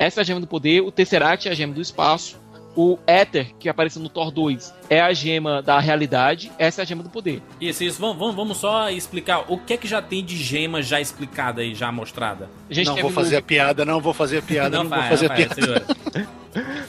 essa 0.00 0.20
é 0.20 0.22
a 0.22 0.24
gema 0.24 0.40
do 0.40 0.46
poder, 0.46 0.80
o 0.80 0.90
Tesseract 0.90 1.46
é 1.46 1.52
a 1.52 1.54
gema 1.54 1.74
do 1.74 1.80
espaço, 1.80 2.40
o 2.76 2.98
Éter, 3.06 3.52
que 3.58 3.68
apareceu 3.68 4.00
no 4.00 4.08
Thor 4.08 4.30
2, 4.30 4.72
é 4.88 5.00
a 5.00 5.12
gema 5.12 5.60
da 5.60 5.78
realidade, 5.80 6.50
essa 6.56 6.80
é 6.80 6.82
a 6.82 6.86
gema 6.86 7.02
do 7.02 7.10
poder. 7.10 7.42
Isso, 7.60 7.82
isso. 7.82 8.00
Vamos, 8.00 8.16
vamos, 8.16 8.34
vamos 8.36 8.56
só 8.58 8.88
explicar 8.90 9.44
o 9.48 9.58
que 9.58 9.72
é 9.74 9.76
que 9.76 9.88
já 9.88 10.00
tem 10.00 10.24
de 10.24 10.36
gema 10.36 10.80
já 10.80 11.00
explicada 11.00 11.62
aí, 11.62 11.74
já 11.74 11.90
mostrada. 11.90 12.48
A 12.70 12.72
gente 12.74 12.86
não 12.86 12.96
vou 12.96 13.10
fazer 13.10 13.32
no- 13.32 13.38
a 13.38 13.42
piada, 13.42 13.84
não 13.84 14.00
vou 14.00 14.14
fazer 14.14 14.38
a 14.38 14.42
piada, 14.42 14.76
não, 14.76 14.84
Não 14.84 14.90
vou 14.90 14.98
vai, 15.00 15.08
fazer 15.08 15.28
não 15.28 15.34
a 15.34 15.36
vai, 15.38 15.46
piada. 15.46 15.86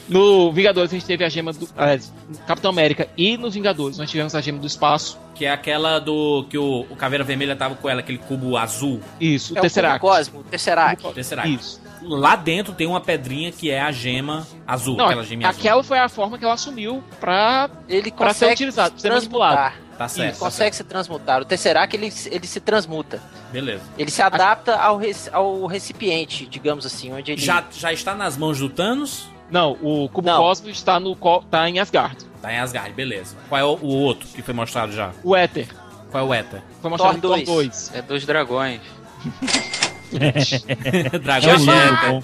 No 0.08 0.50
Vingadores 0.52 0.90
a 0.92 0.94
gente 0.96 1.06
teve 1.06 1.24
a 1.24 1.28
gema 1.28 1.52
do. 1.52 1.68
no 2.28 2.38
Capitão 2.46 2.70
América 2.70 3.08
e 3.16 3.36
nos 3.36 3.54
Vingadores 3.54 3.96
nós 3.96 4.10
tivemos 4.10 4.34
a 4.34 4.40
gema 4.40 4.58
do 4.58 4.66
espaço. 4.66 5.18
Que 5.42 5.46
é 5.46 5.50
aquela 5.50 5.98
do. 5.98 6.46
que 6.48 6.56
o, 6.56 6.86
o 6.88 6.94
Caveira 6.94 7.24
Vermelha 7.24 7.56
tava 7.56 7.74
com 7.74 7.88
ela, 7.88 7.98
aquele 7.98 8.18
cubo 8.18 8.56
azul. 8.56 9.00
Isso, 9.20 9.54
o 9.54 9.56
É 9.56 9.58
o 9.58 9.62
Tesseract. 9.62 9.98
Cubo 9.98 10.12
Cosmo, 10.12 10.38
o 10.38 10.44
Tesseract. 10.44 11.12
Tesseract. 11.14 11.52
Isso. 11.52 11.80
Lá 12.00 12.36
dentro 12.36 12.72
tem 12.72 12.86
uma 12.86 13.00
pedrinha 13.00 13.50
que 13.50 13.68
é 13.68 13.80
a 13.80 13.90
gema 13.90 14.46
azul, 14.64 14.96
Não, 14.96 15.06
aquela 15.06 15.24
gema 15.24 15.48
azul. 15.48 15.58
aquela 15.60 15.82
foi 15.82 15.98
a 15.98 16.08
forma 16.08 16.38
que 16.38 16.44
ela 16.44 16.54
assumiu 16.54 17.02
pra, 17.18 17.68
Ele 17.88 18.12
pra 18.12 18.32
ser 18.32 18.52
utilizado, 18.52 18.90
pra 18.90 18.98
se 18.98 19.02
ser 19.02 19.12
manipulado. 19.12 19.56
transmutar. 19.56 19.98
Tá 19.98 20.06
certo. 20.06 20.30
Isso, 20.34 20.40
consegue 20.44 20.76
se 20.76 20.84
transmutar. 20.84 21.42
O 21.42 21.44
Tesseract, 21.44 21.96
ele, 21.96 22.12
ele 22.26 22.46
se 22.46 22.60
transmuta. 22.60 23.20
Beleza. 23.50 23.82
Ele 23.98 24.12
se 24.12 24.22
adapta 24.22 24.76
ao, 24.76 25.00
ao 25.32 25.66
recipiente, 25.66 26.46
digamos 26.46 26.86
assim, 26.86 27.12
onde 27.12 27.32
ele... 27.32 27.40
Já, 27.42 27.64
já 27.72 27.92
está 27.92 28.14
nas 28.14 28.36
mãos 28.36 28.60
do 28.60 28.68
Thanos? 28.68 29.26
Não, 29.50 29.76
o 29.82 30.08
Cubo 30.08 30.28
Não. 30.28 30.40
Cosmo 30.40 30.70
está 30.70 31.00
no 31.00 31.16
tá 31.50 31.68
em 31.68 31.80
Asgard. 31.80 32.30
Tá 32.42 32.52
em 32.52 32.58
Asgard, 32.58 32.92
beleza. 32.92 33.36
Qual 33.48 33.60
é 33.60 33.64
o, 33.64 33.78
o 33.80 33.86
outro 33.86 34.28
que 34.28 34.42
foi 34.42 34.52
mostrado 34.52 34.92
já? 34.92 35.12
O 35.22 35.36
Éter 35.36 35.68
Qual 36.10 36.24
é 36.24 36.28
o 36.28 36.34
Éter? 36.34 36.60
foi 36.80 36.90
mostrado 36.90 37.20
Thor 37.20 37.38
em 37.38 37.44
Thor 37.44 37.56
2. 37.56 37.92
É 37.94 38.02
dos 38.02 38.26
dragões. 38.26 38.80
Dragão 41.22 41.54
É 41.54 42.10
bom. 42.10 42.20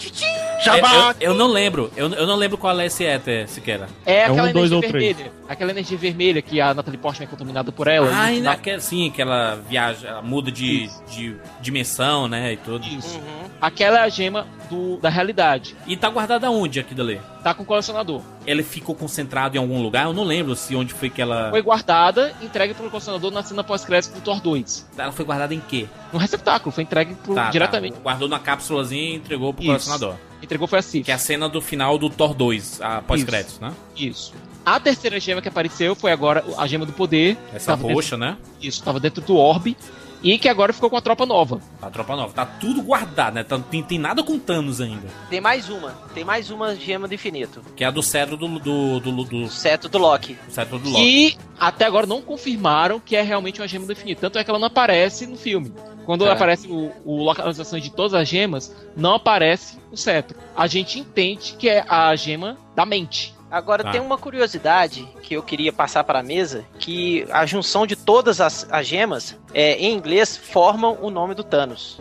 Eu, 1.20 1.30
eu 1.30 1.34
não 1.34 1.46
lembro. 1.46 1.90
Eu, 1.96 2.12
eu 2.12 2.26
não 2.26 2.36
lembro 2.36 2.58
qual 2.58 2.78
é 2.78 2.86
esse 2.86 3.04
Éter, 3.04 3.48
sequer. 3.48 3.86
É 4.04 4.24
aquela 4.24 4.48
um, 4.48 4.52
dois 4.52 4.72
energia 4.72 4.76
ou 4.76 4.80
três. 4.82 5.16
vermelha. 5.16 5.37
Aquela 5.48 5.70
energia 5.70 5.96
vermelha 5.96 6.42
que 6.42 6.60
a 6.60 6.74
Natalie 6.74 6.98
Portman 6.98 7.24
é 7.26 7.30
contaminada 7.30 7.72
por 7.72 7.88
ela. 7.88 8.10
Ah, 8.14 8.24
ainda 8.24 8.44
na- 8.44 8.52
aquela, 8.52 8.80
sim, 8.80 9.10
que 9.10 9.22
ela 9.22 9.54
viaja, 9.68 10.08
ela 10.08 10.22
muda 10.22 10.52
de, 10.52 10.84
Isso. 10.84 11.02
de 11.10 11.36
dimensão, 11.60 12.28
né, 12.28 12.52
e 12.52 12.56
tudo. 12.58 12.86
Isso. 12.86 13.18
Aquela 13.60 13.98
é 14.00 14.02
a 14.02 14.08
gema 14.08 14.46
do, 14.68 14.98
da 14.98 15.08
realidade. 15.08 15.74
E 15.86 15.96
tá 15.96 16.08
guardada 16.10 16.50
onde 16.50 16.78
aqui 16.80 16.94
dali? 16.94 17.20
Tá 17.42 17.54
com 17.54 17.62
o 17.62 17.66
colecionador. 17.66 18.20
Ele 18.46 18.62
ficou 18.62 18.94
concentrado 18.94 19.56
em 19.56 19.60
algum 19.60 19.80
lugar? 19.82 20.04
Eu 20.06 20.12
não 20.12 20.24
lembro 20.24 20.54
se 20.54 20.76
onde 20.76 20.92
foi 20.92 21.08
que 21.08 21.22
ela... 21.22 21.50
Foi 21.50 21.62
guardada, 21.62 22.32
entregue 22.42 22.74
pro 22.74 22.90
colecionador 22.90 23.30
na 23.30 23.42
cena 23.42 23.64
pós-crédito 23.64 24.12
do 24.14 24.20
Thor 24.20 24.40
2. 24.40 24.86
Ela 24.98 25.12
foi 25.12 25.24
guardada 25.24 25.54
em 25.54 25.60
quê? 25.60 25.86
No 26.12 26.18
receptáculo, 26.18 26.70
foi 26.70 26.84
entregue 26.84 27.14
pro, 27.14 27.34
Tá, 27.34 27.50
diretamente. 27.50 27.94
tá. 27.94 28.00
Guardou 28.02 28.28
na 28.28 28.38
cápsulazinha 28.38 29.12
e 29.12 29.14
entregou 29.14 29.52
pro 29.54 29.62
Isso. 29.62 29.70
colecionador. 29.70 30.14
Entregou 30.42 30.68
foi 30.68 30.78
a 30.78 30.82
Sif. 30.82 31.04
Que 31.04 31.10
é 31.10 31.14
a 31.14 31.18
cena 31.18 31.48
do 31.48 31.60
final 31.60 31.98
do 31.98 32.08
Thor 32.10 32.32
2, 32.34 32.80
a 32.80 33.00
pós-créditos, 33.02 33.58
né? 33.58 33.72
Isso. 33.96 34.32
A 34.64 34.78
terceira 34.78 35.18
gema 35.18 35.40
que 35.40 35.48
apareceu 35.48 35.94
foi 35.94 36.12
agora 36.12 36.44
a 36.56 36.66
gema 36.66 36.84
do 36.84 36.92
poder. 36.92 37.36
Essa 37.54 37.74
roxa, 37.74 38.16
né? 38.16 38.36
Dentro, 38.38 38.68
isso, 38.68 38.82
tava 38.82 39.00
dentro 39.00 39.22
do 39.22 39.36
orbe. 39.36 39.76
E 40.20 40.36
que 40.36 40.48
agora 40.48 40.72
ficou 40.72 40.90
com 40.90 40.96
a 40.96 41.00
tropa 41.00 41.24
nova. 41.24 41.60
A 41.80 41.88
tropa 41.90 42.16
nova. 42.16 42.32
Tá 42.32 42.44
tudo 42.44 42.82
guardado, 42.82 43.34
né? 43.34 43.44
Tá- 43.44 43.56
tem, 43.58 43.84
tem 43.84 44.00
nada 44.00 44.20
com 44.24 44.36
Thanos 44.36 44.80
ainda. 44.80 45.06
Tem 45.30 45.40
mais 45.40 45.68
uma. 45.70 45.92
Tem 46.12 46.24
mais 46.24 46.50
uma 46.50 46.74
gema 46.74 47.06
do 47.06 47.14
infinito. 47.14 47.62
Que 47.76 47.84
é 47.84 47.86
a 47.86 47.90
do 47.92 48.02
cetro 48.02 48.36
do... 48.36 48.48
do, 48.58 48.98
do, 48.98 49.12
do, 49.24 49.36
O 49.44 49.48
cetro 49.48 49.88
do 49.88 49.96
Loki. 49.96 50.34
do 50.34 50.52
cetro 50.52 50.76
do 50.76 50.90
Loki. 50.90 51.00
E 51.04 51.36
até 51.58 51.84
agora 51.84 52.04
não 52.04 52.20
confirmaram 52.20 52.98
que 52.98 53.14
é 53.14 53.22
realmente 53.22 53.60
uma 53.60 53.68
gema 53.68 53.86
do 53.86 53.92
infinito. 53.92 54.20
Tanto 54.20 54.40
é 54.40 54.44
que 54.44 54.50
ela 54.50 54.58
não 54.58 54.66
aparece 54.66 55.24
no 55.24 55.36
filme. 55.36 55.72
Quando 56.04 56.26
É. 56.26 56.32
aparece 56.32 56.66
o, 56.66 56.90
o 57.04 57.22
localização 57.22 57.78
de 57.78 57.90
todas 57.90 58.12
as 58.12 58.26
gemas, 58.28 58.74
não 58.96 59.14
aparece 59.14 59.78
o 59.92 59.96
cetro. 59.96 60.36
A 60.56 60.66
gente 60.66 60.98
entende 60.98 61.54
que 61.56 61.68
é 61.68 61.84
a 61.88 62.16
gema 62.16 62.58
da 62.74 62.84
mente. 62.84 63.37
Agora 63.50 63.82
Tá. 63.82 63.90
tem 63.92 64.00
uma 64.00 64.18
curiosidade 64.18 65.08
que 65.22 65.32
eu 65.34 65.42
queria 65.42 65.72
passar 65.72 66.04
para 66.04 66.18
a 66.18 66.22
mesa, 66.22 66.64
que 66.78 67.26
a 67.30 67.46
junção 67.46 67.86
de 67.86 67.96
todas 67.96 68.40
as, 68.42 68.66
as 68.70 68.86
gemas, 68.86 69.38
é, 69.54 69.72
em 69.76 69.94
inglês, 69.94 70.36
formam 70.36 70.98
o 71.00 71.08
nome 71.10 71.34
do 71.34 71.42
Thanos. 71.42 71.98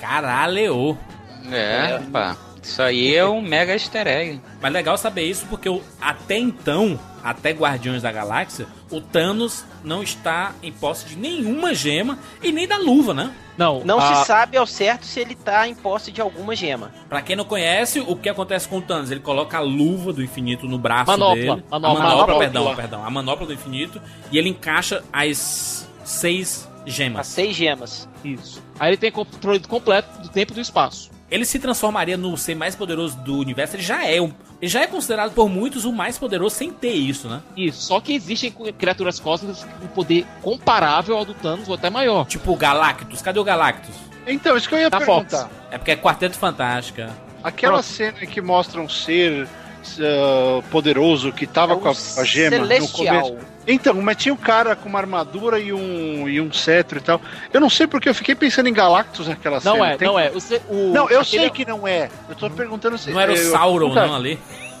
Caralho! 0.00 0.98
É, 1.50 1.98
pá. 2.12 2.36
Isso 2.62 2.82
aí 2.82 3.14
é 3.14 3.24
um 3.24 3.40
mega 3.40 3.72
easter 3.72 4.06
egg. 4.06 4.40
Mas 4.60 4.72
legal 4.72 4.98
saber 4.98 5.22
isso 5.22 5.46
porque 5.48 5.68
o- 5.68 5.82
até 6.00 6.36
então, 6.36 6.98
até 7.22 7.50
Guardiões 7.50 8.02
da 8.02 8.10
Galáxia, 8.12 8.66
o 8.90 9.00
Thanos 9.00 9.64
não 9.84 10.02
está 10.02 10.52
em 10.62 10.72
posse 10.72 11.06
de 11.06 11.16
nenhuma 11.16 11.74
gema 11.74 12.18
e 12.42 12.50
nem 12.52 12.66
da 12.66 12.78
luva, 12.78 13.12
né? 13.14 13.32
Não, 13.58 13.80
Não 13.84 13.98
a- 13.98 14.16
se 14.16 14.26
sabe 14.26 14.56
ao 14.56 14.66
certo 14.66 15.04
se 15.04 15.20
ele 15.20 15.34
tá 15.34 15.68
em 15.68 15.74
posse 15.74 16.10
de 16.10 16.20
alguma 16.20 16.56
gema. 16.56 16.90
Pra 17.08 17.20
quem 17.20 17.36
não 17.36 17.44
conhece, 17.44 18.00
o 18.00 18.16
que 18.16 18.28
acontece 18.28 18.66
com 18.66 18.78
o 18.78 18.82
Thanos? 18.82 19.10
Ele 19.10 19.20
coloca 19.20 19.58
a 19.58 19.60
luva 19.60 20.12
do 20.12 20.22
infinito 20.22 20.66
no 20.66 20.78
braço 20.78 21.10
Manopla, 21.10 21.34
dele. 21.34 21.46
manopla. 21.48 21.76
a 21.76 21.78
manopla, 21.80 22.08
Manopla. 22.08 22.38
perdão, 22.38 22.74
perdão. 22.76 23.04
A 23.04 23.10
manopla 23.10 23.46
do 23.46 23.52
infinito. 23.52 24.00
E 24.32 24.38
ele 24.38 24.48
encaixa 24.48 25.04
as 25.12 25.86
seis 26.04 26.66
As 26.86 26.92
gemas. 26.94 27.26
seis 27.26 27.54
gemas. 27.54 28.08
Isso. 28.24 28.62
Aí 28.78 28.90
ele 28.90 28.96
tem 28.96 29.12
controle 29.12 29.60
completo 29.60 30.22
do 30.22 30.28
tempo 30.30 30.52
e 30.52 30.54
do 30.54 30.60
espaço. 30.60 31.10
Ele 31.30 31.44
se 31.44 31.58
transformaria 31.58 32.16
no 32.16 32.36
ser 32.36 32.54
mais 32.56 32.74
poderoso 32.74 33.16
do 33.18 33.36
universo. 33.38 33.76
Ele 33.76 33.82
já 33.82 34.04
é 34.04 34.20
um, 34.20 34.32
ele 34.60 34.70
já 34.70 34.80
é 34.82 34.86
considerado 34.86 35.32
por 35.32 35.48
muitos 35.48 35.84
o 35.84 35.92
mais 35.92 36.18
poderoso 36.18 36.56
sem 36.56 36.70
ter 36.72 36.92
isso, 36.92 37.28
né? 37.28 37.40
Isso. 37.56 37.82
Só 37.82 38.00
que 38.00 38.12
existem 38.14 38.50
criaturas 38.76 39.20
cósmicas 39.20 39.64
com 39.80 39.86
poder 39.88 40.26
comparável 40.42 41.16
ao 41.16 41.24
do 41.24 41.34
Thanos 41.34 41.68
ou 41.68 41.74
até 41.74 41.88
maior. 41.88 42.26
Tipo 42.26 42.52
o 42.52 42.56
Galactus. 42.56 43.22
Cadê 43.22 43.38
o 43.38 43.44
Galactus? 43.44 43.94
Então, 44.26 44.56
isso 44.56 44.68
que 44.68 44.74
eu 44.74 44.78
ia 44.80 44.90
Da 44.90 44.98
perguntar. 44.98 45.44
Fox. 45.44 45.50
É 45.70 45.78
porque 45.78 45.92
é 45.92 45.96
Quarteto 45.96 46.36
Fantástica. 46.36 47.10
Aquela 47.42 47.74
Pronto. 47.74 47.86
cena 47.86 48.18
em 48.22 48.26
que 48.26 48.40
mostra 48.40 48.80
um 48.80 48.88
ser 48.88 49.48
ah, 50.00 50.62
poderoso 50.70 51.32
que 51.32 51.46
tava 51.46 51.74
É 51.74 51.76
com 51.76 51.88
a, 51.88 51.90
a 51.90 52.24
gema 52.24 52.58
no 52.58 52.66
celestial. 52.66 53.22
começo. 53.28 53.46
Então, 53.66 53.94
mas 54.02 54.16
tinha 54.16 54.32
um 54.32 54.36
cara 54.38 54.74
com 54.74 54.88
uma 54.88 54.98
armadura 54.98 55.58
e 55.60 55.72
um, 55.72 56.28
e 56.28 56.40
um 56.40 56.52
cetro 56.52 56.98
e 56.98 57.02
tal. 57.02 57.20
Eu 57.52 57.60
não 57.60 57.70
sei 57.70 57.86
porque 57.86 58.08
eu 58.08 58.14
fiquei 58.14 58.34
pensando 58.34 58.68
em 58.68 58.72
Galactus 58.72 59.28
naquela 59.28 59.60
Não 59.62 59.74
cena. 59.74 59.90
é, 59.92 59.96
Tem- 59.96 60.08
não 60.08 60.18
é. 60.18 60.30
O, 60.30 60.40
ce- 60.40 60.60
o- 60.68 60.92
Não, 60.92 61.08
eu 61.10 61.20
aquele- 61.20 61.42
sei 61.42 61.50
que 61.50 61.64
não 61.64 61.86
é. 61.86 62.08
Eu 62.28 62.34
tô 62.34 62.50
perguntando 62.50 62.96
se. 62.98 63.10
Não 63.10 63.20
era 63.20 63.32
o 63.32 63.36
eu- 63.36 63.50
Sauron, 63.52 63.88
nunca- 63.88 64.06
não, 64.06 64.14
ali? 64.16 64.38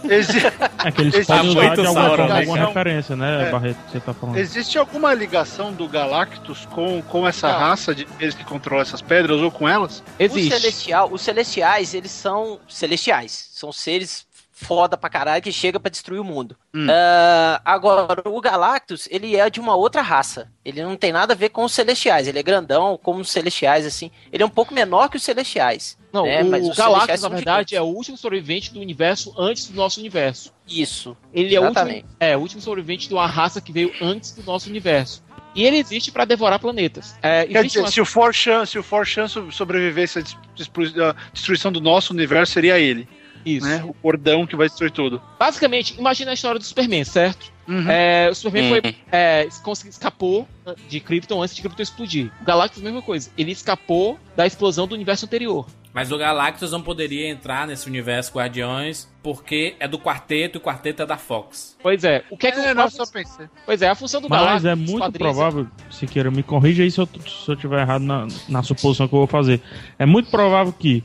É 0.82 0.90
que 0.90 1.02
eles 1.02 1.14
Existe 1.14 1.26
podem 1.26 1.50
usar 1.50 1.74
de 1.74 1.86
alguma, 1.86 2.16
né? 2.16 2.38
alguma 2.38 2.40
Então, 2.56 2.66
referência, 2.68 3.14
né, 3.16 3.48
é. 3.48 3.50
Barreto, 3.50 3.76
que 3.84 3.92
você 3.92 4.00
tá 4.00 4.14
falando. 4.14 4.38
Existe 4.38 4.78
alguma 4.78 5.12
ligação 5.12 5.74
do 5.74 5.86
Galactus 5.86 6.66
com, 6.70 7.02
com 7.02 7.28
essa 7.28 7.52
Não. 7.52 7.58
raça 7.58 7.94
de 7.94 8.06
seres 8.18 8.34
que 8.34 8.42
controlam 8.42 8.80
essas 8.80 9.02
pedras 9.02 9.42
ou 9.42 9.50
com 9.50 9.68
elas? 9.68 10.02
Os, 10.18 10.32
celestial, 10.32 11.10
os 11.12 11.20
celestiais, 11.20 11.92
eles 11.92 12.10
são 12.10 12.58
celestiais. 12.66 13.50
São 13.52 13.70
seres 13.72 14.24
foda 14.62 14.96
pra 14.96 15.08
caralho 15.10 15.42
que 15.42 15.50
chega 15.50 15.80
pra 15.80 15.90
destruir 15.90 16.20
o 16.20 16.24
mundo. 16.24 16.56
Hum. 16.74 16.86
Ah, 16.90 17.60
agora, 17.64 18.22
o 18.26 18.40
Galactus, 18.40 19.08
ele 19.10 19.36
é 19.36 19.48
de 19.48 19.58
uma 19.60 19.74
outra 19.74 20.02
raça. 20.02 20.50
Ele 20.64 20.82
não 20.82 20.96
tem 20.96 21.12
nada 21.12 21.32
a 21.32 21.36
ver 21.36 21.48
com 21.48 21.64
os 21.64 21.72
celestiais. 21.72 22.28
Ele 22.28 22.38
é 22.38 22.42
grandão, 22.42 22.98
como 23.02 23.20
os 23.20 23.30
celestiais, 23.30 23.86
assim. 23.86 24.10
Ele 24.32 24.42
é 24.42 24.46
um 24.46 24.50
pouco 24.50 24.74
menor 24.74 25.08
que 25.08 25.16
os 25.16 25.22
celestiais. 25.22 25.98
Não, 26.12 26.24
né? 26.24 26.42
o 26.42 26.50
Mas 26.50 26.68
os 26.68 26.76
Galactus, 26.76 27.22
na 27.22 27.28
verdade, 27.28 27.74
é 27.76 27.80
o 27.80 27.84
último 27.86 28.16
sobrevivente 28.16 28.72
do 28.72 28.80
universo 28.80 29.32
antes 29.38 29.68
do 29.68 29.76
nosso 29.76 30.00
universo. 30.00 30.52
Isso. 30.68 31.16
Ele 31.32 31.54
é 31.54 31.60
o, 31.60 31.66
último, 31.66 32.04
é 32.18 32.36
o 32.36 32.40
último 32.40 32.60
sobrevivente 32.60 33.08
de 33.08 33.14
uma 33.14 33.26
raça 33.26 33.60
que 33.60 33.72
veio 33.72 33.92
antes 34.00 34.32
do 34.32 34.42
nosso 34.42 34.68
universo. 34.68 35.22
E 35.54 35.64
ele 35.64 35.78
existe 35.78 36.12
pra 36.12 36.24
devorar 36.24 36.60
planetas. 36.60 37.16
É, 37.22 37.44
Quer 37.44 37.64
dizer, 37.64 37.80
uma- 37.80 37.90
se 37.90 38.00
o 38.00 38.04
Forchan, 38.04 38.64
se 38.66 38.78
o 38.78 38.82
Forchan 38.84 39.26
so- 39.26 39.50
sobrevivesse 39.50 40.20
à 40.20 40.22
à 40.22 41.14
destruição 41.32 41.72
do 41.72 41.80
nosso 41.80 42.12
universo, 42.12 42.52
seria 42.52 42.78
ele. 42.78 43.08
Isso. 43.44 43.66
Né? 43.66 43.82
O 43.86 43.92
cordão 43.94 44.46
que 44.46 44.56
vai 44.56 44.68
destruir 44.68 44.90
tudo. 44.90 45.20
Basicamente, 45.38 45.94
imagina 45.98 46.30
a 46.30 46.34
história 46.34 46.58
do 46.58 46.64
Superman, 46.64 47.04
certo? 47.04 47.52
Uhum. 47.68 47.88
É, 47.88 48.28
o 48.30 48.34
Superman 48.34 48.72
Uhum. 48.74 48.80
foi, 48.82 48.96
é, 49.12 49.46
escapou 49.88 50.46
de 50.88 51.00
Krypton 51.00 51.42
antes 51.42 51.54
de 51.54 51.62
Krypton 51.62 51.82
explodir. 51.82 52.30
O 52.40 52.44
Galactus, 52.44 52.82
mesma 52.82 53.00
coisa. 53.02 53.30
Ele 53.38 53.52
escapou 53.52 54.18
da 54.36 54.46
explosão 54.46 54.86
do 54.86 54.94
universo 54.94 55.24
anterior. 55.26 55.66
Mas 55.92 56.12
o 56.12 56.18
Galactus 56.18 56.70
não 56.70 56.80
poderia 56.80 57.28
entrar 57.28 57.66
nesse 57.66 57.88
universo 57.88 58.32
Guardiões 58.32 59.08
porque 59.24 59.74
é 59.80 59.88
do 59.88 59.98
quarteto 59.98 60.56
e 60.56 60.58
o 60.58 60.60
quarteto 60.60 61.02
é 61.02 61.06
da 61.06 61.16
Fox. 61.16 61.76
Pois 61.82 62.04
é. 62.04 62.22
O 62.30 62.36
que 62.36 62.46
é 62.46 62.52
que 62.52 62.60
É, 62.60 62.70
o 62.70 62.74
não, 62.76 62.88
só 62.88 63.04
pensei. 63.06 63.46
Pois 63.66 63.82
é, 63.82 63.88
a 63.88 63.94
função 63.96 64.20
do 64.20 64.28
Mas 64.28 64.40
Galactus. 64.40 64.64
é 64.66 64.74
nos 64.76 64.90
muito 64.90 65.12
provável, 65.12 65.66
Siqueira, 65.90 66.30
me 66.30 66.44
corrija 66.44 66.84
aí 66.84 66.90
se 66.92 67.00
eu, 67.00 67.08
se 67.26 67.50
eu 67.50 67.56
tiver 67.56 67.80
errado 67.80 68.02
na, 68.02 68.28
na 68.48 68.62
suposição 68.62 69.08
que 69.08 69.14
eu 69.14 69.18
vou 69.18 69.26
fazer. 69.26 69.60
É 69.98 70.06
muito 70.06 70.30
provável 70.30 70.72
que 70.72 71.02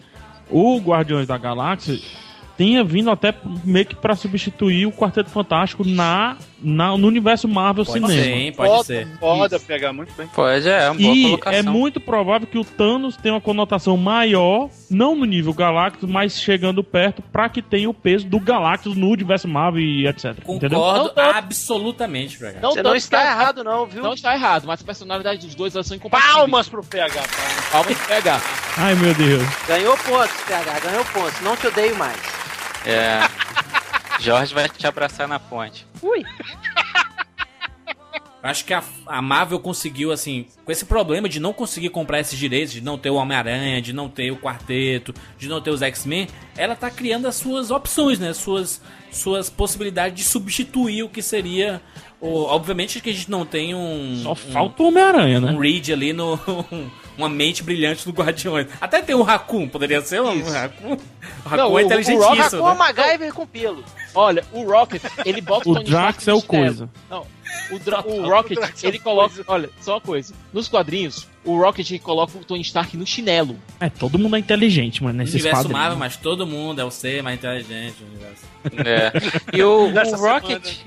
o 0.51 0.77
Guardiões 0.79 1.25
da 1.25 1.37
Galáxia 1.39 1.99
tenha 2.57 2.83
vindo 2.83 3.09
até 3.11 3.33
meio 3.63 3.85
que 3.85 3.95
pra 3.95 4.15
substituir 4.15 4.85
o 4.85 4.91
Quarteto 4.91 5.29
Fantástico 5.29 5.83
na, 5.85 6.37
na, 6.61 6.97
no 6.97 7.07
universo 7.07 7.47
Marvel 7.47 7.83
Pode 7.85 7.99
Cinema. 7.99 8.13
ser, 8.13 8.29
hein? 8.31 8.51
Pode 8.53 8.69
Foda, 8.69 8.83
ser. 8.83 9.07
foda 9.19 9.59
pegar 9.59 9.91
muito 9.93 10.13
bem. 10.15 10.27
Pode, 10.27 10.67
é, 10.69 10.89
uma 10.89 10.99
boa 10.99 11.15
E 11.15 11.23
colocação. 11.23 11.59
é 11.59 11.61
muito 11.63 11.99
provável 11.99 12.47
que 12.47 12.57
o 12.57 12.63
Thanos 12.63 13.17
tenha 13.17 13.33
uma 13.35 13.41
conotação 13.41 13.97
maior, 13.97 14.69
não 14.89 15.15
no 15.15 15.25
nível 15.25 15.53
Galactus, 15.53 16.09
mas 16.09 16.39
chegando 16.39 16.83
perto, 16.83 17.21
pra 17.21 17.49
que 17.49 17.61
tenha 17.61 17.89
o 17.89 17.93
peso 17.93 18.25
do 18.27 18.39
Galactus 18.39 18.95
no 18.95 19.09
universo 19.09 19.47
Marvel 19.47 19.81
e 19.81 20.07
etc. 20.07 20.35
Entendeu? 20.47 20.79
Concordo 20.79 21.11
Não 21.15 21.29
absolutamente, 21.31 22.37
PH. 22.37 22.59
Não 22.61 22.71
Você 22.71 22.83
não 22.83 22.95
está 22.95 23.21
que- 23.21 23.27
errado, 23.27 23.63
não, 23.63 23.85
viu? 23.85 24.01
Não 24.03 24.13
está 24.13 24.33
errado, 24.33 24.65
mas 24.65 24.81
a 24.81 24.85
personalidade 24.85 25.45
dos 25.45 25.55
dois 25.55 25.75
elas 25.75 25.87
são 25.87 25.97
incompatíveis. 25.97 26.35
Palmas 26.35 26.69
pro 26.69 26.83
PH, 26.83 27.13
palmas. 27.15 27.69
Palmas 27.71 27.97
pro 27.97 28.07
PH. 28.07 28.41
Ai 28.77 28.95
meu 28.95 29.13
Deus. 29.13 29.43
Ganhou 29.67 29.97
pontos, 29.97 30.41
PH, 30.47 30.79
ganhou 30.79 31.05
pontos. 31.05 31.41
Não 31.41 31.55
te 31.55 31.67
odeio 31.67 31.95
mais. 31.97 32.15
É. 32.85 33.19
Jorge 34.19 34.53
vai 34.53 34.69
te 34.69 34.85
abraçar 34.87 35.27
na 35.27 35.39
ponte. 35.39 35.85
Ui. 36.01 36.23
Acho 38.41 38.63
que 38.63 38.75
a, 38.75 38.83
a 39.07 39.23
Marvel 39.23 39.59
conseguiu, 39.59 40.11
assim, 40.11 40.45
com 40.63 40.71
esse 40.71 40.85
problema 40.85 41.27
de 41.27 41.39
não 41.39 41.51
conseguir 41.51 41.89
comprar 41.89 42.19
esses 42.19 42.37
direitos, 42.37 42.73
de 42.73 42.79
não 42.81 42.95
ter 42.95 43.09
o 43.09 43.15
Homem-Aranha, 43.15 43.81
de 43.81 43.91
não 43.91 44.07
ter 44.07 44.29
o 44.31 44.37
Quarteto, 44.37 45.15
de 45.35 45.47
não 45.47 45.59
ter 45.59 45.71
os 45.71 45.81
X-Men, 45.81 46.27
ela 46.55 46.75
tá 46.75 46.91
criando 46.91 47.27
as 47.27 47.35
suas 47.37 47.71
opções, 47.71 48.19
né? 48.19 48.33
Suas, 48.33 48.79
suas 49.11 49.49
possibilidades 49.49 50.15
de 50.15 50.23
substituir 50.23 51.01
o 51.01 51.09
que 51.09 51.23
seria. 51.23 51.81
O, 52.21 52.43
obviamente 52.43 53.01
que 53.01 53.09
a 53.09 53.13
gente 53.13 53.31
não 53.31 53.47
tem 53.47 53.73
um. 53.73 54.19
Só 54.21 54.33
um- 54.33 54.35
falta 54.35 54.83
o 54.83 54.87
Homem-Aranha, 54.89 55.41
né? 55.41 55.51
um 55.51 55.57
Reed 55.57 55.89
ali 55.89 56.13
no. 56.13 56.39
Uma 57.17 57.29
mente 57.29 57.63
brilhante 57.63 58.05
do 58.05 58.11
Guardiões. 58.11 58.67
Até 58.79 59.01
tem 59.01 59.15
um 59.15 59.21
Raccoon, 59.21 59.67
poderia 59.67 60.01
ser 60.01 60.21
um. 60.21 60.43
Raccoon. 60.43 60.93
O 60.93 61.49
Não, 61.49 61.49
Raccoon 61.49 61.71
o- 61.73 61.79
é 61.79 61.81
o 61.83 61.85
inteligentíssimo. 61.85 62.33
Rock- 62.35 62.49
Com 62.57 62.63
o 62.63 62.69
né? 62.69 62.75
MacGyver 62.77 63.33
com 63.33 63.47
pelo. 63.47 63.83
Olha, 64.13 64.43
o 64.51 64.63
Rocket, 64.69 65.01
ele 65.25 65.41
bota 65.41 65.69
O 65.69 65.73
Tony 65.73 65.85
Drax 65.85 66.17
Stark 66.19 66.29
é 66.29 66.33
o 66.33 66.41
coisa. 66.41 66.89
Não, 67.09 67.25
o, 67.71 67.79
Dra- 67.79 68.01
o 68.05 68.27
Rocket, 68.29 68.57
ele 68.83 68.99
coloca. 68.99 69.43
Olha, 69.47 69.69
só 69.81 69.93
uma 69.95 70.01
coisa. 70.01 70.33
Nos 70.53 70.67
quadrinhos, 70.67 71.27
o 71.43 71.57
Rocket 71.57 71.99
coloca 72.01 72.37
o 72.37 72.43
Tony 72.43 72.61
Stark 72.61 72.95
no 72.97 73.05
chinelo. 73.05 73.57
É, 73.79 73.89
todo 73.89 74.17
mundo 74.19 74.35
é 74.35 74.39
inteligente, 74.39 75.03
mano, 75.03 75.17
nesses 75.17 75.35
Universo 75.35 75.57
quadrinhos. 75.63 75.79
Marvel, 75.79 75.97
mas 75.97 76.17
todo 76.17 76.45
mundo 76.47 76.79
é 76.81 76.83
o 76.83 76.91
ser 76.91 77.21
mais 77.23 77.37
inteligente 77.37 77.95
do 77.99 78.05
universo. 78.07 78.45
É. 78.85 79.11
E 79.55 79.63
o, 79.63 79.87
o 79.87 80.15
Rocket, 80.17 80.79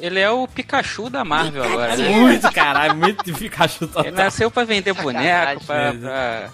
ele 0.00 0.18
é 0.18 0.30
o 0.30 0.48
Pikachu 0.48 1.08
da 1.10 1.24
Marvel 1.24 1.62
agora. 1.62 1.92
É 1.92 1.96
né? 1.96 2.08
muito, 2.10 2.50
caralho, 2.52 2.96
muito 2.96 3.22
Pikachu 3.34 3.86
total. 3.86 4.04
Ele 4.06 4.16
nasceu 4.16 4.50
pra 4.50 4.64
vender 4.64 4.92
boneco, 4.94 5.64
pra. 5.64 6.50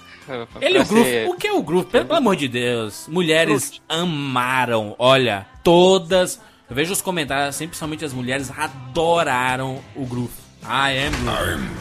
Ele 0.61 0.79
e 0.79 0.81
o 0.83 0.85
ser- 0.87 1.29
o 1.29 1.35
que 1.35 1.47
é 1.47 1.53
o 1.53 1.63
Groove? 1.63 1.87
Pelo 1.89 2.15
amor 2.15 2.37
de 2.37 2.47
Deus, 2.49 3.07
mulheres 3.09 3.81
amaram, 3.89 4.95
olha, 4.99 5.47
todas, 5.65 6.41
eu 6.73 6.75
vejo 6.75 6.91
os 6.95 7.03
comentários, 7.03 7.55
assim, 7.55 7.67
principalmente 7.67 8.03
as 8.03 8.15
mulheres 8.15 8.51
adoraram 8.51 9.83
o 9.95 10.07
Groove. 10.07 10.33
I 10.65 11.07
am 11.07 11.13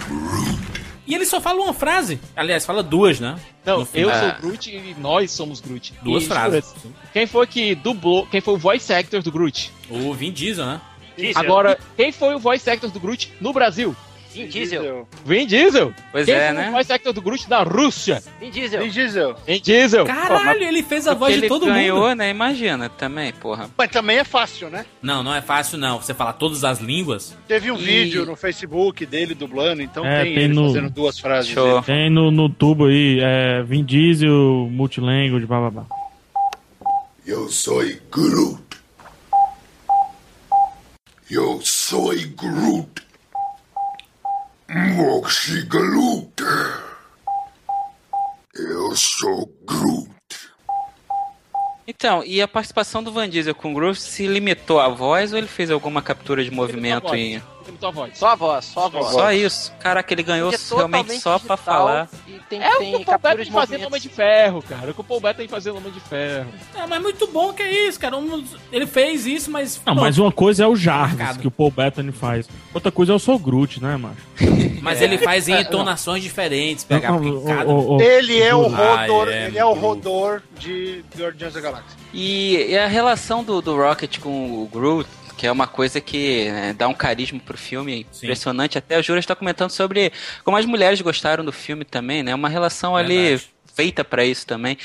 Groove. 0.06 0.60
E 1.08 1.16
ele 1.16 1.26
só 1.26 1.40
fala 1.40 1.62
uma 1.62 1.74
frase, 1.74 2.20
aliás, 2.36 2.66
fala 2.66 2.84
duas, 2.84 3.18
né? 3.18 3.40
Não, 3.66 3.80
eu 3.80 3.86
final. 3.86 4.20
sou 4.20 4.42
Groot 4.42 4.70
e 4.70 4.96
nós 5.00 5.32
somos 5.32 5.62
Groot. 5.62 5.94
Duas 6.04 6.24
E, 6.24 6.28
frases. 6.28 6.76
Quem 7.14 7.26
foi 7.26 7.48
que 7.48 7.74
dublou, 7.74 8.28
quem 8.28 8.42
foi 8.42 8.56
o 8.56 8.58
voice 8.58 8.94
actor 8.94 9.22
do 9.24 9.32
Groot? 9.32 9.72
O 9.90 10.14
Vin 10.14 10.32
Diesel, 10.34 10.66
né? 10.66 10.82
Agora, 11.36 11.80
quem 11.96 12.12
foi 12.12 12.36
o 12.36 12.40
voice 12.40 12.70
actor 12.70 12.92
do 12.92 13.00
Groot 13.00 13.32
no 13.40 13.54
Brasil? 13.54 13.96
Vin 14.34 14.48
Diesel. 14.48 15.08
Vin 15.26 15.46
Diesel. 15.46 15.94
Pois 16.12 16.26
quem 16.26 16.34
é, 16.34 16.54
né? 16.54 16.70
o 16.70 16.72
voice 16.72 16.92
actor 16.94 17.12
do 17.12 17.22
Groot 17.22 17.50
na 17.50 17.64
Rússia? 17.64 18.24
Vin 18.40 18.50
Diesel. 18.50 18.82
Vin 18.84 18.90
Diesel. 18.90 19.36
Vin 19.46 19.62
Diesel. 19.62 20.06
Caralho, 20.06 20.64
ele 20.64 20.82
fez 20.84 21.08
a 21.08 21.14
voz 21.14 21.34
de 21.34 21.40
ele 21.42 21.48
todo 21.50 21.66
ganhou, 21.66 22.02
mundo. 22.10 22.16
né? 22.16 22.30
Imagina 22.30 22.88
também, 22.90 23.34
porra. 23.34 23.70
Mas 23.78 23.90
também 23.92 24.18
é 24.20 24.24
fácil, 24.24 24.70
né? 24.70 24.86
Não, 25.02 25.22
não 25.22 25.36
é 25.36 25.42
fácil 25.42 25.78
não, 25.78 26.02
você 26.02 26.14
falar 26.14 26.34
todas 26.34 26.64
as 26.64 26.80
línguas. 26.80 27.36
Teve 27.48 27.72
um 27.72 27.78
E- 27.78 27.84
vídeo 27.84 28.26
no 28.26 28.36
Facebook 28.36 29.06
dele 29.06 29.36
dublando, 29.36 29.82
então 29.82 30.06
É, 30.06 30.24
tem, 30.24 30.34
tem 30.36 30.44
ele 30.46 30.54
no- 30.54 30.68
fazendo 30.68 30.90
duas 30.90 31.20
frases. 31.20 31.52
Show. 31.52 31.82
Tem 31.84 32.10
no, 32.10 32.32
no 32.32 32.48
tubo 32.50 32.86
aí, 32.86 33.20
é, 33.22 33.62
Vin 33.64 33.84
Diesel, 33.84 34.68
Multilanguage, 34.72 35.46
blá 35.46 35.60
blá 35.60 35.70
blá. 35.70 35.86
Eu 37.26 37.50
soy 37.50 38.02
Groot. 38.12 38.62
Eu 41.30 41.60
soy 41.62 42.26
Groot. 42.26 42.90
Moxie 44.74 45.64
Groot. 45.64 46.32
Eu 48.56 48.96
sou 48.96 49.54
Groot. 49.66 50.10
Então, 51.86 52.24
e 52.24 52.42
a 52.42 52.48
participação 52.48 53.04
do 53.04 53.12
Van 53.12 53.28
Diesel 53.28 53.54
com 53.54 53.72
o 53.72 53.74
Groove 53.74 54.00
se 54.00 54.26
limitou 54.28 54.80
à 54.80 54.88
voz 54.88 55.34
ou 55.34 55.38
ele 55.38 55.48
fez 55.48 55.70
alguma 55.70 56.02
captura 56.02 56.42
de 56.42 56.52
movimento 56.52 57.14
em. 57.14 57.42
Voz. 57.94 58.18
Só 58.18 58.28
a 58.28 58.36
voz, 58.36 58.66
só 58.66 58.86
a 58.86 58.90
voz. 58.90 59.08
Só 59.12 59.32
isso? 59.32 59.72
Caraca, 59.80 60.14
ele 60.14 60.24
ganhou 60.24 60.52
é 60.52 60.58
realmente 60.76 61.20
só 61.20 61.38
pra 61.40 61.56
falar. 61.58 62.10
E 62.28 62.34
tem, 62.50 62.62
É 62.62 62.76
o 62.76 62.80
tem 62.80 62.92
que 62.92 63.02
o 63.02 63.06
Paul 63.06 63.18
Bettany 63.20 63.46
de 63.46 63.52
fazendo. 63.52 63.86
Homem 63.88 64.02
de 64.02 64.10
Ferro, 64.10 64.62
cara. 64.62 64.92
O 64.92 64.94
que 64.94 65.02
o 65.02 65.04
Paul 65.04 65.20
Bettany 65.20 65.48
fazendo 65.48 65.78
Homem 65.78 65.92
de 65.92 66.00
Ferro. 66.00 66.48
É, 66.76 66.86
mas 66.88 67.02
muito 67.02 67.28
bom 67.28 67.54
que 67.54 67.62
é 67.64 67.88
isso, 67.88 68.00
cara. 68.00 68.18
Um- 68.18 68.44
Ele 68.72 68.86
fez 68.88 69.26
isso, 69.26 69.50
mas. 69.52 69.82
Não, 69.86 69.96
mas 69.96 70.18
uma 70.18 70.32
coisa 70.32 70.64
é 70.64 70.68
o 70.68 70.76
Jarvis, 70.76 71.18
Marcado. 71.18 71.40
que 71.40 71.48
o 71.48 71.52
Paul 71.52 71.72
Bettany 71.72 72.12
faz. 72.12 72.48
Outra 72.74 72.92
coisa 72.92 73.12
é 73.14 73.16
o 73.16 73.20
Sou 73.20 73.38
Groot, 73.40 73.82
né, 73.82 73.98
macho? 73.98 74.16
Mas 74.82 75.00
ele 75.00 75.20
faz 75.20 75.48
em 75.48 75.62
entonações 75.62 76.24
diferentes, 76.24 76.84
pegar 76.84 77.12
Não, 77.12 77.44
cada- 77.46 77.68
o- 77.70 77.98
o- 77.98 78.02
Ele 78.02 78.42
é 78.42 78.56
o 78.56 78.66
Ah, 78.74 79.02
rodor, 79.06 79.28
é, 79.28 79.46
ele 79.46 79.58
é 79.60 79.64
o 79.66 79.74
rodor 79.74 80.42
de 80.58 81.06
Guardiões 81.16 81.54
da 81.54 81.62
Galáxia. 81.62 81.98
E, 82.12 82.66
e 82.68 82.76
a 82.78 82.88
relação 82.88 83.44
do, 83.44 83.62
do 83.62 83.76
Rocket 83.78 84.18
com 84.18 84.30
o 84.64 84.68
Groot, 84.74 85.08
que 85.42 85.48
é 85.48 85.52
uma 85.52 85.66
coisa 85.66 86.00
que 86.00 86.52
né, 86.52 86.72
dá 86.78 86.88
um 86.88 86.94
carisma 86.94 87.40
pro 87.44 87.58
filme 87.58 88.06
Sim. 88.12 88.28
impressionante. 88.28 88.78
Até 88.78 88.94
a 88.98 89.02
Júlia 89.02 89.20
está 89.20 89.36
comentando 89.36 89.72
sobre 89.72 90.12
como 90.44 90.56
as 90.56 90.68
mulheres 90.68 91.02
gostaram 91.02 91.44
do 91.44 91.52
filme 91.52 91.84
também, 91.84 92.22
né? 92.22 92.36
Uma 92.36 92.48
relação 92.48 92.96
ali 92.96 93.16
Verdade. 93.30 93.50
feita 93.74 94.04
pra 94.04 94.24
isso 94.24 94.46
também. 94.46 94.78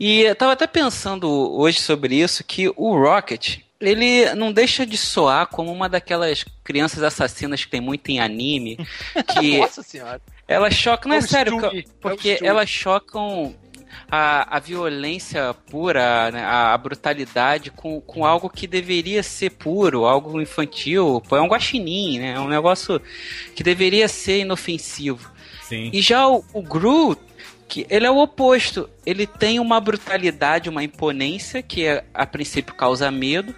E 0.00 0.22
eu 0.22 0.34
tava 0.34 0.54
até 0.54 0.66
pensando 0.66 1.28
hoje 1.56 1.78
sobre 1.78 2.16
isso, 2.16 2.42
que 2.42 2.68
o 2.74 2.96
Rocket, 3.00 3.58
ele 3.80 4.34
não 4.34 4.50
deixa 4.50 4.84
de 4.84 4.96
soar 4.96 5.46
como 5.46 5.70
uma 5.72 5.88
daquelas 5.88 6.44
crianças 6.64 7.04
assassinas 7.04 7.64
que 7.64 7.70
tem 7.70 7.80
muito 7.80 8.08
em 8.08 8.18
anime, 8.18 8.78
que 9.38 9.58
Nossa 9.58 9.80
senhora. 9.80 10.20
elas 10.48 10.74
chocam, 10.74 11.08
não 11.10 11.14
é 11.14 11.20
É 11.20 11.22
o 11.22 11.28
sério, 11.28 11.52
é 11.66 11.68
o 11.78 11.84
porque 12.00 12.34
Stewie. 12.34 12.48
elas 12.48 12.68
chocam 12.68 13.54
a, 14.10 14.56
a 14.56 14.58
violência 14.58 15.54
pura, 15.70 16.30
né, 16.30 16.44
a, 16.44 16.74
a 16.74 16.78
brutalidade 16.78 17.70
com, 17.70 18.00
com 18.00 18.24
algo 18.24 18.48
que 18.48 18.66
deveria 18.66 19.22
ser 19.22 19.50
puro, 19.50 20.04
algo 20.04 20.40
infantil. 20.40 21.22
Pô, 21.28 21.36
é 21.36 21.40
um 21.40 21.48
guaxinim, 21.48 22.18
né? 22.18 22.32
É 22.32 22.40
um 22.40 22.48
negócio 22.48 23.00
que 23.54 23.62
deveria 23.62 24.08
ser 24.08 24.40
inofensivo. 24.40 25.30
Sim. 25.62 25.90
E 25.92 26.00
já 26.00 26.26
o, 26.28 26.44
o 26.52 26.62
Groot, 26.62 27.20
Que 27.68 27.86
ele 27.88 28.06
é 28.06 28.10
o 28.10 28.18
oposto. 28.18 28.90
Ele 29.06 29.26
tem 29.26 29.60
uma 29.60 29.80
brutalidade, 29.80 30.68
uma 30.68 30.82
imponência 30.82 31.62
que 31.62 31.86
a 32.12 32.26
princípio 32.26 32.74
causa 32.74 33.10
medo 33.10 33.54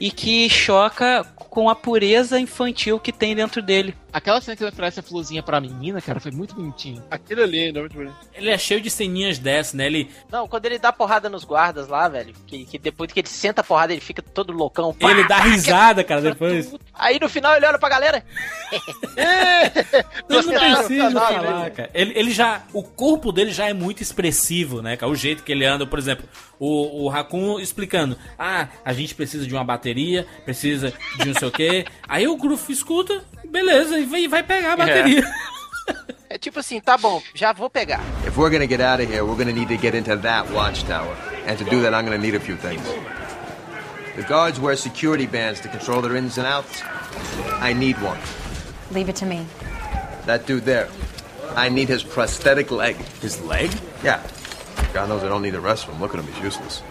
e 0.00 0.10
que 0.10 0.48
choca 0.50 1.24
com 1.36 1.70
a 1.70 1.74
pureza 1.76 2.40
infantil 2.40 2.98
que 2.98 3.12
tem 3.12 3.34
dentro 3.36 3.62
dele. 3.62 3.94
Aquela 4.14 4.40
cena 4.40 4.56
que 4.56 4.62
ele 4.62 4.70
oferece 4.70 5.00
a 5.00 5.02
florzinha 5.02 5.42
pra 5.42 5.60
menina, 5.60 6.00
cara, 6.00 6.20
foi 6.20 6.30
muito 6.30 6.54
bonitinho. 6.54 7.02
Aquele 7.10 7.42
ali 7.42 7.64
ainda 7.64 7.80
é 7.80 7.82
muito 7.82 7.96
bonito. 7.96 8.14
Ele 8.32 8.48
é 8.48 8.56
cheio 8.56 8.80
de 8.80 8.88
ceninhas 8.88 9.40
dessas, 9.40 9.74
né? 9.74 9.86
Ele, 9.86 10.08
Não, 10.30 10.46
quando 10.46 10.66
ele 10.66 10.78
dá 10.78 10.92
porrada 10.92 11.28
nos 11.28 11.42
guardas 11.42 11.88
lá, 11.88 12.08
velho, 12.08 12.32
que, 12.46 12.64
que 12.64 12.78
depois 12.78 13.10
que 13.10 13.18
ele 13.18 13.28
senta 13.28 13.60
a 13.60 13.64
porrada, 13.64 13.92
ele 13.92 14.00
fica 14.00 14.22
todo 14.22 14.52
loucão. 14.52 14.94
pá, 14.94 15.10
ele 15.10 15.26
dá 15.26 15.38
risada, 15.40 16.04
cara, 16.04 16.20
depois. 16.20 16.72
Aí 16.94 17.18
no 17.20 17.28
final 17.28 17.56
ele 17.56 17.66
olha 17.66 17.78
pra 17.78 17.88
galera. 17.88 18.24
Não, 20.28 20.42
não 20.42 20.84
precisa 20.84 21.10
falar, 21.10 21.64
né? 21.64 21.70
cara. 21.70 21.90
Ele, 21.92 22.12
ele 22.16 22.30
já. 22.30 22.62
O 22.72 22.82
corpo 22.82 23.32
dele 23.32 23.52
já 23.52 23.68
é 23.68 23.72
muito 23.72 24.02
expressivo, 24.02 24.80
né, 24.80 24.96
cara? 24.96 25.10
O 25.10 25.16
jeito 25.16 25.42
que 25.42 25.52
ele 25.52 25.64
anda, 25.64 25.86
por 25.86 25.98
exemplo, 25.98 26.26
o, 26.58 27.04
o 27.04 27.08
Raccoon 27.08 27.58
explicando: 27.58 28.16
ah, 28.38 28.68
a 28.84 28.92
gente 28.92 29.14
precisa 29.14 29.46
de 29.46 29.52
uma 29.54 29.64
bateria, 29.64 30.26
precisa 30.44 30.92
de 31.18 31.26
não 31.26 31.34
sei 31.34 31.48
o 31.48 31.52
quê. 31.52 31.84
Aí 32.08 32.26
o 32.26 32.36
Groove 32.36 32.72
escuta, 32.72 33.24
beleza, 33.54 33.98
e 33.98 34.04
vai, 34.04 34.26
vai 34.26 34.42
pegar 34.42 34.72
a 34.72 34.76
bateria. 34.76 35.24
É 36.28 36.36
tipo 36.36 36.58
assim, 36.58 36.80
tá 36.80 36.98
bom, 36.98 37.22
já 37.32 37.52
vou 37.52 37.70
pegar. 37.70 38.00
If 38.26 38.36
we're 38.36 38.50
gonna 38.50 38.66
get 38.66 38.80
out 38.80 39.00
of 39.00 39.08
here, 39.08 39.24
we're 39.24 39.36
gonna 39.36 39.52
need 39.52 39.68
to 39.68 39.76
get 39.76 39.94
into 39.94 40.16
that 40.16 40.50
watchtower. 40.50 41.14
And 41.46 41.56
to 41.58 41.64
do 41.64 41.80
that, 41.82 41.94
I'm 41.94 42.04
gonna 42.04 42.18
need 42.18 42.34
a 42.34 42.40
few 42.40 42.56
things. 42.56 42.82
The 44.16 44.22
guards 44.22 44.58
wear 44.58 44.76
security 44.76 45.26
bands 45.26 45.60
to 45.60 45.68
control 45.68 46.02
their 46.02 46.16
ins 46.16 46.36
and 46.36 46.46
outs. 46.46 46.82
I 47.60 47.72
need 47.72 47.96
one. 48.02 48.18
Leave 48.90 49.08
it 49.08 49.16
to 49.16 49.26
me. 49.26 49.46
That 50.26 50.46
dude 50.46 50.64
there. 50.64 50.88
I 51.54 51.68
need 51.68 51.88
his 51.88 52.02
prosthetic 52.02 52.72
leg. 52.72 52.96
His 53.20 53.40
leg? 53.42 53.70
Yeah. 54.02 54.20
God 54.92 55.08
knows 55.08 55.22
I 55.22 55.28
don't 55.28 55.42
need 55.42 55.54
the 55.54 55.60
rest 55.60 55.86
of 55.86 55.94
him. 55.94 56.00
Look 56.00 56.14
at 56.14 56.20
him, 56.20 56.26
he's 56.32 56.42
useless. 56.42 56.82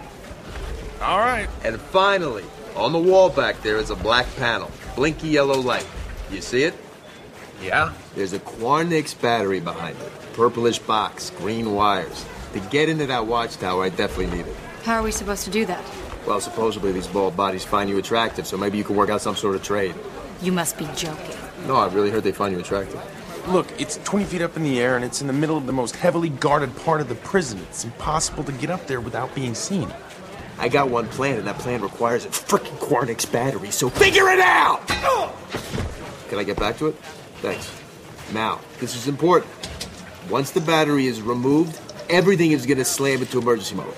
All 1.02 1.20
right. 1.20 1.50
And 1.66 1.82
finally, 1.82 2.46
on 2.76 2.94
the 2.94 3.00
wall 3.00 3.30
back 3.30 3.62
there 3.62 3.78
is 3.78 3.90
a 3.90 3.96
black 3.96 4.26
panel. 4.38 4.72
Blinky 4.96 5.28
yellow 5.28 5.60
light. 5.60 5.88
You 6.34 6.42
see 6.42 6.64
it? 6.64 6.74
Yeah. 7.62 7.94
There's 8.16 8.34
a 8.34 8.40
Quarnix 8.40 9.20
battery 9.20 9.60
behind 9.60 9.96
it. 10.02 10.12
Purplish 10.34 10.80
box, 10.80 11.30
green 11.30 11.74
wires. 11.76 12.26
To 12.54 12.60
get 12.60 12.90
into 12.90 13.06
that 13.06 13.28
watchtower, 13.28 13.84
I 13.84 13.90
definitely 13.90 14.36
need 14.38 14.48
it. 14.48 14.56
How 14.84 14.96
are 14.96 15.04
we 15.04 15.12
supposed 15.12 15.46
to 15.46 15.52
do 15.52 15.66
that? 15.68 15.84
Well, 16.26 16.42
supposedly 16.42 16.92
these 16.92 17.08
bald 17.08 17.38
bodies 17.38 17.64
find 17.64 17.90
you 17.90 18.00
attractive, 18.00 18.48
so 18.48 18.58
maybe 18.58 18.80
you 18.80 18.84
can 18.84 18.96
work 18.96 19.10
out 19.10 19.22
some 19.22 19.36
sort 19.36 19.56
of 19.56 19.64
trade. 19.64 19.94
You 20.42 20.52
must 20.52 20.78
be 20.78 20.88
joking. 20.96 21.36
No, 21.68 21.76
I've 21.76 21.94
really 21.94 22.10
heard 22.10 22.24
they 22.24 22.32
find 22.32 22.54
you 22.54 22.60
attractive. 22.60 23.00
Look, 23.48 23.68
it's 23.80 23.98
20 24.04 24.26
feet 24.26 24.42
up 24.42 24.58
in 24.58 24.64
the 24.64 24.80
air 24.80 24.96
and 24.96 25.06
it's 25.06 25.22
in 25.22 25.28
the 25.28 25.34
middle 25.34 25.58
of 25.58 25.68
the 25.68 25.74
most 25.74 25.96
heavily 25.98 26.30
guarded 26.30 26.76
part 26.78 27.02
of 27.02 27.10
the 27.10 27.16
prison. 27.16 27.60
It's 27.70 27.84
impossible 27.84 28.44
to 28.46 28.52
get 28.54 28.72
up 28.72 28.88
there 28.88 29.02
without 29.02 29.36
being 29.36 29.54
seen. 29.54 29.94
I 30.58 30.70
got 30.70 30.90
one 30.90 31.08
plan, 31.08 31.40
and 31.40 31.48
that 31.48 31.58
plan 31.60 31.82
requires 31.82 32.26
a 32.26 32.30
frickin' 32.30 32.78
Quarnix 32.78 33.30
battery, 33.30 33.72
so 33.72 33.90
figure 33.90 34.30
it 34.30 34.40
out! 34.40 34.82
Can 36.34 36.40
I 36.40 36.46
get 36.46 36.58
back 36.58 36.80
to 36.80 36.88
it? 36.88 36.96
Thanks. 37.44 37.72
Now, 38.34 38.60
this 38.80 38.96
is 38.96 39.08
important. 39.08 39.52
Once 40.32 40.50
the 40.50 40.62
battery 40.62 41.06
is 41.06 41.22
removed, 41.22 41.80
everything 42.10 42.54
is 42.54 42.66
gonna 42.66 42.86
slam 42.86 43.20
into 43.20 43.38
emergency 43.38 43.76
mode. 43.76 43.94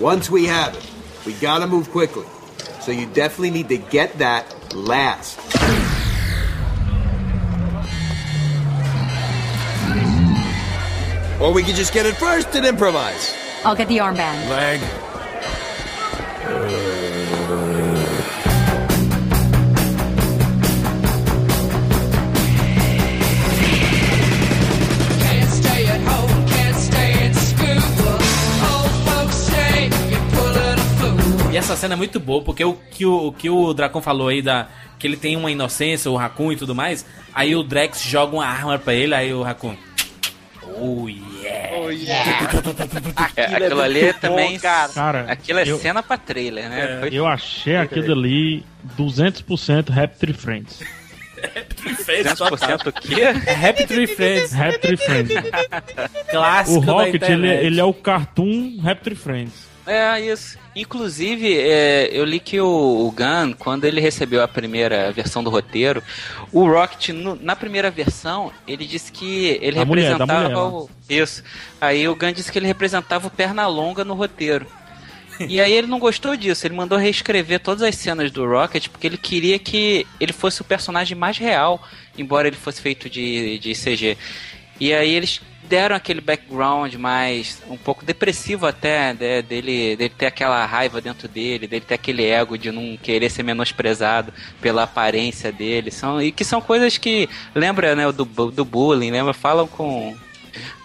Once 0.00 0.28
we 0.28 0.46
have 0.46 0.74
it, 0.74 0.84
we 1.24 1.34
gotta 1.34 1.64
move 1.64 1.88
quickly. 1.92 2.26
So 2.80 2.90
you 2.90 3.06
definitely 3.06 3.52
need 3.52 3.68
to 3.68 3.76
get 3.76 4.18
that 4.18 4.52
last. 4.74 5.38
Or 11.40 11.52
we 11.52 11.62
could 11.62 11.76
just 11.76 11.94
get 11.94 12.04
it 12.04 12.16
first 12.16 12.48
and 12.56 12.66
improvise. 12.66 13.32
I'll 13.64 13.76
get 13.76 13.86
the 13.86 13.98
armband. 13.98 14.50
Leg. 14.50 14.80
Can't 16.42 17.05
E 31.56 31.58
essa 31.58 31.74
cena 31.74 31.94
é 31.94 31.96
muito 31.96 32.20
boa, 32.20 32.42
porque 32.42 32.62
o 32.62 32.74
que 32.74 33.06
o, 33.06 33.28
o 33.28 33.32
que 33.32 33.48
o 33.48 33.72
Dracon 33.72 34.02
falou 34.02 34.28
aí 34.28 34.42
da. 34.42 34.68
Que 34.98 35.06
ele 35.06 35.16
tem 35.16 35.36
uma 35.36 35.50
inocência, 35.50 36.10
o 36.10 36.14
Raccoon 36.14 36.52
e 36.52 36.56
tudo 36.56 36.74
mais. 36.74 37.06
Aí 37.34 37.56
o 37.56 37.62
Drex 37.62 38.02
joga 38.02 38.36
uma 38.36 38.46
arma 38.46 38.78
pra 38.78 38.92
ele, 38.92 39.14
aí 39.14 39.32
o 39.32 39.42
Raccoon. 39.42 39.74
Oh 40.78 41.08
yeah! 41.08 41.78
Oh, 41.78 41.90
yeah. 41.90 43.30
É, 43.36 43.44
aquilo 43.56 43.80
ali 43.80 44.00
é 44.00 44.12
também. 44.12 44.58
cara. 44.58 44.92
Cara, 44.92 45.20
aquilo 45.32 45.58
é 45.60 45.62
eu- 45.66 45.78
cena 45.78 46.02
pra 46.02 46.18
trailer, 46.18 46.68
né? 46.68 46.98
Foi- 47.00 47.08
Eu 47.10 47.26
achei 47.26 47.76
aquilo 47.76 48.12
ali 48.12 48.62
200% 48.98 49.88
Rap 49.88 50.14
Tree 50.18 50.34
Friends. 50.34 50.80
200% 52.06 52.86
o 52.88 52.92
quê? 52.92 53.22
É 53.46 53.68
Happy 53.68 53.86
Tree 53.86 54.06
Friends. 54.06 54.52
Rap 54.52 54.78
Tree 54.78 54.98
Friends. 54.98 55.32
Clássico 56.30 56.80
o 56.80 56.84
da 56.84 56.92
Rocket, 56.92 57.22
ele, 57.22 57.48
ele 57.48 57.80
é 57.80 57.84
o 57.84 57.94
cartoon 57.94 58.78
Rap 58.82 59.00
Tree 59.00 59.16
Friends. 59.16 59.65
É, 59.86 60.20
isso. 60.20 60.58
Inclusive, 60.74 61.56
é, 61.58 62.08
eu 62.12 62.24
li 62.24 62.40
que 62.40 62.60
o, 62.60 62.66
o 62.66 63.10
Gunn, 63.12 63.54
quando 63.56 63.84
ele 63.84 64.00
recebeu 64.00 64.42
a 64.42 64.48
primeira 64.48 65.12
versão 65.12 65.42
do 65.44 65.48
roteiro, 65.50 66.02
o 66.52 66.66
Rocket, 66.68 67.10
no- 67.10 67.36
na 67.40 67.54
primeira 67.54 67.90
versão, 67.90 68.52
ele 68.66 68.84
disse 68.84 69.12
que 69.12 69.58
ele 69.62 69.76
Da 69.76 69.84
mulher, 69.84 70.16
da 70.18 70.24
representava 70.24 70.48
mulher, 70.48 70.56
o. 70.58 70.90
Isso. 71.08 71.42
Aí 71.80 72.06
o 72.08 72.16
Gunn 72.16 72.32
disse 72.32 72.50
que 72.50 72.58
ele 72.58 72.66
representava 72.66 73.28
o 73.28 73.30
Pernalonga 73.30 74.04
no 74.04 74.14
roteiro. 74.14 74.66
E 75.48 75.60
aí 75.60 75.72
ele 75.72 75.86
não 75.86 75.98
gostou 75.98 76.34
disso, 76.34 76.66
ele 76.66 76.74
mandou 76.74 76.96
reescrever 76.96 77.60
todas 77.60 77.82
as 77.82 77.94
cenas 77.94 78.30
do 78.30 78.46
Rocket 78.46 78.88
porque 78.88 79.06
ele 79.06 79.18
queria 79.18 79.58
que 79.58 80.06
ele 80.18 80.32
fosse 80.32 80.62
o 80.62 80.64
personagem 80.64 81.14
mais 81.16 81.36
real, 81.36 81.80
embora 82.16 82.48
ele 82.48 82.56
fosse 82.56 82.80
feito 82.80 83.08
de, 83.10 83.58
de 83.58 83.72
CG. 83.74 84.16
E 84.80 84.94
aí 84.94 85.14
eles 85.14 85.42
deram 85.68 85.96
aquele 85.96 86.20
background 86.20 86.94
mais 86.94 87.62
um 87.68 87.76
pouco 87.76 88.04
depressivo 88.04 88.66
até 88.66 89.12
né, 89.12 89.42
dele, 89.42 89.96
dele 89.96 90.14
ter 90.16 90.26
aquela 90.26 90.64
raiva 90.64 91.00
dentro 91.00 91.28
dele, 91.28 91.66
dele 91.66 91.84
ter 91.86 91.94
aquele 91.94 92.24
ego 92.24 92.56
de 92.56 92.70
não 92.70 92.96
querer 92.96 93.30
ser 93.30 93.42
menosprezado 93.42 94.32
pela 94.60 94.84
aparência 94.84 95.52
dele, 95.52 95.90
são 95.90 96.22
e 96.22 96.32
que 96.32 96.44
são 96.44 96.60
coisas 96.60 96.96
que 96.96 97.28
lembra 97.54 97.94
né, 97.94 98.10
do, 98.12 98.24
do 98.24 98.64
bullying, 98.64 99.10
lembra? 99.10 99.34
Falam 99.34 99.66
com 99.66 100.16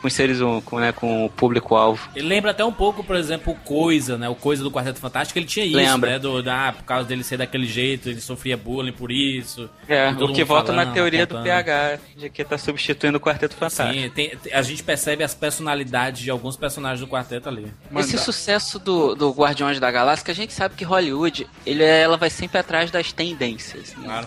com 0.02 0.07
os 0.07 0.14
seres 0.14 0.41
hum- 0.41 0.61
com, 0.61 0.80
né, 0.80 0.91
com 0.91 1.26
o 1.26 1.30
público 1.30 1.76
alvo. 1.76 2.10
Ele 2.15 2.27
lembra 2.27 2.52
até 2.52 2.64
um 2.65 2.72
pouco, 2.72 3.03
por 3.03 3.15
exemplo, 3.15 3.53
o 3.53 3.56
Coisa, 3.56 4.18
né? 4.18 4.27
O 4.30 4.35
Coisa 4.35 4.64
do 4.64 4.72
Quarteto 4.72 4.99
Fantástico, 4.99 5.38
ele 5.39 5.45
tinha 5.45 5.65
isso, 5.65 5.76
Lembra. 5.76 6.11
né? 6.11 6.19
Do, 6.19 6.41
da, 6.43 6.73
por 6.73 6.84
causa 6.84 7.07
dele 7.07 7.23
ser 7.23 7.38
daquele 7.38 7.65
jeito, 7.65 8.10
ele 8.10 8.19
sofria 8.22 8.57
bullying 8.57 8.91
por 8.91 9.11
isso. 9.11 9.69
É, 9.88 10.10
o 10.10 10.34
que 10.34 10.43
volta 10.43 10.72
na 10.72 10.80
falando, 10.81 10.93
teoria 10.93 11.26
do 11.26 11.35
apontando. 11.38 11.45
PH, 11.64 11.99
de 12.18 12.30
que 12.30 12.43
tá 12.43 12.57
substituindo 12.57 13.18
o 13.18 13.22
Quarteto 13.22 13.56
Fantástico. 13.56 13.93
Sim, 14.02 14.10
tem- 14.10 14.35
tem- 14.38 14.53
a 14.53 14.61
gente 14.61 14.84
percebe 14.84 15.23
as 15.23 15.34
personalidades 15.34 16.22
de 16.22 16.30
alguns 16.30 16.56
personagens 16.57 16.99
do 16.99 17.07
quarteto 17.07 17.48
ali. 17.49 17.68
Esse 17.98 18.18
sucesso 18.18 18.80
do, 18.80 19.15
do 19.15 19.31
Guardiões 19.31 19.80
da 19.80 19.89
Galáxia, 19.91 20.31
a 20.31 20.35
gente 20.35 20.53
sabe 20.53 20.76
que 20.76 20.84
Hollywood, 20.84 21.48
ele, 21.65 21.84
ela 21.84 22.18
vai 22.18 22.30
sempre 22.30 22.57
atrás 22.57 22.89
das 22.91 23.11
tendências. 23.11 23.93
né? 23.95 24.26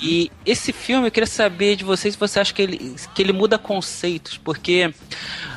E 0.00 0.30
esse 0.44 0.72
filme, 0.72 1.06
eu 1.08 1.10
queria 1.10 1.26
saber 1.26 1.76
de 1.76 1.84
vocês 1.84 2.14
se 2.14 2.20
você 2.20 2.40
acha 2.40 2.52
que 2.54 2.62
ele, 2.62 2.96
que 3.14 3.22
ele 3.22 3.32
muda 3.32 3.58
conceitos, 3.58 4.38
porque 4.38 4.85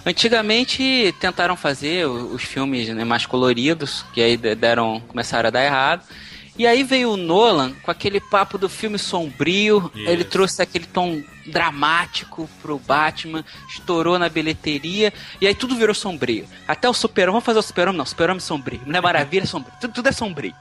antigamente 0.06 1.14
tentaram 1.20 1.56
fazer 1.56 2.06
os 2.08 2.44
filmes 2.44 2.90
né, 2.90 3.04
mais 3.04 3.26
coloridos, 3.26 4.06
que 4.14 4.22
aí 4.22 4.38
de- 4.38 4.56
deram, 4.56 5.00
começaram 5.08 5.48
a 5.48 5.52
dar 5.52 5.64
errado. 5.64 6.04
E 6.58 6.68
aí 6.68 6.84
veio 6.84 7.14
o 7.14 7.18
Nolan 7.18 7.72
com 7.84 7.90
aquele 7.90 8.20
papo 8.20 8.58
do 8.58 8.68
filme 8.68 9.00
sombrio, 9.00 9.90
Isso. 9.96 10.10
ele 10.10 10.26
trouxe 10.26 10.62
aquele 10.62 10.86
tom 10.86 11.24
dramático 11.48 12.50
pro 12.62 12.78
Batman, 12.78 13.46
estourou 13.70 14.20
na 14.20 14.28
bilheteria, 14.28 15.14
e 15.40 15.48
aí 15.48 15.56
tudo 15.56 15.74
virou 15.78 15.96
sombrio. 15.96 16.46
Até 16.68 16.90
o 16.90 16.94
Super-Homem, 16.94 17.36
vamos 17.36 17.46
fazer 17.46 17.60
o 17.60 17.64
Super-Homem? 17.64 17.98
Não, 17.98 18.06
Super-Homem 18.06 18.38
é 18.38 18.42
sombrio, 18.42 18.82
Mulher 18.86 19.02
Maravilha 19.02 19.44
é 19.44 19.48
sombrio, 19.48 19.74
tudo, 19.80 19.94
tudo 19.94 20.10
é 20.10 20.12
sombrio. 20.12 20.54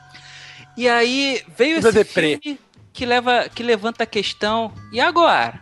E 0.76 0.88
aí 0.88 1.42
veio 1.56 1.76
Tudo 1.82 1.86
é 1.86 1.88
esse 1.90 1.98
deprê. 2.14 2.38
filme 2.40 2.60
que, 2.92 3.04
leva, 3.04 3.48
que 3.52 3.64
levanta 3.64 4.04
a 4.04 4.06
questão, 4.06 4.72
e 4.92 5.00
agora? 5.00 5.60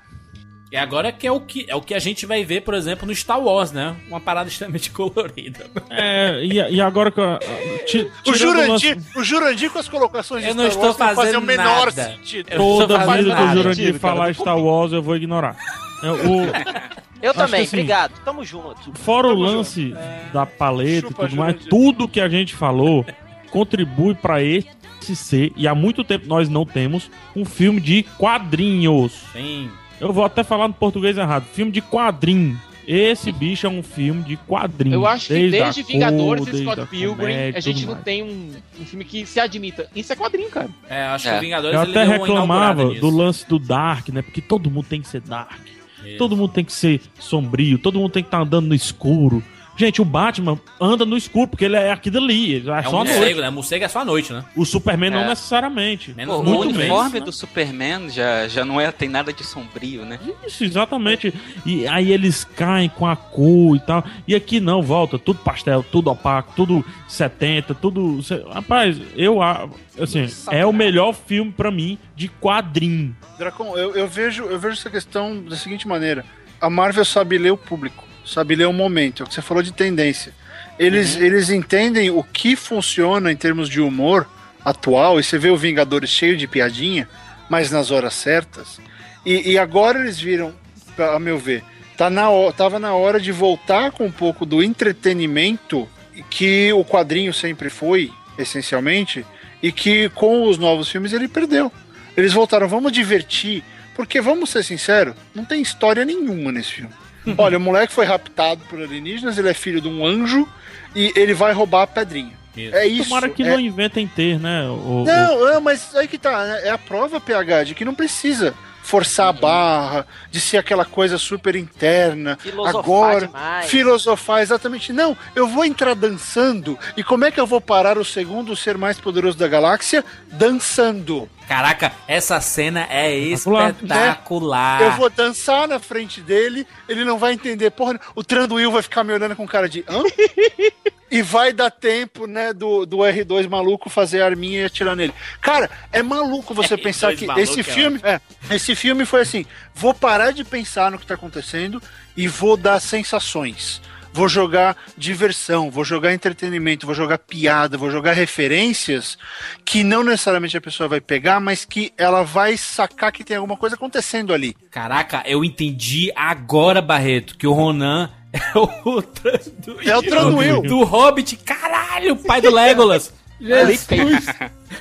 E 0.70 0.76
agora 0.76 1.12
que 1.12 1.26
é 1.26 1.30
o 1.32 1.40
que 1.40 1.64
é 1.68 1.76
o 1.76 1.80
que 1.80 1.94
a 1.94 1.98
gente 2.00 2.26
vai 2.26 2.44
ver, 2.44 2.62
por 2.62 2.74
exemplo, 2.74 3.06
no 3.06 3.14
Star 3.14 3.40
Wars, 3.40 3.70
né? 3.70 3.94
Uma 4.08 4.20
parada 4.20 4.48
extremamente 4.50 4.90
colorida. 4.90 5.66
É, 5.88 6.40
e, 6.44 6.54
e 6.74 6.80
agora 6.80 7.10
que. 7.10 7.20
eu- 7.20 7.38
ti- 7.86 8.10
O 8.26 8.34
Jurandir, 8.34 8.98
o 9.14 9.22
Jurandir 9.22 9.70
com 9.70 9.78
as 9.78 9.88
colocações 9.88 10.42
de 10.42 10.48
Eu 10.50 10.54
não 10.56 10.64
Star 10.70 10.74
estou 10.74 10.84
Wars 10.88 10.98
não 10.98 11.06
fazem 11.06 11.24
fazendo 11.24 11.42
o 11.42 11.46
menor 11.46 11.86
nada. 11.86 12.04
sentido. 12.16 12.48
Eu 12.50 12.58
não 12.58 12.78
Toda 12.78 13.00
fazendo 13.00 13.24
vida 13.24 13.36
que 13.36 13.42
o 13.42 13.62
Jurandir 13.62 13.94
falar 13.98 14.26
não 14.26 14.34
Star 14.34 14.58
Wars, 14.58 14.92
eu 14.92 15.02
vou 15.02 15.14
ignorar. 15.16 15.56
É, 16.02 16.10
o- 16.10 16.96
Eu 17.22 17.32
também, 17.32 17.62
assim, 17.62 17.76
obrigado. 17.78 18.12
Tamo 18.24 18.44
junto. 18.44 18.92
Fora 18.98 19.28
o 19.28 19.34
lance 19.34 19.94
da 20.34 20.44
paleta 20.44 21.08
Chupa, 21.08 21.24
e 21.24 21.28
tudo 21.28 21.36
mais, 21.36 21.52
Jurandir. 21.54 21.70
tudo 21.70 22.06
que 22.08 22.20
a 22.20 22.28
gente 22.28 22.54
falou 22.54 23.06
contribui 23.50 24.14
pra 24.14 24.42
esse 24.42 25.16
ser, 25.16 25.50
e 25.56 25.66
há 25.66 25.74
muito 25.74 26.04
tempo 26.04 26.26
nós 26.26 26.48
não 26.48 26.66
temos, 26.66 27.10
um 27.34 27.44
filme 27.44 27.80
de 27.80 28.02
quadrinhos. 28.18 29.12
Sim. 29.32 29.70
Eu 30.00 30.12
vou 30.12 30.24
até 30.24 30.42
falar 30.44 30.68
no 30.68 30.74
português 30.74 31.16
errado. 31.16 31.44
Filme 31.52 31.72
de 31.72 31.80
quadrinho. 31.80 32.60
esse 32.86 33.32
bicho 33.32 33.66
é 33.66 33.70
um 33.70 33.82
filme 33.82 34.22
de 34.22 34.36
quadrinhos. 34.36 34.94
Eu 34.94 35.06
acho 35.06 35.28
que 35.28 35.34
desde, 35.34 35.50
desde, 35.58 35.80
a 35.80 35.84
cor, 35.84 35.92
Vingadores 35.92 36.42
e 36.42 36.50
desde 36.50 36.62
Scott 36.64 36.80
a 36.80 36.86
Pilgrim, 36.86 37.16
comédia, 37.16 37.58
a 37.58 37.60
gente 37.60 37.84
não 37.86 37.92
mais. 37.94 38.04
tem 38.04 38.22
um, 38.22 38.50
um 38.80 38.84
filme 38.84 39.04
que 39.04 39.26
se 39.26 39.40
admita. 39.40 39.88
Isso 39.94 40.12
é 40.12 40.16
quadrinho, 40.16 40.50
cara. 40.50 40.68
É, 40.88 41.02
acho 41.06 41.26
É. 41.28 41.32
que 41.32 41.38
o 41.38 41.40
Vingadores 41.40 41.74
Eu 41.76 41.82
ele 41.82 41.90
até 41.98 42.04
reclamava 42.04 42.94
do 42.94 43.10
lance 43.10 43.48
do 43.48 43.58
Dark, 43.58 44.08
né? 44.10 44.22
Porque 44.22 44.40
todo 44.40 44.70
mundo 44.70 44.86
tem 44.88 45.00
que 45.00 45.08
ser 45.08 45.20
Dark. 45.20 45.58
Isso. 46.04 46.18
Todo 46.18 46.36
mundo 46.36 46.52
tem 46.52 46.64
que 46.64 46.72
ser 46.72 47.00
sombrio, 47.18 47.78
todo 47.78 47.98
mundo 47.98 48.12
tem 48.12 48.22
que 48.22 48.28
estar 48.28 48.40
andando 48.40 48.66
no 48.68 48.74
escuro. 48.74 49.42
Gente, 49.76 50.00
o 50.00 50.04
Batman 50.04 50.58
anda 50.80 51.04
no 51.04 51.16
escuro, 51.16 51.48
porque 51.48 51.64
ele 51.64 51.76
é 51.76 51.92
aquilo 51.92 52.18
ali, 52.18 52.54
ele 52.54 52.70
é, 52.70 52.78
É 52.78 52.82
só 52.84 52.88
um 52.96 52.98
morcego, 53.00 53.20
noite. 53.24 53.40
né? 53.40 53.50
Morcego 53.50 53.84
é 53.84 53.88
só 53.88 53.98
à 54.00 54.04
noite, 54.04 54.32
né? 54.32 54.44
O 54.56 54.64
Superman 54.64 55.10
não 55.10 55.20
É. 55.20 55.28
necessariamente. 55.28 56.14
Pô, 56.26 56.36
o 56.38 56.42
Muito 56.44 56.68
uniforme 56.74 57.12
menos, 57.14 57.26
do 57.26 57.32
Superman 57.32 58.08
já, 58.10 58.48
já 58.48 58.64
não 58.64 58.80
é, 58.80 58.90
tem 58.90 59.08
nada 59.08 59.32
de 59.32 59.44
sombrio, 59.44 60.04
né? 60.04 60.18
Isso, 60.46 60.64
exatamente. 60.64 61.32
E 61.64 61.86
aí 61.88 62.10
eles 62.12 62.44
caem 62.44 62.88
com 62.88 63.06
a 63.06 63.14
cor 63.16 63.76
e 63.76 63.80
tal. 63.80 64.04
E 64.26 64.34
aqui 64.34 64.60
não, 64.60 64.82
volta, 64.82 65.18
tudo 65.18 65.40
pastel, 65.40 65.82
tudo 65.82 66.10
opaco, 66.10 66.52
tudo 66.56 66.84
70, 67.06 67.74
tudo. 67.74 68.20
Rapaz, 68.52 68.98
eu 69.14 69.40
assim, 69.42 70.26
é 70.50 70.64
o 70.64 70.72
melhor 70.72 71.12
filme 71.14 71.52
pra 71.52 71.70
mim 71.70 71.98
de 72.14 72.28
quadrinho. 72.28 73.14
Dracon, 73.38 73.76
eu, 73.76 73.94
eu 73.94 74.08
vejo, 74.08 74.44
eu 74.44 74.58
vejo 74.58 74.74
essa 74.74 74.88
questão 74.90 75.42
da 75.42 75.56
seguinte 75.56 75.86
maneira: 75.86 76.24
a 76.60 76.70
Marvel 76.70 77.04
sabe 77.04 77.36
ler 77.38 77.50
o 77.52 77.56
público, 77.56 78.04
sabe 78.26 78.56
ler 78.56 78.66
o 78.66 78.72
momento. 78.72 79.22
É 79.22 79.24
o 79.24 79.28
que 79.28 79.34
você 79.34 79.42
falou 79.42 79.62
de 79.62 79.72
tendência. 79.72 80.32
Eles, 80.78 81.16
eles 81.16 81.48
entendem 81.48 82.10
o 82.10 82.22
que 82.22 82.54
funciona 82.54 83.32
em 83.32 83.36
termos 83.36 83.68
de 83.68 83.80
humor 83.80 84.28
atual, 84.64 85.18
e 85.18 85.22
você 85.22 85.38
vê 85.38 85.48
o 85.48 85.56
Vingadores 85.56 86.10
cheio 86.10 86.36
de 86.36 86.46
piadinha, 86.46 87.08
mas 87.48 87.70
nas 87.70 87.90
horas 87.90 88.14
certas. 88.14 88.80
E, 89.24 89.52
e 89.52 89.58
agora 89.58 90.00
eles 90.00 90.18
viram, 90.18 90.52
a 90.98 91.18
meu 91.18 91.38
ver, 91.38 91.62
tá 91.96 92.10
na, 92.10 92.26
tava 92.56 92.78
na 92.78 92.94
hora 92.94 93.20
de 93.20 93.32
voltar 93.32 93.92
com 93.92 94.06
um 94.06 94.12
pouco 94.12 94.44
do 94.44 94.62
entretenimento 94.62 95.88
que 96.28 96.72
o 96.72 96.84
quadrinho 96.84 97.32
sempre 97.32 97.70
foi, 97.70 98.10
essencialmente, 98.36 99.24
e 99.62 99.72
que 99.72 100.08
com 100.10 100.48
os 100.48 100.58
novos 100.58 100.88
filmes 100.88 101.12
ele 101.12 101.28
perdeu. 101.28 101.72
Eles 102.16 102.32
voltaram, 102.32 102.68
vamos 102.68 102.92
divertir, 102.92 103.62
porque 103.94 104.20
vamos 104.20 104.50
ser 104.50 104.62
sinceros, 104.62 105.14
não 105.34 105.44
tem 105.44 105.62
história 105.62 106.04
nenhuma 106.04 106.52
nesse 106.52 106.72
filme. 106.72 106.92
Olha, 107.38 107.58
o 107.58 107.60
moleque 107.60 107.92
foi 107.92 108.04
raptado 108.06 108.60
por 108.68 108.80
alienígenas, 108.80 109.36
ele 109.38 109.48
é 109.48 109.54
filho 109.54 109.80
de 109.80 109.88
um 109.88 110.04
anjo 110.06 110.48
e 110.94 111.12
ele 111.16 111.34
vai 111.34 111.52
roubar 111.52 111.82
a 111.82 111.86
pedrinha. 111.86 112.32
É 112.56 112.86
isso. 112.86 113.08
Tomara 113.10 113.28
que 113.28 113.42
é- 113.42 113.50
não 113.50 113.60
inventem 113.60 114.06
ter, 114.06 114.38
né? 114.40 114.66
O, 114.68 115.02
o- 115.02 115.04
não, 115.04 115.52
não, 115.54 115.60
mas 115.60 115.94
aí 115.94 116.08
que 116.08 116.16
tá, 116.16 116.42
né? 116.44 116.60
é 116.64 116.70
a 116.70 116.78
prova, 116.78 117.20
PH, 117.20 117.64
de 117.64 117.74
que 117.74 117.84
não 117.84 117.94
precisa 117.94 118.54
forçar 118.86 119.28
a 119.28 119.32
barra, 119.32 120.06
de 120.30 120.40
ser 120.40 120.58
aquela 120.58 120.84
coisa 120.84 121.18
super 121.18 121.56
interna. 121.56 122.38
Filosofar 122.40 122.80
agora, 122.80 123.26
demais. 123.26 123.66
filosofar, 123.66 124.42
exatamente. 124.42 124.92
Não, 124.92 125.16
eu 125.34 125.48
vou 125.48 125.64
entrar 125.64 125.94
dançando, 125.94 126.78
e 126.96 127.02
como 127.02 127.24
é 127.24 127.32
que 127.32 127.40
eu 127.40 127.46
vou 127.46 127.60
parar 127.60 127.98
o 127.98 128.04
segundo 128.04 128.54
ser 128.54 128.78
mais 128.78 129.00
poderoso 129.00 129.36
da 129.36 129.48
galáxia? 129.48 130.04
Dançando. 130.28 131.28
Caraca, 131.48 131.92
essa 132.06 132.40
cena 132.40 132.86
é 132.88 133.12
Espetacular, 133.12 133.70
espetacular. 133.70 134.82
Eu 134.82 134.92
vou 134.92 135.10
dançar 135.10 135.66
na 135.66 135.80
frente 135.80 136.20
dele, 136.20 136.64
ele 136.88 137.04
não 137.04 137.18
vai 137.18 137.32
entender, 137.32 137.70
porra, 137.70 138.00
o 138.14 138.22
Tranduil 138.22 138.70
vai 138.70 138.82
ficar 138.82 139.02
me 139.02 139.12
olhando 139.12 139.34
com 139.34 139.46
cara 139.48 139.68
de 139.68 139.84
hã? 139.88 140.02
e 141.10 141.22
vai 141.22 141.52
dar 141.52 141.70
tempo, 141.70 142.26
né, 142.26 142.52
do, 142.52 142.84
do 142.84 142.98
R2 142.98 143.48
maluco 143.48 143.88
fazer 143.88 144.22
a 144.22 144.26
arminha 144.26 144.62
e 144.62 144.64
atirar 144.64 144.96
nele. 144.96 145.14
Cara, 145.40 145.70
é 145.92 146.02
maluco 146.02 146.54
você 146.54 146.76
pensar 146.76 147.12
R2 147.12 147.18
que 147.18 147.26
maluco 147.26 147.42
esse 147.42 147.60
é 147.60 147.62
filme, 147.62 148.00
é, 148.02 148.20
esse 148.50 148.74
filme 148.74 149.04
foi 149.04 149.22
assim, 149.22 149.46
vou 149.74 149.94
parar 149.94 150.32
de 150.32 150.44
pensar 150.44 150.90
no 150.90 150.98
que 150.98 151.06
tá 151.06 151.14
acontecendo 151.14 151.82
e 152.16 152.26
vou 152.26 152.56
dar 152.56 152.80
sensações. 152.80 153.80
Vou 154.16 154.30
jogar 154.30 154.78
diversão, 154.96 155.70
vou 155.70 155.84
jogar 155.84 156.14
entretenimento, 156.14 156.86
vou 156.86 156.94
jogar 156.94 157.18
piada, 157.18 157.76
vou 157.76 157.90
jogar 157.90 158.14
referências 158.14 159.18
que 159.62 159.84
não 159.84 160.02
necessariamente 160.02 160.56
a 160.56 160.60
pessoa 160.60 160.88
vai 160.88 161.02
pegar, 161.02 161.38
mas 161.38 161.66
que 161.66 161.92
ela 161.98 162.22
vai 162.22 162.56
sacar 162.56 163.12
que 163.12 163.22
tem 163.22 163.36
alguma 163.36 163.58
coisa 163.58 163.76
acontecendo 163.76 164.32
ali. 164.32 164.56
Caraca, 164.70 165.22
eu 165.26 165.44
entendi 165.44 166.10
agora, 166.16 166.80
Barreto, 166.80 167.36
que 167.36 167.46
o 167.46 167.52
Ronan 167.52 168.10
é 168.36 168.58
o 168.88 169.02
Tranduil. 169.02 169.90
É 169.90 169.96
o 169.96 170.02
Tranduil. 170.02 170.62
Do 170.62 170.84
Hobbit. 170.84 171.36
Caralho, 171.36 172.14
o 172.14 172.16
pai 172.16 172.40
do 172.40 172.50
Legolas. 172.50 173.12
Jesus. 173.40 174.26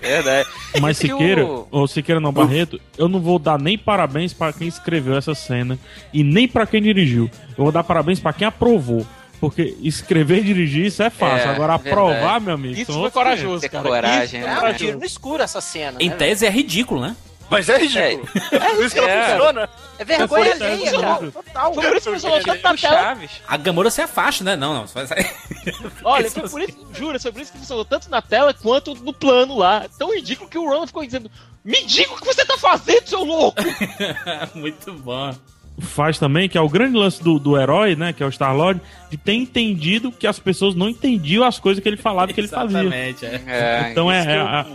Verdade. 0.02 0.48
Mas 0.80 0.98
E 0.98 1.08
Siqueira, 1.08 1.46
ou 1.46 1.88
Siqueira 1.88 2.22
não, 2.22 2.32
Barreto, 2.32 2.80
eu 2.98 3.10
não 3.10 3.20
vou 3.20 3.38
dar 3.38 3.60
nem 3.60 3.78
parabéns 3.78 4.34
pra 4.34 4.54
quem 4.54 4.68
escreveu 4.68 5.18
essa 5.18 5.36
cena 5.36 5.78
e 6.14 6.24
nem 6.24 6.48
pra 6.48 6.66
quem 6.66 6.82
dirigiu. 6.82 7.30
Eu 7.58 7.64
vou 7.66 7.72
dar 7.72 7.84
parabéns 7.84 8.20
pra 8.20 8.34
quem 8.34 8.48
aprovou. 8.48 9.06
Porque 9.40 9.76
escrever 9.82 10.40
e 10.40 10.44
dirigir, 10.44 10.86
isso 10.86 11.04
é 11.04 11.10
fácil. 11.10 11.50
É, 11.50 11.54
Agora, 11.54 11.78
verdade. 11.78 11.90
aprovar, 11.90 12.40
meu 12.40 12.54
amigo. 12.54 12.80
Isso 12.80 12.94
foi 12.94 13.12
corajoso, 13.12 13.68
500. 13.68 13.70
cara. 13.70 13.84
coragem, 13.84 14.40
Isso 14.40 14.50
né? 14.50 14.60
É 14.64 14.70
um 14.70 14.74
tiro 14.74 15.00
no 15.00 15.06
escuro 15.06 15.44
essa 15.44 15.60
cena. 15.60 15.98
Em 16.00 16.10
né, 16.10 16.16
tese 16.16 16.46
é 16.46 16.50
ridículo, 16.50 17.02
né? 17.02 17.16
Mas 17.50 17.70
é 17.70 17.78
ridículo. 17.78 18.28
Por 18.28 18.86
isso 18.86 18.96
que 18.96 19.00
ela 19.00 19.10
É. 19.12 19.30
funciona. 19.32 19.70
É 19.98 20.04
vergonha 20.06 20.52
alheia, 20.54 20.92
tanto, 20.92 21.02
cara. 21.02 21.32
Total. 21.32 21.74
Foi 21.74 21.84
por 21.88 21.96
isso 21.98 22.06
que 22.08 22.14
funcionou 22.16 22.42
tanto 22.44 22.64
na 22.64 22.76
tela. 22.76 23.18
A 23.48 23.58
Gamora 23.58 23.90
se 23.92 24.02
afasta, 24.02 24.44
né? 24.44 24.56
Não, 24.56 24.74
não. 24.74 24.88
Você 24.88 25.08
sair. 25.08 25.32
Olha, 26.04 26.30
foi 26.30 26.50
por 26.50 26.62
isso, 26.62 26.88
jura, 26.94 27.20
foi 27.20 27.32
por 27.32 27.42
isso 27.42 27.52
que 27.52 27.60
funcionou 27.60 27.86
tanto 27.86 28.10
na 28.10 28.22
tela 28.22 28.54
quanto 28.54 28.94
no 28.96 29.14
plano 29.14 29.58
lá. 29.58 29.86
Tão 29.98 30.14
ridículo 30.14 30.50
que 30.50 30.58
o 30.58 30.68
Ron 30.68 30.86
ficou 30.88 31.06
dizendo: 31.06 31.30
Me 31.64 31.84
diga 31.86 32.12
o 32.14 32.18
que 32.20 32.26
você 32.26 32.44
tá 32.46 32.58
fazendo, 32.58 33.08
seu 33.08 33.24
louco! 33.24 33.62
Muito 34.56 34.94
bom. 34.94 35.34
Faz 35.80 36.18
também, 36.18 36.48
que 36.48 36.58
é 36.58 36.62
o 36.62 36.70
grande 36.70 36.98
lance 36.98 37.22
do, 37.22 37.38
do 37.38 37.58
herói, 37.60 37.96
né? 37.98 38.14
Que 38.14 38.24
é 38.24 38.26
o 38.26 38.30
Star-Lord, 38.32 38.80
de 39.12 39.18
ter 39.18 39.34
entendido 39.34 40.10
que 40.12 40.26
as 40.26 40.40
pessoas 40.40 40.74
não 40.74 40.88
entendiam 40.90 41.44
as 41.44 41.60
coisas 41.60 41.82
que 41.84 41.88
ele 41.90 41.98
falava 41.98 42.32
que 42.32 42.40
ele 42.40 42.48
fazia. 42.48 42.80
Exatamente, 42.80 43.26
é. 43.26 43.42
É, 43.46 43.92
Então 43.92 44.10
é, 44.10 44.24
é 44.26 44.40
a- 44.40 44.66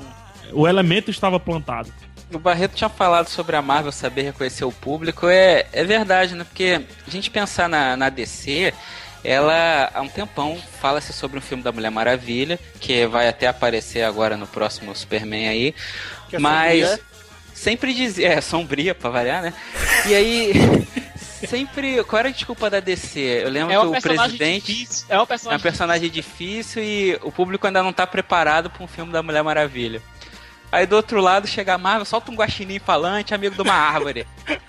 o 0.52 0.68
elemento 0.68 1.10
estava 1.10 1.40
plantado. 1.40 1.90
O 2.32 2.38
Barreto 2.38 2.76
tinha 2.76 2.88
falado 2.88 3.28
sobre 3.28 3.56
a 3.56 3.62
Marvel 3.62 3.90
saber 3.92 4.22
reconhecer 4.22 4.64
o 4.64 4.72
público. 4.72 5.28
É, 5.28 5.66
é 5.72 5.84
verdade, 5.84 6.34
né? 6.34 6.44
Porque 6.44 6.80
a 7.06 7.10
gente 7.10 7.30
pensar 7.30 7.68
na, 7.68 7.96
na 7.96 8.08
DC, 8.08 8.72
ela 9.24 9.90
há 9.92 10.00
um 10.00 10.08
tempão 10.08 10.56
fala-se 10.80 11.12
sobre 11.12 11.38
um 11.38 11.42
filme 11.42 11.62
da 11.62 11.72
Mulher 11.72 11.90
Maravilha, 11.90 12.58
que 12.80 13.06
vai 13.06 13.28
até 13.28 13.46
aparecer 13.48 14.02
agora 14.02 14.36
no 14.36 14.46
próximo 14.46 14.94
Superman 14.94 15.48
aí. 15.48 15.74
Que 16.28 16.36
é 16.36 16.38
mas 16.38 16.88
sombria. 16.88 17.04
sempre 17.52 17.94
dizia. 17.94 18.28
É, 18.28 18.40
sombria 18.40 18.94
pra 18.94 19.10
variar, 19.10 19.42
né? 19.42 19.52
E 20.06 20.14
aí. 20.14 20.52
Sempre. 21.48 22.04
Qual 22.04 22.20
era 22.20 22.28
a 22.28 22.32
desculpa 22.32 22.68
da 22.68 22.80
DC? 22.80 23.18
Eu 23.18 23.48
lembro 23.48 23.72
É 23.72 23.78
um 23.78 23.82
que 23.84 23.88
o 23.88 23.92
personagem 23.92 24.36
presidente. 24.36 24.74
difícil, 24.74 25.06
é 25.08 25.16
um 25.16 25.20
É 25.20 25.22
um 25.22 25.26
personagem 25.26 25.62
personagem 25.62 26.10
difícil 26.10 26.82
e 26.84 27.18
o 27.22 27.32
público 27.32 27.66
ainda 27.66 27.82
não 27.82 27.94
tá 27.94 28.06
preparado 28.06 28.68
pra 28.68 28.84
um 28.84 28.86
filme 28.86 29.10
da 29.10 29.22
Mulher 29.22 29.42
Maravilha. 29.42 30.02
Aí 30.72 30.86
do 30.86 30.94
outro 30.96 31.20
lado 31.20 31.46
chega 31.46 31.74
a 31.74 31.78
Marvel, 31.78 32.04
solta 32.04 32.30
um 32.30 32.34
guaxinim 32.34 32.78
falante, 32.78 33.34
amigo 33.34 33.54
de 33.56 33.62
uma 33.62 33.74
árvore. 33.74 34.26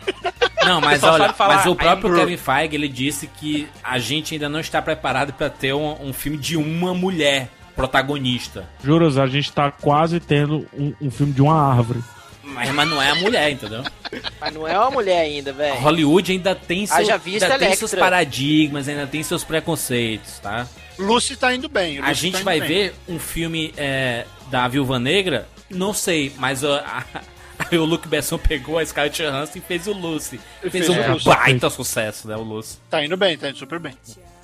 Não, 0.63 0.79
mas 0.79 1.01
olha, 1.03 1.33
falar, 1.33 1.55
mas 1.57 1.65
o 1.65 1.71
"I'm 1.71 1.75
próprio 1.75 2.09
Groot". 2.09 2.19
Kevin 2.25 2.37
Feige, 2.37 2.75
ele 2.75 2.87
disse 2.87 3.25
que 3.27 3.67
a 3.83 3.97
gente 3.97 4.35
ainda 4.35 4.47
não 4.47 4.59
está 4.59 4.79
preparado 4.79 5.33
pra 5.33 5.49
ter 5.49 5.73
um, 5.73 6.09
um 6.09 6.13
filme 6.13 6.37
de 6.37 6.55
uma 6.55 6.93
mulher 6.93 7.49
protagonista. 7.75 8.69
Juras, 8.83 9.17
a 9.17 9.25
gente 9.25 9.51
tá 9.51 9.71
quase 9.71 10.19
tendo 10.19 10.67
um, 10.71 10.93
um 11.01 11.09
filme 11.09 11.33
de 11.33 11.41
uma 11.41 11.55
árvore. 11.59 12.03
Mas, 12.43 12.69
mas 12.71 12.87
não 12.87 13.01
é 13.01 13.09
a 13.09 13.15
mulher, 13.15 13.49
entendeu? 13.51 13.83
Mas 14.41 14.53
não 14.53 14.67
é 14.67 14.77
uma 14.77 14.91
mulher 14.91 15.21
ainda, 15.21 15.53
velho. 15.53 15.75
Hollywood 15.79 16.31
ainda 16.33 16.53
tem, 16.53 16.85
seu, 16.85 16.97
ainda 16.97 17.57
tem 17.57 17.75
seus 17.75 17.95
paradigmas, 17.95 18.87
ainda 18.89 19.07
tem 19.07 19.23
seus 19.23 19.43
preconceitos, 19.43 20.37
tá? 20.39 20.67
Lucy 20.99 21.37
tá 21.37 21.55
indo 21.55 21.69
bem. 21.69 21.99
A 21.99 22.09
Lucy 22.09 22.21
gente 22.21 22.37
tá 22.39 22.43
vai 22.43 22.59
bem. 22.59 22.67
ver 22.67 22.95
um 23.07 23.17
filme 23.17 23.73
é, 23.77 24.25
da 24.49 24.67
Viúva 24.67 24.99
Negra? 24.99 25.47
Não 25.73 25.93
sei, 25.93 26.31
mas 26.37 26.63
a- 26.63 27.03
aí 27.71 27.77
o 27.77 27.85
Luke 27.85 28.07
Besson 28.07 28.37
pegou 28.37 28.77
a 28.79 28.85
Scarlett 28.85 29.21
Johansson 29.21 29.57
e 29.57 29.61
fez 29.61 29.87
o 29.87 29.93
Lucy. 29.93 30.39
Fez 30.61 30.71
fez 30.71 30.89
um 30.89 31.11
Lucy. 31.13 31.25
baita 31.25 31.69
sucesso, 31.69 32.27
né, 32.27 32.35
o 32.35 32.41
Lucy. 32.43 32.77
Tá 32.89 33.03
indo 33.03 33.15
bem, 33.17 33.37
tá 33.37 33.49
indo 33.49 33.57
super 33.57 33.79
bem. 33.79 33.93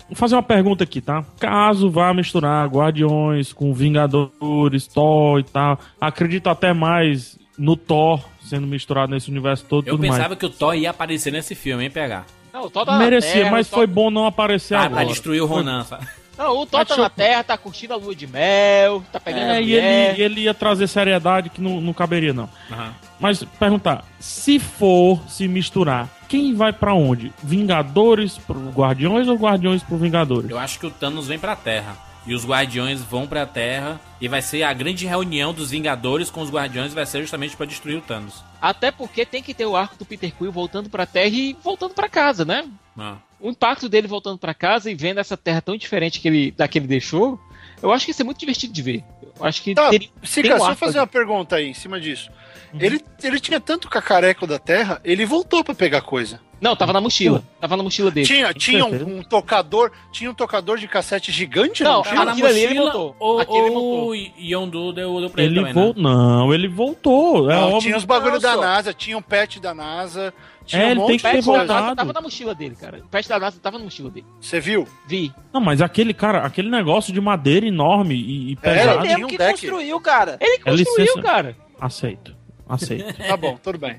Vou 0.07 0.15
fazer 0.15 0.35
uma 0.35 0.43
pergunta 0.43 0.83
aqui, 0.85 1.01
tá? 1.01 1.25
Caso 1.39 1.89
vá 1.91 2.13
misturar 2.13 2.65
Guardiões 2.67 3.51
com 3.51 3.73
Vingadores, 3.73 4.87
Thor 4.87 5.39
e 5.39 5.43
tal, 5.43 5.79
acredito 5.99 6.47
até 6.49 6.73
mais 6.73 7.37
no 7.57 7.75
Thor 7.75 8.23
sendo 8.41 8.65
misturado 8.65 9.11
nesse 9.11 9.29
universo 9.29 9.65
todo 9.65 9.85
Eu 9.85 9.95
tudo 9.95 10.01
pensava 10.03 10.29
mais. 10.29 10.39
que 10.39 10.45
o 10.45 10.49
Thor 10.49 10.73
ia 10.75 10.91
aparecer 10.91 11.31
nesse 11.33 11.53
filme, 11.55 11.83
hein, 11.83 11.89
PH? 11.91 12.23
Não, 12.53 12.63
o 12.65 12.69
Thor 12.69 12.85
tá 12.85 12.93
na 12.93 12.99
Merecia, 12.99 13.33
Terra, 13.33 13.51
mas 13.51 13.67
o 13.67 13.69
Thor- 13.71 13.79
foi 13.79 13.87
bom 13.87 14.09
não 14.09 14.25
aparecer 14.25 14.75
Ah, 14.75 14.83
agora. 14.83 15.01
pra 15.01 15.11
destruir 15.11 15.41
o 15.41 15.45
Ronan, 15.45 15.83
sabe? 15.83 16.07
Não, 16.37 16.59
o 16.59 16.65
Thor 16.65 16.85
tá 16.85 16.95
na 16.97 17.09
Terra, 17.09 17.43
tá 17.43 17.57
curtindo 17.57 17.93
a 17.93 17.97
lua 17.97 18.13
de 18.15 18.27
mel, 18.27 19.03
tá 19.11 19.19
pegando 19.19 19.51
a 19.51 19.55
É, 19.55 19.61
e 19.61 19.65
mulher. 19.65 20.13
ele, 20.13 20.21
ele 20.23 20.41
ia 20.41 20.53
trazer 20.53 20.87
seriedade 20.87 21.49
que 21.49 21.59
não, 21.61 21.81
não 21.81 21.93
caberia, 21.93 22.33
não. 22.33 22.49
Aham. 22.71 22.93
Mas 23.19 23.43
perguntar, 23.59 24.05
se 24.19 24.59
for 24.59 25.19
se 25.27 25.47
misturar, 25.47 26.07
quem 26.29 26.53
vai 26.53 26.71
pra 26.71 26.93
onde? 26.93 27.33
Vingadores 27.43 28.37
pro 28.37 28.69
Guardiões 28.69 29.27
ou 29.27 29.35
Guardiões 29.35 29.81
pro 29.81 29.97
Vingadores? 29.97 30.49
Eu 30.49 30.59
acho 30.59 30.79
que 30.79 30.85
o 30.85 30.91
Thanos 30.91 31.27
vem 31.27 31.39
pra 31.39 31.55
Terra. 31.55 31.97
E 32.27 32.35
os 32.35 32.45
Guardiões 32.45 33.01
vão 33.01 33.25
pra 33.25 33.45
Terra. 33.45 33.99
E 34.19 34.27
vai 34.27 34.41
ser 34.41 34.61
a 34.63 34.73
grande 34.73 35.07
reunião 35.07 35.53
dos 35.53 35.71
Vingadores 35.71 36.29
com 36.29 36.41
os 36.41 36.49
Guardiões. 36.51 36.93
Vai 36.93 37.05
ser 37.05 37.21
justamente 37.21 37.55
pra 37.55 37.65
destruir 37.65 37.97
o 37.97 38.01
Thanos. 38.01 38.43
Até 38.61 38.91
porque 38.91 39.25
tem 39.25 39.41
que 39.41 39.53
ter 39.53 39.65
o 39.65 39.77
arco 39.77 39.95
do 39.97 40.03
Peter 40.05 40.31
Quill 40.35 40.51
voltando 40.51 40.89
pra 40.89 41.05
Terra 41.05 41.29
e 41.33 41.55
voltando 41.63 41.93
pra 41.93 42.09
casa, 42.09 42.43
né? 42.43 42.65
Ah. 42.99 43.15
O 43.39 43.49
impacto 43.49 43.87
dele 43.89 44.07
voltando 44.07 44.37
pra 44.37 44.53
casa 44.53 44.89
e 44.89 44.95
vendo 44.95 45.19
essa 45.19 45.37
terra 45.37 45.61
tão 45.61 45.75
diferente 45.77 46.19
que 46.19 46.27
ele, 46.27 46.51
da 46.51 46.67
que 46.67 46.77
ele 46.79 46.87
deixou, 46.87 47.39
eu 47.81 47.91
acho 47.91 48.05
que 48.05 48.11
isso 48.11 48.21
é 48.21 48.25
muito 48.25 48.39
divertido 48.39 48.73
de 48.73 48.81
ver. 48.81 49.03
Eu 49.39 49.45
acho 49.45 49.61
que 49.61 49.75
Tá, 49.75 49.89
teria, 49.89 50.09
Sica, 50.23 50.55
um 50.55 50.59
só 50.59 50.75
fazer 50.75 50.99
uma 50.99 51.07
pergunta 51.07 51.57
aí 51.57 51.69
em 51.69 51.73
cima 51.73 51.99
disso. 51.99 52.31
Uhum. 52.73 52.79
Ele, 52.81 53.01
ele 53.23 53.39
tinha 53.39 53.59
tanto 53.59 53.87
cacareco 53.89 54.47
da 54.47 54.57
terra, 54.57 54.99
ele 55.03 55.25
voltou 55.25 55.63
pra 55.63 55.75
pegar 55.75 56.01
coisa. 56.01 56.39
Não, 56.59 56.75
tava 56.75 56.91
na 56.91 56.99
mochila. 56.99 57.43
Tava 57.61 57.77
na 57.77 57.83
mochila 57.83 58.09
dele. 58.09 58.25
Tinha, 58.25 58.51
tinha 58.51 58.83
um, 58.83 59.19
um 59.19 59.21
tocador, 59.23 59.91
tinha 60.11 60.31
um 60.31 60.33
tocador 60.33 60.79
de 60.79 60.87
cassete 60.87 61.31
gigante 61.31 61.83
Não, 61.83 61.91
na 61.91 61.97
mochila? 61.99 62.25
na 62.25 62.31
aquilo 62.31 62.47
ali 62.47 62.59
ele 62.61 62.67
mochila, 62.73 62.85
montou. 62.85 63.15
ou, 63.19 63.39
Aquele 63.39 63.57
ele 63.59 63.75
ou 63.75 64.09
o 64.09 64.15
Yondu 64.15 64.91
deu, 64.93 65.19
deu 65.19 65.29
pra 65.29 65.43
ele, 65.43 65.51
Ele 65.51 65.59
também, 65.59 65.73
voltou. 65.73 66.01
Não, 66.03 66.53
ele 66.53 66.67
voltou. 66.67 67.51
É 67.51 67.53
Não, 67.55 67.63
óbvio. 67.65 67.81
tinha 67.81 67.95
os 67.97 68.05
bagulho 68.05 68.39
da 68.39 68.55
Não, 68.55 68.61
NASA, 68.61 68.91
tinha 68.91 69.15
um 69.15 69.21
pet 69.21 69.59
da 69.59 69.75
NASA, 69.75 70.33
tinha 70.67 70.81
É, 70.83 70.85
um 70.87 70.91
ele 70.91 71.05
tem 71.07 71.17
que 71.17 71.23
ter 71.23 71.41
voltado. 71.41 71.95
tava 71.95 72.13
na 72.13 72.21
mochila 72.21 72.53
dele, 72.53 72.75
cara. 72.75 72.99
O 72.99 73.07
pet 73.07 73.27
da 73.27 73.39
NASA 73.39 73.59
tava 73.59 73.77
na 73.79 73.83
mochila 73.85 74.09
dele. 74.11 74.25
Você 74.39 74.59
viu? 74.59 74.87
Vi. 75.07 75.33
Não, 75.51 75.59
mas 75.61 75.81
aquele 75.81 76.13
cara, 76.13 76.45
aquele 76.45 76.69
negócio 76.69 77.11
de 77.11 77.19
madeira 77.19 77.65
enorme 77.65 78.13
e, 78.15 78.51
e 78.53 78.57
É, 78.61 78.69
Ele 78.69 78.77
pesado. 78.79 78.99
tinha 79.01 79.03
mesmo 79.13 79.25
um 79.25 79.29
que 79.29 79.37
deck. 79.37 79.51
construiu, 79.51 79.99
cara. 79.99 80.37
Ele 80.39 80.55
É 80.55 80.59
construiu, 80.59 81.21
cara. 81.23 81.55
Aceito. 81.81 82.35
Aceito. 82.69 83.15
Tá 83.27 83.37
bom, 83.37 83.57
tudo 83.63 83.77
bem. 83.79 83.97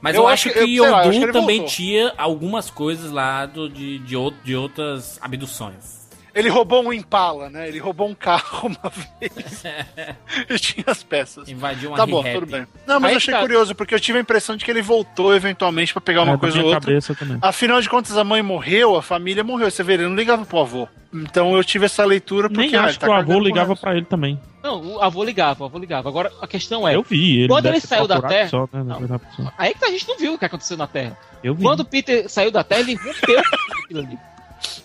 Mas 0.00 0.14
Eu 0.14 0.22
eu, 0.22 0.28
acho 0.28 0.48
acho 0.48 0.58
que- 0.58 0.64
que 0.64 0.76
eu- 0.76 0.84
sei 0.84 0.92
lá, 0.92 0.98
eu 1.04 1.08
acho 1.08 1.08
Yondu 1.08 1.18
que 1.18 1.24
ele 1.24 1.32
também 1.32 1.56
voltou. 1.58 1.74
tinha 1.76 2.12
algumas 2.16 2.70
coisas 2.70 3.10
lá 3.10 3.44
do, 3.44 3.68
de, 3.68 3.98
de, 3.98 4.14
de 4.44 4.54
outras 4.56 5.18
abduções. 5.20 6.07
Ele 6.34 6.48
roubou 6.48 6.84
um 6.84 6.92
Impala, 6.92 7.48
né? 7.50 7.66
Ele 7.68 7.78
roubou 7.78 8.08
um 8.08 8.14
carro 8.14 8.68
uma 8.82 8.92
vez. 9.20 9.64
e 10.48 10.58
tinha 10.58 10.84
as 10.86 11.02
peças. 11.02 11.48
Invadiu 11.48 11.90
uma 11.90 11.96
Tá 11.96 12.06
bom, 12.06 12.22
tudo 12.22 12.46
bem. 12.46 12.66
Não, 12.86 13.00
mas 13.00 13.08
Aí 13.10 13.12
eu 13.14 13.16
achei 13.16 13.34
tá. 13.34 13.40
curioso, 13.40 13.74
porque 13.74 13.94
eu 13.94 14.00
tive 14.00 14.18
a 14.18 14.20
impressão 14.20 14.56
de 14.56 14.64
que 14.64 14.70
ele 14.70 14.82
voltou 14.82 15.34
eventualmente 15.34 15.92
pra 15.92 16.00
pegar 16.00 16.22
uma 16.22 16.34
É, 16.34 16.38
coisa 16.38 16.58
ou 16.60 16.66
outra. 16.66 16.80
cabeça 16.80 17.14
também. 17.14 17.38
Afinal 17.42 17.80
de 17.80 17.88
contas, 17.88 18.16
a 18.16 18.24
mãe 18.24 18.42
morreu, 18.42 18.96
a 18.96 19.02
família 19.02 19.42
morreu. 19.42 19.70
Você 19.70 19.82
vê, 19.82 19.94
ele 19.94 20.06
não 20.08 20.14
ligava 20.14 20.44
pro 20.44 20.58
avô. 20.60 20.88
Então 21.12 21.56
eu 21.56 21.64
tive 21.64 21.86
essa 21.86 22.04
leitura 22.04 22.48
porque 22.50 22.66
Nem 22.66 22.76
ah, 22.76 22.80
acho 22.82 22.90
ele 22.90 22.98
tá 22.98 23.06
que 23.06 23.12
o 23.12 23.16
avô 23.16 23.40
ligava 23.40 23.74
pra 23.74 23.96
ele 23.96 24.04
também. 24.04 24.38
Não, 24.62 24.96
o 24.96 25.02
avô 25.02 25.24
ligava, 25.24 25.62
o 25.62 25.66
avô 25.66 25.78
ligava. 25.78 26.08
Agora 26.08 26.30
a 26.42 26.46
questão 26.46 26.86
é. 26.86 26.94
Eu 26.94 27.02
vi 27.02 27.38
ele. 27.38 27.48
Quando 27.48 27.64
ele 27.66 27.80
saiu 27.80 28.06
da 28.06 28.20
Terra- 28.20 28.48
Só, 28.48 28.68
né, 28.72 28.82
Não. 28.84 29.52
Aí 29.56 29.74
que 29.74 29.84
a 29.84 29.90
gente 29.90 30.06
não 30.06 30.18
viu 30.18 30.34
o 30.34 30.38
que 30.38 30.44
aconteceu 30.44 30.76
na 30.76 30.86
Terra. 30.86 31.16
Eu 31.42 31.54
vi. 31.54 31.62
Quando 31.62 31.80
o 31.80 31.84
Peter 31.84 32.28
saiu 32.28 32.50
da 32.50 32.62
Terra, 32.62 32.80
ele 32.82 32.94
rompeu 32.94 33.42
com 33.42 33.80
aquilo 33.84 34.00
ali. 34.00 34.18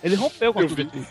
Ele 0.02 0.16
rompeu 0.16 0.54
com 0.54 0.62
Eu 0.62 0.68
tudo 0.68 0.78
vi. 0.78 0.84
aquilo. 0.84 1.06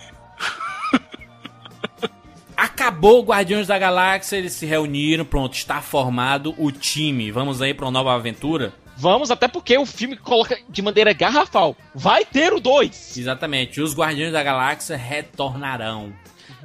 Acabou 2.56 3.20
o 3.20 3.24
Guardiões 3.24 3.66
da 3.66 3.78
Galáxia, 3.78 4.36
eles 4.36 4.52
se 4.52 4.66
reuniram, 4.66 5.24
pronto, 5.24 5.54
está 5.54 5.80
formado 5.80 6.54
o 6.58 6.70
time. 6.70 7.30
Vamos 7.30 7.62
aí 7.62 7.74
pra 7.74 7.86
uma 7.86 7.92
nova 7.92 8.14
aventura? 8.14 8.72
Vamos, 8.96 9.30
até 9.30 9.48
porque 9.48 9.76
o 9.76 9.86
filme 9.86 10.16
coloca 10.16 10.58
de 10.68 10.82
maneira 10.82 11.12
garrafal. 11.12 11.76
Vai 11.94 12.24
ter 12.24 12.52
o 12.52 12.60
2. 12.60 13.16
Exatamente, 13.16 13.80
os 13.80 13.94
Guardiões 13.94 14.32
da 14.32 14.42
Galáxia 14.42 14.96
retornarão. 14.96 16.12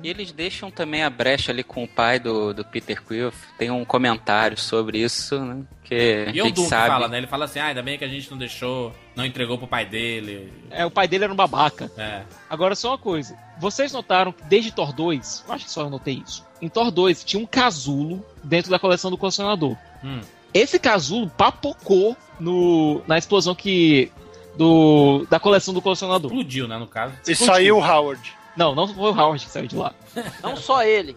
E 0.03 0.10
eles 0.10 0.32
deixam 0.32 0.69
também 0.69 1.03
a 1.03 1.10
brecha 1.10 1.52
ali 1.52 1.64
com 1.64 1.84
o 1.84 1.88
pai 1.88 2.19
do, 2.19 2.53
do 2.53 2.64
Peter 2.64 3.02
Quill. 3.03 3.32
Tem 3.57 3.72
um 3.72 3.84
comentário 3.86 4.57
sobre 4.57 4.99
isso, 4.99 5.40
né? 5.40 5.64
Que 5.84 6.26
a 6.28 6.30
E 6.32 6.41
o 6.41 6.45
gente 6.45 6.56
Du 6.56 6.64
que 6.64 6.69
sabe. 6.69 6.88
fala, 6.88 7.07
né? 7.07 7.18
Ele 7.18 7.28
fala 7.28 7.45
assim, 7.45 7.60
ah, 7.60 7.65
ainda 7.68 7.82
bem 7.82 7.98
que 7.98 8.03
a 8.06 8.07
gente 8.07 8.30
não 8.30 8.38
deixou, 8.38 8.94
não 9.15 9.26
entregou 9.26 9.57
pro 9.57 9.68
pai 9.68 9.86
dele. 9.86 10.52
É, 10.69 10.86
o 10.86 10.91
pai 10.91 11.07
dele 11.07 11.24
era 11.24 11.34
um 11.34 11.36
babaca. 11.36 11.91
É. 11.98 12.22
Agora, 12.49 12.76
só 12.76 12.90
uma 12.91 12.98
coisa. 12.98 13.38
Vocês 13.60 13.91
notaram 13.91 14.32
que 14.32 14.44
desde 14.44 14.72
Thor 14.72 14.94
2, 14.94 15.45
eu 15.48 15.53
acho 15.53 15.65
que 15.65 15.72
só 15.72 15.82
eu 15.82 15.90
notei 15.90 16.22
isso. 16.26 16.45
Em 16.61 16.69
Thor 16.69 16.91
2 16.91 17.24
tinha 17.24 17.41
um 17.41 17.45
casulo 17.45 18.26
dentro 18.44 18.69
da 18.72 18.80
coleção 18.80 19.10
do 19.11 19.18
colecionador. 19.18 19.76
Hum. 20.03 20.22
Esse 20.53 20.80
casulo 20.80 21.30
papocou 21.30 22.15
no, 22.40 23.02
na 23.07 23.18
explosão 23.18 23.53
que. 23.56 24.11
Do, 24.56 25.28
da 25.30 25.40
coleção 25.40 25.72
do 25.72 25.82
colecionador. 25.84 26.32
Explodiu, 26.32 26.68
né, 26.68 26.78
no 26.80 26.88
caso. 26.88 27.14
E 27.28 27.36
saiu 27.36 27.78
o 27.78 27.80
Howard. 27.80 28.34
Não, 28.58 28.74
não 28.74 28.88
foi 28.88 29.12
o 29.12 29.16
Howard 29.20 29.46
que 29.46 29.52
saiu 29.52 29.68
de 29.68 29.76
lá. 29.76 29.94
Não 30.42 30.56
só 30.56 30.84
ele. 30.84 31.16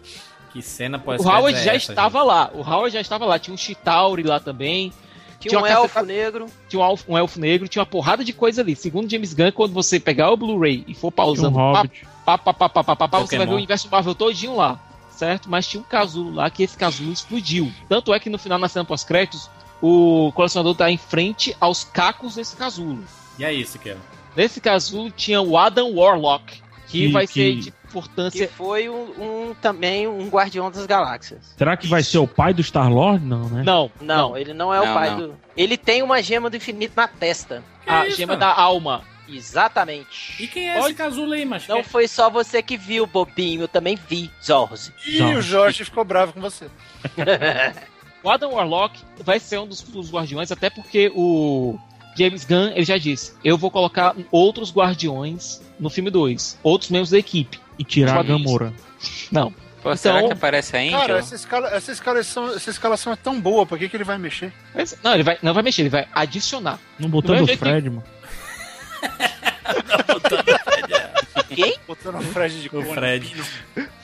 Que 0.53 0.61
cena 0.61 0.99
pode 0.99 1.23
o 1.23 1.27
Howard 1.27 1.63
já 1.63 1.73
estava 1.75 2.23
lá. 2.23 2.51
O 2.53 2.59
Howard 2.59 2.93
já 2.93 3.01
estava 3.01 3.25
lá. 3.25 3.39
Tinha 3.39 3.53
um 3.53 3.57
Chitauri 3.57 4.23
lá 4.23 4.39
também. 4.39 4.93
Tinha 5.39 5.57
um 5.57 5.61
uma 5.61 5.69
elfo 5.69 5.87
caceta- 5.95 6.05
negro. 6.05 6.45
Tinha 6.69 6.81
um 6.81 6.85
elfo, 6.85 7.05
um 7.11 7.17
elfo 7.17 7.39
negro. 7.39 7.67
Tinha 7.67 7.81
uma 7.81 7.85
porrada 7.85 8.23
de 8.23 8.31
coisa 8.33 8.61
ali. 8.61 8.75
Segundo 8.75 9.09
James 9.09 9.33
Gunn, 9.33 9.51
quando 9.51 9.73
você 9.73 9.99
pegar 9.99 10.29
o 10.29 10.37
Blu-ray 10.37 10.83
e 10.87 10.93
for 10.93 11.11
pausando, 11.11 11.57
Tinha 11.57 11.65
um 11.69 11.73
pá, 11.73 12.37
pá, 12.37 12.37
pá, 12.37 12.53
pá, 12.53 12.69
pá, 12.69 12.83
pá, 12.83 12.95
pá, 12.95 13.07
pá, 13.07 13.19
você 13.19 13.37
vai 13.37 13.47
ver 13.47 13.53
o 13.53 13.57
universo 13.57 13.89
Marvel 13.89 14.13
todinho 14.13 14.55
lá. 14.55 14.79
Certo? 15.09 15.49
Mas 15.49 15.67
tinha 15.67 15.81
um 15.81 15.85
casulo 15.85 16.33
lá 16.33 16.49
que 16.49 16.63
esse 16.63 16.77
casulo 16.77 17.11
explodiu. 17.11 17.71
Tanto 17.89 18.13
é 18.13 18.19
que 18.19 18.29
no 18.29 18.37
final, 18.37 18.59
na 18.59 18.67
cena 18.67 18.85
pós-créditos, 18.85 19.49
o 19.81 20.31
colecionador 20.35 20.75
tá 20.75 20.91
em 20.91 20.97
frente 20.97 21.55
aos 21.59 21.83
cacos 21.83 22.35
desse 22.35 22.55
casulo. 22.55 23.03
E 23.39 23.43
é 23.45 23.53
isso, 23.53 23.79
Kevin. 23.79 23.99
Nesse 24.35 24.59
casulo 24.61 25.09
tinha 25.11 25.41
o 25.41 25.57
Adam 25.57 25.91
Warlock, 25.95 26.60
que, 26.91 27.07
Que- 27.07 27.11
vai 27.11 27.25
que- 27.27 27.33
ser 27.33 27.55
de 27.55 27.71
Que 27.71 27.77
importância. 27.87 28.49
foi 28.55 28.89
um, 28.89 29.49
um- 29.49 29.55
também 29.61 30.07
um 30.07 30.27
guardião 30.29 30.69
das 30.71 30.85
galáxias. 30.85 31.53
Será 31.57 31.75
que 31.77 31.87
vai 31.87 32.03
ser 32.03 32.17
o 32.19 32.27
pai 32.27 32.53
do 32.53 32.61
Star-Lord? 32.61 33.23
Não, 33.25 33.49
né? 33.49 33.63
Não, 33.65 33.91
Não, 34.01 34.37
ele 34.37 34.53
não 34.53 34.73
é 34.73 34.79
Não, 34.83 34.91
o 34.91 34.93
pai 34.93 35.09
não. 35.11 35.17
do. 35.19 35.35
Ele 35.55 35.77
tem 35.77 36.01
uma 36.03 36.21
gema 36.21 36.49
do 36.49 36.57
infinito 36.57 36.93
na 36.95 37.07
testa. 37.07 37.63
a 37.87 38.05
isso, 38.07 38.17
gema 38.17 38.35
da 38.37 38.53
alma. 38.53 39.03
Exatamente. 39.27 40.41
E 40.43 40.47
quem 40.47 40.69
é 40.69 40.79
esse 40.79 40.93
casulo 40.93 41.31
aí, 41.33 41.45
macho? 41.45 41.69
Não 41.71 41.83
foi 41.83 42.07
só 42.07 42.29
você 42.29 42.61
que 42.61 42.75
viu, 42.77 43.07
bobinho. 43.07 43.61
Eu 43.61 43.67
também 43.67 43.97
vi, 44.09 44.29
Zorzi. 44.43 44.93
E 45.07 45.17
Jorge. 45.17 45.35
o 45.37 45.41
Jorge 45.41 45.85
ficou 45.85 46.03
bravo 46.03 46.33
com 46.33 46.41
você. 46.41 46.67
O 48.23 48.29
Adam 48.29 48.51
Warlock 48.53 48.99
vai 49.23 49.39
ser 49.39 49.57
um 49.59 49.65
dos, 49.65 49.81
dos 49.81 50.11
guardiões, 50.11 50.51
até 50.51 50.69
porque 50.69 51.11
o 51.15 51.75
James 52.15 52.45
Gunn 52.45 52.67
ele 52.75 52.85
já 52.85 52.95
disse: 52.97 53.33
eu 53.43 53.57
vou 53.57 53.71
colocar 53.71 54.15
outros 54.31 54.71
guardiões 54.71 55.59
no 55.81 55.89
filme 55.89 56.09
2, 56.09 56.59
outros 56.63 56.89
membros 56.89 57.09
da 57.09 57.17
equipe. 57.17 57.59
E 57.77 57.83
tirar 57.83 58.19
a. 58.19 58.23
Gamora. 58.23 58.71
Não. 59.31 59.51
Pô, 59.81 59.95
será 59.97 60.17
Então- 60.17 60.27
que 60.27 60.33
aparece 60.33 60.77
a 60.77 60.79
Angel? 60.79 60.99
Cara, 60.99 61.17
essa, 61.17 61.33
escala, 61.35 61.67
essa, 61.69 61.91
escalação, 61.91 62.53
essa 62.53 62.69
escalação 62.69 63.11
é 63.11 63.15
tão 63.15 63.41
boa, 63.41 63.65
por 63.65 63.79
que, 63.79 63.89
que 63.89 63.97
ele 63.97 64.03
vai 64.03 64.17
mexer? 64.19 64.53
Mas- 64.75 64.95
não, 65.03 65.13
ele 65.15 65.23
vai, 65.23 65.39
não 65.41 65.53
vai 65.55 65.63
mexer, 65.63 65.81
ele 65.81 65.89
vai 65.89 66.07
adicionar. 66.13 66.79
Não 66.99 67.09
botando 67.09 67.31
Não 67.31 67.39
é 67.39 67.41
o 67.41 67.47
jeito 67.47 67.59
que- 67.59 67.65
Fred, 67.69 67.89
mano. 67.89 68.03
Quem? 71.55 71.75
Botando 71.87 72.15
o 72.19 72.21
Fred 72.21 72.61
de 72.61 72.67
O 72.67 72.71
cone. 72.71 72.93
Fred. 72.93 73.35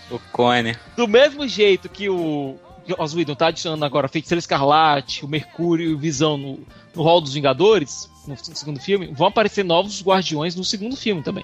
O 0.09 0.19
Cone. 0.31 0.75
Do 0.95 1.07
mesmo 1.07 1.47
jeito 1.47 1.87
que 1.89 2.09
o 2.09 2.57
Os 2.97 3.13
Whedon 3.13 3.35
tá 3.35 3.47
adicionando 3.47 3.83
agora 3.85 4.07
Feiticeiro 4.07 4.39
Escarlate, 4.39 5.23
o 5.23 5.27
Mercúrio 5.27 5.91
e 5.91 5.93
o 5.93 5.97
Visão 5.97 6.37
no, 6.37 6.59
no 6.95 7.03
Hall 7.03 7.21
dos 7.21 7.33
Vingadores, 7.33 8.09
no 8.27 8.35
segundo 8.37 8.79
filme, 8.79 9.07
vão 9.13 9.27
aparecer 9.27 9.63
novos 9.63 10.01
guardiões 10.01 10.55
no 10.55 10.63
segundo 10.63 10.95
filme 10.95 11.21
também. 11.21 11.43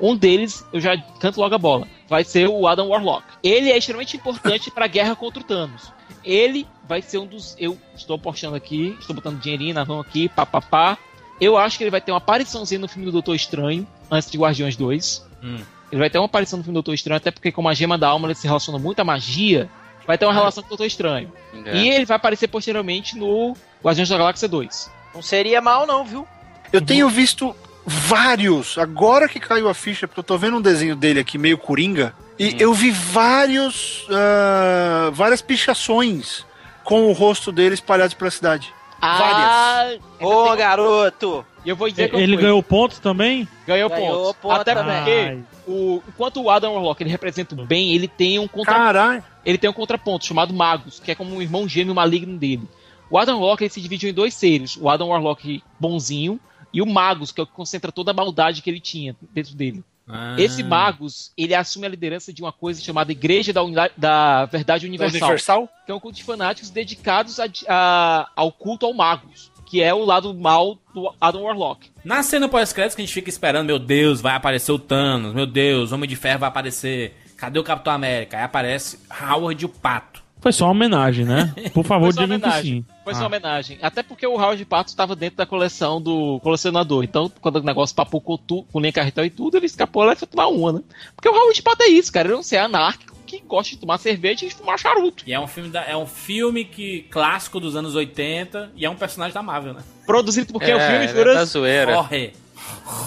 Um 0.00 0.16
deles, 0.16 0.66
eu 0.72 0.80
já 0.80 0.96
canto 1.20 1.40
logo 1.40 1.54
a 1.54 1.58
bola, 1.58 1.86
vai 2.08 2.24
ser 2.24 2.48
o 2.48 2.66
Adam 2.66 2.88
Warlock. 2.88 3.24
Ele 3.42 3.70
é 3.70 3.78
extremamente 3.78 4.16
importante 4.16 4.70
para 4.70 4.84
a 4.84 4.88
guerra 4.88 5.14
contra 5.14 5.40
o 5.40 5.44
Thanos. 5.44 5.92
Ele 6.24 6.66
vai 6.88 7.02
ser 7.02 7.18
um 7.18 7.26
dos. 7.26 7.56
Eu 7.58 7.78
estou 7.94 8.16
apostando 8.16 8.54
aqui, 8.54 8.96
estou 8.98 9.14
botando 9.14 9.40
dinheirinho 9.40 9.74
na 9.74 9.84
mão 9.84 10.00
aqui, 10.00 10.28
papapá. 10.28 10.98
Eu 11.40 11.56
acho 11.56 11.76
que 11.76 11.84
ele 11.84 11.90
vai 11.90 12.00
ter 12.00 12.12
uma 12.12 12.18
apariçãozinha 12.18 12.78
no 12.78 12.88
filme 12.88 13.06
do 13.06 13.12
Doutor 13.12 13.34
Estranho, 13.34 13.86
antes 14.10 14.30
de 14.30 14.38
Guardiões 14.38 14.76
2. 14.76 15.26
Hum. 15.42 15.58
Ele 15.90 15.98
vai 15.98 16.08
ter 16.08 16.18
uma 16.18 16.26
aparição 16.26 16.58
no 16.58 16.64
filme 16.64 16.74
do 16.74 16.82
Doutor 16.82 16.94
Estranho, 16.94 17.16
até 17.16 17.30
porque, 17.30 17.50
como 17.50 17.68
a 17.68 17.74
gema 17.74 17.98
da 17.98 18.08
alma 18.08 18.28
ele 18.28 18.34
se 18.34 18.46
relaciona 18.46 18.78
muito 18.78 19.00
à 19.00 19.04
magia, 19.04 19.68
vai 20.06 20.16
ter 20.16 20.24
uma 20.24 20.32
relação 20.32 20.62
com 20.62 20.68
o 20.68 20.70
Doutor 20.70 20.86
Estranho. 20.86 21.32
É. 21.66 21.76
E 21.78 21.90
ele 21.90 22.04
vai 22.04 22.16
aparecer 22.16 22.48
posteriormente 22.48 23.16
no 23.16 23.56
Guardiões 23.82 24.08
da 24.08 24.16
Galáxia 24.16 24.48
2. 24.48 24.90
Não 25.14 25.22
seria 25.22 25.60
mal, 25.60 25.86
não, 25.86 26.04
viu? 26.04 26.26
Eu 26.72 26.80
tenho 26.80 27.08
visto 27.08 27.54
vários, 27.86 28.78
agora 28.78 29.28
que 29.28 29.40
caiu 29.40 29.68
a 29.68 29.74
ficha, 29.74 30.06
porque 30.06 30.20
eu 30.20 30.24
tô 30.24 30.38
vendo 30.38 30.56
um 30.56 30.60
desenho 30.62 30.94
dele 30.96 31.20
aqui 31.20 31.36
meio 31.38 31.58
coringa, 31.58 32.14
e 32.38 32.56
eu 32.58 32.72
vi 32.72 32.90
vários. 32.90 34.06
ah, 34.10 35.10
várias 35.12 35.42
pichações 35.42 36.44
com 36.84 37.06
o 37.08 37.12
rosto 37.12 37.52
dele 37.52 37.74
espalhados 37.74 38.14
pela 38.14 38.30
cidade. 38.30 38.72
Ah, 39.00 39.90
Ô, 40.20 40.54
garoto! 40.54 41.44
E 41.64 41.68
eu 41.68 41.76
vou 41.76 41.88
dizer 41.88 42.08
que 42.10 42.16
Ele 42.16 42.36
ganhou 42.36 42.62
pontos 42.62 42.98
também? 42.98 43.46
ganhou, 43.66 43.88
Ganhou 43.88 44.16
pontos. 44.24 44.36
ponto 44.40 44.60
Até 44.60 44.74
também. 44.74 44.96
porque 44.96 45.70
o, 45.70 46.02
enquanto 46.08 46.42
o 46.42 46.50
Adam 46.50 46.74
Warlock 46.74 47.02
ele 47.02 47.10
representa 47.10 47.54
o 47.54 47.64
bem, 47.66 47.94
ele 47.94 48.06
tem 48.08 48.38
um 48.38 48.48
contra, 48.48 48.74
Caralho! 48.74 49.22
ele 49.44 49.58
tem 49.58 49.68
um 49.70 49.72
contraponto 49.72 50.24
chamado 50.26 50.52
Magus, 50.54 51.00
que 51.00 51.10
é 51.10 51.14
como 51.14 51.34
um 51.34 51.42
irmão 51.42 51.68
gêmeo 51.68 51.94
maligno 51.94 52.36
dele. 52.36 52.62
O 53.10 53.18
Adam 53.18 53.38
Warlock 53.38 53.62
ele 53.64 53.70
se 53.70 53.80
divide 53.80 54.08
em 54.08 54.12
dois 54.12 54.34
seres, 54.34 54.76
o 54.80 54.88
Adam 54.88 55.08
Warlock 55.08 55.62
bonzinho 55.78 56.38
e 56.72 56.80
o 56.82 56.86
Magus, 56.86 57.32
que 57.32 57.40
é 57.40 57.44
o 57.44 57.46
que 57.46 57.52
concentra 57.52 57.90
toda 57.92 58.10
a 58.10 58.14
maldade 58.14 58.62
que 58.62 58.70
ele 58.70 58.80
tinha 58.80 59.14
dentro 59.32 59.54
dele. 59.54 59.82
Ah. 60.08 60.34
Esse 60.38 60.62
Magus, 60.64 61.32
ele 61.38 61.54
assume 61.54 61.86
a 61.86 61.88
liderança 61.88 62.32
de 62.32 62.42
uma 62.42 62.52
coisa 62.52 62.82
chamada 62.82 63.12
Igreja 63.12 63.52
da, 63.52 63.62
Unidade- 63.62 63.94
da 63.96 64.46
Verdade 64.46 64.86
Universal, 64.86 65.20
Universal? 65.28 65.68
que 65.86 65.92
é 65.92 65.94
um 65.94 66.00
culto 66.00 66.16
de 66.18 66.24
fanáticos 66.24 66.70
dedicados 66.70 67.38
a- 67.38 67.46
a- 67.68 68.28
ao 68.34 68.50
culto 68.50 68.84
ao 68.84 68.92
Magus, 68.92 69.50
que 69.64 69.80
é 69.80 69.94
o 69.94 70.04
lado 70.04 70.34
mal 70.34 70.76
do 70.92 71.14
Adam 71.20 71.42
Warlock. 71.44 71.88
Na 72.04 72.22
cena 72.22 72.48
pós-créditos 72.48 72.96
que 72.96 73.02
a 73.02 73.04
gente 73.04 73.14
fica 73.14 73.30
esperando, 73.30 73.66
meu 73.68 73.78
Deus, 73.78 74.20
vai 74.20 74.34
aparecer 74.34 74.72
o 74.72 74.78
Thanos, 74.78 75.32
meu 75.34 75.46
Deus, 75.46 75.92
Homem 75.92 76.08
de 76.08 76.16
Ferro 76.16 76.40
vai 76.40 76.48
aparecer. 76.48 77.16
Cadê 77.36 77.58
o 77.58 77.64
Capitão 77.64 77.92
América? 77.92 78.36
Aí 78.36 78.44
aparece 78.44 78.98
Howard 79.20 79.64
o 79.64 79.68
Pato. 79.68 80.21
Foi 80.42 80.52
só 80.52 80.64
uma 80.66 80.72
homenagem, 80.72 81.24
né? 81.24 81.54
Por 81.72 81.84
favor, 81.84 82.10
digam 82.12 82.26
que 82.26 82.34
homenagem. 82.34 82.74
sim. 82.74 82.84
Foi 83.04 83.14
só 83.14 83.22
Ah. 83.22 83.26
homenagem. 83.26 83.78
Até 83.80 84.02
porque 84.02 84.26
o 84.26 84.32
Howard 84.34 84.64
Patos 84.64 84.92
estava 84.92 85.14
dentro 85.16 85.36
da 85.36 85.46
coleção 85.46 86.02
do 86.02 86.38
colecionador. 86.40 87.04
Então, 87.04 87.30
quando 87.40 87.56
o 87.56 87.62
negócio 87.62 87.94
papocou 87.94 88.36
tu, 88.36 88.64
com 88.72 88.80
linha 88.80 88.92
carretel 88.92 89.24
e 89.24 89.30
tudo, 89.30 89.56
ele 89.56 89.66
escapou 89.66 90.02
lá 90.02 90.12
e 90.12 90.16
foi 90.16 90.26
tomar 90.28 90.48
uma, 90.48 90.72
né? 90.72 90.80
Porque 91.14 91.28
o 91.28 91.32
Howard 91.32 91.62
Patos 91.62 91.86
é 91.86 91.90
isso, 91.90 92.12
cara. 92.12 92.26
Ele 92.28 92.34
é 92.34 92.38
um 92.38 92.42
ser 92.42 92.56
anárquico 92.58 93.12
que 93.24 93.38
gosta 93.46 93.70
de 93.70 93.78
tomar 93.80 93.98
cerveja 93.98 94.44
e 94.44 94.48
de 94.48 94.54
fumar 94.54 94.78
charuto. 94.78 95.24
E 95.26 95.32
é 95.32 95.40
um 95.40 95.46
filme, 95.46 95.70
da, 95.70 95.82
é 95.84 95.96
um 95.96 96.06
filme 96.06 96.64
que, 96.66 97.06
clássico 97.10 97.58
dos 97.60 97.74
anos 97.76 97.94
80 97.94 98.72
e 98.76 98.84
é 98.84 98.90
um 98.90 98.94
personagem 98.96 99.32
da 99.32 99.42
Marvel, 99.42 99.74
né? 99.74 99.80
Produzido 100.04 100.52
por 100.52 100.60
quem? 100.60 100.72
É, 100.72 100.76
o 100.76 100.80
filme, 101.08 101.20
é 101.30 101.34
da 101.34 101.44
zoeira. 101.44 101.94
Jorge. 101.94 102.32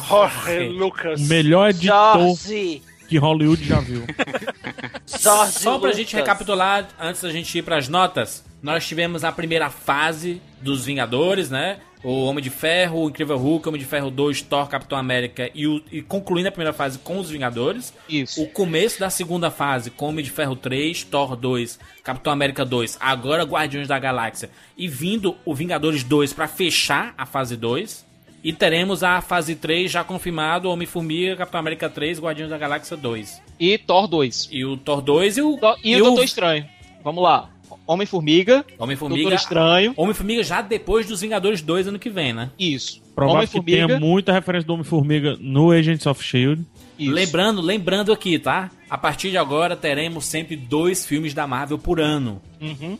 Jorge 0.08 0.60
Lucas. 0.70 1.22
Melhor 1.28 1.70
editor 1.70 2.18
Jorge. 2.18 2.82
Que 3.16 3.20
Hollywood 3.20 3.64
já 3.66 3.80
viu. 3.80 4.04
Só 5.06 5.80
pra 5.80 5.92
gente 5.94 6.16
recapitular, 6.16 6.88
antes 7.00 7.22
da 7.22 7.30
gente 7.32 7.58
ir 7.58 7.62
pras 7.62 7.88
notas, 7.88 8.44
nós 8.62 8.86
tivemos 8.86 9.24
a 9.24 9.32
primeira 9.32 9.70
fase 9.70 10.42
dos 10.62 10.86
Vingadores, 10.86 11.50
né? 11.50 11.80
O 12.04 12.26
Homem 12.26 12.44
de 12.44 12.50
Ferro, 12.52 13.00
o 13.04 13.10
Incrível 13.10 13.36
Hulk, 13.38 13.68
o 13.68 13.70
Homem 13.70 13.80
de 13.82 13.88
Ferro 13.88 14.12
2, 14.12 14.42
Thor, 14.44 14.68
Capitão 14.68 14.96
América 14.98 15.50
e, 15.56 15.66
o- 15.66 15.82
e 15.92 16.02
concluindo 16.04 16.50
a 16.50 16.52
primeira 16.52 16.72
fase 16.74 17.00
com 17.00 17.18
os 17.18 17.30
Vingadores. 17.32 17.94
Isso. 18.08 18.44
O 18.44 18.48
começo 18.48 19.00
da 19.00 19.10
segunda 19.10 19.50
fase 19.50 19.90
com 19.90 20.10
Homem 20.10 20.24
de 20.24 20.30
Ferro 20.30 20.56
3, 20.56 21.04
Thor 21.04 21.36
2, 21.36 21.80
Capitão 22.04 22.32
América 22.32 22.64
2, 22.64 22.98
agora 23.00 23.44
Guardiões 23.44 23.88
da 23.88 23.98
Galáxia. 23.98 24.52
E 24.78 24.88
vindo 24.88 25.36
o 25.44 25.56
Vingadores 25.56 26.04
2 26.04 26.32
pra 26.34 26.48
fechar 26.48 27.14
a 27.18 27.26
fase 27.26 27.56
2. 27.58 28.05
E 28.46 28.54
teremos 28.54 29.04
a 29.04 29.22
fase 29.22 29.56
3 29.56 29.92
já 29.92 30.04
confirmado, 30.04 30.70
Homem-Formiga, 30.70 31.36
Capitão 31.36 31.60
América 31.60 31.90
3, 31.90 32.20
Guardiões 32.20 32.52
da 32.52 32.60
Galáxia 32.60 32.96
2. 32.96 33.42
E 33.60 33.76
Thor 33.76 34.08
2. 34.08 34.50
E 34.52 34.64
o 34.64 34.78
Thor 34.78 35.02
2 35.02 35.38
e 35.38 35.42
o... 35.42 35.60
E, 35.84 35.96
o 35.96 36.04
Doutor 36.04 36.24
Estranho. 36.24 36.66
Vamos 37.04 37.24
lá. 37.24 37.50
Homem-Formiga. 37.88 38.64
Homem-Formiga. 38.78 39.24
Doutor 39.24 39.36
Estranho. 39.36 39.94
Homem-Formiga 39.98 40.44
já 40.44 40.62
depois 40.62 41.08
dos 41.08 41.22
Vingadores 41.22 41.64
2 41.64 41.88
ano 41.88 41.98
que 41.98 42.08
vem, 42.08 42.34
né? 42.34 42.52
Isso. 42.60 43.02
Provável 43.16 43.48
que 43.48 43.64
tenha 43.64 44.00
muita 44.00 44.32
referência 44.32 44.68
do 44.68 44.74
Homem-Formiga 44.74 45.36
no 45.40 45.72
Agents 45.72 46.06
of 46.06 46.24
S.H.I.E.L.D. 46.24 47.12
Lembrando, 47.12 47.62
lembrando 47.62 48.14
aqui, 48.14 48.38
tá? 48.38 48.70
A 48.90 48.98
partir 48.98 49.32
de 49.32 49.38
agora 49.38 49.76
teremos 49.76 50.26
sempre 50.26 50.56
dois 50.56 51.06
filmes 51.06 51.34
da 51.34 51.48
Marvel 51.48 51.78
por 51.80 52.00
ano. 52.00 52.42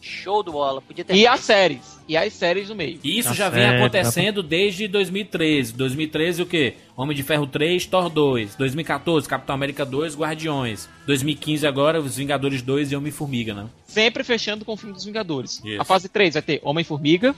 Show 0.02 0.42
do 0.44 0.52
bola. 0.52 0.82
Podia 0.82 1.04
ter 1.06 1.16
E 1.16 1.28
as 1.28 1.40
séries. 1.42 2.00
E 2.08 2.18
as 2.18 2.34
séries 2.34 2.70
no 2.70 2.76
meio. 2.76 3.00
E 3.04 3.20
isso 3.20 3.30
Tá 3.30 3.36
já 3.36 3.50
vem 3.50 3.64
certo, 3.64 3.80
acontecendo 3.80 4.44
desde 4.44 4.88
2013. 4.88 5.74
2013 5.74 6.42
o 6.42 6.46
quê? 6.46 6.76
Homem 6.98 7.16
de 7.16 7.24
Ferro 7.24 7.46
3, 7.48 7.86
Thor 7.86 8.10
2. 8.10 8.56
2014, 8.56 9.28
Capitão 9.28 9.56
América 9.56 9.86
2, 9.86 10.16
Guardiões. 10.18 10.90
2015 11.06 11.66
agora, 11.68 12.00
Os 12.00 12.16
Vingadores 12.18 12.62
2 12.62 12.92
e 12.92 12.96
Homem-Formiga, 12.96 13.54
né? 13.54 13.68
Sempre 13.86 14.24
fechando 14.24 14.66
com 14.66 14.74
o 14.74 14.78
filme 14.78 14.94
dos 14.94 15.06
Vingadores. 15.06 15.62
Isso. 15.64 15.82
A 15.82 15.84
fase 15.86 16.10
3 16.10 16.34
vai 16.34 16.42
ter 16.44 16.62
Homem-Formiga. 16.64 17.36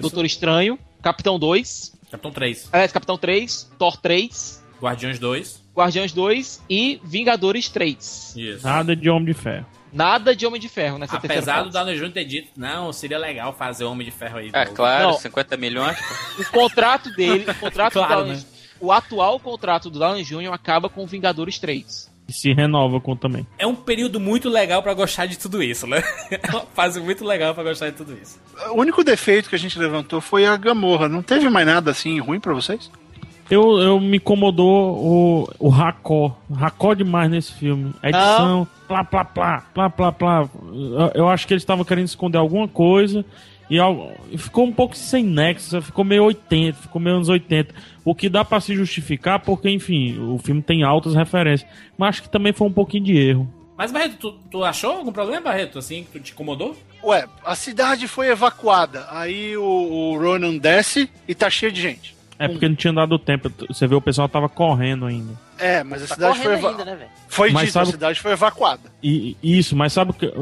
Doutor 0.00 0.24
Estranho, 0.24 0.76
Capitão 1.00 1.38
2, 1.38 1.92
Capitão 2.10 2.32
3. 2.32 2.68
aliás, 2.72 2.90
Capitão 2.90 3.16
3, 3.16 3.70
Thor 3.78 3.96
3, 3.96 4.64
Guardiões 4.80 5.18
2. 5.18 5.62
Guardiões 5.76 6.12
2 6.12 6.62
e 6.68 7.00
Vingadores 7.04 7.68
3. 7.68 8.34
Isso. 8.36 8.66
Nada 8.66 8.94
de 8.96 9.08
Homem 9.10 9.26
de 9.26 9.34
Ferro. 9.34 9.66
Nada 9.92 10.36
de 10.36 10.46
Homem 10.46 10.60
de 10.60 10.68
Ferro 10.68 10.98
nessa 10.98 11.18
terceira 11.18 11.42
Apesar 11.42 11.62
do. 11.62 11.70
Downey 11.70 11.96
Jr. 11.98 12.12
ter 12.12 12.24
dito, 12.24 12.48
não, 12.56 12.92
seria 12.92 13.16
legal 13.18 13.54
fazer 13.54 13.84
Homem 13.84 14.04
de 14.04 14.10
Ferro 14.10 14.38
aí. 14.38 14.50
É 14.52 14.64
novo. 14.64 14.76
claro, 14.76 15.06
Não. 15.08 15.12
50 15.14 15.56
milhões. 15.56 15.96
O 16.38 16.44
contrato 16.50 17.10
dele, 17.14 17.46
o 17.50 17.54
contrato 17.54 17.92
Claro, 17.98 18.14
do 18.14 18.16
Downey, 18.26 18.36
né? 18.36 18.44
o 18.80 18.92
atual 18.92 19.40
contrato 19.40 19.88
do 19.88 19.98
Downey 19.98 20.22
Jr. 20.24 20.52
acaba 20.52 20.88
com 20.90 21.06
Vingadores 21.06 21.58
3. 21.58 22.08
E 22.28 22.32
se 22.34 22.52
renova 22.52 23.00
com 23.00 23.16
também. 23.16 23.46
É 23.58 23.66
um 23.66 23.74
período 23.74 24.20
muito 24.20 24.50
legal 24.50 24.82
pra 24.82 24.92
gostar 24.92 25.24
de 25.24 25.38
tudo 25.38 25.62
isso, 25.62 25.86
né? 25.86 26.02
É 26.30 26.38
uma 26.52 26.66
fase 26.74 27.00
muito 27.00 27.24
legal 27.24 27.54
pra 27.54 27.64
gostar 27.64 27.88
de 27.88 27.96
tudo 27.96 28.12
isso. 28.22 28.38
O 28.72 28.74
único 28.80 29.02
defeito 29.02 29.48
que 29.48 29.54
a 29.54 29.58
gente 29.58 29.78
levantou 29.78 30.20
foi 30.20 30.44
a 30.44 30.54
Gamorra. 30.54 31.08
Não 31.08 31.22
teve 31.22 31.48
mais 31.48 31.66
nada 31.66 31.90
assim 31.92 32.20
ruim 32.20 32.38
pra 32.38 32.52
vocês? 32.52 32.90
Eu, 33.50 33.78
eu 33.78 33.98
me 34.00 34.18
incomodou 34.18 34.96
o, 34.98 35.48
o 35.58 35.68
racó. 35.68 36.36
Racó 36.52 36.92
demais 36.94 37.30
nesse 37.30 37.52
filme. 37.52 37.94
A 38.02 38.10
edição, 38.10 38.68
plá, 38.86 39.02
plá, 39.02 39.24
plá, 39.24 39.64
plá, 39.72 39.88
plá, 39.90 40.12
plá. 40.12 40.48
Eu, 40.72 41.10
eu 41.22 41.28
acho 41.28 41.46
que 41.46 41.54
eles 41.54 41.62
estavam 41.62 41.84
querendo 41.84 42.06
esconder 42.06 42.36
alguma 42.38 42.68
coisa. 42.68 43.24
E 43.70 43.78
algo- 43.78 44.10
ficou 44.36 44.64
um 44.66 44.72
pouco 44.72 44.96
sem 44.96 45.22
nexo, 45.24 45.80
ficou 45.82 46.04
meio 46.04 46.24
80, 46.24 46.78
ficou 46.78 47.00
meio 47.00 47.16
anos 47.16 47.28
80. 47.28 47.74
O 48.04 48.14
que 48.14 48.28
dá 48.28 48.44
pra 48.44 48.60
se 48.60 48.74
justificar, 48.74 49.40
porque, 49.40 49.68
enfim, 49.70 50.18
o 50.18 50.38
filme 50.38 50.60
tem 50.62 50.82
altas 50.82 51.14
referências. 51.14 51.68
Mas 51.96 52.10
acho 52.10 52.22
que 52.22 52.28
também 52.30 52.52
foi 52.52 52.66
um 52.66 52.72
pouquinho 52.72 53.04
de 53.04 53.16
erro. 53.16 53.48
Mas, 53.76 53.92
Barreto, 53.92 54.16
tu, 54.18 54.32
tu 54.50 54.64
achou 54.64 54.90
algum 54.92 55.12
problema, 55.12 55.40
Barreto, 55.42 55.78
assim, 55.78 56.02
que 56.04 56.18
tu 56.18 56.20
te 56.20 56.32
incomodou? 56.32 56.74
Ué, 57.02 57.26
a 57.44 57.54
cidade 57.54 58.08
foi 58.08 58.28
evacuada. 58.28 59.06
Aí 59.10 59.56
o, 59.56 59.62
o 59.62 60.18
Ronan 60.18 60.56
desce 60.58 61.08
e 61.28 61.34
tá 61.34 61.48
cheio 61.48 61.70
de 61.70 61.80
gente. 61.80 62.17
É 62.38 62.46
porque 62.48 62.68
não 62.68 62.76
tinha 62.76 62.92
dado 62.92 63.18
tempo. 63.18 63.50
Você 63.68 63.86
vê, 63.86 63.94
o 63.94 64.00
pessoal 64.00 64.28
tava 64.28 64.48
correndo 64.48 65.06
ainda. 65.06 65.32
É, 65.58 65.82
mas 65.82 66.04
a 66.04 66.06
Tá 66.06 66.14
cidade 66.14 66.36
foi, 66.38 66.44
correndo 66.46 66.58
eva- 66.58 66.70
ainda, 66.70 66.84
né, 66.84 66.96
velho? 66.96 67.10
foi 67.28 67.50
Mas 67.50 67.62
dito, 67.64 67.72
sabe- 67.72 67.88
a 67.88 67.92
cidade 67.92 68.20
foi 68.20 68.32
evacuada. 68.32 68.82
E, 69.02 69.36
isso, 69.42 69.74
mas 69.74 69.92
sabe 69.92 70.12
o 70.12 70.14
que. 70.14 70.32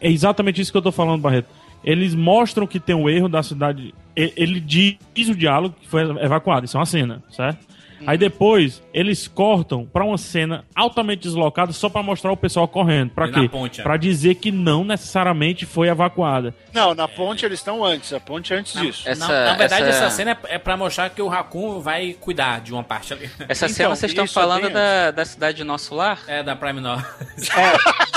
É 0.00 0.10
exatamente 0.10 0.60
isso 0.60 0.72
que 0.72 0.78
eu 0.78 0.82
tô 0.82 0.90
falando, 0.90 1.20
Barreto. 1.20 1.48
Eles 1.84 2.14
mostram 2.16 2.66
que 2.66 2.80
tem 2.80 2.96
um 2.96 3.08
erro 3.08 3.28
da 3.28 3.42
cidade. 3.42 3.94
e- 4.16 4.32
Ele 4.36 4.58
diz 4.58 4.96
o 5.28 5.34
diálogo 5.36 5.76
que 5.80 5.86
foi 5.88 6.02
evacuado. 6.22 6.64
Isso 6.66 6.76
é 6.76 6.80
uma 6.80 6.86
cena, 6.86 7.22
certo? 7.30 7.64
Aí 8.06 8.18
depois 8.18 8.82
eles 8.92 9.28
cortam 9.28 9.86
pra 9.86 10.04
uma 10.04 10.18
cena 10.18 10.64
altamente 10.74 11.22
deslocada 11.22 11.72
só 11.72 11.88
pra 11.88 12.02
mostrar 12.02 12.32
o 12.32 12.36
pessoal 12.36 12.66
correndo. 12.66 13.10
Pra 13.10 13.26
na 13.26 13.40
quê? 13.40 13.48
ponte, 13.48 13.80
é. 13.80 13.84
Pra 13.84 13.96
dizer 13.96 14.34
que 14.34 14.50
não 14.50 14.84
necessariamente 14.84 15.64
foi 15.64 15.88
evacuada. 15.88 16.54
Não, 16.72 16.94
na 16.94 17.06
ponte 17.06 17.44
eles 17.46 17.58
estão 17.60 17.84
antes. 17.84 18.12
A 18.12 18.20
ponte 18.20 18.52
é 18.52 18.56
antes 18.56 18.72
disso. 18.80 19.08
Essa, 19.08 19.26
Na, 19.26 19.44
na 19.52 19.54
verdade, 19.54 19.88
essa, 19.88 20.04
essa 20.06 20.10
cena 20.16 20.32
é, 20.48 20.56
é 20.56 20.58
pra 20.58 20.76
mostrar 20.76 21.10
que 21.10 21.22
o 21.22 21.28
Raccoon 21.28 21.80
vai 21.80 22.12
cuidar 22.20 22.60
de 22.60 22.72
uma 22.72 22.82
parte 22.82 23.12
ali. 23.12 23.30
essa 23.48 23.66
Então, 23.66 23.74
cena 23.76 23.88
vocês 23.90 24.12
estão 24.12 24.24
é 24.24 24.28
falando 24.28 24.68
da, 24.70 25.10
da 25.10 25.24
cidade 25.24 25.58
de 25.58 25.64
Nosso 25.64 25.94
Lar? 25.94 26.20
É, 26.26 26.42
da 26.42 26.56
Prime 26.56 26.80
Nova. 26.80 27.06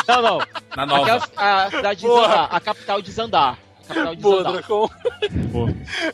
Não, 0.08 0.22
não. 0.24 0.40
Na 0.76 0.86
nova. 0.88 1.02
Aquela, 1.04 1.66
a 1.66 1.70
cidade 1.70 2.00
de. 2.02 2.08
Zandar, 2.08 2.48
a 2.52 2.60
capital 2.60 3.02
de 3.02 3.12
Zandar. 3.12 3.58
Capital 3.94 4.16
de 4.16 4.22
Boa. 4.22 4.90
Pô. 5.52 5.70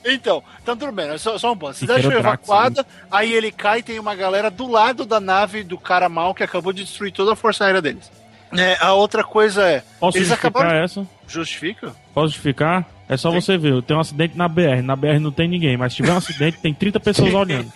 Então, 0.06 0.44
então 0.62 0.78
tudo 0.78 0.92
bem, 0.92 1.18
só, 1.18 1.38
só 1.38 1.52
um 1.52 1.58
ponto. 1.58 1.72
A 1.72 1.74
cidade 1.74 2.04
foi 2.04 2.12
Drax, 2.12 2.26
evacuada, 2.26 2.86
aí 3.12 3.34
ele 3.34 3.52
cai 3.52 3.80
e 3.80 3.84
tem 3.84 4.00
uma 4.00 4.16
galera 4.16 4.50
do 4.50 4.68
lado 4.70 5.06
da 5.06 5.20
nave 5.20 5.64
do 5.64 5.78
cara 5.78 6.10
mal 6.10 6.34
que 6.34 6.44
acabou 6.44 6.74
de 6.74 6.84
destruir 6.84 7.12
toda 7.12 7.34
a 7.34 7.36
força 7.36 7.66
aérea 7.66 7.82
deles. 7.82 8.12
É, 8.58 8.78
a 8.80 8.94
outra 8.94 9.24
coisa 9.24 9.64
é. 9.64 9.84
Posso 10.00 10.18
eles 10.18 10.28
justificar 10.28 10.62
acabaram. 10.62 10.84
essa? 10.84 11.08
Justifica? 11.28 11.96
Posso 12.14 12.28
justificar? 12.28 12.86
É 13.08 13.18
só 13.18 13.30
você 13.30 13.58
ver. 13.58 13.82
Tem 13.84 13.96
um 13.96 14.00
acidente 14.00 14.36
na 14.38 14.48
BR. 14.48 14.82
Na 14.84 14.96
BR 14.96 15.20
não 15.20 15.32
tem 15.32 15.48
ninguém, 15.48 15.78
mas 15.78 15.94
se 15.94 15.98
tiver 15.98 16.12
um 16.12 16.18
acidente, 16.18 16.58
tem 16.60 16.74
30 16.74 17.00
pessoas 17.00 17.34
olhando. 17.36 17.72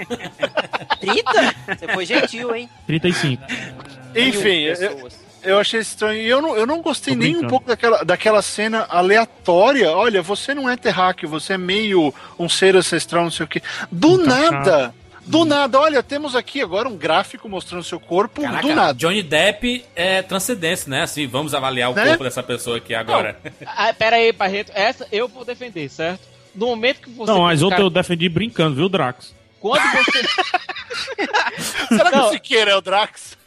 30? 1.00 1.56
Você 1.78 1.88
foi 1.94 2.06
gentil, 2.06 2.56
hein? 2.56 2.70
35. 2.88 3.44
Enfim, 4.16 4.62
eu. 4.64 5.10
Eu 5.44 5.60
achei 5.60 5.80
estranho. 5.80 6.22
E 6.22 6.28
eu 6.28 6.42
não, 6.42 6.56
eu 6.56 6.66
não 6.66 6.82
gostei 6.82 7.16
nem 7.16 7.36
um 7.38 7.48
pouco 7.48 7.68
daquela, 7.68 8.04
daquela 8.04 8.42
cena 8.42 8.86
aleatória. 8.90 9.92
Olha, 9.92 10.22
você 10.22 10.54
não 10.54 10.70
é 10.70 10.76
terráqueo, 10.78 11.30
você 11.30 11.54
é 11.54 11.58
meio 11.58 12.14
um 12.38 12.48
ser 12.50 12.76
ancestral, 12.76 13.24
não 13.24 13.32
sei 13.32 13.46
o 13.46 13.50
quê. 13.50 13.62
Do 13.92 14.18
Tá 14.24 14.26
nada! 14.52 14.96
Do 15.26 15.46
nada, 15.46 15.80
olha, 15.80 16.02
temos 16.02 16.36
aqui 16.36 16.60
agora 16.60 16.90
um 16.90 16.98
gráfico 16.98 17.48
mostrando 17.48 17.84
seu 17.84 18.00
corpo. 18.00 18.42
Caraca, 18.42 18.68
do 18.68 18.74
nada. 18.74 18.94
Johnny 18.96 19.22
Depp 19.22 19.86
é 19.96 20.24
transcendência, 20.24 20.90
né? 20.90 21.04
Assim, 21.04 21.28
vamos 21.28 21.54
avaliar 21.54 21.92
o 21.92 21.94
Né? 21.94 22.04
corpo 22.08 22.24
dessa 22.24 22.42
pessoa 22.42 22.78
aqui 22.78 22.96
agora. 22.96 23.40
Ah, 23.64 23.94
pera 23.94 24.16
aí, 24.16 24.32
Barreto. 24.32 24.72
Essa 24.74 25.08
eu 25.12 25.28
vou 25.28 25.46
defender, 25.46 25.88
certo? 25.88 26.22
No 26.56 26.66
momento 26.66 27.02
que 27.02 27.12
você. 27.12 27.32
Não, 27.32 27.42
mas 27.44 27.62
outra 27.62 27.78
cara, 27.78 27.86
eu 27.86 27.92
defendi 27.92 28.28
brincando, 28.28 28.76
viu, 28.76 28.90
Drax? 28.90 29.36
Quando 29.60 29.84
você. 29.92 30.24
Será 31.90 32.10
que 32.10 32.16
Não. 32.18 32.28
o 32.28 32.32
Siqueira 32.32 32.72
é 32.72 32.76
o 32.76 32.82
Drax? 32.82 33.38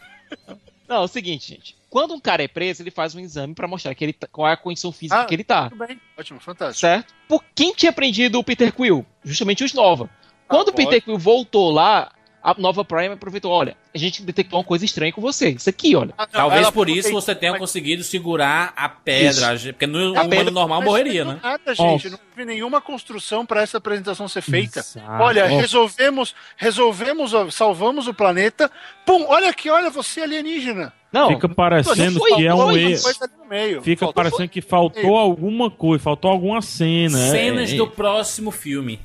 Não, 0.89 0.97
é 0.97 1.01
o 1.01 1.09
seguinte, 1.09 1.49
gente. 1.49 1.77
Quando 1.93 2.15
um 2.15 2.19
cara 2.21 2.43
é 2.43 2.49
preso, 2.49 2.83
ele 2.83 2.91
faz 2.91 3.15
um 3.15 3.21
exame 3.21 3.55
pra 3.55 3.69
mostrar 3.69 3.95
que 3.95 4.03
ele 4.03 4.15
tá- 4.15 4.27
qual 4.33 4.49
é 4.49 4.53
a 4.55 4.57
condição 4.57 4.91
física 4.91 5.21
Ah, 5.21 5.25
que 5.27 5.35
ele 5.35 5.45
tá. 5.45 5.69
Tudo 5.69 5.87
bem. 5.87 6.01
Ótimo, 6.19 6.41
fantástico. 6.41 6.81
Certo? 6.81 7.13
Por 7.29 7.45
quem 7.55 7.75
tinha 7.75 7.93
prendido 7.93 8.39
o 8.39 8.43
Peter 8.43 8.73
Quill? 8.75 9.05
Justamente 9.23 9.63
os 9.63 9.75
Nova. 9.75 10.09
Quando 10.49 10.69
o 10.69 10.73
pode. 10.73 10.87
Peter 10.87 11.03
Quill 11.03 11.19
voltou 11.19 11.71
lá, 11.71 12.11
a 12.43 12.55
Nova 12.59 12.85
Prime 12.85 13.15
aproveitou, 13.15 13.53
olha, 13.53 13.77
a 13.95 13.99
gente 13.99 14.23
detectou 14.23 14.59
uma 14.59 14.65
coisa 14.65 14.85
estranha 14.85 15.13
com 15.13 15.21
você. 15.21 15.51
Isso 15.51 15.71
aqui, 15.71 15.95
olha. 15.95 16.13
Ah, 16.19 16.23
não, 16.27 16.41
Talvez 16.41 16.71
por 16.71 16.89
isso 16.89 17.13
você 17.13 17.35
tenha 17.35 17.53
mas- 17.53 17.61
conseguido 17.61 18.03
segurar 18.03 18.73
a 18.77 18.89
pedra. 18.89 19.57
Porque 19.73 19.87
no 19.87 19.99
A 19.99 20.11
humano 20.11 20.29
pedra- 20.31 20.51
normal 20.51 20.79
mas 20.81 20.89
morreria, 20.89 21.25
não 21.25 21.35
né? 21.35 21.41
Nada, 21.43 21.75
gente. 21.75 22.11
Não 22.11 22.19
teve 22.19 22.45
nenhuma 22.45 22.81
construção 22.81 23.47
para 23.47 23.63
essa 23.63 23.79
apresentação 23.79 24.27
ser 24.27 24.43
feita. 24.43 24.81
Exato. 24.81 25.23
Olha, 25.23 25.47
resolvemos, 25.47 26.35
resolvemos, 26.57 27.33
salvamos 27.55 28.09
o 28.09 28.15
planeta. 28.15 28.71
Pum, 29.07 29.25
olha 29.29 29.49
aqui, 29.51 29.71
olha 29.71 29.91
você 29.91 30.23
alienígena. 30.23 30.93
Não, 31.13 31.29
Fica 31.29 31.47
parecendo 31.49 32.19
foi- 32.19 32.37
que 32.37 32.47
é 32.47 32.51
foi 32.51 32.65
um 32.65 32.77
erro. 32.77 33.03
Meio. 33.51 33.83
Fica 33.83 34.07
Faltou- 34.07 34.15
parecendo 34.15 34.49
que 34.49 34.63
faltou 34.63 35.17
alguma 35.19 35.71
coisa, 35.71 36.03
faltou 36.03 36.31
alguma 36.31 36.63
cena. 36.63 37.19
é- 37.19 37.31
Cenas 37.31 37.73
é- 37.73 37.77
do 37.77 37.87
próximo 37.87 38.51
filme. 38.51 38.99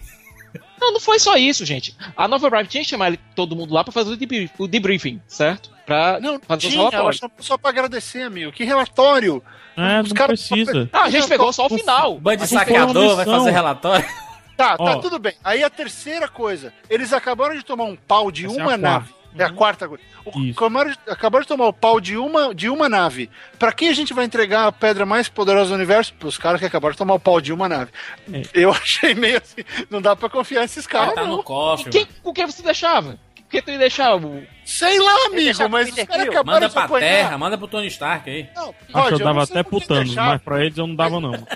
Não, 0.79 0.93
não 0.93 0.99
foi 0.99 1.19
só 1.19 1.35
isso, 1.35 1.65
gente. 1.65 1.95
A 2.15 2.27
Nova 2.27 2.49
Prime 2.49 2.67
tinha 2.67 2.83
que 2.83 2.89
chamar 2.89 3.07
ele- 3.07 3.19
todo 3.35 3.55
mundo 3.55 3.73
lá 3.73 3.83
pra 3.83 3.91
fazer 3.91 4.11
o, 4.11 4.17
debrief- 4.17 4.51
o 4.59 4.67
debriefing, 4.67 5.21
certo? 5.27 5.69
Pra 5.85 6.19
Não, 6.19 6.39
fazer 6.45 6.69
tinha, 6.69 6.89
ela 6.91 7.11
chamou 7.13 7.35
só 7.39 7.57
pra 7.57 7.69
agradecer, 7.69 8.23
amigo. 8.23 8.51
Que 8.51 8.63
relatório! 8.63 9.41
É, 9.77 10.01
Os 10.01 10.09
não 10.09 10.15
caras- 10.15 10.47
precisa. 10.47 10.89
Ah, 10.91 11.03
a 11.03 11.09
gente 11.09 11.27
pegou 11.27 11.53
só 11.53 11.65
o 11.67 11.69
final. 11.69 12.19
Band 12.19 12.39
saqueador 12.39 13.15
vai 13.15 13.25
fazer 13.25 13.51
relatório. 13.51 14.05
Tá, 14.57 14.75
tá 14.75 14.83
Ó. 14.83 14.95
tudo 14.97 15.19
bem. 15.19 15.33
Aí 15.43 15.63
a 15.63 15.69
terceira 15.69 16.27
coisa, 16.27 16.73
eles 16.89 17.13
acabaram 17.13 17.55
de 17.55 17.63
tomar 17.63 17.83
um 17.83 17.95
pau 17.95 18.31
de 18.31 18.47
Essa 18.47 18.59
é 18.59 18.63
uma 18.63 18.73
a 18.73 18.77
nave. 18.77 19.13
É 19.37 19.43
a 19.43 19.51
quarta 19.51 19.87
coisa. 19.87 20.03
O-. 20.25 20.51
Acabaram, 20.51 20.91
de- 20.91 20.99
acabaram 21.07 21.41
de 21.43 21.47
tomar 21.47 21.67
o 21.67 21.73
pau 21.73 21.99
de 21.99 22.17
uma, 22.17 22.53
de 22.53 22.69
uma 22.69 22.87
nave. 22.89 23.29
Pra 23.57 23.71
quem 23.71 23.89
a 23.89 23.93
gente 23.93 24.13
vai 24.13 24.25
entregar 24.25 24.67
a 24.67 24.71
pedra 24.71 25.05
mais 25.05 25.29
poderosa 25.29 25.69
do 25.69 25.75
universo? 25.75 26.13
Pros 26.15 26.37
caras 26.37 26.59
que 26.59 26.65
acabaram 26.65 26.91
de 26.93 26.97
tomar 26.97 27.13
o 27.15 27.19
pau 27.19 27.39
de 27.41 27.51
uma 27.53 27.67
nave. 27.69 27.91
É. 28.31 28.41
Eu 28.53 28.71
achei 28.71 29.13
meio 29.15 29.37
assim, 29.37 29.63
não 29.89 30.01
dá 30.01 30.15
pra 30.15 30.29
confiar 30.29 30.61
nesses 30.61 30.85
caras, 30.87 31.13
tá 31.15 31.23
não. 31.23 31.37
no 31.37 31.43
cofre. 31.43 31.89
Quem, 31.89 32.07
com 32.23 32.33
quem 32.33 32.45
você 32.45 32.61
deixava? 32.63 33.11
Com 33.35 33.43
quem 33.51 33.61
tu 33.61 33.71
ia 33.71 33.77
deixar? 33.77 34.15
O... 34.15 34.43
Sei 34.65 34.99
lá, 34.99 35.25
amigo, 35.27 35.69
mas 35.69 35.87
os 35.89 35.95
caras 35.95 36.27
acabaram 36.27 36.45
Manda 36.45 36.67
de 36.67 36.73
pra 36.73 36.83
apanhar. 36.83 36.99
terra, 37.07 37.37
manda 37.37 37.57
pro 37.57 37.67
Tony 37.67 37.87
Stark 37.87 38.29
aí. 38.29 38.49
Não, 38.55 38.63
Acho 38.69 38.73
que 38.87 38.91
Rod, 38.93 39.11
eu 39.13 39.19
dava 39.19 39.43
até 39.43 39.63
por 39.63 39.69
pro 39.69 39.79
que 39.81 39.87
Thanos, 39.87 40.05
deixar, 40.07 40.25
mas 40.25 40.41
pra 40.41 40.61
eles 40.65 40.77
eu 40.77 40.85
não 40.87 40.95
dava 40.95 41.19
não. 41.19 41.31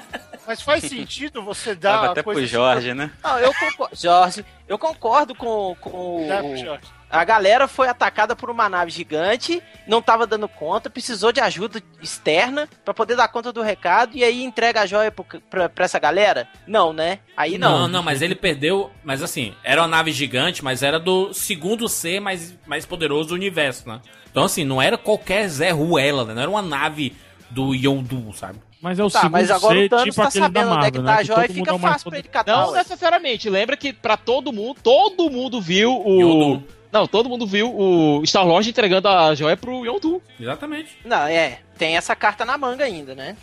Mas 0.48 0.60
faz 0.64 0.84
sentido 0.84 1.44
você 1.44 1.76
dar 1.76 1.92
Dava 1.94 2.12
até 2.12 2.24
coisa 2.24 2.40
pro 2.40 2.46
assim, 2.46 2.54
Jorge, 2.54 2.94
né? 2.96 3.12
Não, 3.24 3.40
eu 3.40 3.54
concordo. 3.54 3.96
Jorge, 3.96 4.44
eu 4.68 4.78
concordo 4.78 5.36
com, 5.36 5.76
com 5.80 6.26
Dá 6.28 6.40
o- 6.42 6.50
pro 6.50 6.58
Jorge. 6.58 6.84
A 7.12 7.24
galera 7.26 7.68
foi 7.68 7.88
atacada 7.90 8.36
por 8.36 8.50
uma 8.50 8.70
nave 8.70 8.90
gigante, 8.90 9.62
não 9.86 10.02
tava 10.02 10.26
dando 10.26 10.48
conta, 10.48 10.90
precisou 10.90 11.32
de 11.32 11.42
ajuda 11.42 11.82
externa 12.02 12.70
pra 12.86 12.94
poder 12.94 13.16
dar 13.16 13.28
conta 13.28 13.52
do 13.52 13.62
recado 13.62 14.16
e 14.16 14.24
aí 14.24 14.44
entrega 14.44 14.82
a 14.82 14.86
joia 14.86 15.12
pro- 15.12 15.26
pra, 15.50 15.68
pra 15.68 15.86
essa 15.86 16.00
galera? 16.00 16.48
Não, 16.66 16.94
né? 16.94 17.20
Aí 17.36 17.58
não. 17.58 17.80
Não, 17.82 17.88
não, 17.88 18.04
mas 18.04 18.22
ele 18.22 18.34
perdeu. 18.36 18.90
Mas 19.04 19.22
assim, 19.22 19.54
era 19.64 19.82
uma 19.82 19.88
nave 19.88 20.12
gigante, 20.12 20.64
mas 20.64 20.82
era 20.84 20.98
do 21.00 21.34
segundo 21.34 21.90
ser 21.90 22.20
mais, 22.22 22.56
mais 22.66 22.86
poderoso 22.86 23.30
do 23.30 23.36
universo, 23.36 23.88
né? 23.90 24.00
Então, 24.32 24.44
assim, 24.46 24.64
não 24.64 24.82
era 24.82 24.98
qualquer 24.98 25.48
Zé 25.50 25.72
Ruela, 25.72 26.24
né? 26.24 26.34
Não 26.34 26.42
era 26.42 26.50
uma 26.52 26.62
nave 26.62 27.14
do 27.50 27.76
Yondu, 27.76 28.32
sabe? 28.34 28.60
Mas 28.82 28.98
é 28.98 29.04
o 29.04 29.12
Tá, 29.12 29.20
segundo 29.20 29.32
mas 29.34 29.52
agora 29.52 29.78
ser, 29.78 29.86
o 29.86 29.90
Thanos 29.90 30.04
tipo 30.06 30.22
tá 30.24 30.32
sabendo 30.32 30.72
onde 30.72 30.88
é 30.88 30.92
que 30.92 30.98
Marvel, 31.00 31.04
tá 31.04 31.12
né? 31.12 31.18
a 31.20 31.24
joia 31.24 31.46
e 31.46 31.54
fica 31.54 31.76
é 31.76 31.78
fácil 31.80 32.10
pra 32.10 32.20
ele 32.20 32.28
catar. 32.30 32.52
Não 32.58 32.72
necessariamente. 32.72 33.50
Lembra 33.50 33.76
que 33.78 33.92
pra 33.94 34.16
todo 34.18 34.52
mundo, 34.54 34.80
todo 34.82 35.30
mundo 35.30 35.62
viu 35.62 35.92
o. 36.04 36.20
Yondu. 36.22 36.64
Não, 36.92 37.08
todo 37.08 37.30
mundo 37.30 37.48
viu 37.48 37.74
o 37.74 38.22
Star 38.26 38.46
Lord 38.46 38.70
entregando 38.70 39.08
a 39.08 39.34
joia 39.34 39.56
pro 39.56 39.86
Yondu. 39.86 40.22
Exatamente. 40.40 40.98
Não, 41.06 41.24
é, 41.28 41.60
tem 41.78 41.96
essa 41.96 42.16
carta 42.16 42.44
na 42.44 42.58
manga 42.58 42.84
ainda, 42.84 43.16
né? 43.16 43.36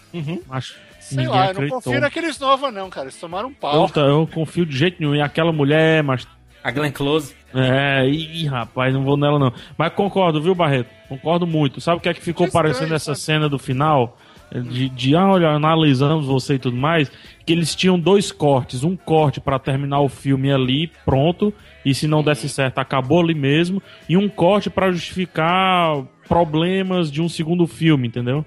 Acho 0.51 0.75
Sei 1.09 1.17
ninguém 1.17 1.33
lá, 1.33 1.39
eu 1.39 1.45
não 1.45 1.51
acreditou. 1.53 1.83
confio 1.83 2.01
naqueles 2.01 2.39
Nova, 2.39 2.71
não, 2.71 2.91
cara. 2.91 3.07
Eles 3.07 3.19
tomaram 3.19 3.49
um 3.49 3.55
pau. 3.55 3.91
Eu, 3.97 4.03
eu 4.05 4.27
confio 4.27 4.67
de 4.67 4.77
jeito 4.77 5.01
nenhum. 5.01 5.15
E 5.15 5.23
aquela 5.23 5.53
mulher, 5.53 6.03
mas. 6.03 6.27
A 6.63 6.71
Glenn 6.71 6.93
Close. 6.93 7.35
É, 7.55 8.07
ih, 8.07 8.47
rapaz, 8.47 8.93
não 8.93 9.05
vou 9.05 9.17
nela 9.17 9.39
não. 9.39 9.53
Mas 9.79 9.95
concordo, 9.95 10.43
viu, 10.43 10.55
Barreto? 10.55 10.91
Concordo 11.09 11.47
muito. 11.47 11.81
Sabe 11.81 11.97
o 11.97 12.01
que 12.01 12.11
é 12.11 12.15
que 12.15 12.21
ficou 12.21 12.45
Que 12.47 12.51
estranho, 12.51 12.65
parecendo 12.75 12.95
essa 12.95 13.15
cena 13.15 13.49
do 13.49 13.59
final? 13.59 14.19
De, 14.53 14.89
de, 14.91 15.17
ah, 15.17 15.29
olha, 15.29 15.49
analisamos 15.49 16.27
você 16.27 16.55
e 16.55 16.59
tudo 16.59 16.77
mais. 16.77 17.11
Que 17.47 17.53
eles 17.53 17.75
tinham 17.75 17.99
dois 17.99 18.31
cortes. 18.31 18.85
Um 18.85 18.97
corte 18.97 19.41
pra 19.41 19.59
terminar 19.59 20.01
o 20.01 20.09
filme 20.09 20.53
ali, 20.53 20.91
pronto. 21.07 21.55
E 21.89 21.95
se 21.95 22.07
não 22.07 22.23
desse 22.23 22.51
certo, 22.51 22.79
acabou 22.79 23.21
ali 23.21 23.35
mesmo. 23.35 23.83
E 24.07 24.15
um 24.15 24.29
corte 24.29 24.69
pra 24.69 24.93
justificar 24.93 26.05
problemas 26.29 27.11
de 27.11 27.23
um 27.23 27.29
segundo 27.31 27.67
filme, 27.67 28.09
entendeu? 28.09 28.45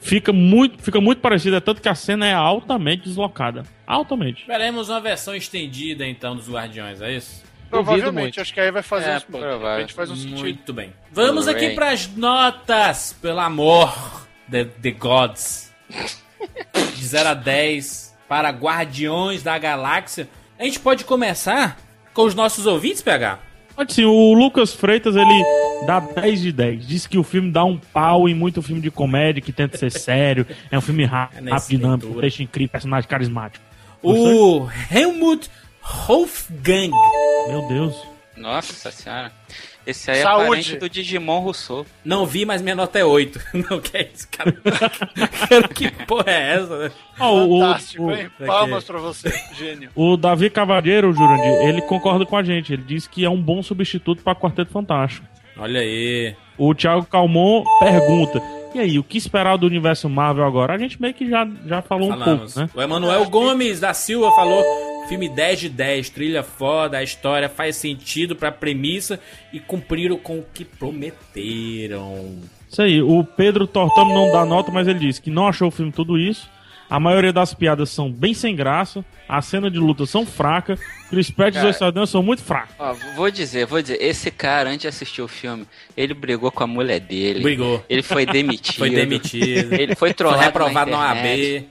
Fica 0.00 0.32
muito, 0.32 0.82
fica 0.82 0.98
muito 1.00 1.20
parecido, 1.20 1.56
é 1.56 1.60
tanto 1.60 1.82
que 1.82 1.88
a 1.88 1.94
cena 1.94 2.26
é 2.26 2.32
altamente 2.32 3.02
deslocada. 3.02 3.64
Altamente. 3.86 4.46
Veremos 4.46 4.88
uma 4.88 5.00
versão 5.00 5.34
estendida 5.34 6.06
então 6.06 6.34
dos 6.34 6.48
Guardiões, 6.48 7.02
é 7.02 7.12
isso? 7.12 7.42
Provavelmente, 7.68 8.40
acho 8.40 8.54
que 8.54 8.60
aí 8.60 8.70
vai 8.70 8.82
fazer 8.82 9.10
É, 9.10 9.16
uns 9.16 9.24
repente 9.26 9.92
faz 9.92 10.10
um 10.10 10.16
sentido. 10.16 10.38
Muito 10.38 10.72
bem. 10.72 10.94
Vamos 11.12 11.46
aqui 11.46 11.74
pras 11.74 12.08
notas, 12.16 13.14
pelo 13.20 13.40
amor 13.40 14.26
de, 14.46 14.64
de 14.64 14.90
gods. 14.92 15.70
De 16.96 17.04
0 17.04 17.28
a 17.28 17.34
10 17.34 18.16
para 18.26 18.48
Guardiões 18.48 19.42
da 19.42 19.58
Galáxia. 19.58 20.26
A 20.58 20.64
gente 20.64 20.80
pode 20.80 21.04
começar 21.04 21.76
com 22.18 22.24
os 22.24 22.34
nossos 22.34 22.66
ouvintes, 22.66 23.00
PH? 23.00 23.38
Pode 23.76 23.94
sim, 23.94 24.04
o 24.04 24.32
Lucas 24.32 24.74
Freitas 24.74 25.14
ele 25.14 25.44
dá 25.86 26.00
10 26.00 26.40
de 26.40 26.50
10. 26.50 26.84
Diz 26.88 27.06
que 27.06 27.16
o 27.16 27.22
filme 27.22 27.52
dá 27.52 27.64
um 27.64 27.78
pau 27.78 28.28
em 28.28 28.34
muito 28.34 28.60
filme 28.60 28.82
de 28.82 28.90
comédia 28.90 29.40
que 29.40 29.52
tenta 29.52 29.78
ser 29.78 29.92
sério. 29.92 30.44
É 30.68 30.76
um 30.76 30.80
filme 30.80 31.04
rápido, 31.04 31.38
É 31.38 31.40
nesse 31.42 31.54
rápido 31.54 31.68
dinâmico, 31.78 32.06
leitura. 32.06 32.20
deixa 32.22 32.42
incrível, 32.42 32.72
personagem 32.72 33.08
carismático. 33.08 33.64
O 34.02 34.66
Helmut 34.92 35.48
Wolfgang. 36.08 36.90
Meu 37.46 37.68
Deus. 37.68 37.94
Nossa 38.36 38.90
senhora. 38.90 39.30
Esse 39.88 40.10
aí 40.10 40.18
é 40.18 40.22
Saúde. 40.22 40.48
parente 40.48 40.76
do 40.76 40.86
Digimon 40.90 41.40
Rousseau. 41.40 41.86
Não 42.04 42.26
vi, 42.26 42.44
mas 42.44 42.60
minha 42.60 42.74
nota 42.74 42.98
é 42.98 43.04
8. 43.06 43.40
Não, 43.70 43.80
que 43.80 43.96
é 43.96 44.10
isso, 44.14 44.28
cara? 44.30 44.52
Cara, 44.52 45.68
que 45.72 45.90
porra 46.04 46.30
é 46.30 46.56
essa? 46.56 46.78
né? 46.78 46.90
Fantástico, 47.16 48.02
o, 48.04 48.12
hein? 48.12 48.30
Palmas 48.46 48.84
pra 48.84 48.98
você, 48.98 49.32
gênio. 49.56 49.88
o 49.94 50.16
Davi 50.18 50.50
Cavalheiro, 50.50 51.10
Jurandir, 51.14 51.66
ele 51.66 51.80
concorda 51.80 52.26
com 52.26 52.36
a 52.36 52.42
gente. 52.42 52.70
Ele 52.72 52.82
diz 52.82 53.06
que 53.06 53.24
é 53.24 53.30
um 53.30 53.40
bom 53.40 53.62
substituto 53.62 54.22
para 54.22 54.34
Quarteto 54.34 54.70
Fantástico. 54.70 55.26
Olha 55.56 55.80
aí. 55.80 56.36
O 56.58 56.74
Thiago 56.74 57.06
Calmon 57.06 57.64
pergunta: 57.80 58.42
E 58.74 58.80
aí, 58.80 58.98
o 58.98 59.02
que 59.02 59.16
esperar 59.16 59.56
do 59.56 59.66
universo 59.66 60.06
Marvel 60.08 60.44
agora? 60.44 60.74
A 60.74 60.78
gente 60.78 61.00
meio 61.00 61.14
que 61.14 61.28
já, 61.30 61.48
já 61.66 61.80
falou 61.80 62.08
um 62.08 62.18
Falamos. 62.18 62.52
pouco, 62.54 62.60
né? 62.60 62.70
O 62.74 62.82
Emanuel 62.82 63.24
Gomes 63.30 63.80
da 63.80 63.94
Silva 63.94 64.30
falou: 64.32 64.62
filme 65.08 65.28
10 65.28 65.60
de 65.60 65.68
10, 65.70 66.10
trilha 66.10 66.42
foda, 66.42 66.98
a 66.98 67.02
história 67.02 67.48
faz 67.48 67.76
sentido 67.76 68.36
pra 68.36 68.52
premissa 68.52 69.18
e 69.52 69.58
cumpriram 69.58 70.18
com 70.18 70.38
o 70.38 70.46
que 70.52 70.64
prometeram. 70.64 72.36
Isso 72.70 72.82
aí, 72.82 73.00
o 73.00 73.24
Pedro 73.24 73.66
Tortamo 73.66 74.12
não 74.12 74.30
dá 74.30 74.44
nota, 74.44 74.70
mas 74.70 74.86
ele 74.86 74.98
disse 74.98 75.22
que 75.22 75.30
não 75.30 75.48
achou 75.48 75.68
o 75.68 75.70
filme 75.70 75.90
tudo 75.90 76.18
isso. 76.18 76.48
A 76.90 76.98
maioria 76.98 77.32
das 77.32 77.52
piadas 77.52 77.90
são 77.90 78.10
bem 78.10 78.32
sem 78.32 78.56
graça, 78.56 79.04
as 79.28 79.44
cenas 79.44 79.70
de 79.70 79.78
luta 79.78 80.06
são 80.06 80.24
fracas, 80.24 80.80
Chris 81.10 81.30
Pratt 81.30 81.54
e 81.54 81.58
os 81.58 81.78
dois 81.92 82.08
são 82.08 82.22
muito 82.22 82.42
fracos. 82.42 82.74
Ó, 82.78 82.94
vou 83.14 83.30
dizer, 83.30 83.66
vou 83.66 83.82
dizer, 83.82 83.98
esse 84.00 84.30
cara, 84.30 84.70
antes 84.70 84.82
de 84.82 84.88
assistir 84.88 85.20
o 85.20 85.28
filme, 85.28 85.66
ele 85.94 86.14
brigou 86.14 86.50
com 86.50 86.64
a 86.64 86.66
mulher 86.66 87.00
dele. 87.00 87.42
Brigou. 87.42 87.84
Ele 87.90 88.02
foi 88.02 88.24
demitido. 88.26 88.78
Foi 88.78 88.90
demitido. 88.90 89.74
Ele 89.74 89.94
foi 89.94 90.14
trollado 90.14 90.38
Foi 90.38 90.46
reprovado 90.46 90.90
na. 90.90 90.98
OAB. 90.98 91.64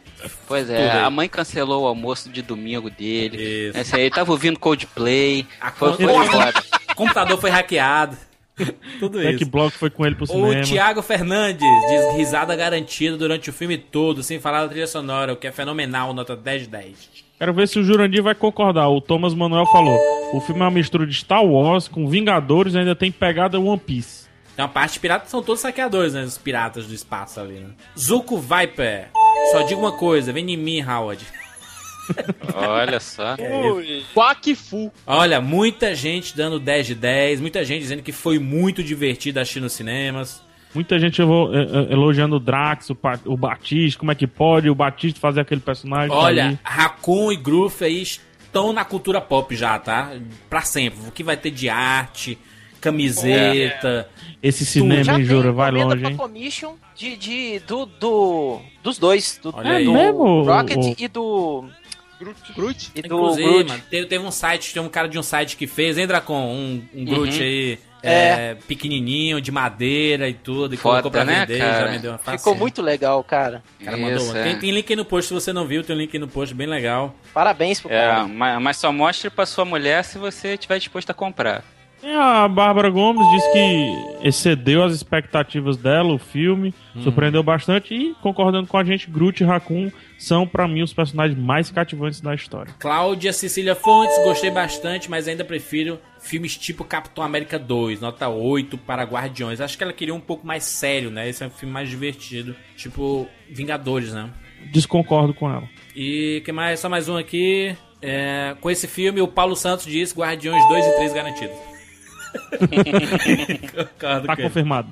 Pois 0.48 0.70
é, 0.70 1.00
a 1.00 1.10
mãe 1.10 1.28
cancelou 1.30 1.84
o 1.84 1.88
almoço 1.88 2.30
de 2.30 2.42
domingo 2.42 2.90
dele. 2.90 3.70
Isso. 3.70 3.78
Esse 3.78 3.96
aí 3.96 4.10
tava 4.10 4.32
ouvindo 4.32 4.60
Coldplay. 4.60 5.46
A 5.62 5.72
Foi, 5.72 5.94
foi. 5.94 6.06
O 6.06 6.96
computador 6.96 7.40
foi 7.40 7.50
hackeado. 7.50 8.18
Tudo 9.00 9.22
Jack 9.22 9.36
isso. 9.36 9.52
Block 9.52 9.76
foi 9.78 9.90
com 9.90 10.06
ele 10.06 10.16
pro 10.16 10.24
O 10.24 10.28
cinema. 10.28 10.64
Thiago 10.64 11.02
Fernandes 11.02 11.68
diz 11.88 12.16
risada 12.16 12.56
garantida 12.56 13.16
durante 13.16 13.50
o 13.50 13.54
filme 13.54 13.78
todo, 13.78 14.24
sem 14.24 14.40
falar 14.40 14.64
da 14.64 14.70
trilha 14.70 14.88
sonora, 14.88 15.34
o 15.34 15.36
que 15.36 15.48
é 15.48 15.52
fenomenal, 15.52 16.14
nota 16.14 16.36
10 16.36 16.64
de 16.64 16.68
10. 16.70 17.10
Quero 17.38 17.54
ver 17.54 17.68
se 17.68 17.78
o 17.78 17.84
Jurandir 17.84 18.24
vai 18.24 18.34
concordar. 18.34 18.90
O 18.90 19.00
Thomas 19.00 19.36
Manuel 19.36 19.68
falou: 19.68 19.96
o 20.34 20.42
filme 20.42 20.62
é 20.62 20.64
uma 20.64 20.72
mistura 20.72 21.06
de 21.06 21.14
Star 21.14 21.46
Wars 21.46 21.88
com 21.88 22.08
Vingadores 22.08 22.74
e 22.74 22.80
ainda 22.80 22.96
tem 22.96 23.12
pegada 23.12 23.60
One 23.60 23.80
Piece. 23.80 24.26
Tem 24.56 24.66
uma 24.66 24.72
parte 24.72 24.94
de 24.94 25.00
piratas, 25.02 25.30
são 25.30 25.44
todos 25.44 25.62
saqueadores, 25.62 26.16
né? 26.16 26.24
Os 26.24 26.36
piratas 26.40 26.88
do 26.88 26.94
espaço 26.96 27.40
ali, 27.40 27.60
né? 27.60 27.70
Zuko 27.98 28.40
Viper. 28.40 29.10
Só 29.52 29.62
digo 29.64 29.80
uma 29.80 29.94
coisa, 29.94 30.34
vem 30.34 30.52
em 30.52 30.58
mim, 30.58 30.82
Howard. 30.82 31.26
Olha 32.54 33.00
só. 33.00 33.36
Quackfu. 34.14 34.92
Olha, 35.06 35.42
muita 35.42 35.94
gente 35.96 36.36
dando 36.36 36.60
10 36.60 36.88
de 36.88 36.96
10, 36.96 37.42
muita 37.42 37.64
gente 37.66 37.82
dizendo 37.82 38.04
que 38.04 38.12
foi 38.12 38.40
muito 38.40 38.84
divertido 38.84 39.40
assistir 39.40 39.60
nos 39.60 39.74
cinemas. 39.74 40.44
Muita 40.74 41.00
gente 41.00 41.22
elogiando 41.22 42.36
o 42.36 42.40
Drax, 42.40 42.90
o, 43.26 43.38
Batista, 43.38 44.00
como 44.00 44.12
é 44.12 44.16
que 44.16 44.28
pode 44.28 44.70
o 44.70 44.76
Batista 44.76 45.20
fazer 45.20 45.42
aquele 45.42 45.62
personagem. 45.62 46.10
tá 46.10 46.16
Olha, 46.16 46.46
ali. 46.48 46.60
Raccoon 46.64 47.32
e 47.32 47.38
Groove 47.38 47.86
aí 47.86 48.02
estão 48.02 48.74
na 48.74 48.86
cultura 48.86 49.20
pop 49.22 49.56
já, 49.56 49.80
tá? 49.80 50.12
Pra 50.50 50.62
sempre. 50.62 51.08
O 51.08 51.12
que 51.12 51.24
vai 51.24 51.38
ter 51.38 51.52
de 51.52 51.70
arte, 51.70 52.38
camiseta. 52.78 54.10
esse 54.42 54.66
cinema, 54.66 55.22
Jura, 55.24 55.52
vai 55.52 55.72
longe, 55.72 55.98
pra 56.02 56.10
hein? 56.12 56.18
commission 56.18 56.76
de, 56.96 57.16
de, 57.18 57.60
do, 57.60 57.86
do, 57.86 58.60
dos 58.84 58.98
dois. 58.98 59.40
Do, 59.42 59.54
Olha 59.56 59.78
aí. 59.78 59.86
do 59.86 59.92
É 59.92 60.06
mesmo, 60.06 60.44
Rocket 60.44 60.78
o- 60.78 60.96
e 60.98 61.08
do... 61.08 61.66
Groot. 62.56 62.92
E 62.96 63.02
do 63.02 63.06
Inclusive, 63.06 63.48
Groot. 63.48 63.70
mano, 63.70 63.84
teve, 63.92 64.08
teve 64.08 64.26
um 64.26 64.32
site, 64.32 64.74
tem 64.74 64.82
um 64.82 64.90
cara 64.90 65.08
de 65.08 65.20
um 65.20 65.24
site 65.24 65.56
que 65.56 65.68
fez, 65.68 65.98
hein, 66.00 66.08
Dracon? 66.08 66.34
Um, 66.48 66.82
um 66.96 67.06
Groot 67.06 67.38
Uhum. 67.38 67.44
aí, 67.44 67.78
é, 68.02 68.56
pequenininho, 68.68 69.40
de 69.40 69.52
madeira 69.52 70.28
e 70.28 70.34
tudo, 70.34 70.74
e 70.74 70.78
Foda, 70.78 71.02
colocou 71.04 71.12
pra 71.12 71.24
né, 71.26 71.42
vender, 71.46 71.60
cara? 71.60 71.80
já 71.86 71.92
vendeu 71.92 72.12
uma 72.12 72.38
Ficou 72.38 72.56
muito 72.56 72.82
legal, 72.82 73.24
cara. 73.24 73.62
Cara 73.84 73.98
mandou. 73.98 74.18
Isso, 74.18 74.36
é. 74.36 74.44
tem, 74.46 74.58
tem 74.60 74.72
link 74.72 74.90
aí 74.92 74.96
no 74.96 75.06
post, 75.06 75.28
se 75.28 75.34
você 75.34 75.54
não 75.54 75.68
viu, 75.68 75.84
tem 75.84 75.96
um 75.96 76.00
link 76.00 76.10
aí 76.12 76.20
no 76.20 76.28
post, 76.28 76.56
bem 76.56 76.66
legal. 76.66 77.14
Parabéns 77.36 77.80
pro 77.80 77.92
É, 77.92 78.00
cara. 78.08 78.28
ma- 78.28 78.60
mas 78.60 78.78
só 78.78 78.92
mostre 78.92 79.30
pra 79.30 79.46
sua 79.46 79.64
mulher 79.66 80.04
se 80.04 80.18
você 80.18 80.54
estiver 80.56 80.80
disposto 80.80 81.12
a 81.12 81.14
comprar. 81.14 81.64
A 82.04 82.48
Bárbara 82.48 82.90
Gomes 82.90 83.28
disse 83.32 83.52
que 83.52 84.28
excedeu 84.28 84.84
as 84.84 84.94
expectativas 84.94 85.78
dela, 85.78 86.14
o 86.14 86.18
filme, 86.20 86.74
Hum. 86.96 87.02
surpreendeu 87.02 87.42
bastante 87.42 87.94
e, 87.94 88.14
concordando 88.22 88.68
com 88.68 88.78
a 88.78 88.84
gente, 88.84 89.10
Groot 89.10 89.42
e 89.42 89.46
Raccoon 89.46 89.92
são, 90.18 90.48
pra 90.48 90.68
mim, 90.68 90.82
os 90.84 90.94
personagens 90.94 91.38
mais 91.40 91.72
cativantes 91.72 92.22
da 92.22 92.34
história. 92.36 92.74
Cláudia 92.80 93.34
Cecília 93.34 93.76
Fontes, 93.76 94.16
gostei 94.24 94.52
bastante, 94.52 95.10
mas 95.10 95.28
ainda 95.28 95.44
prefiro 95.44 96.00
filmes 96.20 96.56
tipo 96.58 96.84
Capitão 96.84 97.24
América 97.24 97.58
2, 97.60 98.00
nota 98.00 98.28
8 98.30 98.78
para 98.78 99.04
Guardiões. 99.04 99.60
Acho 99.60 99.78
que 99.78 99.84
ela 99.84 99.94
queria 99.94 100.14
um 100.14 100.20
pouco 100.20 100.46
mais 100.46 100.64
sério, 100.64 101.10
né? 101.10 101.28
Esse 101.28 101.44
é 101.44 101.48
um 101.48 101.52
filme 101.52 101.74
mais 101.74 101.90
divertido, 101.90 102.56
tipo 102.76 103.28
Vingadores, 103.50 104.14
né? 104.14 104.30
Desconcordo 104.72 105.34
com 105.34 105.50
ela. 105.50 105.64
E 105.96 106.42
que 106.46 106.52
mais? 106.52 106.80
Só 106.80 106.90
mais 106.90 107.08
um 107.10 107.18
aqui. 107.18 107.76
É, 108.02 108.56
com 108.62 108.70
esse 108.70 108.88
filme, 108.88 109.20
o 109.22 109.28
Paulo 109.28 109.56
Santos 109.56 109.86
diz 109.86 110.16
Guardiões 110.16 110.64
2 110.68 110.86
e 110.86 110.96
3 110.98 111.14
garantidos. 111.14 111.56
Tá 114.00 114.36
confirmado. 114.36 114.92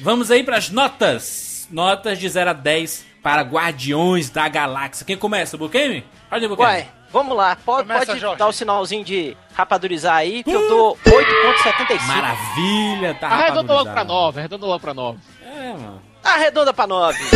Vamos 0.00 0.30
aí 0.30 0.42
pras 0.44 0.70
notas. 0.70 1.66
Notas 1.70 2.18
de 2.18 2.28
0 2.28 2.50
a 2.50 2.52
10 2.52 3.06
para 3.22 3.42
Guardiões 3.42 4.30
da 4.30 4.48
Galáxia. 4.48 5.04
Quem 5.04 5.16
começa, 5.16 5.56
Bukemi? 5.58 6.04
Pode 6.30 6.44
ir, 6.44 6.48
Bukemi. 6.48 6.68
Ué, 6.68 6.86
vamos 7.12 7.36
lá. 7.36 7.56
Pode, 7.56 7.86
Começa, 7.88 8.06
pode 8.06 8.20
Jorge. 8.20 8.38
dar 8.38 8.46
o 8.46 8.52
sinalzinho 8.52 9.04
de 9.04 9.36
rapadurizar 9.54 10.16
aí, 10.16 10.42
que 10.42 10.50
eu 10.52 10.66
dou 10.68 10.96
8.75. 11.04 12.00
Maravilha, 12.06 13.14
tá 13.14 13.28
Arredonda 13.28 13.72
logo 13.74 13.90
pra 13.90 14.04
9, 14.04 14.38
arredonda 14.40 14.66
logo 14.66 14.80
pra 14.80 14.94
9. 14.94 15.18
É, 15.44 15.72
mano. 15.72 16.02
Arredonda 16.24 16.72
pra 16.72 16.86
9. 16.86 17.18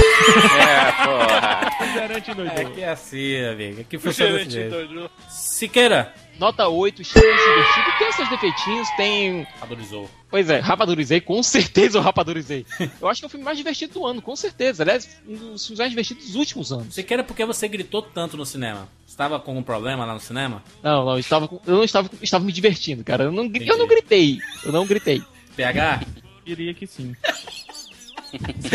É, 0.62 0.92
porra. 1.04 1.92
Gerente 1.92 2.34
doido. 2.34 2.52
É 2.58 2.64
que 2.64 2.80
é 2.82 2.88
assim, 2.90 3.44
amigo. 3.44 3.80
Aqui 3.82 3.98
funciona 3.98 4.32
desse 4.32 4.50
Gerente 4.50 4.70
jeito. 4.72 4.88
doido. 4.88 5.10
Siqueira. 5.28 6.14
Nota 6.38 6.68
8, 6.68 7.02
extremamente 7.02 7.42
divertido. 7.42 7.98
Tem 7.98 8.12
seus 8.12 8.28
defeitinhos, 8.28 8.88
tem. 8.96 9.42
Rapadurizou. 9.60 10.10
Pois 10.30 10.48
é, 10.48 10.58
rapadurizei, 10.58 11.20
com 11.20 11.40
certeza 11.44 11.98
eu 11.98 12.02
rapadurizei. 12.02 12.66
eu 13.00 13.08
acho 13.08 13.20
que 13.20 13.26
é 13.26 13.28
o 13.28 13.30
filme 13.30 13.44
mais 13.44 13.58
divertido 13.58 13.94
do 13.94 14.06
ano, 14.06 14.22
com 14.22 14.34
certeza. 14.34 14.82
Aliás, 14.82 15.20
um 15.26 15.52
dos 15.52 15.66
filmes 15.66 15.78
mais 15.78 15.90
divertidos 15.90 16.26
dos 16.26 16.34
últimos 16.34 16.72
anos. 16.72 16.96
Por 17.26 17.36
que 17.36 17.44
você 17.44 17.68
gritou 17.68 18.02
tanto 18.02 18.36
no 18.36 18.46
cinema? 18.46 18.88
Você 19.06 19.12
estava 19.12 19.38
com 19.38 19.50
algum 19.50 19.62
problema 19.62 20.04
lá 20.04 20.14
no 20.14 20.20
cinema? 20.20 20.62
Não, 20.82 21.04
não, 21.04 21.12
eu, 21.12 21.18
estava, 21.18 21.48
eu 21.66 21.76
não 21.76 21.84
estava, 21.84 22.10
estava 22.22 22.44
me 22.44 22.52
divertindo, 22.52 23.04
cara. 23.04 23.24
Eu 23.24 23.32
não, 23.32 23.44
eu 23.44 23.78
não 23.78 23.86
gritei. 23.86 24.38
Eu 24.64 24.72
não 24.72 24.86
gritei. 24.86 25.22
PH? 25.54 26.02
Diria 26.44 26.74
que 26.74 26.86
sim. 26.86 27.14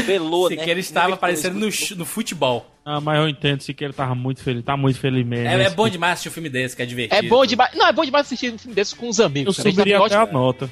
Pelou, 0.05 0.47
Siqueira 0.49 0.79
estava 0.79 1.17
parecendo 1.17 1.59
no, 1.59 1.67
no 1.95 2.05
futebol. 2.05 2.69
Ah, 2.85 3.01
mas 3.01 3.19
eu 3.19 3.27
entendo, 3.27 3.61
Siqueira 3.61 3.93
tava 3.93 4.15
muito 4.15 4.41
feliz, 4.41 4.63
tá 4.63 4.77
muito 4.77 4.97
feliz 4.97 5.25
mesmo. 5.25 5.45
É, 5.47 5.63
é 5.65 5.69
bom 5.69 5.89
demais 5.89 6.13
assistir 6.13 6.29
um 6.29 6.31
filme 6.31 6.49
desse, 6.49 6.73
que 6.75 6.81
é 6.81 6.85
divertido. 6.85 7.25
É 7.25 7.27
bom 7.27 7.45
demais. 7.45 7.73
Não, 7.75 7.85
é 7.85 7.91
bom 7.91 8.05
demais 8.05 8.25
assistir 8.25 8.53
um 8.53 8.57
filme 8.57 8.73
desse 8.73 8.95
com 8.95 9.09
os 9.09 9.19
amigos. 9.19 9.57
Eu 9.57 9.63
cara. 9.63 9.75
Subiria 9.75 9.99
até 9.99 10.15
a 10.15 10.25
nota. 10.25 10.69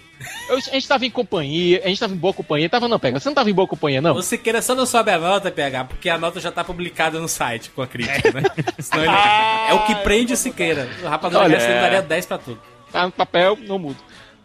Eu- 0.49 0.55
a 0.57 0.59
gente 0.61 0.87
tava 0.87 1.05
em 1.05 1.11
companhia, 1.11 1.81
a 1.83 1.87
gente 1.89 1.99
tava 1.99 2.13
em 2.13 2.17
boa 2.17 2.33
companhia. 2.33 2.69
Tava, 2.69 2.87
não, 2.87 2.97
pega. 2.97 3.19
Você 3.19 3.27
não 3.27 3.35
tava 3.35 3.49
em 3.49 3.53
boa 3.53 3.67
companhia, 3.67 4.01
não? 4.01 4.15
O 4.15 4.21
Siqueira 4.21 4.61
só 4.61 4.73
não 4.73 4.85
sobe 4.85 5.11
a 5.11 5.19
nota, 5.19 5.51
PH, 5.51 5.83
porque 5.85 6.07
a 6.09 6.17
nota 6.17 6.39
já 6.39 6.51
tá 6.51 6.63
publicada 6.63 7.19
no 7.19 7.27
site 7.27 7.69
com 7.71 7.81
a 7.81 7.87
crítica, 7.87 8.31
né? 8.31 8.43
Senão 8.79 9.03
ele- 9.03 9.69
é 9.69 9.73
o 9.73 9.85
que 9.85 9.95
prende 9.95 10.31
o 10.33 10.37
Siqueira. 10.37 10.87
O 11.03 11.07
Rapadura 11.07 11.43
Olha, 11.43 11.55
Cast 11.57 11.69
ele 11.69 11.77
é. 11.77 11.81
daria 11.81 12.01
10 12.01 12.25
pra 12.27 12.37
tudo. 12.37 12.61
Tá 12.93 13.05
no 13.07 13.11
papel, 13.11 13.57
não 13.67 13.77
mudo. 13.77 13.97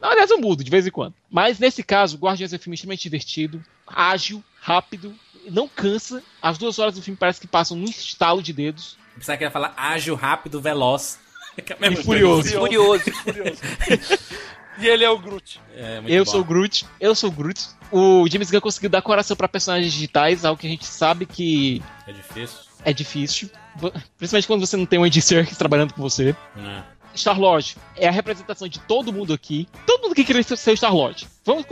Não, 0.02 0.10
aliás, 0.10 0.30
eu 0.30 0.38
mudo 0.40 0.64
de 0.64 0.70
vez 0.70 0.86
em 0.86 0.90
quando. 0.90 1.14
Mas 1.30 1.58
nesse 1.60 1.82
caso, 1.84 2.16
Guardiões 2.16 2.52
é 2.52 2.56
um 2.56 2.58
filme 2.58 2.74
extremamente 2.74 3.02
divertido, 3.02 3.62
ágil, 3.94 4.42
rápido, 4.60 5.14
não 5.50 5.68
cansa. 5.68 6.22
As 6.40 6.58
duas 6.58 6.78
horas 6.78 6.94
do 6.94 7.02
filme 7.02 7.16
parece 7.18 7.40
que 7.40 7.46
passam 7.46 7.76
num 7.76 7.84
estalo 7.84 8.42
de 8.42 8.52
dedos. 8.52 8.96
Pensava 9.16 9.36
que 9.38 9.44
ia 9.44 9.50
falar 9.50 9.74
ágil, 9.76 10.14
rápido, 10.14 10.60
veloz. 10.60 11.18
É 11.80 11.88
E 11.92 11.96
furioso. 11.96 12.58
coisa. 12.58 13.12
Furioso. 13.12 13.60
E 14.78 14.86
ele 14.86 15.04
é 15.04 15.10
o 15.10 15.18
Groot. 15.18 15.60
É, 15.76 16.00
muito 16.00 16.10
Eu 16.14 16.24
bom. 16.24 16.30
sou 16.30 16.40
o 16.40 16.44
Groot, 16.44 16.86
eu 16.98 17.14
sou 17.14 17.28
o 17.28 17.32
Groot. 17.32 17.60
O 17.92 18.26
James 18.30 18.50
Gunn 18.50 18.60
conseguiu 18.62 18.88
dar 18.88 19.02
coração 19.02 19.36
pra 19.36 19.46
personagens 19.48 19.92
digitais, 19.92 20.42
algo 20.44 20.58
que 20.58 20.66
a 20.66 20.70
gente 20.70 20.86
sabe 20.86 21.26
que 21.26 21.82
É 22.06 22.12
difícil. 22.12 22.58
é 22.84 22.92
difícil. 22.94 23.50
Principalmente 24.16 24.46
quando 24.46 24.64
você 24.66 24.76
não 24.78 24.86
tem 24.86 24.98
um 24.98 25.04
Andy 25.04 25.20
Serkis 25.20 25.58
trabalhando 25.58 25.92
com 25.92 26.00
você. 26.00 26.34
né? 26.56 26.82
Star-Lord 27.14 27.76
é 27.96 28.08
a 28.08 28.10
representação 28.10 28.68
de 28.68 28.78
todo 28.80 29.12
mundo 29.12 29.32
aqui. 29.32 29.68
Todo 29.86 30.02
mundo 30.02 30.12
aqui 30.12 30.24
queria 30.24 30.42
ser 30.42 30.70
o 30.70 30.74
Star-Lord. 30.76 31.26
Vamos, 31.44 31.64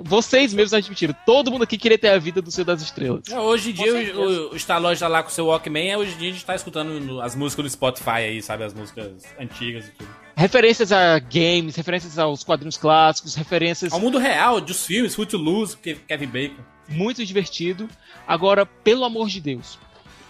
vocês 0.00 0.52
mesmos 0.54 0.74
admitiram. 0.74 1.14
Todo 1.26 1.50
mundo 1.50 1.64
aqui 1.64 1.76
queria 1.76 1.98
ter 1.98 2.08
a 2.08 2.18
vida 2.18 2.40
do 2.40 2.50
Senhor 2.50 2.64
das 2.64 2.82
Estrelas. 2.82 3.28
É, 3.30 3.38
Hoje 3.38 3.70
em 3.70 3.72
dia 3.72 4.16
o, 4.16 4.52
o, 4.52 4.56
Star-Lord 4.56 4.98
tá 5.00 5.08
lá 5.08 5.22
com 5.22 5.28
o 5.28 5.32
seu 5.32 5.46
Walkman, 5.46 5.90
é, 5.90 5.98
hoje 5.98 6.12
em 6.14 6.18
dia 6.18 6.30
a 6.30 6.32
gente 6.32 6.44
tá 6.44 6.54
escutando 6.54 7.20
as 7.20 7.34
músicas 7.34 7.64
do 7.64 7.70
Spotify 7.70 8.10
aí, 8.10 8.42
sabe? 8.42 8.64
As 8.64 8.74
músicas 8.74 9.12
antigas 9.38 9.88
e 9.88 9.90
tudo. 9.92 10.08
Referências 10.36 10.90
a 10.92 11.18
games, 11.18 11.76
referências 11.76 12.18
aos 12.18 12.42
quadrinhos 12.44 12.76
clássicos, 12.76 13.34
referências. 13.34 13.92
Ao 13.92 14.00
mundo 14.00 14.18
real, 14.18 14.60
dos 14.60 14.84
filmes, 14.84 15.14
Footloose, 15.14 15.76
Ke- 15.76 15.94
Kevin 16.08 16.26
Bacon. 16.26 16.62
Muito 16.88 17.24
divertido. 17.24 17.88
Agora, 18.26 18.66
pelo 18.66 19.04
amor 19.04 19.28
de 19.28 19.40
Deus, 19.40 19.78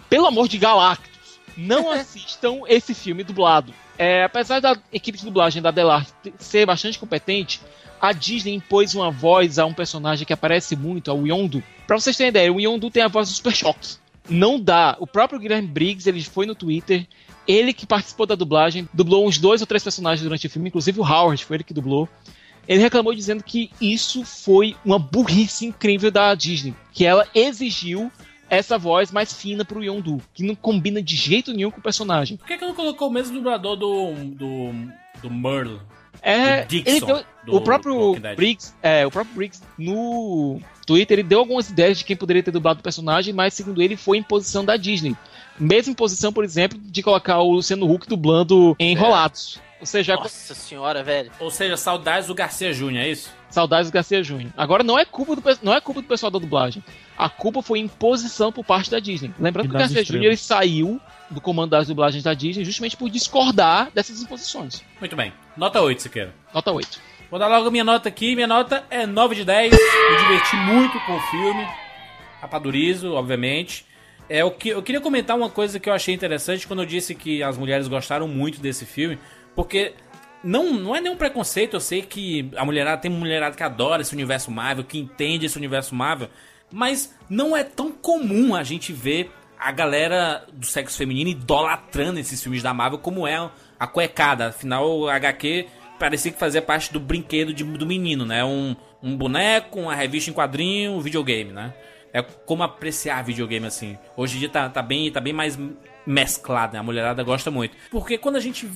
pelo 0.09 0.27
amor 0.27 0.47
de 0.49 0.59
Galactus, 0.59 1.39
não 1.57 1.91
assistam 1.93 2.61
esse 2.69 2.95
filme 2.95 3.25
dublado. 3.25 3.73
É, 3.99 4.25
apesar 4.25 4.61
da 4.61 4.77
equipe 4.93 5.19
de 5.19 5.25
dublagem 5.25 5.63
da 5.63 5.71
Delar 5.71 6.07
ser 6.39 6.67
bastante 6.67 6.99
competente, 6.99 7.61
a 8.01 8.13
Disney 8.13 8.55
impôs 8.55 8.95
uma 8.95 9.11
voz 9.11 9.59
a 9.59 9.65
um 9.65 9.73
personagem 9.73 10.27
que 10.27 10.33
aparece 10.33 10.77
muito, 10.77 11.11
ao 11.11 11.27
Yondu. 11.27 11.63
Pra 11.87 11.99
vocês 11.99 12.17
terem 12.17 12.31
ideia, 12.31 12.53
o 12.53 12.61
Yondu 12.61 12.91
tem 12.91 13.03
a 13.03 13.09
voz 13.09 13.29
do 13.29 13.35
Super 13.35 13.55
Choque. 13.55 13.97
Não 14.29 14.59
dá. 14.59 14.97
O 14.99 15.07
próprio 15.07 15.39
Guilherme 15.39 15.69
Briggs, 15.69 16.09
ele 16.09 16.23
foi 16.23 16.47
no 16.47 16.55
Twitter, 16.55 17.07
ele 17.47 17.73
que 17.73 17.87
participou 17.87 18.27
da 18.27 18.35
dublagem, 18.35 18.89
dublou 18.93 19.27
uns 19.27 19.39
dois 19.39 19.61
ou 19.61 19.67
três 19.67 19.83
personagens 19.83 20.23
durante 20.23 20.47
o 20.47 20.51
filme, 20.51 20.69
inclusive 20.69 20.99
o 20.99 21.05
Howard, 21.05 21.45
foi 21.45 21.59
ele 21.59 21.65
que 21.65 21.75
dublou. 21.75 22.09
Ele 22.67 22.81
reclamou 22.81 23.15
dizendo 23.15 23.43
que 23.43 23.71
isso 23.81 24.25
foi 24.25 24.75
uma 24.85 24.99
burrice 24.99 25.67
incrível 25.67 26.11
da 26.11 26.35
Disney, 26.35 26.75
que 26.93 27.05
ela 27.05 27.29
exigiu 27.35 28.11
essa 28.55 28.79
voz 28.79 29.11
mais 29.11 29.33
fina 29.33 29.65
pro 29.65 29.83
Yondu, 29.83 30.21
que 30.33 30.43
não 30.43 30.55
combina 30.55 31.03
de 31.03 31.17
jeito 31.17 31.53
nenhum 31.53 31.71
com 31.71 31.81
o 31.81 31.83
personagem. 31.83 32.37
Por 32.37 32.47
que, 32.47 32.57
que 32.59 32.65
não 32.65 32.75
colocou 32.75 33.09
o 33.09 33.13
mesmo 33.13 33.37
dublador 33.37 33.77
do. 33.77 34.13
do. 34.15 34.71
do 35.23 35.31
Merle? 35.31 35.81
É, 36.23 36.65
Dixon, 36.65 36.91
ele 36.91 37.01
deu- 37.05 37.25
do 37.45 37.57
o 37.57 37.61
próprio. 37.61 38.15
Briggs, 38.37 38.75
é, 38.83 39.07
o 39.07 39.11
próprio 39.11 39.35
Briggs 39.37 39.63
no 39.79 40.59
Twitter, 40.87 41.19
ele 41.19 41.29
deu 41.29 41.41
algumas 41.41 41.69
ideias 41.69 41.99
de 41.99 42.05
quem 42.05 42.17
poderia 42.17 42.43
ter 42.43 42.51
dublado 42.51 42.81
o 42.81 42.83
personagem, 42.83 43.35
mas 43.35 43.53
segundo 43.53 43.83
ele 43.83 43.97
foi 43.97 44.17
em 44.19 44.23
posição 44.23 44.65
da 44.65 44.77
Disney. 44.77 45.15
Mesmo 45.59 45.93
em 45.93 45.95
posição, 45.95 46.33
por 46.33 46.43
exemplo, 46.43 46.79
de 46.81 47.03
colocar 47.03 47.39
o 47.41 47.53
Luciano 47.53 47.91
Huck 47.93 48.09
dublando 48.09 48.75
em 48.79 48.93
Enrolados. 48.93 49.61
Ou 49.79 49.87
seja, 49.87 50.15
Nossa 50.17 50.55
senhora, 50.55 51.03
velho. 51.03 51.31
Ou 51.39 51.51
seja, 51.51 51.77
saudades 51.77 52.27
do 52.27 52.35
Garcia 52.35 52.73
Júnior, 52.73 53.05
é 53.05 53.11
isso? 53.11 53.31
Saudades 53.51 53.91
do 53.91 53.95
Garcia 53.95 54.23
Júnior. 54.23 54.51
Agora 54.57 54.83
não 54.83 54.99
é 54.99 55.05
culpa 55.05 55.37
do 55.37 55.43
não 55.63 55.75
é 55.75 55.81
culpa 55.81 56.01
do 56.01 56.09
pessoal 56.09 56.31
da 56.31 56.39
dublagem. 56.39 56.83
A 57.17 57.29
culpa 57.29 57.63
foi 57.63 57.79
imposição 57.79 58.51
por 58.51 58.65
parte 58.65 58.91
da 58.91 58.99
Disney. 58.99 59.33
Lembrando 59.39 59.67
E 59.67 59.69
que 59.69 59.77
o 59.77 59.79
Garcia. 59.79 60.05
Júnior 60.05 60.27
ele 60.27 60.37
saiu 60.37 61.01
do 61.31 61.41
comando 61.41 61.71
das 61.71 61.87
dublagens 61.87 62.25
da 62.25 62.35
Disney 62.35 62.65
justamente 62.65 62.97
por 62.97 63.09
discordar 63.09 63.91
dessas 63.95 64.21
imposições. 64.21 64.83
Muito 64.99 65.15
bem. 65.15 65.33
Nota 65.57 65.81
8, 65.81 66.03
se 66.03 66.09
queira. 66.09 66.35
Nota 66.53 66.73
8. 66.73 67.01
Vou 67.31 67.39
dar 67.39 67.49
logo 67.49 67.69
a 67.69 67.71
minha 67.71 67.85
nota 67.85 68.09
aqui. 68.09 68.35
Minha 68.35 68.47
nota 68.47 68.85
é 68.91 69.07
9 69.07 69.35
de 69.35 69.45
10. 69.45 69.73
Me 69.73 70.17
diverti 70.19 70.57
muito 70.57 70.99
com 71.01 71.17
o 71.17 71.21
filme. 71.21 71.67
Rapadurizo, 72.41 73.13
obviamente. 73.13 73.87
É, 74.29 74.45
o 74.45 74.51
que, 74.51 74.71
eu 74.71 74.83
queria 74.83 75.01
comentar 75.01 75.37
uma 75.37 75.51
coisa 75.51 75.79
que 75.79 75.89
eu 75.89 75.93
achei 75.93 76.15
interessante 76.15 76.67
quando 76.67 76.83
eu 76.83 76.87
disse 76.87 77.15
que 77.15 77.43
as 77.43 77.59
mulheres 77.59 77.89
gostaram 77.89 78.27
muito 78.27 78.61
desse 78.61 78.87
filme. 78.87 79.19
Porque 79.55 79.95
não, 80.43 80.75
não 80.75 80.95
é 80.95 81.01
nenhum 81.01 81.17
preconceito. 81.17 81.75
Eu 81.75 81.81
sei 81.81 82.03
que 82.03 82.51
a 82.57 82.65
mulherada 82.65 83.01
tem 83.01 83.11
mulherada 83.11 83.57
que 83.57 83.63
adora 83.63 84.03
esse 84.03 84.15
universo 84.15 84.51
Marvel, 84.51 84.85
que 84.85 84.99
entende 84.99 85.47
esse 85.47 85.57
universo 85.57 85.95
Marvel. 85.95 86.29
Mas 86.75 87.15
não 87.31 87.57
é 87.57 87.63
tão 87.63 87.93
comum 87.93 88.53
a 88.55 88.65
gente 88.65 88.93
ver 88.93 89.31
a 89.57 89.71
galera 89.71 90.45
do 90.53 90.67
sexo 90.67 90.99
feminino 90.99 91.31
idolatrando 91.31 92.19
esses 92.19 92.43
filmes 92.43 92.63
da 92.65 92.75
Marvel 92.75 92.99
como 92.99 93.27
é 93.27 93.49
a 93.79 93.87
cuecada. 93.87 94.49
Afinal, 94.49 94.91
o 94.99 95.09
HQ 95.09 95.67
parecia 96.01 96.33
que 96.33 96.39
fazia 96.39 96.61
parte 96.61 96.93
do 96.93 96.99
brinquedo 96.99 97.55
de- 97.55 97.63
do 97.63 97.87
menino, 97.87 98.27
né? 98.27 98.45
Um, 98.45 98.75
um 99.01 99.17
boneco, 99.17 99.79
uma 99.81 99.95
revista 99.95 100.31
em 100.31 100.35
quadrinho, 100.35 100.93
um 100.93 101.01
videogame, 101.01 101.53
né? 101.53 101.73
É 102.13 102.21
como 102.23 102.63
apreciar 102.65 103.23
videogame 103.23 103.67
assim. 103.67 103.97
Hoje 104.17 104.37
em 104.37 104.41
dia 104.41 104.49
tá, 104.49 104.69
tá, 104.69 104.83
bem, 104.83 105.11
tá 105.13 105.21
bem 105.21 105.33
mais 105.33 105.57
mesclado, 106.07 106.73
né? 106.75 106.79
A 106.79 106.83
mulherada 106.83 107.23
gosta 107.23 107.51
muito. 107.51 107.77
Porque 107.91 108.19
quando 108.19 108.37
a 108.37 108.41
gente 108.41 108.69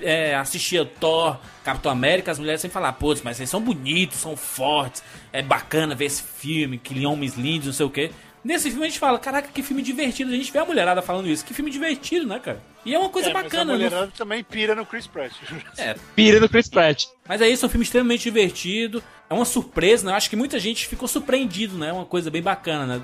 é, 0.00 0.34
assistia 0.34 0.84
Thor, 0.84 1.38
Capitão 1.64 1.90
América, 1.92 2.30
as 2.30 2.38
mulheres 2.38 2.60
sempre 2.60 2.74
falavam, 2.74 2.98
pô, 2.98 3.14
mas 3.22 3.36
vocês 3.36 3.50
são 3.50 3.60
bonitos, 3.60 4.18
são 4.18 4.36
fortes, 4.36 5.02
é 5.32 5.42
bacana 5.42 5.94
ver 5.94 6.06
esse 6.06 6.22
filme, 6.22 6.78
que 6.78 7.04
homens 7.06 7.34
lindos, 7.34 7.66
não 7.66 7.72
sei 7.74 7.86
o 7.86 7.90
quê. 7.90 8.10
Nesse 8.44 8.68
filme 8.70 8.84
a 8.84 8.88
gente 8.90 8.98
fala, 8.98 9.18
caraca, 9.18 9.48
que 9.48 9.62
filme 9.62 9.80
divertido. 9.82 10.30
A 10.30 10.36
gente 10.36 10.52
vê 10.52 10.58
a 10.58 10.66
mulherada 10.66 11.00
falando 11.00 11.26
isso. 11.28 11.42
Que 11.42 11.54
filme 11.54 11.70
divertido, 11.70 12.26
né, 12.26 12.38
cara? 12.38 12.62
E 12.84 12.94
é 12.94 12.98
uma 12.98 13.08
coisa 13.08 13.30
É, 13.30 13.32
mas 13.32 13.44
bacana. 13.44 13.62
A 13.62 13.64
não- 13.64 13.74
mulherada 13.74 14.12
também 14.14 14.44
pira 14.44 14.74
no 14.74 14.84
Chris 14.84 15.06
Pratt. 15.06 15.32
É, 15.78 15.94
Pira 16.14 16.38
do 16.38 16.46
Chris 16.46 16.68
Pratt. 16.68 17.06
mas 17.26 17.40
é 17.40 17.48
isso, 17.48 17.64
é 17.64 17.66
um 17.66 17.70
filme 17.70 17.84
extremamente 17.84 18.24
divertido. 18.24 19.02
É 19.30 19.32
uma 19.32 19.46
surpresa, 19.46 20.04
né? 20.04 20.12
Eu 20.12 20.16
acho 20.16 20.28
que 20.28 20.36
muita 20.36 20.58
gente 20.58 20.86
ficou 20.86 21.08
surpreendido, 21.08 21.78
né? 21.78 21.88
É 21.88 21.92
uma 21.94 22.04
coisa 22.04 22.30
bem 22.30 22.42
bacana, 22.42 22.86
né? 22.98 23.02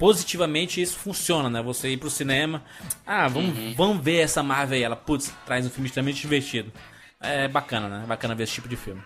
Positivamente 0.00 0.80
isso 0.80 0.96
funciona, 0.96 1.50
né? 1.50 1.60
Você 1.60 1.90
ir 1.90 1.98
pro 1.98 2.08
cinema. 2.08 2.64
Ah, 3.06 3.28
vamos, 3.28 3.76
vamos 3.76 4.02
ver 4.02 4.20
essa 4.20 4.42
Marvel 4.42 4.78
aí. 4.78 4.82
Ela, 4.82 4.96
putz, 4.96 5.30
traz 5.44 5.66
um 5.66 5.68
filme 5.68 5.88
extremamente 5.88 6.22
divertido. 6.22 6.72
É 7.20 7.46
bacana, 7.46 7.86
né? 7.86 8.04
Bacana 8.08 8.34
ver 8.34 8.44
esse 8.44 8.54
tipo 8.54 8.66
de 8.66 8.76
filme. 8.76 9.02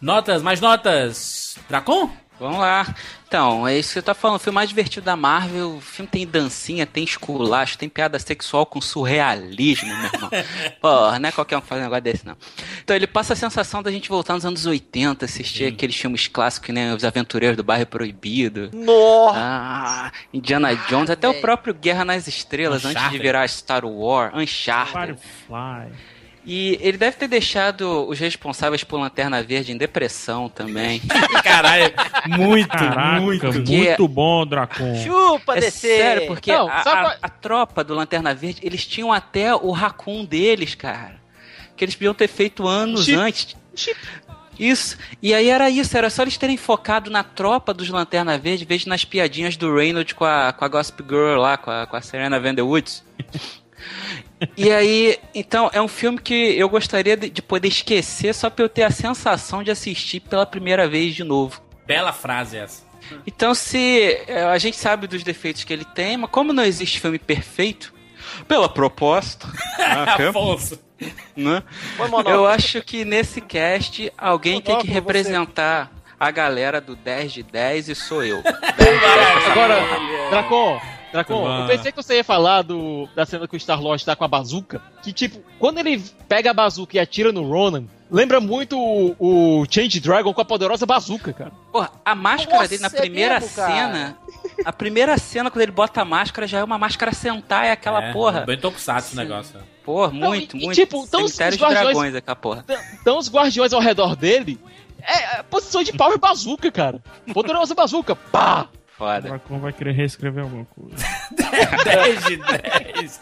Notas, 0.00 0.40
mais 0.40 0.60
notas. 0.60 1.58
Dracon? 1.68 2.08
Vamos 2.38 2.58
lá. 2.58 2.94
Então, 3.26 3.68
é 3.68 3.78
isso 3.78 3.88
que 3.90 3.94
você 3.94 4.02
tá 4.02 4.14
falando. 4.14 4.36
O 4.36 4.38
filme 4.38 4.54
mais 4.54 4.68
divertido 4.68 5.04
da 5.04 5.16
Marvel. 5.16 5.76
O 5.76 5.80
filme 5.80 6.08
tem 6.10 6.26
dancinha, 6.26 6.86
tem 6.86 7.04
esculacho, 7.04 7.76
tem 7.76 7.88
piada 7.88 8.18
sexual 8.18 8.64
com 8.64 8.80
surrealismo, 8.80 9.88
meu 9.88 10.10
irmão. 10.12 10.30
Porra, 10.80 11.18
não 11.18 11.28
é 11.28 11.32
qualquer 11.32 11.58
um 11.58 11.60
que 11.60 11.66
faz 11.66 11.80
um 11.80 11.84
negócio 11.84 12.02
desse, 12.02 12.26
não. 12.26 12.36
Então, 12.82 12.96
ele 12.96 13.06
passa 13.06 13.34
a 13.34 13.36
sensação 13.36 13.82
da 13.82 13.90
gente 13.90 14.08
voltar 14.08 14.34
nos 14.34 14.46
anos 14.46 14.64
80, 14.64 15.24
assistir 15.24 15.66
aqueles 15.66 15.96
filmes 15.96 16.26
clássicos, 16.26 16.74
né? 16.74 16.94
Os 16.94 17.04
Aventureiros 17.04 17.56
do 17.56 17.62
Bairro 17.62 17.86
Proibido. 17.86 18.70
Nossa! 18.72 19.38
Ah, 19.38 20.12
Indiana 20.32 20.74
Jones, 20.74 21.10
até 21.10 21.28
o 21.28 21.34
próprio 21.40 21.74
Guerra 21.74 22.04
nas 22.04 22.26
Estrelas, 22.28 22.84
antes 22.84 22.92
de 22.92 22.98
Uncharted. 22.98 23.22
virar 23.22 23.48
Star 23.48 23.84
Wars, 23.84 24.32
Uncharted. 24.34 25.18
Firefly. 25.18 26.17
E 26.50 26.78
ele 26.80 26.96
deve 26.96 27.14
ter 27.18 27.28
deixado 27.28 28.08
os 28.08 28.18
responsáveis 28.18 28.82
por 28.82 28.98
Lanterna 28.98 29.42
Verde 29.42 29.70
em 29.70 29.76
depressão 29.76 30.48
também. 30.48 30.98
Caralho, 31.44 31.92
muito, 32.38 32.68
Caraca, 32.70 33.20
muito. 33.20 33.52
muito, 33.52 34.08
bom, 34.08 34.46
Dracon. 34.46 34.94
Chupa, 35.04 35.58
É 35.58 35.60
DC! 35.60 35.70
sério, 35.98 36.26
porque 36.26 36.50
Não, 36.50 36.66
a, 36.66 36.80
a- 36.80 37.16
a 37.20 37.28
tropa 37.28 37.84
do 37.84 37.92
Lanterna 37.94 38.34
Verde, 38.34 38.60
eles 38.64 38.86
tinham 38.86 39.12
até 39.12 39.54
o 39.54 39.70
raccoon 39.72 40.24
deles, 40.24 40.74
cara. 40.74 41.16
Que 41.76 41.84
eles 41.84 41.94
podiam 41.94 42.14
ter 42.14 42.28
feito 42.28 42.66
anos 42.66 43.04
Chip. 43.04 43.16
antes. 43.18 43.56
Isso. 44.58 44.96
E 45.22 45.34
aí 45.34 45.50
era 45.50 45.68
isso, 45.68 45.96
era 45.98 46.08
só 46.08 46.22
eles 46.22 46.38
terem 46.38 46.56
focado 46.56 47.10
na 47.10 47.22
tropa 47.22 47.74
dos 47.74 47.90
Lanterna 47.90 48.38
Verde, 48.38 48.64
em 48.64 48.66
vez 48.66 48.80
de 48.80 48.88
nas 48.88 49.04
piadinhas 49.04 49.54
do 49.56 49.72
Reynolds 49.74 50.14
com 50.14 50.24
a, 50.24 50.50
com 50.52 50.64
a 50.64 50.68
Gossip 50.68 51.02
Girl 51.06 51.38
lá, 51.38 51.58
com 51.58 51.70
a, 51.70 51.86
com 51.86 51.94
a 51.94 52.00
Serena 52.00 52.40
Van 52.40 52.54
der 52.54 52.64
Woods. 52.64 53.04
E 54.56 54.70
aí, 54.70 55.18
então, 55.34 55.70
é 55.72 55.80
um 55.80 55.88
filme 55.88 56.18
que 56.18 56.34
eu 56.34 56.68
gostaria 56.68 57.16
de, 57.16 57.28
de 57.28 57.42
poder 57.42 57.68
esquecer 57.68 58.34
só 58.34 58.48
pra 58.48 58.64
eu 58.64 58.68
ter 58.68 58.82
a 58.84 58.90
sensação 58.90 59.62
de 59.62 59.70
assistir 59.70 60.20
pela 60.20 60.46
primeira 60.46 60.88
vez 60.88 61.14
de 61.14 61.24
novo. 61.24 61.60
Bela 61.86 62.12
frase 62.12 62.56
essa. 62.56 62.82
Então, 63.26 63.54
se 63.54 64.22
é, 64.26 64.42
a 64.44 64.58
gente 64.58 64.76
sabe 64.76 65.06
dos 65.06 65.22
defeitos 65.22 65.64
que 65.64 65.72
ele 65.72 65.84
tem, 65.84 66.16
mas 66.16 66.30
como 66.30 66.52
não 66.52 66.64
existe 66.64 67.00
filme 67.00 67.18
perfeito, 67.18 67.92
pela 68.46 68.68
proposta, 68.68 69.48
Afonso. 70.28 70.78
né? 71.34 71.62
Foi 71.96 72.08
monólogo. 72.08 72.30
Eu 72.30 72.46
acho 72.46 72.82
que 72.82 73.04
nesse 73.04 73.40
cast 73.40 74.12
alguém 74.16 74.60
tem 74.60 74.78
que 74.78 74.86
representar 74.88 75.90
a 76.18 76.30
galera 76.30 76.80
do 76.80 76.96
10 76.96 77.32
de 77.32 77.42
10 77.42 77.88
e 77.88 77.94
sou 77.94 78.24
eu. 78.24 78.42
Agora, 79.50 79.80
Dracon, 80.30 80.80
Dracon, 81.12 81.60
eu 81.62 81.66
pensei 81.66 81.90
que 81.92 81.96
você 82.02 82.16
ia 82.16 82.24
falar 82.24 82.62
do, 82.62 83.08
da 83.14 83.24
cena 83.24 83.46
que 83.48 83.56
o 83.56 83.60
Star-Lord 83.60 84.04
tá 84.04 84.14
com 84.14 84.24
a 84.24 84.28
bazuca. 84.28 84.80
Que, 85.02 85.12
tipo, 85.12 85.40
quando 85.58 85.78
ele 85.78 86.02
pega 86.28 86.50
a 86.50 86.54
bazuca 86.54 86.96
e 86.96 87.00
atira 87.00 87.32
no 87.32 87.42
Ronan, 87.48 87.84
lembra 88.10 88.40
muito 88.40 88.78
o, 88.78 89.16
o 89.60 89.64
Change 89.70 90.00
Dragon 90.00 90.32
com 90.34 90.40
a 90.40 90.44
poderosa 90.44 90.84
bazuca, 90.86 91.32
cara. 91.32 91.52
Porra, 91.72 91.90
a 92.04 92.14
máscara 92.14 92.56
Nossa, 92.58 92.68
dele 92.68 92.82
na 92.82 92.88
é 92.88 92.90
primeira 92.90 93.40
mesmo, 93.40 93.56
cara? 93.56 93.72
cena. 93.72 94.18
A 94.64 94.72
primeira 94.72 95.16
cena, 95.18 95.50
quando 95.50 95.62
ele 95.62 95.72
bota 95.72 96.02
a 96.02 96.04
máscara, 96.04 96.46
já 96.46 96.58
é 96.58 96.64
uma 96.64 96.78
máscara 96.78 97.12
sentar, 97.12 97.64
é 97.64 97.70
aquela 97.72 98.02
É, 98.04 98.12
porra. 98.12 98.40
Bem 98.42 98.58
tokusatsu 98.58 99.14
o 99.14 99.16
negócio. 99.16 99.58
Porra, 99.84 100.12
muito, 100.12 100.56
e- 100.56 100.60
e 100.60 100.64
muito. 100.66 100.74
tipo, 100.76 101.04
então 101.04 101.24
os- 101.24 101.30
os 101.32 101.36
de 101.36 101.42
guardiões- 101.42 101.84
dragões, 101.84 102.14
aquela 102.14 102.36
porra. 102.36 102.64
Então 103.00 103.16
os 103.18 103.30
guardiões 103.30 103.72
ao 103.72 103.80
redor 103.80 104.14
dele 104.14 104.58
é, 105.00 105.38
é 105.38 105.42
posição 105.44 105.82
de 105.82 105.92
power 105.92 106.18
bazuca, 106.18 106.70
cara. 106.70 107.00
Poderosa 107.32 107.74
bazuca, 107.74 108.14
pá! 108.14 108.68
O 108.98 109.04
Foda. 109.04 109.28
Dracon 109.28 109.58
vai 109.58 109.72
querer 109.72 109.92
reescrever 109.92 110.42
alguma 110.42 110.64
coisa. 110.64 110.96
10 111.84 112.24
de 112.24 112.36
10. 112.36 113.20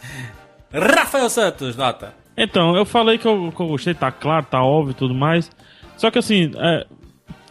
Rafael 0.73 1.29
Santos, 1.29 1.75
nota. 1.75 2.13
Então, 2.35 2.75
eu 2.75 2.83
falei 2.83 3.17
que 3.17 3.27
eu, 3.27 3.51
que 3.55 3.61
eu 3.61 3.67
gostei, 3.67 3.93
tá 3.93 4.11
claro, 4.11 4.45
tá 4.45 4.63
óbvio 4.63 4.91
e 4.91 4.95
tudo 4.95 5.13
mais. 5.13 5.51
Só 5.95 6.09
que 6.09 6.17
assim, 6.19 6.51
é, 6.55 6.85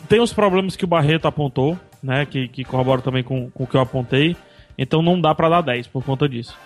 tem 0.09 0.21
os 0.21 0.33
problemas 0.33 0.77
que 0.77 0.85
o 0.85 0.89
Barreto 0.89 1.27
apontou, 1.27 1.79
né? 2.03 2.27
Que, 2.27 2.49
que 2.49 2.65
corrobora 2.65 3.01
também 3.01 3.23
com, 3.23 3.51
com 3.51 3.65
o 3.65 3.67
que 3.67 3.77
eu 3.77 3.81
apontei. 3.81 4.37
Então 4.77 5.03
não 5.03 5.21
dá 5.21 5.35
pra 5.35 5.49
dar 5.49 5.61
10 5.61 5.87
por 5.87 6.05
conta 6.05 6.29
disso. 6.29 6.57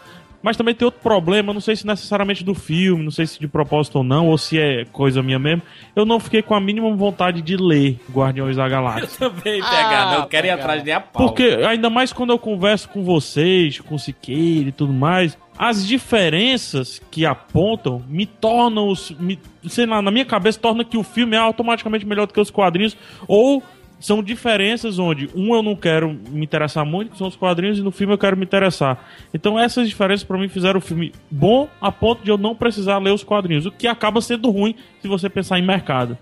Mas 0.43 0.57
também 0.57 0.75
tem 0.75 0.87
outro 0.87 1.01
problema, 1.01 1.53
não 1.53 1.61
sei 1.61 1.77
se 1.77 1.87
necessariamente 1.87 2.43
do 2.43 2.55
filme, 2.55 3.05
não 3.05 3.11
sei 3.11 3.27
se 3.27 3.39
de 3.39 3.47
propósito 3.47 3.99
ou 3.99 4.05
não, 4.05 4.29
ou 4.29 4.39
se 4.39 4.59
é 4.59 4.85
coisa 4.87 5.23
minha 5.23 5.39
mesmo. 5.39 5.63
Eu 5.95 6.07
não 6.07 6.19
fiquei 6.19 6.43
com 6.43 6.55
a 6.55 6.61
mínima 6.61 6.91
vontade 6.95 7.43
de 7.43 7.57
ler 7.57 7.99
Guardiões 8.11 8.57
da 8.57 8.69
Galáxia. 8.69 9.09
Também, 9.19 9.61
PH, 9.61 10.19
não 10.19 10.29
quero 10.29 10.47
ir 10.47 10.51
atrás 10.51 10.83
nem 10.83 10.95
a 10.95 11.01
pau. 11.01 11.27
Porque, 11.27 11.43
ainda 11.67 11.91
mais 11.91 12.13
quando 12.13 12.31
eu 12.31 12.39
converso 12.39 12.89
com 12.89 13.03
vocês, 13.03 13.81
com 13.81 13.95
o 13.95 13.99
Siqueira 13.99 14.71
e 14.71 14.73
tudo 14.73 14.93
mais, 14.93 15.37
as 15.59 15.87
diferenças 15.87 17.03
que 17.11 17.27
apontam 17.27 18.03
me 18.09 18.25
tornam 18.25 18.89
os. 18.89 19.11
Me, 19.11 19.39
sei 19.69 19.85
lá, 19.85 20.01
na 20.01 20.11
minha 20.11 20.25
cabeça, 20.25 20.59
torna 20.59 20.85
que 20.85 20.97
o 20.97 21.03
filme 21.03 21.37
é 21.37 21.39
automaticamente 21.39 22.07
melhor 22.07 22.27
do 22.27 22.33
que 22.33 22.41
os 22.41 22.51
quadrinhos, 22.51 22.97
ou 23.29 23.63
são 24.01 24.23
diferenças 24.23 24.99
onde 24.99 25.29
um 25.35 25.55
eu 25.55 25.63
não 25.63 25.77
quero 25.77 26.09
me 26.31 26.43
interessar 26.43 26.85
muito, 26.85 27.13
que 27.13 27.19
são 27.19 27.29
os 27.29 27.37
quadrinhos, 27.37 27.79
e 27.79 27.83
no 27.83 27.91
filme 27.93 28.13
eu 28.15 28.19
quero 28.19 28.37
me 28.37 28.45
interessar. 28.45 28.99
Então 29.33 29.59
essas 29.59 29.89
diferenças 29.89 30.25
pra 30.25 30.39
mim 30.39 30.49
fizeram 30.49 30.79
o 30.79 30.83
filme 30.83 31.13
bom 31.31 31.69
a 31.81 31.93
ponto 31.93 32.25
de 32.25 32.31
eu 32.31 32.39
não 32.39 32.55
precisar 32.57 32.99
ler 32.99 33.13
os 33.13 33.23
quadrinhos, 33.23 33.67
o 33.67 33.71
que 33.71 33.87
acaba 33.87 34.21
sendo 34.21 34.51
ruim 34.51 34.75
se 35.03 35.07
você 35.07 35.29
pensar 35.29 35.59
em 35.59 35.63
mercado. 35.63 36.17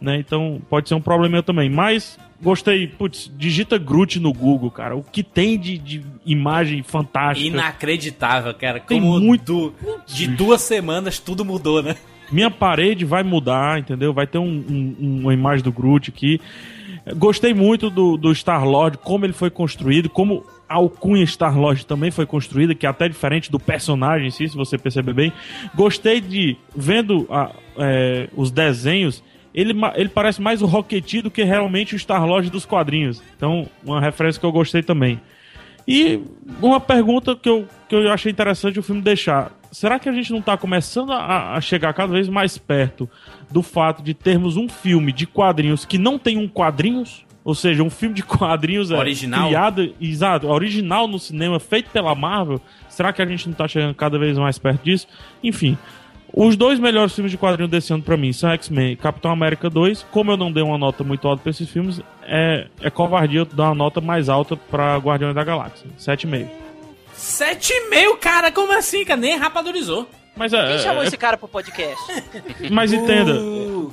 Né? 0.00 0.16
Então 0.18 0.60
pode 0.68 0.88
ser 0.88 0.94
um 0.94 1.00
problema 1.00 1.42
também. 1.42 1.68
Mas 1.68 2.18
gostei, 2.42 2.86
putz, 2.86 3.30
digita 3.36 3.76
Groot 3.76 4.18
no 4.18 4.32
Google, 4.32 4.70
cara. 4.70 4.96
O 4.96 5.02
que 5.02 5.22
tem 5.22 5.58
de, 5.58 5.76
de 5.76 6.02
imagem 6.24 6.82
fantástica. 6.82 7.46
Inacreditável, 7.46 8.54
cara. 8.54 8.80
Tem 8.80 8.98
Como 8.98 9.20
muito- 9.20 9.44
du- 9.44 9.74
de 10.06 10.26
duas 10.26 10.62
semanas 10.62 11.18
tudo 11.18 11.44
mudou, 11.44 11.82
né? 11.82 11.96
Minha 12.32 12.50
parede 12.50 13.04
vai 13.04 13.22
mudar, 13.22 13.78
entendeu? 13.78 14.14
Vai 14.14 14.26
ter 14.26 14.38
um- 14.38 14.64
um- 14.70 15.20
uma 15.22 15.34
imagem 15.34 15.62
do 15.62 15.70
Groot 15.70 16.08
aqui. 16.10 16.40
Gostei 17.16 17.52
muito 17.54 17.88
do, 17.90 18.16
do 18.16 18.32
Star-Lord, 18.34 18.98
como 18.98 19.24
ele 19.24 19.32
foi 19.32 19.50
construído, 19.50 20.08
como 20.08 20.44
a 20.68 20.74
alcunha 20.74 21.24
Star-Lord 21.26 21.84
também 21.86 22.10
foi 22.10 22.26
construída, 22.26 22.74
que 22.74 22.86
é 22.86 22.88
até 22.88 23.08
diferente 23.08 23.50
do 23.50 23.58
personagem 23.58 24.28
em 24.28 24.30
si, 24.30 24.48
se 24.48 24.56
você 24.56 24.78
perceber 24.78 25.12
bem. 25.12 25.32
Gostei 25.74 26.20
de, 26.20 26.56
vendo 26.74 27.26
a- 27.30 27.50
é, 27.76 28.28
os 28.36 28.50
desenhos, 28.50 29.22
ele, 29.54 29.74
ele 29.96 30.08
parece 30.08 30.40
mais 30.40 30.62
o 30.62 30.66
Rocketeer 30.66 31.22
do 31.24 31.30
que 31.30 31.42
realmente 31.42 31.94
o 31.94 31.98
Star-Lord 31.98 32.50
dos 32.50 32.64
quadrinhos. 32.64 33.20
Então, 33.36 33.66
uma 33.84 34.00
referência 34.00 34.38
que 34.38 34.46
eu 34.46 34.52
gostei 34.52 34.82
também. 34.82 35.20
E 35.88 36.20
uma 36.62 36.78
pergunta 36.78 37.34
que 37.34 37.48
eu, 37.48 37.66
que 37.88 37.94
eu 37.96 38.12
achei 38.12 38.30
interessante 38.30 38.78
o 38.78 38.82
filme 38.82 39.00
deixar. 39.02 39.50
Será 39.70 39.98
que 39.98 40.08
a 40.08 40.12
gente 40.12 40.32
não 40.32 40.40
está 40.40 40.56
começando 40.56 41.12
a, 41.12 41.54
a 41.54 41.60
chegar 41.60 41.92
cada 41.94 42.12
vez 42.12 42.28
mais 42.28 42.58
perto 42.58 43.08
do 43.50 43.62
fato 43.62 44.02
de 44.02 44.14
termos 44.14 44.56
um 44.56 44.68
filme 44.68 45.12
de 45.12 45.26
quadrinhos 45.26 45.84
que 45.84 45.98
não 45.98 46.18
tem 46.18 46.36
um 46.36 46.48
quadrinhos? 46.48 47.24
Ou 47.42 47.54
seja, 47.54 47.82
um 47.82 47.88
filme 47.90 48.14
de 48.14 48.22
quadrinhos 48.22 48.90
é, 48.90 48.96
Original? 48.96 49.48
criado, 49.48 49.94
exato, 50.00 50.46
original 50.46 51.08
no 51.08 51.18
cinema, 51.18 51.58
feito 51.58 51.88
pela 51.90 52.14
Marvel. 52.14 52.60
Será 52.88 53.12
que 53.12 53.22
a 53.22 53.26
gente 53.26 53.46
não 53.46 53.52
está 53.52 53.66
chegando 53.66 53.94
cada 53.94 54.18
vez 54.18 54.36
mais 54.36 54.58
perto 54.58 54.84
disso? 54.84 55.06
Enfim, 55.42 55.78
os 56.32 56.56
dois 56.56 56.78
melhores 56.78 57.14
filmes 57.14 57.32
de 57.32 57.38
quadrinho 57.38 57.68
desse 57.68 57.92
ano 57.92 58.02
pra 58.02 58.16
mim 58.16 58.32
são 58.32 58.50
X-Men 58.50 58.92
e 58.92 58.96
Capitão 58.96 59.30
América 59.30 59.70
2. 59.70 60.06
Como 60.10 60.30
eu 60.30 60.36
não 60.36 60.52
dei 60.52 60.62
uma 60.62 60.78
nota 60.78 61.02
muito 61.02 61.26
alta 61.26 61.42
pra 61.42 61.50
esses 61.50 61.68
filmes, 61.68 62.00
é, 62.22 62.66
é 62.80 62.90
covardia 62.90 63.40
eu 63.40 63.44
dar 63.44 63.64
uma 63.64 63.74
nota 63.74 64.00
mais 64.00 64.28
alta 64.28 64.56
pra 64.56 64.96
Guardiões 64.98 65.34
da 65.34 65.42
Galáxia. 65.42 65.88
7,5. 65.98 66.46
7,5, 67.20 68.18
cara, 68.18 68.50
como 68.50 68.72
assim, 68.72 69.04
cara? 69.04 69.20
Nem 69.20 69.36
rapadorizou. 69.36 70.08
Mas 70.36 70.52
é. 70.54 70.68
Quem 70.68 70.78
chamou 70.78 71.02
é- 71.02 71.06
esse 71.06 71.16
cara 71.18 71.36
pro 71.36 71.46
podcast? 71.48 71.96
Mas 72.70 72.92
entenda, 72.92 73.34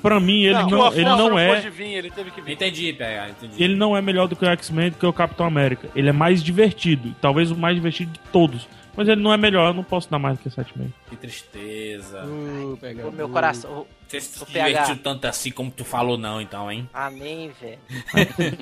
pra 0.01 0.19
mim 0.19 0.43
ele 0.43 0.53
Não, 0.53 0.69
não, 0.69 0.93
ele 0.93 1.03
não 1.03 1.37
é. 1.39 1.55
pôde 1.55 1.69
vir, 1.69 1.93
ele 1.93 2.09
teve 2.11 2.31
que 2.31 2.41
vir. 2.41 2.53
Entendi, 2.53 2.93
PH, 2.93 3.29
entendi. 3.31 3.61
Ele 3.63 3.75
não 3.75 3.97
é 3.97 4.01
melhor 4.01 4.27
do 4.27 4.35
que 4.35 4.45
o 4.45 4.49
X-Men, 4.49 4.91
do 4.91 4.97
que 4.97 5.05
o 5.05 5.11
Capitão 5.11 5.45
América. 5.45 5.89
Ele 5.95 6.07
é 6.07 6.13
mais 6.13 6.41
divertido, 6.41 7.13
talvez 7.19 7.51
o 7.51 7.55
mais 7.57 7.75
divertido 7.75 8.11
de 8.13 8.19
todos. 8.31 8.67
Mas 8.95 9.07
ele 9.07 9.21
não 9.21 9.31
é 9.31 9.37
melhor, 9.37 9.67
eu 9.67 9.73
não 9.75 9.83
posso 9.83 10.09
dar 10.09 10.17
mais 10.17 10.37
do 10.39 10.41
que 10.43 10.49
7,5. 10.49 10.87
Que 11.09 11.15
tristeza. 11.17 12.23
O 12.25 13.11
meu 13.11 13.29
coração. 13.29 13.85
Você 14.07 14.21
se 14.21 14.43
divertiu 14.45 14.97
tanto 14.97 15.25
assim 15.25 15.51
como 15.51 15.69
tu 15.69 15.83
falou, 15.85 16.17
não, 16.17 16.41
então, 16.41 16.71
hein? 16.71 16.89
Amém, 16.93 17.51
velho. 17.61 17.77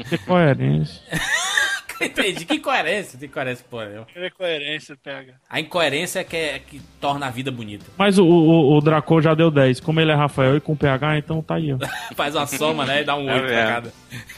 Que 0.09 0.17
coerência. 0.17 1.01
Entendi. 2.01 2.45
Que 2.45 2.59
coerência, 2.59 3.17
que 3.17 3.27
coerência, 3.27 3.65
pô. 3.69 3.81
eu- 3.81 4.05
Ele 4.15 4.25
é 4.25 4.29
coerência, 4.29 4.97
pega. 5.01 5.35
A 5.49 5.59
incoerência 5.59 6.19
é 6.19 6.23
que, 6.23 6.35
é 6.35 6.59
que 6.59 6.79
torna 6.99 7.27
a 7.27 7.29
vida 7.29 7.51
bonita. 7.51 7.85
Mas 7.97 8.17
o, 8.17 8.25
o, 8.25 8.77
o 8.77 8.81
Draco 8.81 9.21
já 9.21 9.33
deu 9.33 9.49
10. 9.49 9.79
Como 9.79 9.99
ele 10.01 10.11
é 10.11 10.15
Rafael 10.15 10.57
e 10.57 10.61
com 10.61 10.75
PH, 10.75 11.17
então 11.19 11.41
tá 11.41 11.55
aí, 11.55 11.73
ó. 11.73 11.77
Faz 12.15 12.35
uma 12.35 12.45
soma, 12.47 12.85
né? 12.85 13.01
E 13.01 13.03
dá 13.03 13.15
um 13.15 13.29
É 13.29 13.33
8 13.35 13.45
pra 13.45 13.55
mesmo. 13.55 13.69
cada. 13.69 13.93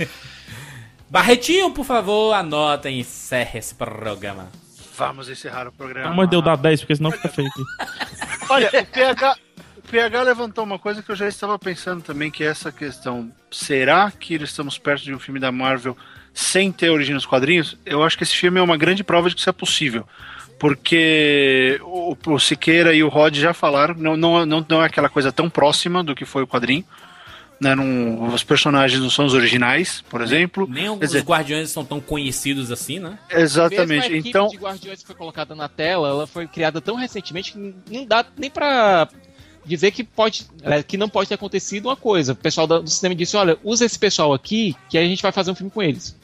Barretinho, 1.09 1.71
por 1.71 1.85
favor, 1.85 2.33
anota 2.33 2.89
e 2.89 2.99
encerre 2.99 3.59
esse 3.59 3.73
programa. 3.73 4.49
Vamos 4.97 5.29
encerrar 5.29 5.67
o 5.67 5.71
programa. 5.71 6.13
Mas 6.13 6.29
deu 6.29 6.41
dar 6.41 6.57
10, 6.57 6.81
porque 6.81 6.95
senão 6.95 7.11
fica 7.11 7.29
feio 7.29 7.47
aqui. 7.47 7.63
Olha, 8.49 8.67
o 8.67 8.85
PH, 8.85 9.37
o 9.77 9.81
PH 9.83 10.21
levantou 10.23 10.63
uma 10.63 10.79
coisa 10.79 11.01
que 11.03 11.09
eu 11.11 11.15
já 11.15 11.27
estava 11.27 11.57
pensando 11.57 12.01
também, 12.01 12.29
que 12.31 12.43
é 12.43 12.47
essa 12.47 12.71
questão. 12.71 13.31
Será 13.51 14.11
que 14.11 14.33
estamos 14.35 14.77
perto 14.77 15.03
de 15.03 15.13
um 15.13 15.19
filme 15.19 15.39
da 15.39 15.51
Marvel 15.51 15.95
sem 16.39 16.71
ter 16.71 16.91
origem 16.91 17.15
nos 17.15 17.25
quadrinhos? 17.25 17.75
Eu 17.83 18.03
acho 18.03 18.15
que 18.15 18.23
esse 18.23 18.35
filme 18.35 18.59
é 18.59 18.61
uma 18.61 18.77
grande 18.77 19.03
prova 19.03 19.27
de 19.27 19.33
que 19.33 19.41
isso 19.41 19.49
é 19.49 19.53
possível. 19.53 20.07
Porque 20.59 21.79
o, 21.83 22.15
o 22.27 22.39
Siqueira 22.39 22.93
e 22.93 23.03
o 23.03 23.09
Rod 23.09 23.35
já 23.35 23.53
falaram, 23.53 23.95
não, 23.95 24.15
não, 24.15 24.45
não, 24.45 24.65
não 24.67 24.83
é 24.83 24.85
aquela 24.85 25.09
coisa 25.09 25.31
tão 25.31 25.49
próxima 25.49 26.03
do 26.03 26.13
que 26.15 26.25
foi 26.25 26.43
o 26.43 26.47
quadrinho. 26.47 26.85
Né, 27.59 27.73
não- 27.73 28.31
os 28.31 28.43
personagens 28.43 29.01
não 29.01 29.09
são 29.09 29.25
os 29.25 29.33
originais, 29.33 30.03
por 30.07 30.21
exemplo. 30.21 30.67
Nem 30.69 30.83
Quer 30.85 30.91
os 30.91 30.99
dizer, 30.99 31.23
guardiões 31.23 31.71
são 31.71 31.83
tão 31.83 31.99
conhecidos 31.99 32.71
assim, 32.71 32.99
né? 32.99 33.17
Exatamente. 33.31 34.11
Mesmo 34.11 34.27
a 34.27 34.29
Então, 34.29 34.47
de 34.49 34.57
Guardiões 34.57 34.99
que 35.01 35.07
foi 35.07 35.15
colocada 35.15 35.55
na 35.55 35.67
tela, 35.67 36.07
ela 36.07 36.27
foi 36.27 36.45
criada 36.47 36.79
tão 36.79 36.95
recentemente 36.95 37.53
que 37.53 37.73
não 37.89 38.05
dá 38.05 38.23
nem 38.37 38.51
pra 38.51 39.07
dizer 39.65 39.91
que 39.91 40.03
pode 40.03 40.45
é, 40.61 40.81
que 40.83 40.97
não 40.97 41.09
pode 41.09 41.29
ter 41.29 41.35
acontecido 41.35 41.87
uma 41.87 41.95
coisa. 41.95 42.33
O 42.33 42.35
pessoal 42.35 42.67
do 42.67 42.87
cinema 42.87 43.15
disse, 43.15 43.35
olha, 43.35 43.57
usa 43.63 43.85
esse 43.85 43.97
pessoal 43.97 44.33
aqui 44.33 44.75
que 44.89 44.97
a 44.97 45.03
gente 45.03 45.21
vai 45.23 45.31
fazer 45.31 45.49
um 45.51 45.55
filme 45.55 45.71
com 45.71 45.81
eles. 45.83 46.15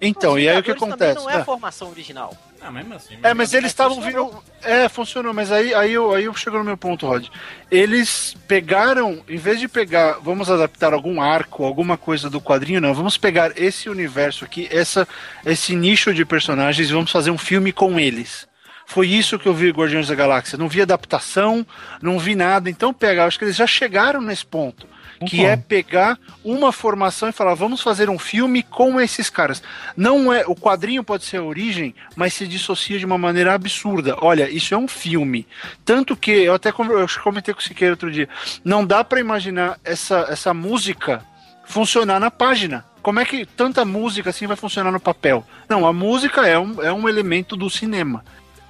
Então 0.00 0.38
e 0.38 0.48
aí 0.48 0.58
o 0.58 0.62
que 0.62 0.70
acontece? 0.70 1.14
Também 1.14 1.24
não 1.24 1.30
é 1.30 1.34
É. 1.36 1.40
a 1.40 1.44
formação 1.44 1.90
original. 1.90 2.36
Ah, 2.62 2.70
mesmo 2.70 2.94
assim. 2.94 3.16
É, 3.22 3.32
mas 3.32 3.54
eles 3.54 3.70
estavam 3.70 4.00
vindo. 4.02 4.30
É, 4.62 4.86
funcionou, 4.88 5.32
mas 5.32 5.50
aí, 5.50 5.72
aí, 5.74 5.92
eu, 5.94 6.12
aí 6.14 6.24
eu 6.24 6.34
chego 6.34 6.58
no 6.58 6.64
meu 6.64 6.76
ponto, 6.76 7.06
Rod. 7.06 7.26
Eles 7.70 8.36
pegaram, 8.46 9.22
em 9.28 9.38
vez 9.38 9.58
de 9.58 9.66
pegar, 9.66 10.18
vamos 10.22 10.50
adaptar 10.50 10.92
algum 10.92 11.22
arco, 11.22 11.64
alguma 11.64 11.96
coisa 11.96 12.28
do 12.28 12.40
quadrinho, 12.40 12.80
não. 12.80 12.92
Vamos 12.92 13.16
pegar 13.16 13.52
esse 13.56 13.88
universo 13.88 14.44
aqui, 14.44 14.68
essa, 14.70 15.08
esse 15.46 15.74
nicho 15.74 16.12
de 16.12 16.24
personagens 16.24 16.88
e 16.90 16.92
vamos 16.92 17.10
fazer 17.10 17.30
um 17.30 17.38
filme 17.38 17.72
com 17.72 17.98
eles. 17.98 18.46
Foi 18.84 19.06
isso 19.08 19.38
que 19.38 19.46
eu 19.46 19.54
vi 19.54 19.70
Guardiões 19.70 20.08
da 20.08 20.14
Galáxia. 20.14 20.58
Não 20.58 20.68
vi 20.68 20.82
adaptação, 20.82 21.64
não 22.02 22.18
vi 22.18 22.34
nada. 22.34 22.68
Então, 22.68 22.92
pegar, 22.92 23.24
acho 23.26 23.38
que 23.38 23.44
eles 23.44 23.56
já 23.56 23.66
chegaram 23.66 24.20
nesse 24.20 24.44
ponto. 24.44 24.86
Que 25.26 25.44
é 25.44 25.54
pegar 25.54 26.18
uma 26.42 26.72
formação 26.72 27.28
e 27.28 27.32
falar, 27.32 27.52
vamos 27.54 27.82
fazer 27.82 28.08
um 28.08 28.18
filme 28.18 28.62
com 28.62 28.98
esses 28.98 29.28
caras. 29.28 29.62
Não 29.94 30.32
é, 30.32 30.46
o 30.46 30.54
quadrinho 30.54 31.04
pode 31.04 31.24
ser 31.24 31.36
a 31.36 31.42
origem, 31.42 31.94
mas 32.16 32.32
se 32.32 32.46
dissocia 32.46 32.98
de 32.98 33.04
uma 33.04 33.18
maneira 33.18 33.52
absurda. 33.52 34.16
Olha, 34.22 34.48
isso 34.48 34.72
é 34.72 34.78
um 34.78 34.88
filme. 34.88 35.46
Tanto 35.84 36.16
que 36.16 36.30
eu 36.30 36.54
até 36.54 36.70
eu 36.70 37.06
comentei 37.22 37.52
com 37.52 37.60
o 37.60 37.62
Siqueira 37.62 37.92
outro 37.92 38.10
dia, 38.10 38.28
não 38.64 38.84
dá 38.84 39.04
pra 39.04 39.20
imaginar 39.20 39.78
essa 39.84 40.26
essa 40.30 40.54
música 40.54 41.22
funcionar 41.64 42.18
na 42.18 42.30
página. 42.30 42.84
Como 43.02 43.20
é 43.20 43.24
que 43.24 43.46
tanta 43.46 43.84
música 43.84 44.30
assim 44.30 44.46
vai 44.46 44.56
funcionar 44.56 44.90
no 44.90 45.00
papel? 45.00 45.46
Não, 45.68 45.86
a 45.86 45.92
música 45.92 46.46
é 46.46 46.58
um, 46.58 46.82
é 46.82 46.92
um 46.92 47.08
elemento 47.08 47.56
do 47.56 47.70
cinema. 47.70 48.24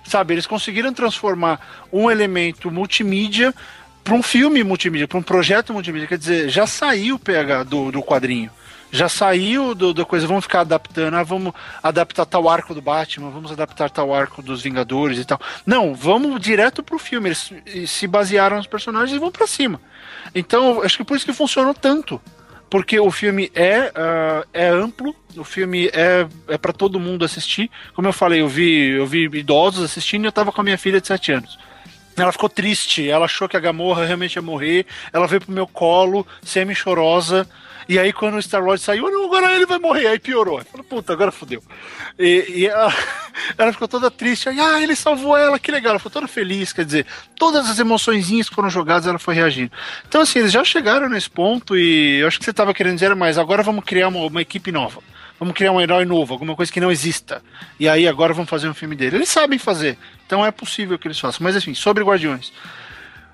Sabe, 0.04 0.34
eles 0.34 0.46
conseguiram 0.46 0.92
transformar 0.92 1.86
um 1.92 2.10
elemento 2.10 2.70
multimídia 2.70 3.54
para 4.02 4.14
um 4.14 4.22
filme 4.22 4.62
multimídia, 4.64 5.06
para 5.08 5.18
um 5.18 5.22
projeto 5.22 5.72
multimídia. 5.72 6.08
Quer 6.08 6.18
dizer, 6.18 6.48
já 6.48 6.66
saiu 6.66 7.16
o 7.16 7.18
PH 7.18 7.64
do, 7.64 7.92
do 7.92 8.02
quadrinho. 8.02 8.50
Já 8.92 9.08
saiu 9.08 9.72
do, 9.72 9.94
da 9.94 10.04
coisa, 10.04 10.26
vamos 10.26 10.44
ficar 10.44 10.62
adaptando, 10.62 11.14
ah, 11.14 11.22
vamos 11.22 11.52
adaptar 11.80 12.26
tal 12.26 12.48
arco 12.48 12.74
do 12.74 12.82
Batman, 12.82 13.30
vamos 13.30 13.52
adaptar 13.52 13.88
tal 13.88 14.12
arco 14.12 14.42
dos 14.42 14.62
Vingadores 14.62 15.18
e 15.18 15.24
tal. 15.24 15.40
Não, 15.64 15.94
vamos 15.94 16.40
direto 16.40 16.82
pro 16.82 16.98
filme. 16.98 17.28
Eles 17.28 17.38
se- 17.64 17.86
se 17.86 18.06
basearam 18.08 18.56
nos 18.56 18.66
personagens 18.66 19.14
e 19.14 19.20
vão 19.20 19.30
para 19.30 19.46
cima. 19.46 19.80
Então, 20.34 20.82
acho 20.82 20.96
que 20.96 21.04
por 21.04 21.16
isso 21.16 21.24
que 21.26 21.32
funcionou 21.32 21.72
tanto. 21.72 22.20
Porque 22.68 22.98
o 22.98 23.10
filme 23.12 23.50
é, 23.54 23.92
ah, 23.94 24.44
é 24.52 24.68
amplo, 24.68 25.14
o 25.36 25.44
filme 25.44 25.88
é, 25.92 26.26
é 26.48 26.58
para 26.58 26.72
todo 26.72 26.98
mundo 26.98 27.24
assistir. 27.24 27.70
Como 27.94 28.08
eu 28.08 28.12
falei, 28.12 28.40
eu 28.40 28.48
vi, 28.48 28.90
eu 28.90 29.06
vi 29.06 29.24
idosos 29.32 29.84
assistindo 29.84 30.24
e 30.24 30.26
eu 30.26 30.32
tava 30.32 30.50
com 30.50 30.60
a 30.60 30.64
minha 30.64 30.78
filha 30.78 31.00
de 31.00 31.06
7 31.06 31.30
anos. 31.32 31.58
Ela 32.22 32.32
ficou 32.32 32.48
triste, 32.48 33.08
ela 33.08 33.24
achou 33.24 33.48
que 33.48 33.56
a 33.56 33.60
Gamorra 33.60 34.04
realmente 34.04 34.36
ia 34.36 34.42
morrer. 34.42 34.86
Ela 35.12 35.26
veio 35.26 35.40
pro 35.40 35.52
meu 35.52 35.66
colo, 35.66 36.26
semi-chorosa. 36.42 37.48
E 37.88 37.98
aí, 37.98 38.12
quando 38.12 38.36
o 38.36 38.42
Star 38.42 38.62
Lord 38.62 38.80
saiu, 38.80 39.10
não, 39.10 39.24
agora 39.24 39.52
ele 39.52 39.66
vai 39.66 39.78
morrer. 39.78 40.06
Aí 40.06 40.18
piorou. 40.18 40.58
Eu 40.60 40.64
falei, 40.64 40.86
puta, 40.88 41.12
agora 41.12 41.32
fodeu. 41.32 41.60
E, 42.18 42.44
e 42.48 42.66
ela, 42.66 42.94
ela 43.58 43.72
ficou 43.72 43.88
toda 43.88 44.10
triste. 44.10 44.48
Aí, 44.48 44.60
ah, 44.60 44.80
ele 44.80 44.94
salvou 44.94 45.36
ela, 45.36 45.58
que 45.58 45.72
legal. 45.72 45.90
Ela 45.90 45.98
ficou 45.98 46.12
toda 46.12 46.28
feliz. 46.28 46.72
Quer 46.72 46.84
dizer, 46.84 47.06
todas 47.36 47.68
as 47.68 47.78
emoçõezinhas 47.80 48.48
que 48.48 48.54
foram 48.54 48.70
jogadas, 48.70 49.08
ela 49.08 49.18
foi 49.18 49.34
reagindo. 49.34 49.72
Então, 50.06 50.20
assim, 50.20 50.38
eles 50.38 50.52
já 50.52 50.62
chegaram 50.62 51.08
nesse 51.08 51.28
ponto. 51.28 51.76
E 51.76 52.20
eu 52.20 52.28
acho 52.28 52.38
que 52.38 52.44
você 52.44 52.52
tava 52.52 52.72
querendo 52.72 52.94
dizer 52.94 53.14
mais. 53.16 53.38
Agora 53.38 53.62
vamos 53.62 53.84
criar 53.84 54.08
uma, 54.08 54.20
uma 54.20 54.42
equipe 54.42 54.70
nova. 54.70 55.02
Vamos 55.40 55.54
criar 55.54 55.72
um 55.72 55.80
herói 55.80 56.04
novo, 56.04 56.34
alguma 56.34 56.54
coisa 56.54 56.70
que 56.70 56.80
não 56.80 56.92
exista. 56.92 57.42
E 57.78 57.88
aí 57.88 58.06
agora 58.06 58.34
vamos 58.34 58.50
fazer 58.50 58.68
um 58.68 58.74
filme 58.74 58.94
dele. 58.94 59.16
Eles 59.16 59.30
sabem 59.30 59.58
fazer. 59.58 59.96
Então 60.26 60.44
é 60.44 60.50
possível 60.50 60.98
que 60.98 61.08
eles 61.08 61.18
façam. 61.18 61.42
Mas 61.42 61.56
enfim, 61.56 61.72
sobre 61.72 62.04
Guardiões. 62.04 62.52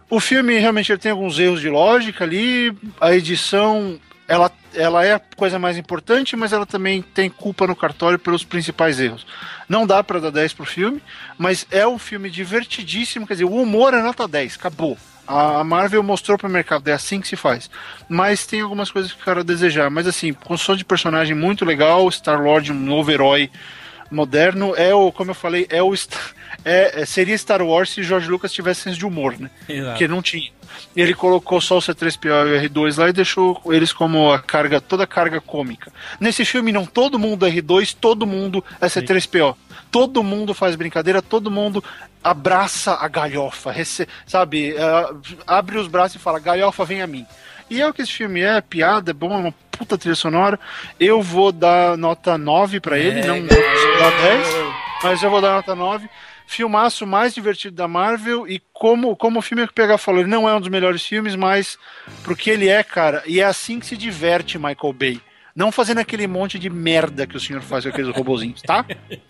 O 0.09 0.21
filme 0.21 0.57
realmente 0.57 0.93
ele 0.93 1.01
tem 1.01 1.11
alguns 1.11 1.37
erros 1.37 1.61
de 1.61 1.69
lógica 1.69 2.23
ali. 2.23 2.73
A 3.01 3.13
edição, 3.13 3.99
ela, 4.29 4.53
ela 4.73 5.05
é 5.05 5.15
a 5.15 5.19
coisa 5.19 5.59
mais 5.59 5.77
importante, 5.77 6.37
mas 6.37 6.53
ela 6.53 6.65
também 6.65 7.03
tem 7.03 7.29
culpa 7.29 7.67
no 7.67 7.75
cartório 7.75 8.21
pelos 8.21 8.45
principais 8.45 9.01
erros. 9.01 9.27
Não 9.69 9.85
dá 9.85 10.05
pra 10.05 10.21
dar 10.21 10.31
10 10.31 10.53
pro 10.53 10.65
filme, 10.65 11.03
mas 11.37 11.67
é 11.73 11.85
um 11.89 11.99
filme 11.99 12.31
divertidíssimo. 12.31 13.27
Quer 13.27 13.35
dizer, 13.35 13.47
o 13.47 13.61
humor 13.61 13.95
é 13.95 14.01
nota 14.01 14.29
10, 14.29 14.55
acabou. 14.55 14.97
A 15.27 15.61
a 15.61 15.65
Marvel 15.65 16.03
mostrou 16.03 16.39
pro 16.39 16.49
mercado, 16.49 16.89
é 16.89 16.93
assim 16.93 17.21
que 17.21 17.29
se 17.29 17.37
faz. 17.37 17.71
Mas 18.09 18.47
tem 18.47 18.61
algumas 18.61 18.91
coisas 18.91 19.13
que 19.13 19.21
eu 19.21 19.25
quero 19.25 19.45
desejar. 19.45 19.91
Mas 19.91 20.07
assim, 20.07 20.33
construção 20.33 20.77
de 20.77 20.85
personagem 20.85 21.35
muito 21.35 21.65
legal, 21.65 22.09
Star-Lord, 22.09 22.73
um 22.73 22.75
novo 22.75 23.11
herói 23.11 23.51
moderno, 24.11 24.75
é 24.77 24.95
o, 24.95 25.11
como 25.11 25.31
eu 25.33 25.35
falei, 25.35 25.67
é 25.69 25.83
o 25.83 25.93
é, 26.65 27.03
é- 27.03 27.07
seria 27.07 27.37
Star 27.39 27.63
Wars 27.63 27.91
se 27.91 28.03
George 28.03 28.29
Lucas 28.29 28.53
tivesse 28.53 28.83
senso 28.83 28.99
de 28.99 29.07
humor, 29.07 29.35
né? 29.39 29.51
Exato. 29.69 29.91
Porque 29.91 30.09
não 30.09 30.21
tinha. 30.23 30.51
Ele 30.95 31.15
colocou 31.15 31.61
só 31.61 31.79
o 31.79 31.81
C3PO 31.81 32.27
e 32.49 32.57
o 32.59 32.61
R2 32.69 32.99
lá 32.99 33.09
e 33.09 33.13
deixou 33.13 33.61
eles 33.67 33.93
como 33.93 34.33
a 34.33 34.39
carga, 34.39 34.81
toda 34.81 35.05
a 35.05 35.07
carga 35.07 35.41
cômica. 35.41 35.91
Nesse 36.21 36.45
filme 36.45 36.73
não, 36.73 36.85
todo 36.85 37.19
mundo 37.19 37.47
é 37.47 37.51
R2, 37.51 37.97
todo 37.99 38.27
mundo 38.27 38.63
é 38.81 38.87
C3PO. 38.87 39.57
Todo 39.91 40.23
mundo 40.23 40.53
faz 40.53 40.75
brincadeira, 40.77 41.23
todo 41.23 41.51
mundo 41.51 41.83
abraça 42.23 42.95
a 42.95 43.09
galhofa, 43.09 43.73
sabe? 44.27 44.75
eh, 44.77 45.11
abre 45.47 45.79
os 45.79 45.87
braços 45.87 46.17
e 46.17 46.19
fala, 46.19 46.39
galhofa, 46.41 46.85
vem 46.85 47.01
a 47.01 47.07
mim. 47.07 47.25
E 47.71 47.81
é 47.81 47.89
o 47.89 47.93
que 47.95 48.03
esse 48.03 48.13
filme 48.13 48.41
é, 48.43 48.61
piada, 48.61 49.11
é 49.13 49.15
bom, 49.15 49.33
é 49.33 49.37
uma 49.37 49.55
puta 49.71 49.97
trilha 49.97 50.15
sonora. 50.15 50.59
Eu 50.99 51.23
vou 51.23 51.53
dar 51.53 51.97
nota 51.97 52.37
9 52.37 52.81
pra 52.81 52.99
ele, 52.99 53.21
É, 53.21 53.27
não 53.27 53.37
vou 53.41 53.49
dar 53.99 54.11
10, 54.23 54.49
mas 55.03 55.23
eu 55.23 55.31
vou 55.31 55.41
dar 55.41 55.55
nota 55.55 55.75
9. 55.75 56.09
Filmaço 56.47 57.07
mais 57.07 57.35
divertido 57.35 57.75
da 57.75 57.89
Marvel 57.89 58.49
e 58.49 58.63
como, 58.73 59.17
como 59.17 59.41
o 59.41 59.43
filme 59.43 59.67
que 59.67 59.73
o 59.73 59.75
PH 59.75 59.99
falou, 59.99 60.21
ele 60.21 60.31
não 60.31 60.49
é 60.49 60.55
um 60.55 60.61
dos 60.61 60.69
melhores 60.69 61.05
filmes, 61.05 61.35
mas 61.35 61.79
pro 62.23 62.37
que 62.37 62.51
ele 62.51 62.69
é, 62.69 62.83
cara, 62.83 63.23
e 63.27 63.41
é 63.41 63.45
assim 63.45 63.81
que 63.81 63.87
se 63.87 63.97
diverte 63.97 64.59
Michael 64.59 64.93
Bay. 64.93 65.21
Não 65.57 65.73
fazendo 65.73 65.99
aquele 65.99 66.27
monte 66.27 66.59
de 66.59 66.69
merda 66.69 67.27
que 67.27 67.35
o 67.35 67.41
senhor 67.41 67.63
faz 67.63 67.85
com 67.85 67.89
aqueles 67.89 68.15
robozinhos, 68.15 68.61
tá? 68.61 68.85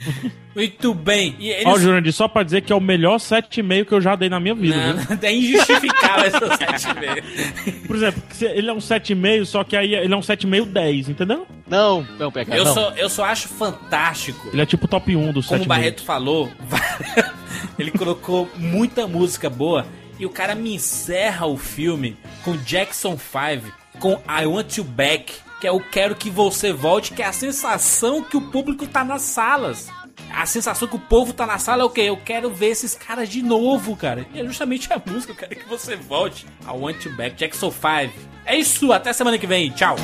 Muito 0.57 0.93
bem. 0.93 1.37
E 1.39 1.51
eles... 1.51 1.67
Ó, 1.67 1.79
Jurandir, 1.79 2.13
só 2.13 2.27
pra 2.27 2.43
dizer 2.43 2.63
que 2.63 2.73
é 2.73 2.77
o 2.77 2.81
melhor 2.81 3.19
7,5 3.19 3.85
que 3.85 3.93
eu 3.93 4.01
já 4.01 4.17
dei 4.17 4.29
na 4.29 4.41
minha 4.41 4.55
vida. 4.55 4.77
Não, 4.77 4.97
viu? 5.05 5.19
é 5.23 5.33
injustificável 5.33 6.25
essa 6.25 6.41
7,5. 6.91 7.87
Por 7.87 7.95
exemplo, 7.95 8.23
ele 8.41 8.69
é 8.69 8.73
um 8.73 8.79
7,5, 8.79 9.45
só 9.45 9.63
que 9.63 9.77
aí 9.77 9.95
ele 9.95 10.13
é 10.13 10.17
um 10.17 10.21
7,5 10.21 10.67
10, 10.67 11.09
entendeu? 11.11 11.47
Não, 11.65 12.05
não, 12.19 12.33
PH, 12.33 12.57
Eu 12.57 12.65
não. 12.65 12.75
só, 12.75 12.91
eu 12.97 13.09
só 13.09 13.25
acho 13.25 13.47
fantástico. 13.47 14.49
Ele 14.53 14.63
é 14.63 14.67
tipo 14.67 14.87
o 14.87 14.89
top 14.89 15.15
1 15.15 15.33
do 15.33 15.41
7,5. 15.41 15.49
Como 15.49 15.63
o 15.63 15.67
Barreto 15.67 16.03
falou, 16.03 16.51
ele 17.79 17.93
colocou 17.93 18.51
muita 18.57 19.07
música 19.07 19.49
boa 19.49 19.87
e 20.19 20.27
o 20.27 20.31
cara 20.31 20.57
me 20.57 20.75
encerra 20.75 21.47
o 21.47 21.57
filme 21.57 22.17
com 22.43 22.57
Jackson 22.57 23.17
5, 23.17 23.73
com 24.01 24.21
I 24.29 24.45
Want 24.47 24.79
You 24.79 24.85
Back, 24.85 25.33
que 25.61 25.67
é 25.67 25.73
o 25.73 25.81
Quero 25.81 26.15
Que 26.15 26.31
Você 26.31 26.73
Volte, 26.73 27.13
que 27.13 27.23
é 27.23 27.27
a 27.27 27.33
sensação 27.33 28.23
que 28.23 28.37
o 28.37 28.41
público 28.41 28.87
tá 28.87 29.05
nas 29.05 29.23
salas. 29.23 29.89
A 30.31 30.45
sensação 30.45 30.89
que 30.89 30.97
o 30.97 31.01
povo 31.01 31.33
tá 31.33 31.47
na 31.47 31.59
sala 31.59 31.83
é 31.83 31.85
o 31.85 31.91
quê? 31.91 32.03
Eu 32.03 32.17
quero 32.17 32.51
ver 32.51 32.69
esses 32.69 32.95
caras 32.95 33.29
de 33.29 33.43
novo, 33.43 33.97
cara. 33.97 34.27
E 34.35 34.41
é 34.41 34.45
justamente 34.45 34.93
a 34.93 35.01
música, 35.05 35.33
eu 35.33 35.37
quero 35.37 35.57
que 35.57 35.69
você 35.69 35.97
volte. 35.97 36.47
I 36.65 36.71
Want 36.71 37.05
You 37.05 37.17
Back, 37.17 37.37
Jackson 37.37 37.71
5. 37.71 38.13
É 38.45 38.57
isso, 38.57 38.93
até 38.93 39.13
semana 39.13 39.39
que 39.39 39.47
vem. 39.47 39.71
Tchau. 39.71 39.97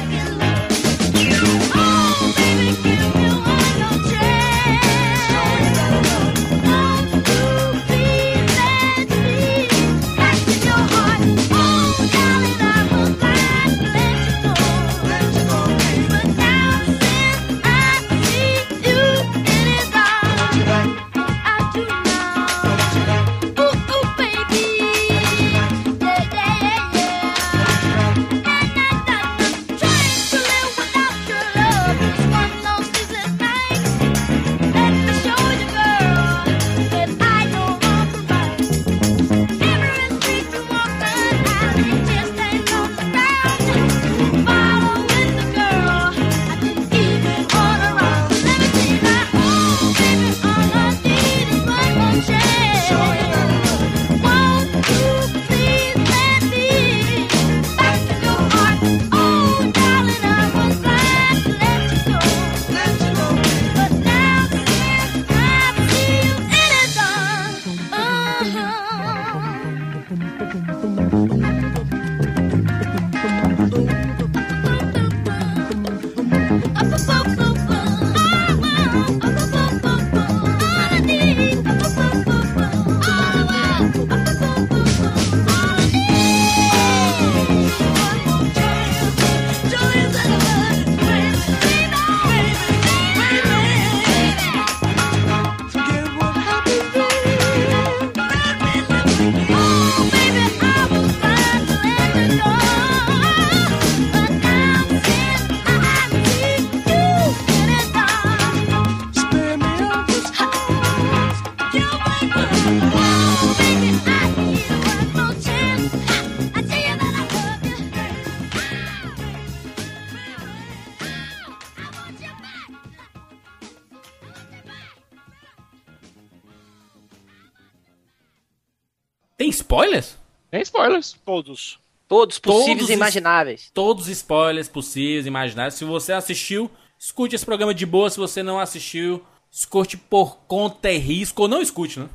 Spoilers? 129.72 130.18
Tem 130.50 130.60
spoilers. 130.60 131.16
Todos. 131.24 131.78
Todos 132.06 132.38
possíveis 132.38 132.76
Todos 132.76 132.90
e 132.90 132.92
imagináveis. 132.92 133.70
Todos 133.72 134.04
os 134.04 134.10
spoilers 134.10 134.68
possíveis, 134.68 135.24
imaginários. 135.24 135.74
Se 135.76 135.84
você 135.84 136.12
assistiu, 136.12 136.70
escute 136.98 137.34
esse 137.34 137.46
programa 137.46 137.72
de 137.72 137.86
boa. 137.86 138.10
Se 138.10 138.18
você 138.18 138.42
não 138.42 138.60
assistiu, 138.60 139.24
escute 139.50 139.96
por 139.96 140.40
conta 140.46 140.90
e 140.92 140.98
risco. 140.98 141.42
Ou 141.42 141.48
não 141.48 141.62
escute, 141.62 142.00
né? 142.00 142.08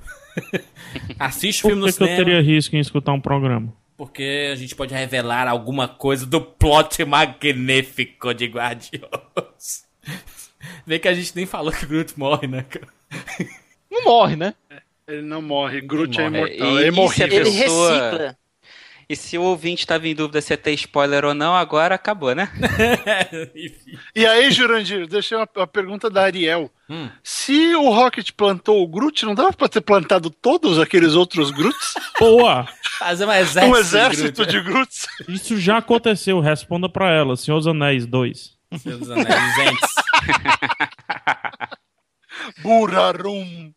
Assiste 1.17 1.61
o 1.61 1.63
Por 1.63 1.69
filme 1.69 1.81
no 1.81 1.87
que, 1.87 1.97
que 1.97 2.03
eu 2.03 2.07
cinema. 2.07 2.25
teria 2.25 2.41
risco 2.43 2.75
em 2.75 2.79
escutar 2.79 3.11
um 3.11 3.19
programa? 3.19 3.73
Porque 3.97 4.49
a 4.51 4.55
gente 4.55 4.75
pode 4.75 4.93
revelar 4.93 5.47
alguma 5.47 5.87
coisa 5.87 6.27
do 6.27 6.39
plot 6.39 7.03
magnífico 7.03 8.35
de 8.35 8.45
Guardiões. 8.45 9.87
Vê 10.85 10.99
que 10.99 11.07
a 11.07 11.13
gente 11.15 11.35
nem 11.35 11.47
falou 11.47 11.71
que 11.71 11.85
o 11.85 11.87
Groot 11.87 12.19
morre, 12.19 12.45
né, 12.47 12.61
cara? 12.61 12.87
Não 13.89 14.03
morre, 14.03 14.35
né? 14.35 14.53
Ele 15.07 15.21
não 15.21 15.41
morre. 15.41 15.81
Groot 15.81 16.19
é 16.19 16.23
É, 16.23 16.27
imortal. 16.27 16.57
e, 16.57 16.59
é 16.59 16.59
e 16.59 16.81
se 16.81 16.83
a 16.83 16.87
imorrível. 16.87 17.43
pessoa... 17.43 18.37
E 19.09 19.15
se 19.15 19.37
o 19.37 19.41
ouvinte 19.43 19.83
estava 19.83 20.05
em 20.05 20.13
dúvida 20.13 20.41
se 20.41 20.51
ia 20.51 20.57
ter 20.57 20.73
spoiler 20.73 21.23
ou 21.23 21.33
não, 21.33 21.55
agora 21.55 21.95
acabou, 21.95 22.35
né? 22.35 22.49
E 24.13 24.25
aí, 24.25 24.51
Jurandir, 24.51 25.07
deixei 25.07 25.37
uma, 25.37 25.47
uma 25.55 25.65
pergunta 25.65 26.09
da 26.09 26.23
Ariel. 26.23 26.69
Hum. 26.89 27.09
Se 27.23 27.73
o 27.75 27.89
Rocket 27.89 28.31
plantou 28.35 28.83
o 28.83 28.87
Groot, 28.87 29.23
não 29.25 29.33
dava 29.33 29.53
pra 29.53 29.69
ter 29.69 29.79
plantado 29.79 30.29
todos 30.29 30.77
aqueles 30.77 31.13
outros 31.13 31.51
Groots? 31.51 31.93
Boa! 32.19 32.67
Fazer 32.99 33.25
um 33.25 33.31
exército, 33.31 33.71
Um 33.73 33.77
exército 33.77 34.45
de 34.45 34.51
de 34.51 34.61
Groots? 34.61 35.07
Isso 35.29 35.57
já 35.57 35.77
aconteceu, 35.77 36.41
responda 36.41 36.89
pra 36.89 37.09
ela, 37.09 37.37
Senhor 37.37 37.55
dos 37.59 37.67
Anéis 37.67 38.05
2. 38.05 38.57
Senhor 38.77 38.97
dos 38.99 39.09
Anéis, 39.09 39.57
Ents. 39.57 39.95
Burarum. 42.61 43.71